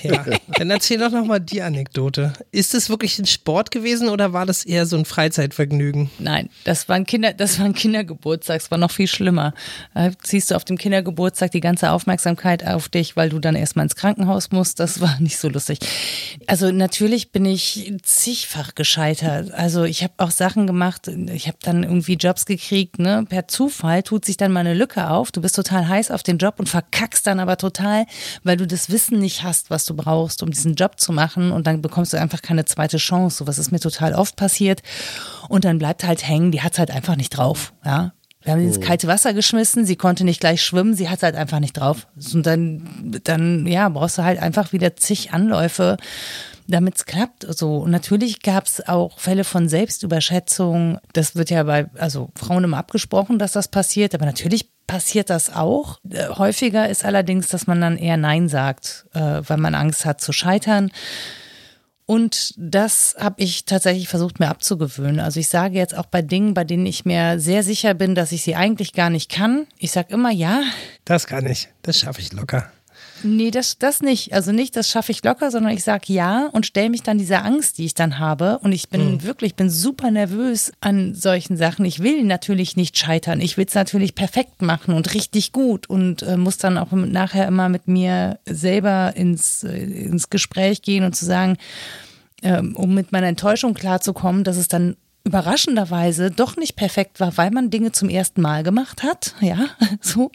ja, 0.02 0.24
dann 0.56 0.70
erzähl 0.70 0.98
doch 0.98 1.10
nochmal 1.10 1.40
die 1.40 1.62
Anekdote. 1.62 2.32
Ist 2.50 2.74
es 2.74 2.90
wirklich 2.90 3.18
ein 3.18 3.26
Sport 3.26 3.70
gewesen 3.70 4.08
oder 4.08 4.32
war 4.32 4.46
das 4.46 4.64
eher 4.64 4.86
so 4.86 4.96
ein 4.96 5.04
Freizeitvergnügen? 5.04 6.10
Nein, 6.18 6.50
das 6.64 6.88
war 6.88 6.96
ein 6.96 7.06
Kinder, 7.06 7.32
das 7.32 7.58
war 7.58 7.66
ein 7.66 7.74
Kindergeburtstag, 7.74 8.60
es 8.60 8.70
war 8.70 8.78
noch 8.78 8.90
viel 8.90 9.06
schlimmer. 9.06 9.54
Da 9.94 10.10
ziehst 10.22 10.50
du 10.50 10.56
auf 10.56 10.64
dem 10.64 10.78
Kindergeburtstag 10.78 11.50
die 11.52 11.60
ganze 11.60 11.90
Aufmerksamkeit 11.90 12.66
auf 12.66 12.88
dich, 12.88 13.16
weil 13.16 13.28
du 13.28 13.38
dann 13.38 13.54
erstmal 13.54 13.84
ins 13.84 13.96
Krankenhaus 13.96 14.50
musst. 14.50 14.80
Das 14.80 15.00
war 15.00 15.16
nicht 15.20 15.38
so 15.38 15.48
lustig. 15.48 15.78
Also 16.46 16.70
natürlich 16.70 17.32
bin 17.32 17.44
ich 17.44 17.92
zigfach 18.02 18.74
gescheitert. 18.74 19.52
Also 19.52 19.84
ich 19.84 20.02
habe 20.02 20.14
auch 20.18 20.30
Sachen 20.30 20.66
gemacht, 20.66 21.08
ich 21.08 21.46
habe 21.48 21.58
dann 21.62 21.82
irgendwie 21.82 22.14
Jobs 22.14 22.46
gekriegt, 22.46 22.98
ne? 22.98 23.24
Per 23.28 23.48
Zufall 23.48 24.02
tut 24.02 24.24
sich 24.24 24.36
dann 24.36 24.52
mal 24.52 24.60
eine 24.60 24.74
Lücke 24.74 25.08
auf. 25.10 25.17
Du 25.26 25.40
bist 25.40 25.56
total 25.56 25.88
heiß 25.88 26.10
auf 26.10 26.22
den 26.22 26.38
Job 26.38 26.54
und 26.58 26.68
verkackst 26.68 27.26
dann 27.26 27.40
aber 27.40 27.56
total, 27.56 28.06
weil 28.44 28.56
du 28.56 28.66
das 28.66 28.90
Wissen 28.90 29.18
nicht 29.18 29.42
hast, 29.42 29.70
was 29.70 29.84
du 29.84 29.94
brauchst, 29.94 30.42
um 30.42 30.50
diesen 30.50 30.74
Job 30.74 31.00
zu 31.00 31.12
machen 31.12 31.52
und 31.52 31.66
dann 31.66 31.82
bekommst 31.82 32.12
du 32.12 32.20
einfach 32.20 32.42
keine 32.42 32.64
zweite 32.64 32.98
Chance. 32.98 33.38
So 33.38 33.46
was 33.46 33.58
ist 33.58 33.72
mir 33.72 33.80
total 33.80 34.14
oft 34.14 34.36
passiert 34.36 34.82
und 35.48 35.64
dann 35.64 35.78
bleibt 35.78 36.04
halt 36.04 36.26
hängen, 36.26 36.52
die 36.52 36.62
hat 36.62 36.78
halt 36.78 36.90
einfach 36.90 37.16
nicht 37.16 37.30
drauf, 37.30 37.72
ja. 37.84 38.12
Wir 38.42 38.52
haben 38.52 38.60
sie 38.60 38.66
ins 38.66 38.78
oh. 38.78 38.80
kalte 38.80 39.08
Wasser 39.08 39.34
geschmissen, 39.34 39.84
sie 39.84 39.96
konnte 39.96 40.24
nicht 40.24 40.40
gleich 40.40 40.62
schwimmen, 40.62 40.94
sie 40.94 41.08
hat 41.08 41.22
halt 41.22 41.34
einfach 41.34 41.58
nicht 41.58 41.74
drauf. 41.74 42.06
Und 42.32 42.46
dann, 42.46 43.20
dann, 43.24 43.66
ja, 43.66 43.88
brauchst 43.88 44.16
du 44.18 44.22
halt 44.22 44.38
einfach 44.38 44.72
wieder 44.72 44.96
zig 44.96 45.32
Anläufe, 45.32 45.96
damit 46.68 46.96
es 46.96 47.04
klappt. 47.04 47.46
So, 47.48 47.78
und 47.78 47.90
natürlich 47.90 48.40
gab 48.42 48.66
es 48.66 48.86
auch 48.86 49.18
Fälle 49.18 49.44
von 49.44 49.68
Selbstüberschätzung. 49.68 50.98
Das 51.12 51.34
wird 51.34 51.50
ja 51.50 51.64
bei, 51.64 51.90
also 51.98 52.30
Frauen 52.36 52.64
immer 52.64 52.78
abgesprochen, 52.78 53.38
dass 53.38 53.52
das 53.52 53.68
passiert, 53.68 54.14
aber 54.14 54.26
natürlich 54.26 54.70
passiert 54.88 55.30
das 55.30 55.54
auch. 55.54 56.00
Äh, 56.10 56.30
häufiger 56.30 56.88
ist 56.88 57.04
allerdings, 57.04 57.46
dass 57.46 57.68
man 57.68 57.80
dann 57.80 57.96
eher 57.96 58.16
Nein 58.16 58.48
sagt, 58.48 59.06
äh, 59.14 59.20
weil 59.46 59.58
man 59.58 59.76
Angst 59.76 60.04
hat 60.04 60.20
zu 60.20 60.32
scheitern. 60.32 60.90
Und 62.06 62.54
das 62.56 63.14
habe 63.20 63.42
ich 63.42 63.66
tatsächlich 63.66 64.08
versucht 64.08 64.40
mir 64.40 64.48
abzugewöhnen. 64.48 65.20
Also 65.20 65.38
ich 65.38 65.48
sage 65.48 65.76
jetzt 65.76 65.96
auch 65.96 66.06
bei 66.06 66.22
Dingen, 66.22 66.54
bei 66.54 66.64
denen 66.64 66.86
ich 66.86 67.04
mir 67.04 67.38
sehr 67.38 67.62
sicher 67.62 67.92
bin, 67.92 68.14
dass 68.14 68.32
ich 68.32 68.42
sie 68.42 68.56
eigentlich 68.56 68.94
gar 68.94 69.10
nicht 69.10 69.30
kann. 69.30 69.66
Ich 69.78 69.92
sage 69.92 70.14
immer 70.14 70.30
ja. 70.30 70.62
Das 71.04 71.26
kann 71.26 71.46
ich. 71.46 71.68
Das 71.82 72.00
schaffe 72.00 72.22
ich 72.22 72.32
locker. 72.32 72.72
Nee, 73.22 73.50
das, 73.50 73.78
das 73.78 74.00
nicht. 74.00 74.32
Also 74.32 74.52
nicht, 74.52 74.76
das 74.76 74.88
schaffe 74.88 75.12
ich 75.12 75.24
locker, 75.24 75.50
sondern 75.50 75.72
ich 75.72 75.84
sage 75.84 76.12
ja 76.12 76.48
und 76.52 76.66
stelle 76.66 76.90
mich 76.90 77.02
dann 77.02 77.18
dieser 77.18 77.44
Angst, 77.44 77.78
die 77.78 77.84
ich 77.84 77.94
dann 77.94 78.18
habe. 78.18 78.58
Und 78.60 78.72
ich 78.72 78.88
bin 78.88 79.12
mhm. 79.12 79.22
wirklich, 79.22 79.54
bin 79.54 79.70
super 79.70 80.10
nervös 80.10 80.72
an 80.80 81.14
solchen 81.14 81.56
Sachen. 81.56 81.84
Ich 81.84 82.02
will 82.02 82.24
natürlich 82.24 82.76
nicht 82.76 82.98
scheitern. 82.98 83.40
Ich 83.40 83.56
will 83.56 83.66
es 83.66 83.74
natürlich 83.74 84.14
perfekt 84.14 84.62
machen 84.62 84.94
und 84.94 85.14
richtig 85.14 85.52
gut 85.52 85.88
und 85.88 86.22
äh, 86.22 86.36
muss 86.36 86.58
dann 86.58 86.78
auch 86.78 86.92
nachher 86.92 87.46
immer 87.46 87.68
mit 87.68 87.88
mir 87.88 88.38
selber 88.46 89.12
ins, 89.16 89.64
äh, 89.64 89.76
ins 89.76 90.30
Gespräch 90.30 90.82
gehen 90.82 91.04
und 91.04 91.16
zu 91.16 91.24
sagen, 91.24 91.56
ähm, 92.42 92.76
um 92.76 92.94
mit 92.94 93.12
meiner 93.12 93.26
Enttäuschung 93.26 93.74
klarzukommen, 93.74 94.44
dass 94.44 94.56
es 94.56 94.68
dann 94.68 94.96
überraschenderweise 95.28 96.30
doch 96.30 96.56
nicht 96.56 96.74
perfekt 96.74 97.20
war, 97.20 97.36
weil 97.36 97.50
man 97.50 97.70
Dinge 97.70 97.92
zum 97.92 98.08
ersten 98.08 98.40
Mal 98.40 98.62
gemacht 98.62 99.02
hat, 99.02 99.34
ja, 99.40 99.66
so. 100.00 100.30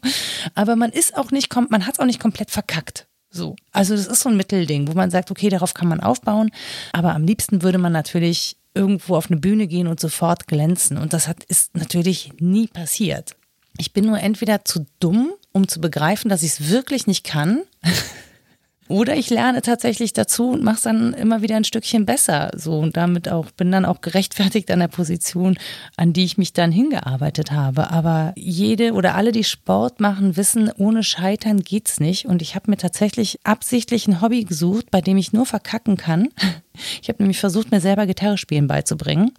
Aber 0.56 0.76
man 0.76 0.92
ist 0.92 1.18
auch 1.18 1.32
nicht, 1.32 1.54
man 1.70 1.86
hat 1.86 1.96
es 1.96 2.00
auch 2.00 2.06
nicht 2.06 2.20
komplett 2.20 2.52
verkackt. 2.52 3.08
So. 3.30 3.56
Also 3.72 3.96
das 3.96 4.06
ist 4.06 4.22
so 4.22 4.30
ein 4.30 4.38
Mittelding, 4.38 4.88
wo 4.88 4.94
man 4.94 5.10
sagt, 5.10 5.32
okay, 5.32 5.50
darauf 5.50 5.74
kann 5.74 5.88
man 5.88 6.00
aufbauen. 6.00 6.52
Aber 6.92 7.16
am 7.16 7.26
liebsten 7.26 7.64
würde 7.64 7.80
man 7.80 7.92
natürlich 7.92 8.58
irgendwo 8.76 9.16
auf 9.16 9.30
eine 9.30 9.40
Bühne 9.40 9.68
gehen 9.68 9.88
und 9.88 10.00
sofort 10.00 10.48
glänzen. 10.48 10.98
Und 10.98 11.14
das 11.14 11.28
hat, 11.28 11.44
ist 11.46 11.76
natürlich 11.76 12.34
nie 12.40 12.68
passiert. 12.68 13.36
Ich 13.80 13.92
bin 13.92 14.06
nur 14.06 14.20
entweder 14.20 14.64
zu 14.66 14.86
dumm, 15.00 15.34
um 15.52 15.68
zu 15.68 15.82
begreifen, 15.82 16.30
dass 16.30 16.44
ich 16.44 16.52
es 16.52 16.70
wirklich 16.70 17.08
nicht 17.08 17.24
kann. 17.24 17.64
Oder 18.94 19.16
ich 19.16 19.32
lerne 19.32 19.64
tatsächlich 19.64 20.14
dazu 20.14 20.52
und 20.52 20.62
mache 20.62 20.76
es 20.76 20.82
dann 20.84 21.16
immer 21.16 21.42
wieder 21.42 21.56
ein 21.56 21.64
Stückchen 21.64 22.06
besser. 22.06 22.52
So 22.56 22.78
und 22.78 22.96
damit 22.96 23.28
auch 23.28 23.50
bin 23.50 23.72
dann 23.72 23.86
auch 23.86 24.02
gerechtfertigt 24.02 24.70
an 24.70 24.78
der 24.78 24.88
Position, 24.88 25.58
an 25.98 26.14
die 26.14 26.24
ich 26.24 26.38
mich 26.38 26.54
dann 26.54 26.72
hingearbeitet 26.72 27.52
habe. 27.52 27.90
Aber 27.90 28.34
jede 28.36 28.94
oder 28.94 29.16
alle, 29.16 29.32
die 29.32 29.46
Sport 29.46 30.00
machen, 30.00 30.38
wissen, 30.38 30.70
ohne 30.78 31.02
Scheitern 31.02 31.62
geht's 31.62 32.00
nicht. 32.00 32.28
Und 32.28 32.44
ich 32.44 32.54
habe 32.54 32.70
mir 32.70 32.78
tatsächlich 32.78 33.40
absichtlich 33.44 34.08
ein 34.08 34.22
Hobby 34.22 34.44
gesucht, 34.44 34.92
bei 34.92 35.02
dem 35.02 35.18
ich 35.18 35.34
nur 35.34 35.48
verkacken 35.48 35.98
kann. 35.98 36.30
Ich 37.04 37.08
habe 37.08 37.22
nämlich 37.22 37.40
versucht, 37.40 37.70
mir 37.70 37.82
selber 37.82 38.08
Gitarre 38.08 38.36
spielen 38.36 38.66
beizubringen. 38.66 39.32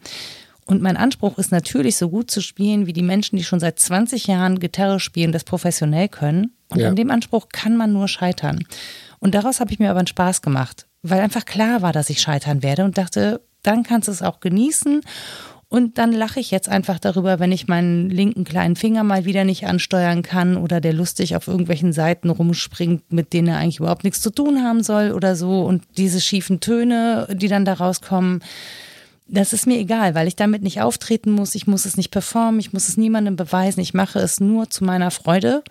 Und 0.66 0.80
mein 0.80 0.96
Anspruch 0.96 1.36
ist 1.36 1.50
natürlich, 1.50 1.96
so 1.96 2.08
gut 2.08 2.30
zu 2.30 2.40
spielen 2.40 2.86
wie 2.86 2.92
die 2.92 3.02
Menschen, 3.02 3.36
die 3.36 3.42
schon 3.42 3.58
seit 3.58 3.80
20 3.80 4.28
Jahren 4.28 4.60
Gitarre 4.60 5.00
spielen, 5.00 5.32
das 5.32 5.42
professionell 5.42 6.08
können. 6.08 6.52
Und 6.68 6.78
ja. 6.78 6.88
an 6.88 6.94
dem 6.94 7.10
Anspruch 7.10 7.48
kann 7.48 7.76
man 7.76 7.92
nur 7.92 8.06
scheitern. 8.06 8.64
Und 9.24 9.34
daraus 9.34 9.58
habe 9.58 9.72
ich 9.72 9.78
mir 9.78 9.88
aber 9.88 10.00
einen 10.00 10.06
Spaß 10.06 10.42
gemacht, 10.42 10.86
weil 11.00 11.20
einfach 11.20 11.46
klar 11.46 11.80
war, 11.80 11.94
dass 11.94 12.10
ich 12.10 12.20
scheitern 12.20 12.62
werde 12.62 12.84
und 12.84 12.98
dachte, 12.98 13.40
dann 13.62 13.82
kannst 13.82 14.06
du 14.06 14.12
es 14.12 14.20
auch 14.20 14.38
genießen. 14.38 15.00
Und 15.70 15.96
dann 15.96 16.12
lache 16.12 16.40
ich 16.40 16.50
jetzt 16.50 16.68
einfach 16.68 16.98
darüber, 16.98 17.40
wenn 17.40 17.50
ich 17.50 17.66
meinen 17.66 18.10
linken 18.10 18.44
kleinen 18.44 18.76
Finger 18.76 19.02
mal 19.02 19.24
wieder 19.24 19.44
nicht 19.44 19.66
ansteuern 19.66 20.22
kann 20.22 20.58
oder 20.58 20.78
der 20.82 20.92
lustig 20.92 21.36
auf 21.36 21.48
irgendwelchen 21.48 21.94
Seiten 21.94 22.28
rumspringt, 22.28 23.14
mit 23.14 23.32
denen 23.32 23.48
er 23.48 23.56
eigentlich 23.56 23.80
überhaupt 23.80 24.04
nichts 24.04 24.20
zu 24.20 24.28
tun 24.28 24.62
haben 24.62 24.82
soll 24.82 25.10
oder 25.12 25.36
so. 25.36 25.62
Und 25.62 25.84
diese 25.96 26.20
schiefen 26.20 26.60
Töne, 26.60 27.26
die 27.32 27.48
dann 27.48 27.64
da 27.64 27.72
rauskommen, 27.72 28.44
das 29.26 29.54
ist 29.54 29.66
mir 29.66 29.78
egal, 29.78 30.14
weil 30.14 30.28
ich 30.28 30.36
damit 30.36 30.62
nicht 30.62 30.82
auftreten 30.82 31.30
muss. 31.30 31.54
Ich 31.54 31.66
muss 31.66 31.86
es 31.86 31.96
nicht 31.96 32.10
performen, 32.10 32.60
ich 32.60 32.74
muss 32.74 32.90
es 32.90 32.98
niemandem 32.98 33.36
beweisen. 33.36 33.80
Ich 33.80 33.94
mache 33.94 34.18
es 34.18 34.38
nur 34.38 34.68
zu 34.68 34.84
meiner 34.84 35.10
Freude. 35.10 35.64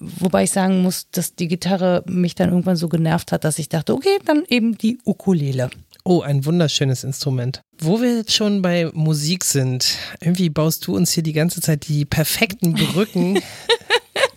Wobei 0.00 0.44
ich 0.44 0.50
sagen 0.50 0.80
muss, 0.80 1.10
dass 1.10 1.34
die 1.34 1.46
Gitarre 1.46 2.02
mich 2.06 2.34
dann 2.34 2.48
irgendwann 2.48 2.76
so 2.76 2.88
genervt 2.88 3.32
hat, 3.32 3.44
dass 3.44 3.58
ich 3.58 3.68
dachte, 3.68 3.94
okay, 3.94 4.18
dann 4.24 4.44
eben 4.48 4.78
die 4.78 4.98
Ukulele. 5.04 5.68
Oh, 6.04 6.22
ein 6.22 6.46
wunderschönes 6.46 7.04
Instrument. 7.04 7.60
Wo 7.78 8.00
wir 8.00 8.16
jetzt 8.16 8.32
schon 8.32 8.62
bei 8.62 8.90
Musik 8.94 9.44
sind, 9.44 9.98
irgendwie 10.20 10.48
baust 10.48 10.86
du 10.86 10.96
uns 10.96 11.12
hier 11.12 11.22
die 11.22 11.34
ganze 11.34 11.60
Zeit 11.60 11.86
die 11.88 12.06
perfekten 12.06 12.72
Brücken. 12.72 13.40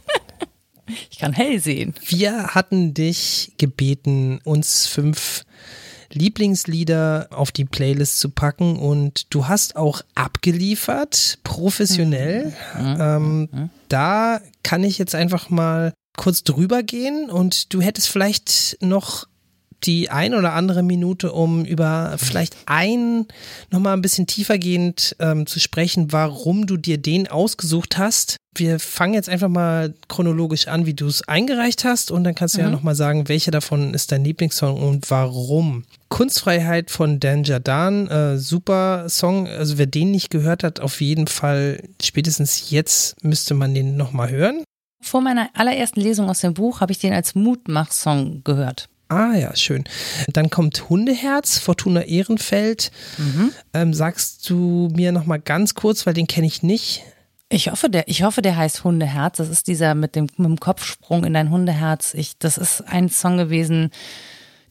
ich 1.09 1.17
kann 1.17 1.31
hell 1.31 1.61
sehen. 1.61 1.93
Wir 2.05 2.47
hatten 2.47 2.93
dich 2.93 3.53
gebeten, 3.57 4.41
uns 4.43 4.87
fünf 4.87 5.45
Lieblingslieder 6.13 7.27
auf 7.31 7.51
die 7.51 7.65
Playlist 7.65 8.19
zu 8.19 8.29
packen 8.29 8.77
und 8.77 9.33
du 9.33 9.47
hast 9.47 9.75
auch 9.75 10.01
abgeliefert, 10.15 11.39
professionell. 11.43 12.53
Mhm. 12.79 12.97
Ähm, 12.99 13.49
mhm. 13.51 13.69
Da 13.89 14.41
kann 14.63 14.83
ich 14.83 14.97
jetzt 14.97 15.15
einfach 15.15 15.49
mal 15.49 15.93
kurz 16.17 16.43
drüber 16.43 16.83
gehen 16.83 17.29
und 17.29 17.73
du 17.73 17.81
hättest 17.81 18.09
vielleicht 18.09 18.77
noch 18.81 19.27
die 19.85 20.09
ein 20.09 20.33
oder 20.33 20.53
andere 20.53 20.83
Minute, 20.83 21.31
um 21.31 21.65
über 21.65 22.15
vielleicht 22.17 22.55
ein 22.65 23.25
nochmal 23.71 23.93
ein 23.93 24.01
bisschen 24.01 24.27
tiefergehend 24.27 25.15
ähm, 25.19 25.45
zu 25.45 25.59
sprechen, 25.59 26.11
warum 26.11 26.67
du 26.67 26.77
dir 26.77 26.97
den 26.97 27.27
ausgesucht 27.27 27.97
hast. 27.97 28.37
Wir 28.55 28.79
fangen 28.79 29.15
jetzt 29.15 29.29
einfach 29.29 29.49
mal 29.49 29.95
chronologisch 30.07 30.67
an, 30.67 30.85
wie 30.85 30.93
du 30.93 31.07
es 31.07 31.27
eingereicht 31.27 31.85
hast 31.85 32.11
und 32.11 32.23
dann 32.23 32.35
kannst 32.35 32.55
du 32.55 32.59
mhm. 32.59 32.65
ja 32.65 32.71
nochmal 32.71 32.95
sagen, 32.95 33.27
welcher 33.27 33.51
davon 33.51 33.93
ist 33.93 34.11
dein 34.11 34.23
Lieblingssong 34.23 34.79
und 34.79 35.09
warum. 35.09 35.85
Kunstfreiheit 36.09 36.91
von 36.91 37.19
Dan 37.19 37.43
Jadan, 37.43 38.07
äh, 38.07 38.37
super 38.37 39.09
Song. 39.09 39.47
Also 39.47 39.79
wer 39.79 39.87
den 39.87 40.11
nicht 40.11 40.29
gehört 40.29 40.63
hat, 40.63 40.79
auf 40.79 41.01
jeden 41.01 41.25
Fall 41.25 41.81
spätestens 42.01 42.69
jetzt 42.69 43.23
müsste 43.23 43.55
man 43.55 43.73
den 43.73 43.97
nochmal 43.97 44.29
hören. 44.29 44.63
Vor 45.01 45.21
meiner 45.21 45.49
allerersten 45.53 45.99
Lesung 45.99 46.29
aus 46.29 46.39
dem 46.39 46.53
Buch 46.53 46.79
habe 46.79 46.91
ich 46.91 46.99
den 46.99 47.11
als 47.11 47.35
Mutmach-Song 47.35 48.43
gehört. 48.43 48.87
Ah 49.09 49.35
ja, 49.35 49.55
schön. 49.55 49.83
Dann 50.27 50.49
kommt 50.49 50.89
Hundeherz, 50.89 51.59
Fortuna 51.59 52.01
Ehrenfeld. 52.01 52.91
Mhm. 53.17 53.51
Ähm, 53.73 53.93
sagst 53.93 54.49
du 54.49 54.89
mir 54.95 55.11
noch 55.11 55.25
mal 55.25 55.39
ganz 55.39 55.75
kurz, 55.75 56.05
weil 56.05 56.13
den 56.13 56.27
kenne 56.27 56.47
ich 56.47 56.63
nicht. 56.63 57.03
Ich 57.49 57.69
hoffe, 57.69 57.89
der, 57.89 58.07
ich 58.07 58.23
hoffe, 58.23 58.41
der 58.41 58.57
heißt 58.57 58.83
Hundeherz. 58.83 59.37
Das 59.37 59.49
ist 59.49 59.67
dieser 59.67 59.93
mit 59.93 60.15
dem, 60.15 60.27
mit 60.37 60.47
dem 60.47 60.59
Kopfsprung 60.59 61.23
in 61.23 61.33
dein 61.33 61.51
Hundeherz. 61.51 62.13
Ich, 62.15 62.37
das 62.39 62.57
ist 62.57 62.81
ein 62.87 63.09
Song 63.09 63.37
gewesen, 63.37 63.91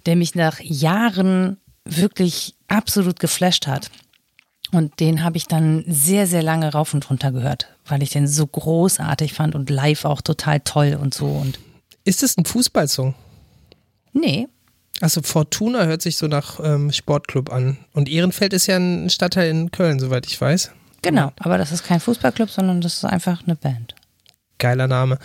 der 0.07 0.17
mich 0.17 0.35
nach 0.35 0.59
Jahren 0.61 1.59
wirklich 1.85 2.55
absolut 2.69 3.21
geflasht 3.21 3.67
hat. 3.67 3.91
Und 4.73 5.01
den 5.01 5.23
habe 5.23 5.37
ich 5.37 5.47
dann 5.47 5.85
sehr, 5.87 6.27
sehr 6.27 6.43
lange 6.43 6.73
rauf 6.73 6.95
und 6.95 7.09
runter 7.09 7.31
gehört, 7.31 7.69
weil 7.85 8.03
ich 8.03 8.11
den 8.11 8.27
so 8.27 8.47
großartig 8.47 9.35
fand 9.35 9.55
und 9.55 9.69
live 9.69 10.07
auch 10.07 10.23
total 10.23 10.61
toll 10.61 10.99
und 11.01 11.13
so. 11.13 11.27
Und 11.27 11.59
ist 12.05 12.23
es 12.23 12.39
ein 12.39 12.47
Fußballsong? 12.47 13.15
Nee. 14.13 14.49
Also 15.01 15.23
Fortuna 15.23 15.85
hört 15.85 16.03
sich 16.03 16.17
so 16.17 16.29
nach 16.29 16.61
ähm, 16.63 16.93
Sportclub 16.93 17.53
an. 17.53 17.79
Und 17.93 18.09
Ehrenfeld 18.09 18.53
ist 18.53 18.67
ja 18.67 18.77
ein 18.77 19.11
Stadtteil 19.11 19.51
in 19.51 19.71
Köln, 19.71 19.99
soweit 19.99 20.27
ich 20.27 20.41
weiß. 20.41 20.71
Genau, 21.03 21.33
aber 21.41 21.59
das 21.59 21.73
ist 21.73 21.85
kein 21.85 21.99
Fußballclub, 21.99 22.49
sondern 22.49 22.81
das 22.81 22.95
ist 22.95 23.05
einfach 23.05 23.43
eine 23.45 23.57
Band. 23.57 23.95
Geiler 24.59 24.87
Name. 24.87 25.19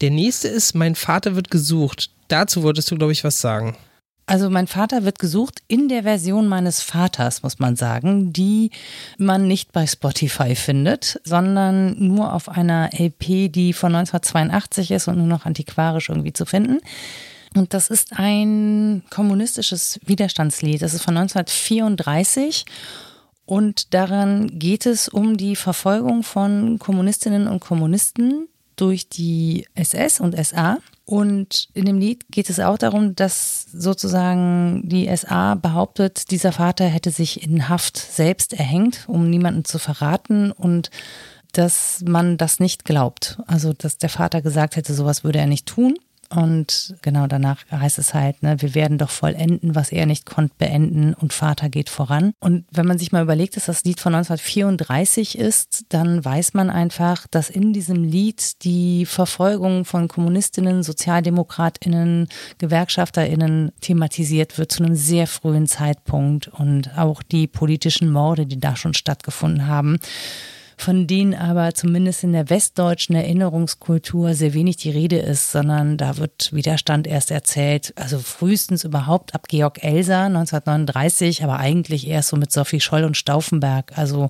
Der 0.00 0.10
nächste 0.10 0.46
ist 0.46 0.74
Mein 0.74 0.94
Vater 0.94 1.34
wird 1.34 1.50
gesucht. 1.50 2.10
Dazu 2.28 2.62
wolltest 2.62 2.90
du, 2.90 2.96
glaube 2.96 3.12
ich, 3.12 3.24
was 3.24 3.40
sagen. 3.40 3.76
Also 4.26 4.48
mein 4.48 4.66
Vater 4.66 5.04
wird 5.04 5.18
gesucht 5.18 5.62
in 5.68 5.88
der 5.88 6.04
Version 6.04 6.48
meines 6.48 6.80
Vaters, 6.80 7.42
muss 7.42 7.58
man 7.58 7.76
sagen, 7.76 8.32
die 8.32 8.70
man 9.18 9.46
nicht 9.46 9.72
bei 9.72 9.86
Spotify 9.86 10.54
findet, 10.54 11.20
sondern 11.24 11.96
nur 11.98 12.32
auf 12.32 12.48
einer 12.48 12.88
LP, 12.98 13.52
die 13.52 13.74
von 13.74 13.94
1982 13.94 14.92
ist 14.92 15.08
und 15.08 15.18
nur 15.18 15.26
noch 15.26 15.44
antiquarisch 15.44 16.08
irgendwie 16.08 16.32
zu 16.32 16.46
finden. 16.46 16.78
Und 17.54 17.72
das 17.72 17.88
ist 17.88 18.12
ein 18.12 19.02
kommunistisches 19.10 20.00
Widerstandslied. 20.04 20.82
Das 20.82 20.92
ist 20.94 21.02
von 21.02 21.16
1934. 21.16 22.64
Und 23.46 23.94
daran 23.94 24.58
geht 24.58 24.86
es 24.86 25.08
um 25.08 25.36
die 25.36 25.54
Verfolgung 25.54 26.22
von 26.22 26.78
Kommunistinnen 26.78 27.46
und 27.46 27.60
Kommunisten 27.60 28.48
durch 28.76 29.08
die 29.08 29.66
SS 29.74 30.20
und 30.20 30.36
SA. 30.44 30.78
Und 31.04 31.68
in 31.74 31.84
dem 31.84 31.98
Lied 31.98 32.24
geht 32.30 32.48
es 32.48 32.58
auch 32.60 32.78
darum, 32.78 33.14
dass 33.14 33.66
sozusagen 33.70 34.82
die 34.88 35.14
SA 35.14 35.54
behauptet, 35.54 36.30
dieser 36.30 36.52
Vater 36.52 36.86
hätte 36.86 37.10
sich 37.10 37.42
in 37.42 37.68
Haft 37.68 37.98
selbst 37.98 38.54
erhängt, 38.54 39.04
um 39.06 39.28
niemanden 39.28 39.64
zu 39.64 39.78
verraten 39.78 40.50
und 40.50 40.90
dass 41.52 42.02
man 42.04 42.36
das 42.36 42.58
nicht 42.58 42.84
glaubt. 42.84 43.38
Also, 43.46 43.74
dass 43.74 43.98
der 43.98 44.08
Vater 44.08 44.42
gesagt 44.42 44.76
hätte, 44.76 44.94
sowas 44.94 45.22
würde 45.22 45.38
er 45.38 45.46
nicht 45.46 45.66
tun. 45.66 45.94
Und 46.34 46.96
genau 47.02 47.26
danach 47.26 47.58
heißt 47.70 47.98
es 47.98 48.14
halt, 48.14 48.42
ne, 48.42 48.60
wir 48.60 48.74
werden 48.74 48.98
doch 48.98 49.10
vollenden, 49.10 49.74
was 49.74 49.92
er 49.92 50.06
nicht 50.06 50.26
konnte 50.26 50.54
beenden 50.58 51.14
und 51.14 51.32
Vater 51.32 51.68
geht 51.68 51.88
voran. 51.88 52.32
Und 52.40 52.64
wenn 52.70 52.86
man 52.86 52.98
sich 52.98 53.12
mal 53.12 53.22
überlegt, 53.22 53.56
dass 53.56 53.66
das 53.66 53.84
Lied 53.84 54.00
von 54.00 54.14
1934 54.14 55.38
ist, 55.38 55.84
dann 55.90 56.24
weiß 56.24 56.54
man 56.54 56.70
einfach, 56.70 57.26
dass 57.28 57.50
in 57.50 57.72
diesem 57.72 58.02
Lied 58.02 58.64
die 58.64 59.06
Verfolgung 59.06 59.84
von 59.84 60.08
Kommunistinnen, 60.08 60.82
Sozialdemokratinnen, 60.82 62.28
Gewerkschafterinnen 62.58 63.72
thematisiert 63.80 64.58
wird 64.58 64.72
zu 64.72 64.84
einem 64.84 64.94
sehr 64.94 65.26
frühen 65.26 65.66
Zeitpunkt 65.66 66.48
und 66.48 66.96
auch 66.98 67.22
die 67.22 67.46
politischen 67.46 68.10
Morde, 68.10 68.46
die 68.46 68.60
da 68.60 68.76
schon 68.76 68.94
stattgefunden 68.94 69.66
haben 69.66 69.98
von 70.76 71.06
denen 71.06 71.34
aber 71.34 71.74
zumindest 71.74 72.24
in 72.24 72.32
der 72.32 72.50
westdeutschen 72.50 73.14
Erinnerungskultur 73.14 74.34
sehr 74.34 74.54
wenig 74.54 74.76
die 74.76 74.90
Rede 74.90 75.18
ist, 75.18 75.52
sondern 75.52 75.96
da 75.96 76.16
wird 76.16 76.52
Widerstand 76.52 77.06
erst 77.06 77.30
erzählt, 77.30 77.92
also 77.96 78.18
frühestens 78.18 78.84
überhaupt 78.84 79.34
ab 79.34 79.48
Georg 79.48 79.82
Elser 79.82 80.22
1939, 80.22 81.44
aber 81.44 81.58
eigentlich 81.58 82.06
erst 82.06 82.28
so 82.28 82.36
mit 82.36 82.52
Sophie 82.52 82.80
Scholl 82.80 83.04
und 83.04 83.16
Stauffenberg. 83.16 83.96
Also 83.96 84.28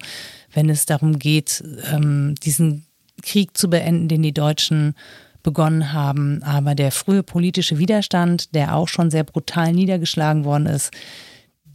wenn 0.52 0.68
es 0.68 0.86
darum 0.86 1.18
geht, 1.18 1.62
ähm, 1.92 2.34
diesen 2.42 2.86
Krieg 3.22 3.56
zu 3.56 3.70
beenden, 3.70 4.08
den 4.08 4.22
die 4.22 4.34
Deutschen 4.34 4.94
begonnen 5.42 5.92
haben. 5.92 6.42
Aber 6.42 6.74
der 6.74 6.90
frühe 6.90 7.22
politische 7.22 7.78
Widerstand, 7.78 8.54
der 8.54 8.74
auch 8.74 8.88
schon 8.88 9.10
sehr 9.10 9.22
brutal 9.22 9.72
niedergeschlagen 9.72 10.44
worden 10.44 10.66
ist, 10.66 10.90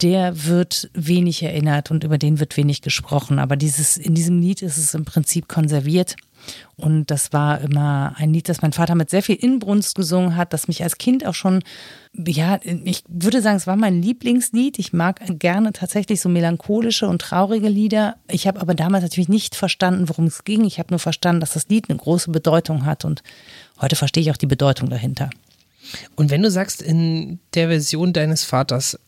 der 0.02 0.44
wird 0.44 0.90
wenig 0.94 1.42
erinnert 1.42 1.90
und 1.90 2.04
über 2.04 2.18
den 2.18 2.40
wird 2.40 2.56
wenig 2.56 2.82
gesprochen. 2.82 3.38
Aber 3.38 3.56
dieses, 3.56 3.96
in 3.96 4.14
diesem 4.14 4.40
Lied 4.40 4.62
ist 4.62 4.78
es 4.78 4.94
im 4.94 5.04
Prinzip 5.04 5.48
konserviert. 5.48 6.16
Und 6.76 7.10
das 7.10 7.34
war 7.34 7.60
immer 7.60 8.14
ein 8.16 8.32
Lied, 8.32 8.48
das 8.48 8.62
mein 8.62 8.72
Vater 8.72 8.94
mit 8.94 9.10
sehr 9.10 9.22
viel 9.22 9.36
Inbrunst 9.36 9.94
gesungen 9.94 10.36
hat, 10.36 10.54
das 10.54 10.68
mich 10.68 10.82
als 10.82 10.96
Kind 10.96 11.26
auch 11.26 11.34
schon, 11.34 11.62
ja, 12.16 12.58
ich 12.64 13.04
würde 13.08 13.42
sagen, 13.42 13.58
es 13.58 13.66
war 13.66 13.76
mein 13.76 14.00
Lieblingslied. 14.00 14.78
Ich 14.78 14.94
mag 14.94 15.20
gerne 15.38 15.72
tatsächlich 15.72 16.20
so 16.20 16.30
melancholische 16.30 17.06
und 17.06 17.20
traurige 17.20 17.68
Lieder. 17.68 18.16
Ich 18.28 18.46
habe 18.46 18.60
aber 18.60 18.74
damals 18.74 19.02
natürlich 19.02 19.28
nicht 19.28 19.54
verstanden, 19.54 20.08
worum 20.08 20.26
es 20.26 20.44
ging. 20.44 20.64
Ich 20.64 20.78
habe 20.78 20.90
nur 20.90 20.98
verstanden, 20.98 21.40
dass 21.40 21.52
das 21.52 21.68
Lied 21.68 21.90
eine 21.90 21.98
große 21.98 22.30
Bedeutung 22.30 22.86
hat 22.86 23.04
und 23.04 23.22
heute 23.80 23.96
verstehe 23.96 24.22
ich 24.22 24.30
auch 24.30 24.38
die 24.38 24.46
Bedeutung 24.46 24.88
dahinter. 24.88 25.28
Und 26.16 26.30
wenn 26.30 26.42
du 26.42 26.50
sagst, 26.50 26.80
in 26.82 27.38
der 27.54 27.68
Version 27.68 28.12
deines 28.12 28.44
Vaters, 28.44 28.98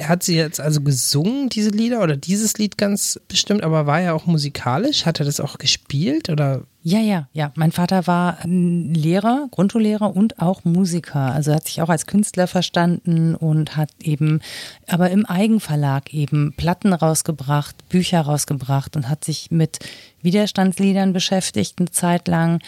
hat 0.00 0.22
sie 0.22 0.36
jetzt 0.36 0.60
also 0.60 0.80
gesungen, 0.80 1.48
diese 1.48 1.70
Lieder 1.70 2.02
oder 2.02 2.16
dieses 2.16 2.58
Lied 2.58 2.78
ganz 2.78 3.20
bestimmt, 3.28 3.62
aber 3.62 3.86
war 3.86 4.00
er 4.00 4.14
auch 4.14 4.26
musikalisch? 4.26 5.06
Hat 5.06 5.20
er 5.20 5.26
das 5.26 5.40
auch 5.40 5.58
gespielt 5.58 6.30
oder? 6.30 6.62
Ja, 6.82 7.00
ja, 7.00 7.28
ja. 7.32 7.52
Mein 7.56 7.72
Vater 7.72 8.06
war 8.06 8.38
Lehrer, 8.44 9.48
Grundschullehrer 9.50 10.14
und 10.14 10.38
auch 10.40 10.64
Musiker. 10.64 11.32
Also 11.32 11.52
hat 11.52 11.66
sich 11.66 11.82
auch 11.82 11.88
als 11.88 12.06
Künstler 12.06 12.46
verstanden 12.46 13.34
und 13.34 13.76
hat 13.76 13.90
eben, 14.00 14.40
aber 14.86 15.10
im 15.10 15.26
Eigenverlag 15.26 16.14
eben 16.14 16.54
Platten 16.56 16.92
rausgebracht, 16.92 17.88
Bücher 17.88 18.20
rausgebracht 18.20 18.96
und 18.96 19.08
hat 19.08 19.24
sich 19.24 19.50
mit 19.50 19.80
Widerstandsliedern 20.22 21.12
beschäftigt 21.12 21.74
eine 21.78 21.90
Zeit 21.90 22.28
lang. 22.28 22.60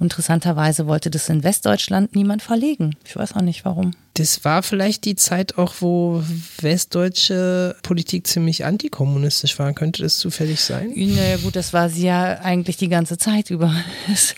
Interessanterweise 0.00 0.86
wollte 0.86 1.10
das 1.10 1.28
in 1.28 1.44
Westdeutschland 1.44 2.16
niemand 2.16 2.42
verlegen. 2.42 2.96
Ich 3.04 3.16
weiß 3.16 3.34
auch 3.34 3.42
nicht 3.42 3.66
warum. 3.66 3.92
Das 4.14 4.44
war 4.44 4.62
vielleicht 4.62 5.04
die 5.04 5.14
Zeit 5.14 5.56
auch, 5.56 5.74
wo 5.80 6.22
westdeutsche 6.60 7.76
Politik 7.82 8.26
ziemlich 8.26 8.64
antikommunistisch 8.64 9.58
war. 9.58 9.72
Könnte 9.72 10.02
das 10.02 10.18
zufällig 10.18 10.60
sein? 10.60 10.92
Naja 10.96 11.36
gut, 11.36 11.54
das 11.54 11.72
war 11.72 11.88
sie 11.88 12.06
ja 12.06 12.40
eigentlich 12.40 12.76
die 12.76 12.88
ganze 12.88 13.18
Zeit 13.18 13.50
über. 13.50 13.74
Es 14.12 14.34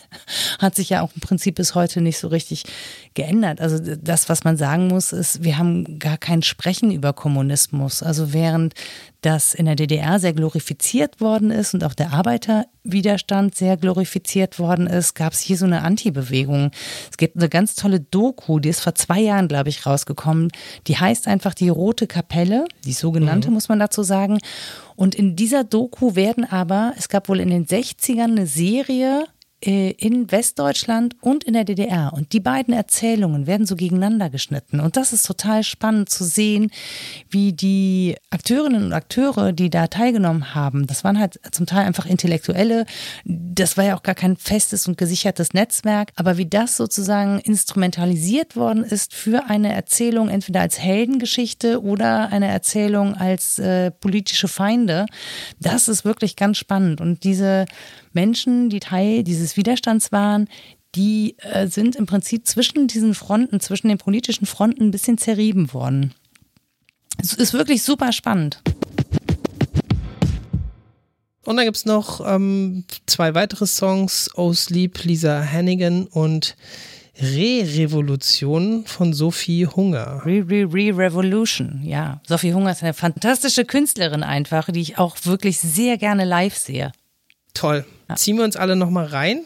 hat 0.58 0.74
sich 0.74 0.90
ja 0.90 1.00
auch 1.00 1.10
im 1.14 1.20
Prinzip 1.20 1.54
bis 1.54 1.74
heute 1.74 2.00
nicht 2.00 2.18
so 2.18 2.28
richtig 2.28 2.64
geändert. 3.14 3.60
Also 3.60 3.78
das, 3.78 4.28
was 4.28 4.44
man 4.44 4.56
sagen 4.56 4.88
muss, 4.88 5.12
ist, 5.12 5.42
wir 5.42 5.58
haben 5.58 5.98
gar 5.98 6.18
kein 6.18 6.42
Sprechen 6.42 6.90
über 6.90 7.12
Kommunismus. 7.12 8.02
Also 8.02 8.32
während 8.32 8.74
das 9.22 9.54
in 9.54 9.66
der 9.66 9.76
DDR 9.76 10.18
sehr 10.18 10.32
glorifiziert 10.32 11.20
worden 11.20 11.50
ist 11.50 11.74
und 11.74 11.84
auch 11.84 11.94
der 11.94 12.12
Arbeiterwiderstand 12.12 13.54
sehr 13.54 13.76
glorifiziert 13.76 14.58
worden 14.58 14.86
ist, 14.86 15.14
gab 15.14 15.32
es 15.32 15.40
hier 15.40 15.56
so 15.56 15.64
eine 15.64 15.82
Anti-Bewegung. 15.82 16.72
Es 17.10 17.16
gibt 17.16 17.36
eine 17.36 17.48
ganz 17.48 17.74
tolle 17.74 18.00
Doku, 18.00 18.58
die 18.58 18.68
ist 18.68 18.80
vor 18.80 18.94
zwei 18.94 19.20
Jahren, 19.20 19.48
glaube 19.48 19.68
ich, 19.68 19.86
rausgekommen. 19.86 20.50
Die 20.88 20.98
heißt 20.98 21.28
einfach 21.28 21.54
die 21.54 21.68
Rote 21.68 22.06
Kapelle, 22.06 22.66
die 22.84 22.92
sogenannte, 22.92 23.48
mhm. 23.48 23.54
muss 23.54 23.68
man 23.68 23.78
dazu 23.78 24.02
sagen. 24.02 24.38
Und 24.96 25.14
in 25.14 25.36
dieser 25.36 25.64
Doku 25.64 26.16
werden 26.16 26.44
aber, 26.44 26.92
es 26.98 27.08
gab 27.08 27.28
wohl 27.28 27.40
in 27.40 27.48
den 27.48 27.66
60ern 27.66 28.32
eine 28.32 28.46
Serie 28.46 29.24
in 29.64 30.30
Westdeutschland 30.32 31.16
und 31.20 31.44
in 31.44 31.52
der 31.54 31.64
DDR. 31.64 32.12
Und 32.12 32.32
die 32.32 32.40
beiden 32.40 32.74
Erzählungen 32.74 33.46
werden 33.46 33.66
so 33.66 33.76
gegeneinander 33.76 34.28
geschnitten. 34.28 34.80
Und 34.80 34.96
das 34.96 35.12
ist 35.12 35.24
total 35.24 35.62
spannend 35.62 36.08
zu 36.08 36.24
sehen, 36.24 36.70
wie 37.30 37.52
die 37.52 38.16
Akteurinnen 38.30 38.84
und 38.84 38.92
Akteure, 38.92 39.52
die 39.52 39.70
da 39.70 39.86
teilgenommen 39.86 40.54
haben, 40.54 40.86
das 40.86 41.04
waren 41.04 41.18
halt 41.18 41.40
zum 41.52 41.66
Teil 41.66 41.86
einfach 41.86 42.06
Intellektuelle. 42.06 42.86
Das 43.24 43.76
war 43.76 43.84
ja 43.84 43.96
auch 43.96 44.02
gar 44.02 44.14
kein 44.14 44.36
festes 44.36 44.88
und 44.88 44.98
gesichertes 44.98 45.54
Netzwerk. 45.54 46.10
Aber 46.16 46.38
wie 46.38 46.46
das 46.46 46.76
sozusagen 46.76 47.38
instrumentalisiert 47.38 48.56
worden 48.56 48.82
ist 48.82 49.14
für 49.14 49.48
eine 49.48 49.72
Erzählung, 49.72 50.28
entweder 50.28 50.60
als 50.60 50.78
Heldengeschichte 50.80 51.82
oder 51.82 52.32
eine 52.32 52.48
Erzählung 52.48 53.14
als 53.14 53.58
äh, 53.58 53.92
politische 53.92 54.48
Feinde, 54.48 55.06
das 55.60 55.86
ist 55.86 56.04
wirklich 56.04 56.34
ganz 56.34 56.58
spannend. 56.58 57.00
Und 57.00 57.22
diese 57.22 57.66
Menschen, 58.14 58.68
die 58.68 58.80
Teil 58.80 59.22
dieses 59.22 59.56
Widerstands 59.56 60.12
waren, 60.12 60.48
die 60.94 61.36
äh, 61.38 61.66
sind 61.66 61.96
im 61.96 62.06
Prinzip 62.06 62.46
zwischen 62.46 62.86
diesen 62.86 63.14
Fronten, 63.14 63.60
zwischen 63.60 63.88
den 63.88 63.98
politischen 63.98 64.46
Fronten 64.46 64.84
ein 64.84 64.90
bisschen 64.90 65.18
zerrieben 65.18 65.72
worden. 65.72 66.14
Es 67.18 67.32
ist 67.32 67.52
wirklich 67.52 67.82
super 67.82 68.12
spannend. 68.12 68.62
Und 71.44 71.56
dann 71.56 71.64
gibt 71.64 71.76
es 71.76 71.86
noch 71.86 72.20
ähm, 72.24 72.84
zwei 73.06 73.34
weitere 73.34 73.66
Songs, 73.66 74.30
Oh 74.34 74.52
Sleep, 74.52 75.02
Lisa 75.04 75.44
Hannigan 75.44 76.06
und 76.06 76.56
Re-Revolution 77.20 78.84
von 78.86 79.12
Sophie 79.12 79.66
Hunger. 79.66 80.22
Re-Re-Re-Revolution, 80.24 81.82
ja. 81.84 82.20
Sophie 82.26 82.54
Hunger 82.54 82.70
ist 82.70 82.82
eine 82.82 82.94
fantastische 82.94 83.64
Künstlerin 83.64 84.22
einfach, 84.22 84.70
die 84.70 84.80
ich 84.80 84.98
auch 84.98 85.16
wirklich 85.24 85.58
sehr 85.58 85.98
gerne 85.98 86.24
live 86.24 86.56
sehe. 86.56 86.92
Toll. 87.54 87.84
Ja. 88.12 88.16
Ziehen 88.16 88.36
wir 88.36 88.44
uns 88.44 88.56
alle 88.56 88.76
nochmal 88.76 89.06
rein. 89.06 89.40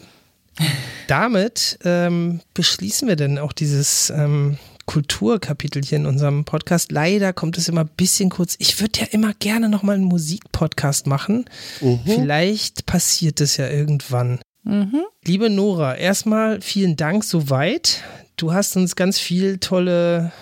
Damit 1.07 1.79
ähm, 1.85 2.41
beschließen 2.55 3.07
wir 3.07 3.17
denn 3.17 3.39
auch 3.39 3.53
dieses 3.53 4.11
ähm, 4.11 4.59
Kulturkapitel 4.87 5.83
hier 5.83 5.99
in 5.99 6.07
unserem 6.07 6.45
Podcast. 6.45 6.91
Leider 6.93 7.33
kommt 7.33 7.59
es 7.59 7.69
immer 7.69 7.83
ein 7.83 7.91
bisschen 7.97 8.31
kurz. 8.31 8.57
Ich 8.59 8.81
würde 8.81 9.01
ja 9.01 9.07
immer 9.11 9.35
gerne 9.35 9.69
nochmal 9.69 9.97
einen 9.97 10.05
Musikpodcast 10.05 11.07
machen. 11.07 11.45
Mhm. 11.81 12.01
Vielleicht 12.05 12.87
passiert 12.87 13.41
es 13.41 13.57
ja 13.57 13.69
irgendwann. 13.69 14.41
Mhm. 14.63 15.05
Liebe 15.25 15.51
Nora, 15.51 15.97
erstmal 15.97 16.61
vielen 16.61 16.97
Dank 16.97 17.25
soweit. 17.25 18.03
Du 18.37 18.53
hast 18.53 18.77
uns 18.77 18.97
ganz 18.97 19.19
viel 19.19 19.59
tolle 19.59 20.33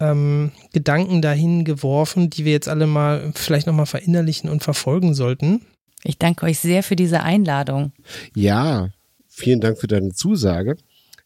ähm, 0.00 0.52
Gedanken 0.72 1.22
dahin 1.22 1.64
geworfen, 1.64 2.30
die 2.30 2.44
wir 2.44 2.52
jetzt 2.52 2.68
alle 2.68 2.86
mal 2.86 3.32
vielleicht 3.34 3.66
nochmal 3.66 3.86
verinnerlichen 3.86 4.50
und 4.50 4.62
verfolgen 4.62 5.14
sollten. 5.14 5.62
Ich 6.04 6.18
danke 6.18 6.46
euch 6.46 6.58
sehr 6.58 6.82
für 6.82 6.96
diese 6.96 7.22
Einladung. 7.22 7.92
Ja, 8.34 8.90
vielen 9.28 9.60
Dank 9.60 9.78
für 9.78 9.86
deine 9.86 10.12
Zusage. 10.12 10.76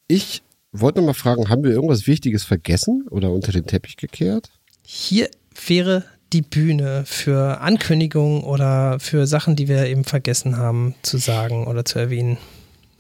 Ich 0.09 0.43
wollte 0.73 1.01
noch 1.01 1.07
mal 1.07 1.15
fragen, 1.15 1.49
haben 1.49 1.63
wir 1.63 1.71
irgendwas 1.71 2.07
Wichtiges 2.07 2.45
vergessen 2.45 3.07
oder 3.11 3.31
unter 3.31 3.53
den 3.53 3.67
Teppich 3.67 3.97
gekehrt? 3.97 4.51
Hier 4.83 5.31
wäre 5.67 6.05
die 6.33 6.43
Bühne 6.43 7.05
für 7.07 7.61
Ankündigungen 7.61 8.43
oder 8.43 8.99
für 8.99 9.27
Sachen, 9.27 9.55
die 9.55 9.69
wir 9.69 9.87
eben 9.87 10.05
vergessen 10.05 10.57
haben 10.57 10.95
zu 11.03 11.19
sagen 11.19 11.67
oder 11.67 11.85
zu 11.85 12.01
erwähnen. 12.01 12.39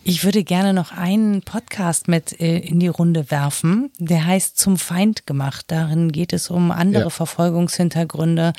Ich 0.06 0.22
würde 0.22 0.44
gerne 0.44 0.74
noch 0.74 0.93
einen 0.93 1.40
Podcast 1.40 2.09
mit 2.09 2.39
äh, 2.39 2.59
in 2.59 2.78
die 2.78 2.89
Runde 2.89 3.31
werfen. 3.31 3.90
Der 3.98 4.26
heißt 4.26 4.59
Zum 4.59 4.76
Feind 4.76 5.26
gemacht. 5.26 5.64
Darin 5.68 6.12
geht 6.12 6.35
es 6.35 6.51
um 6.51 6.70
andere 6.70 7.05
ja. 7.05 7.10
Verfolgungshintergründe, 7.10 8.52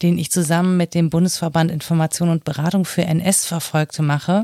den 0.00 0.16
ich 0.16 0.30
zusammen 0.30 0.78
mit 0.78 0.94
dem 0.94 1.10
Bundesverband 1.10 1.70
Information 1.70 2.30
und 2.30 2.44
Beratung 2.44 2.86
für 2.86 3.02
NS-Verfolgte 3.02 4.02
mache. 4.02 4.42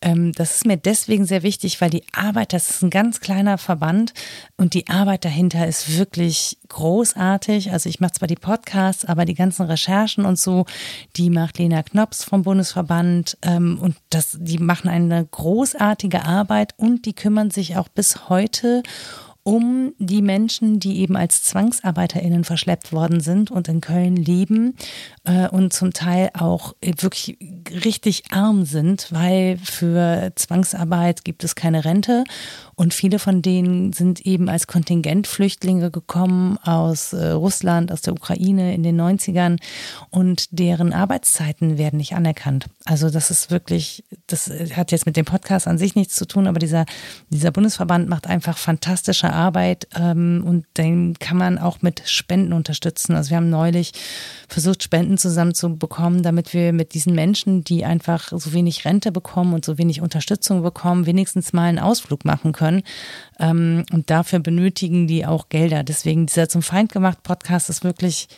Ähm, 0.00 0.32
das 0.32 0.56
ist 0.56 0.66
mir 0.66 0.76
deswegen 0.76 1.24
sehr 1.24 1.42
wichtig, 1.42 1.80
weil 1.80 1.90
die 1.90 2.04
Arbeit, 2.12 2.52
das 2.52 2.70
ist 2.70 2.82
ein 2.82 2.90
ganz 2.90 3.20
kleiner 3.20 3.58
Verband 3.58 4.14
und 4.56 4.74
die 4.74 4.88
Arbeit 4.88 5.24
dahinter 5.24 5.66
ist 5.66 5.98
wirklich 5.98 6.58
großartig. 6.68 7.72
Also 7.72 7.88
ich 7.88 7.98
mache 7.98 8.12
zwar 8.12 8.28
die 8.28 8.36
Podcasts, 8.36 9.04
aber 9.04 9.24
die 9.24 9.34
ganzen 9.34 9.66
Recherchen 9.66 10.24
und 10.24 10.38
so, 10.38 10.66
die 11.16 11.30
macht 11.30 11.58
Lena 11.58 11.82
Knops 11.82 12.22
vom 12.22 12.42
Bundesverband 12.42 13.38
ähm, 13.42 13.78
und 13.80 13.96
das, 14.10 14.36
die 14.40 14.58
machen 14.58 14.88
eine 14.88 15.24
großartige 15.24 16.24
Arbeit 16.24 16.74
und 16.76 17.04
die 17.04 17.14
kümmern 17.14 17.50
sich 17.50 17.76
auch 17.76 17.88
bis 17.88 18.28
heute 18.28 18.82
um 18.82 19.27
die 19.98 20.22
Menschen, 20.22 20.78
die 20.78 20.98
eben 20.98 21.16
als 21.16 21.42
ZwangsarbeiterInnen 21.42 22.44
verschleppt 22.44 22.92
worden 22.92 23.20
sind 23.20 23.50
und 23.50 23.68
in 23.68 23.80
Köln 23.80 24.16
leben 24.16 24.76
äh, 25.24 25.48
und 25.48 25.72
zum 25.72 25.92
Teil 25.92 26.30
auch 26.34 26.74
wirklich 26.82 27.38
richtig 27.84 28.24
arm 28.30 28.64
sind, 28.64 29.08
weil 29.10 29.58
für 29.58 30.32
Zwangsarbeit 30.34 31.24
gibt 31.24 31.44
es 31.44 31.54
keine 31.54 31.84
Rente 31.84 32.24
und 32.78 32.94
viele 32.94 33.18
von 33.18 33.42
denen 33.42 33.92
sind 33.92 34.20
eben 34.20 34.48
als 34.48 34.68
Kontingentflüchtlinge 34.68 35.90
gekommen 35.90 36.58
aus 36.58 37.12
äh, 37.12 37.30
Russland, 37.30 37.90
aus 37.90 38.02
der 38.02 38.12
Ukraine 38.12 38.72
in 38.72 38.84
den 38.84 39.00
90ern 39.00 39.58
und 40.10 40.46
deren 40.52 40.92
Arbeitszeiten 40.92 41.76
werden 41.76 41.96
nicht 41.96 42.14
anerkannt. 42.14 42.66
Also 42.84 43.10
das 43.10 43.32
ist 43.32 43.50
wirklich, 43.50 44.04
das 44.28 44.48
hat 44.76 44.92
jetzt 44.92 45.06
mit 45.06 45.16
dem 45.16 45.24
Podcast 45.24 45.66
an 45.66 45.76
sich 45.76 45.96
nichts 45.96 46.14
zu 46.14 46.24
tun, 46.24 46.46
aber 46.46 46.60
dieser, 46.60 46.86
dieser 47.30 47.50
Bundesverband 47.50 48.08
macht 48.08 48.28
einfach 48.28 48.56
fantastische 48.56 49.32
Arbeit 49.32 49.88
ähm, 49.96 50.44
und 50.46 50.64
den 50.76 51.18
kann 51.18 51.36
man 51.36 51.58
auch 51.58 51.82
mit 51.82 52.02
Spenden 52.06 52.52
unterstützen. 52.52 53.16
Also 53.16 53.30
wir 53.30 53.38
haben 53.38 53.50
neulich 53.50 53.90
versucht, 54.46 54.84
Spenden 54.84 55.18
zusammenzubekommen, 55.18 56.22
damit 56.22 56.54
wir 56.54 56.72
mit 56.72 56.94
diesen 56.94 57.16
Menschen, 57.16 57.64
die 57.64 57.84
einfach 57.84 58.30
so 58.30 58.52
wenig 58.52 58.84
Rente 58.84 59.10
bekommen 59.10 59.52
und 59.52 59.64
so 59.64 59.78
wenig 59.78 60.00
Unterstützung 60.00 60.62
bekommen, 60.62 61.06
wenigstens 61.06 61.52
mal 61.52 61.64
einen 61.64 61.80
Ausflug 61.80 62.24
machen 62.24 62.52
können. 62.52 62.67
Ähm, 63.38 63.84
und 63.92 64.10
dafür 64.10 64.38
benötigen 64.38 65.06
die 65.06 65.26
auch 65.26 65.48
Gelder. 65.48 65.82
Deswegen 65.82 66.26
dieser 66.26 66.48
zum 66.48 66.62
Feind 66.62 66.92
gemacht 66.92 67.22
Podcast 67.22 67.70
ist 67.70 67.84
wirklich 67.84 68.28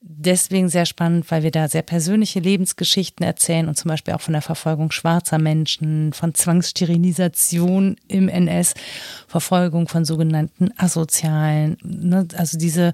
deswegen 0.00 0.68
sehr 0.68 0.86
spannend, 0.86 1.30
weil 1.30 1.42
wir 1.42 1.50
da 1.50 1.68
sehr 1.68 1.82
persönliche 1.82 2.40
Lebensgeschichten 2.40 3.24
erzählen 3.24 3.68
und 3.68 3.76
zum 3.76 3.88
Beispiel 3.88 4.14
auch 4.14 4.20
von 4.20 4.32
der 4.32 4.42
Verfolgung 4.42 4.90
schwarzer 4.90 5.38
Menschen, 5.38 6.12
von 6.12 6.34
Zwangssterilisation 6.34 7.96
im 8.06 8.28
NS, 8.28 8.74
Verfolgung 9.26 9.88
von 9.88 10.04
sogenannten 10.04 10.70
Asozialen, 10.76 11.76
ne? 11.82 12.26
also 12.36 12.58
diese 12.58 12.92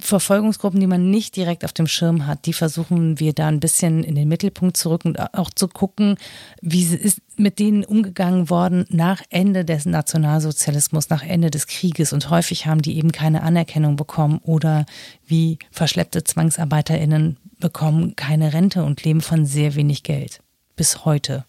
Verfolgungsgruppen, 0.00 0.80
die 0.80 0.86
man 0.86 1.10
nicht 1.10 1.34
direkt 1.36 1.64
auf 1.64 1.72
dem 1.72 1.86
Schirm 1.86 2.26
hat, 2.26 2.46
die 2.46 2.52
versuchen 2.52 3.18
wir 3.20 3.32
da 3.32 3.48
ein 3.48 3.60
bisschen 3.60 4.04
in 4.04 4.14
den 4.14 4.28
Mittelpunkt 4.28 4.76
zu 4.76 4.90
rücken 4.90 5.08
und 5.08 5.34
auch 5.34 5.50
zu 5.50 5.68
gucken, 5.68 6.16
wie 6.60 6.84
ist 6.84 7.20
mit 7.36 7.58
denen 7.58 7.84
umgegangen 7.84 8.50
worden 8.50 8.84
nach 8.90 9.22
Ende 9.30 9.64
des 9.64 9.86
Nationalsozialismus, 9.86 11.08
nach 11.08 11.22
Ende 11.22 11.50
des 11.50 11.66
Krieges. 11.66 12.12
Und 12.12 12.28
häufig 12.30 12.66
haben 12.66 12.82
die 12.82 12.96
eben 12.98 13.12
keine 13.12 13.42
Anerkennung 13.42 13.96
bekommen 13.96 14.40
oder 14.42 14.84
wie 15.26 15.58
verschleppte 15.70 16.24
ZwangsarbeiterInnen 16.24 17.38
bekommen 17.58 18.16
keine 18.16 18.52
Rente 18.52 18.84
und 18.84 19.02
leben 19.04 19.20
von 19.20 19.46
sehr 19.46 19.74
wenig 19.74 20.02
Geld. 20.02 20.40
Bis 20.76 21.04
heute. 21.04 21.44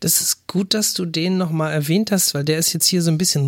Das 0.00 0.20
ist 0.20 0.46
gut, 0.46 0.74
dass 0.74 0.94
du 0.94 1.04
den 1.04 1.36
nochmal 1.36 1.72
erwähnt 1.72 2.12
hast, 2.12 2.34
weil 2.34 2.44
der 2.44 2.58
ist 2.58 2.72
jetzt 2.72 2.86
hier 2.86 3.02
so 3.02 3.10
ein 3.10 3.18
bisschen 3.18 3.44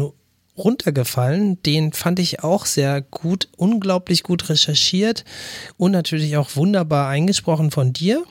runtergefallen. 0.57 1.62
Den 1.62 1.93
fand 1.93 2.19
ich 2.19 2.43
auch 2.43 2.66
sehr 2.66 3.03
gut, 3.03 3.49
unglaublich 3.57 4.23
gut 4.23 4.49
recherchiert 4.49 5.24
und 5.77 5.93
natürlich 5.93 6.37
auch 6.37 6.57
wunderbar 6.57 7.09
eingesprochen 7.09 7.70
von 7.70 7.93
dir. 7.93 8.24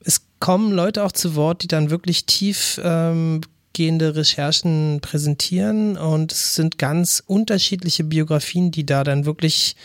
Es 0.00 0.22
kommen 0.40 0.72
Leute 0.72 1.04
auch 1.04 1.12
zu 1.12 1.34
Wort, 1.34 1.62
die 1.62 1.68
dann 1.68 1.90
wirklich 1.90 2.26
tief 2.26 2.80
ähm, 2.82 3.42
gehende 3.72 4.16
Recherchen 4.16 5.00
präsentieren 5.00 5.96
und 5.96 6.32
es 6.32 6.54
sind 6.54 6.78
ganz 6.78 7.22
unterschiedliche 7.26 8.04
Biografien, 8.04 8.70
die 8.70 8.84
da 8.84 9.04
dann 9.04 9.24
wirklich 9.24 9.76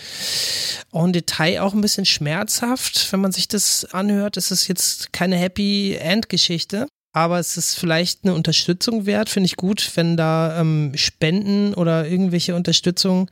en 0.91 1.13
Detail 1.13 1.61
auch 1.61 1.73
ein 1.73 1.81
bisschen 1.81 2.05
schmerzhaft, 2.05 3.11
wenn 3.11 3.21
man 3.21 3.31
sich 3.31 3.47
das 3.47 3.85
anhört, 3.85 4.37
ist 4.37 4.51
es 4.51 4.67
jetzt 4.67 5.13
keine 5.13 5.37
Happy 5.37 5.95
End 5.95 6.29
Geschichte, 6.29 6.87
aber 7.17 7.39
es 7.39 7.57
ist 7.57 7.79
vielleicht 7.79 8.23
eine 8.23 8.35
Unterstützung 8.35 9.07
wert. 9.07 9.29
Finde 9.29 9.47
ich 9.47 9.55
gut, 9.55 9.91
wenn 9.95 10.17
da 10.17 10.61
ähm, 10.61 10.91
Spenden 10.95 11.73
oder 11.73 12.07
irgendwelche 12.07 12.53
Unterstützung 12.53 13.27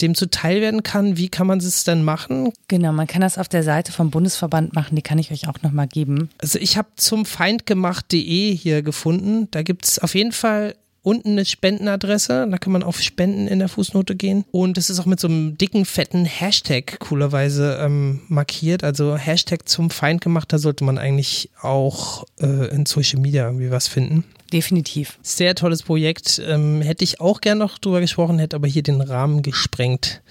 dem 0.00 0.14
zuteil 0.14 0.60
werden 0.60 0.82
kann. 0.82 1.16
Wie 1.16 1.30
kann 1.30 1.46
man 1.46 1.58
es 1.58 1.84
denn 1.84 2.04
machen? 2.04 2.52
Genau, 2.68 2.92
man 2.92 3.06
kann 3.06 3.22
das 3.22 3.38
auf 3.38 3.48
der 3.48 3.62
Seite 3.62 3.92
vom 3.92 4.10
Bundesverband 4.10 4.74
machen. 4.74 4.94
Die 4.94 5.02
kann 5.02 5.18
ich 5.18 5.32
euch 5.32 5.48
auch 5.48 5.62
nochmal 5.62 5.86
geben. 5.86 6.28
Also 6.38 6.58
ich 6.58 6.76
habe 6.76 6.88
zum 6.96 7.24
feindgemacht.de 7.24 8.54
hier 8.54 8.82
gefunden. 8.82 9.48
Da 9.52 9.62
gibt 9.62 9.86
es 9.86 9.98
auf 9.98 10.14
jeden 10.14 10.32
Fall 10.32 10.74
unten 11.04 11.32
eine 11.32 11.44
Spendenadresse. 11.44 12.48
Da 12.50 12.58
kann 12.58 12.72
man 12.72 12.82
auf 12.82 13.00
Spenden 13.00 13.46
in 13.46 13.60
der 13.60 13.68
Fußnote 13.68 14.16
gehen. 14.16 14.44
Und 14.50 14.76
es 14.78 14.90
ist 14.90 14.98
auch 14.98 15.06
mit 15.06 15.20
so 15.20 15.28
einem 15.28 15.56
dicken, 15.56 15.84
fetten 15.84 16.24
Hashtag 16.24 16.98
coolerweise 16.98 17.78
ähm, 17.80 18.22
markiert. 18.28 18.82
Also 18.82 19.16
Hashtag 19.16 19.68
zum 19.68 19.90
Feind 19.90 20.22
gemacht. 20.22 20.52
Da 20.52 20.58
sollte 20.58 20.82
man 20.82 20.98
eigentlich 20.98 21.50
auch 21.60 22.24
äh, 22.40 22.74
in 22.74 22.86
Social 22.86 23.20
Media 23.20 23.44
irgendwie 23.44 23.70
was 23.70 23.86
finden. 23.86 24.24
Definitiv. 24.52 25.18
Sehr 25.22 25.54
tolles 25.54 25.82
Projekt. 25.82 26.42
Ähm, 26.44 26.80
hätte 26.80 27.04
ich 27.04 27.20
auch 27.20 27.40
gern 27.40 27.58
noch 27.58 27.78
drüber 27.78 28.00
gesprochen, 28.00 28.38
hätte 28.38 28.56
aber 28.56 28.66
hier 28.66 28.82
den 28.82 29.00
Rahmen 29.00 29.42
gesprengt. 29.42 30.22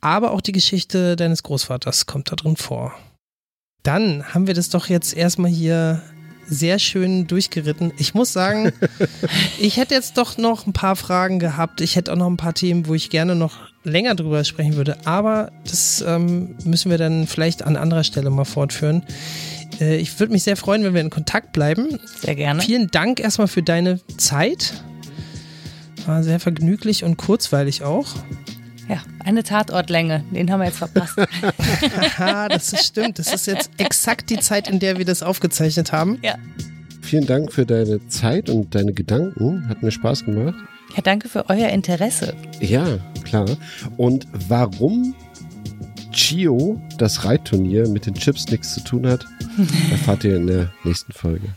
Aber 0.00 0.32
auch 0.32 0.40
die 0.40 0.52
Geschichte 0.52 1.16
deines 1.16 1.42
Großvaters 1.42 2.06
kommt 2.06 2.32
da 2.32 2.36
drin 2.36 2.56
vor. 2.56 2.94
Dann 3.82 4.24
haben 4.32 4.46
wir 4.46 4.54
das 4.54 4.70
doch 4.70 4.86
jetzt 4.86 5.14
erstmal 5.14 5.50
hier 5.50 6.02
sehr 6.46 6.78
schön 6.78 7.26
durchgeritten. 7.26 7.92
Ich 7.98 8.14
muss 8.14 8.32
sagen, 8.32 8.72
ich 9.58 9.76
hätte 9.76 9.94
jetzt 9.94 10.18
doch 10.18 10.38
noch 10.38 10.66
ein 10.66 10.72
paar 10.72 10.96
Fragen 10.96 11.38
gehabt. 11.38 11.80
Ich 11.80 11.96
hätte 11.96 12.12
auch 12.12 12.16
noch 12.16 12.28
ein 12.28 12.36
paar 12.36 12.54
Themen, 12.54 12.86
wo 12.86 12.94
ich 12.94 13.10
gerne 13.10 13.34
noch 13.34 13.58
länger 13.84 14.14
drüber 14.14 14.44
sprechen 14.44 14.76
würde. 14.76 14.96
Aber 15.06 15.50
das 15.64 16.04
ähm, 16.06 16.54
müssen 16.64 16.90
wir 16.90 16.98
dann 16.98 17.26
vielleicht 17.26 17.62
an 17.62 17.76
anderer 17.76 18.04
Stelle 18.04 18.30
mal 18.30 18.44
fortführen. 18.44 19.02
Äh, 19.80 19.96
ich 19.96 20.18
würde 20.18 20.32
mich 20.32 20.42
sehr 20.42 20.56
freuen, 20.56 20.84
wenn 20.84 20.94
wir 20.94 21.00
in 21.00 21.10
Kontakt 21.10 21.52
bleiben. 21.52 21.98
Sehr 22.20 22.34
gerne. 22.34 22.62
Vielen 22.62 22.90
Dank 22.90 23.20
erstmal 23.20 23.48
für 23.48 23.62
deine 23.62 24.00
Zeit. 24.16 24.74
War 26.06 26.22
sehr 26.22 26.40
vergnüglich 26.40 27.04
und 27.04 27.16
kurzweilig 27.16 27.82
auch. 27.82 28.08
Ja, 28.88 29.02
eine 29.24 29.42
Tatortlänge, 29.42 30.24
den 30.32 30.50
haben 30.50 30.60
wir 30.60 30.66
jetzt 30.66 30.78
verpasst. 30.78 31.14
das 32.48 32.72
ist 32.72 32.86
stimmt. 32.86 33.18
Das 33.18 33.32
ist 33.32 33.46
jetzt 33.46 33.70
exakt 33.78 34.30
die 34.30 34.38
Zeit, 34.38 34.68
in 34.68 34.80
der 34.80 34.98
wir 34.98 35.04
das 35.04 35.22
aufgezeichnet 35.22 35.92
haben. 35.92 36.18
Ja. 36.22 36.36
Vielen 37.00 37.26
Dank 37.26 37.52
für 37.52 37.66
deine 37.66 38.06
Zeit 38.08 38.48
und 38.48 38.74
deine 38.74 38.92
Gedanken. 38.92 39.68
Hat 39.68 39.82
mir 39.82 39.90
Spaß 39.90 40.24
gemacht. 40.24 40.54
Ja, 40.96 41.02
danke 41.02 41.28
für 41.28 41.48
euer 41.48 41.68
Interesse. 41.68 42.34
Ja, 42.60 42.98
klar. 43.24 43.46
Und 43.96 44.26
warum 44.48 45.14
Chio, 46.12 46.80
das 46.98 47.24
Reitturnier, 47.24 47.88
mit 47.88 48.06
den 48.06 48.14
Chips 48.14 48.48
nichts 48.48 48.74
zu 48.74 48.80
tun 48.84 49.06
hat, 49.06 49.24
erfahrt 49.90 50.24
ihr 50.24 50.36
in 50.36 50.46
der 50.46 50.72
nächsten 50.84 51.12
Folge. 51.12 51.48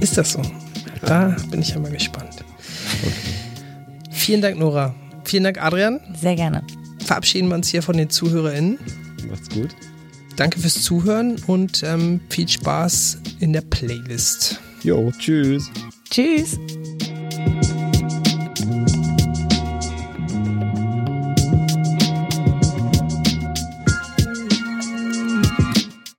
Ist 0.00 0.18
das 0.18 0.32
so? 0.32 0.42
Da 1.02 1.36
bin 1.50 1.62
ich 1.62 1.70
ja 1.70 1.78
mal 1.78 1.90
gespannt. 1.90 2.44
Okay. 3.02 3.12
Vielen 4.10 4.42
Dank, 4.42 4.58
Nora. 4.58 4.94
Vielen 5.30 5.44
Dank, 5.44 5.62
Adrian. 5.62 6.00
Sehr 6.20 6.34
gerne. 6.34 6.64
Verabschieden 7.04 7.46
wir 7.50 7.54
uns 7.54 7.68
hier 7.68 7.84
von 7.84 7.96
den 7.96 8.10
ZuhörerInnen. 8.10 8.80
Macht's 9.30 9.48
gut. 9.50 9.68
Danke 10.34 10.58
fürs 10.58 10.82
Zuhören 10.82 11.36
und 11.46 11.84
ähm, 11.84 12.18
viel 12.30 12.48
Spaß 12.48 13.18
in 13.38 13.52
der 13.52 13.60
Playlist. 13.60 14.60
Jo, 14.82 15.12
tschüss. 15.20 15.70
Tschüss. 16.10 16.58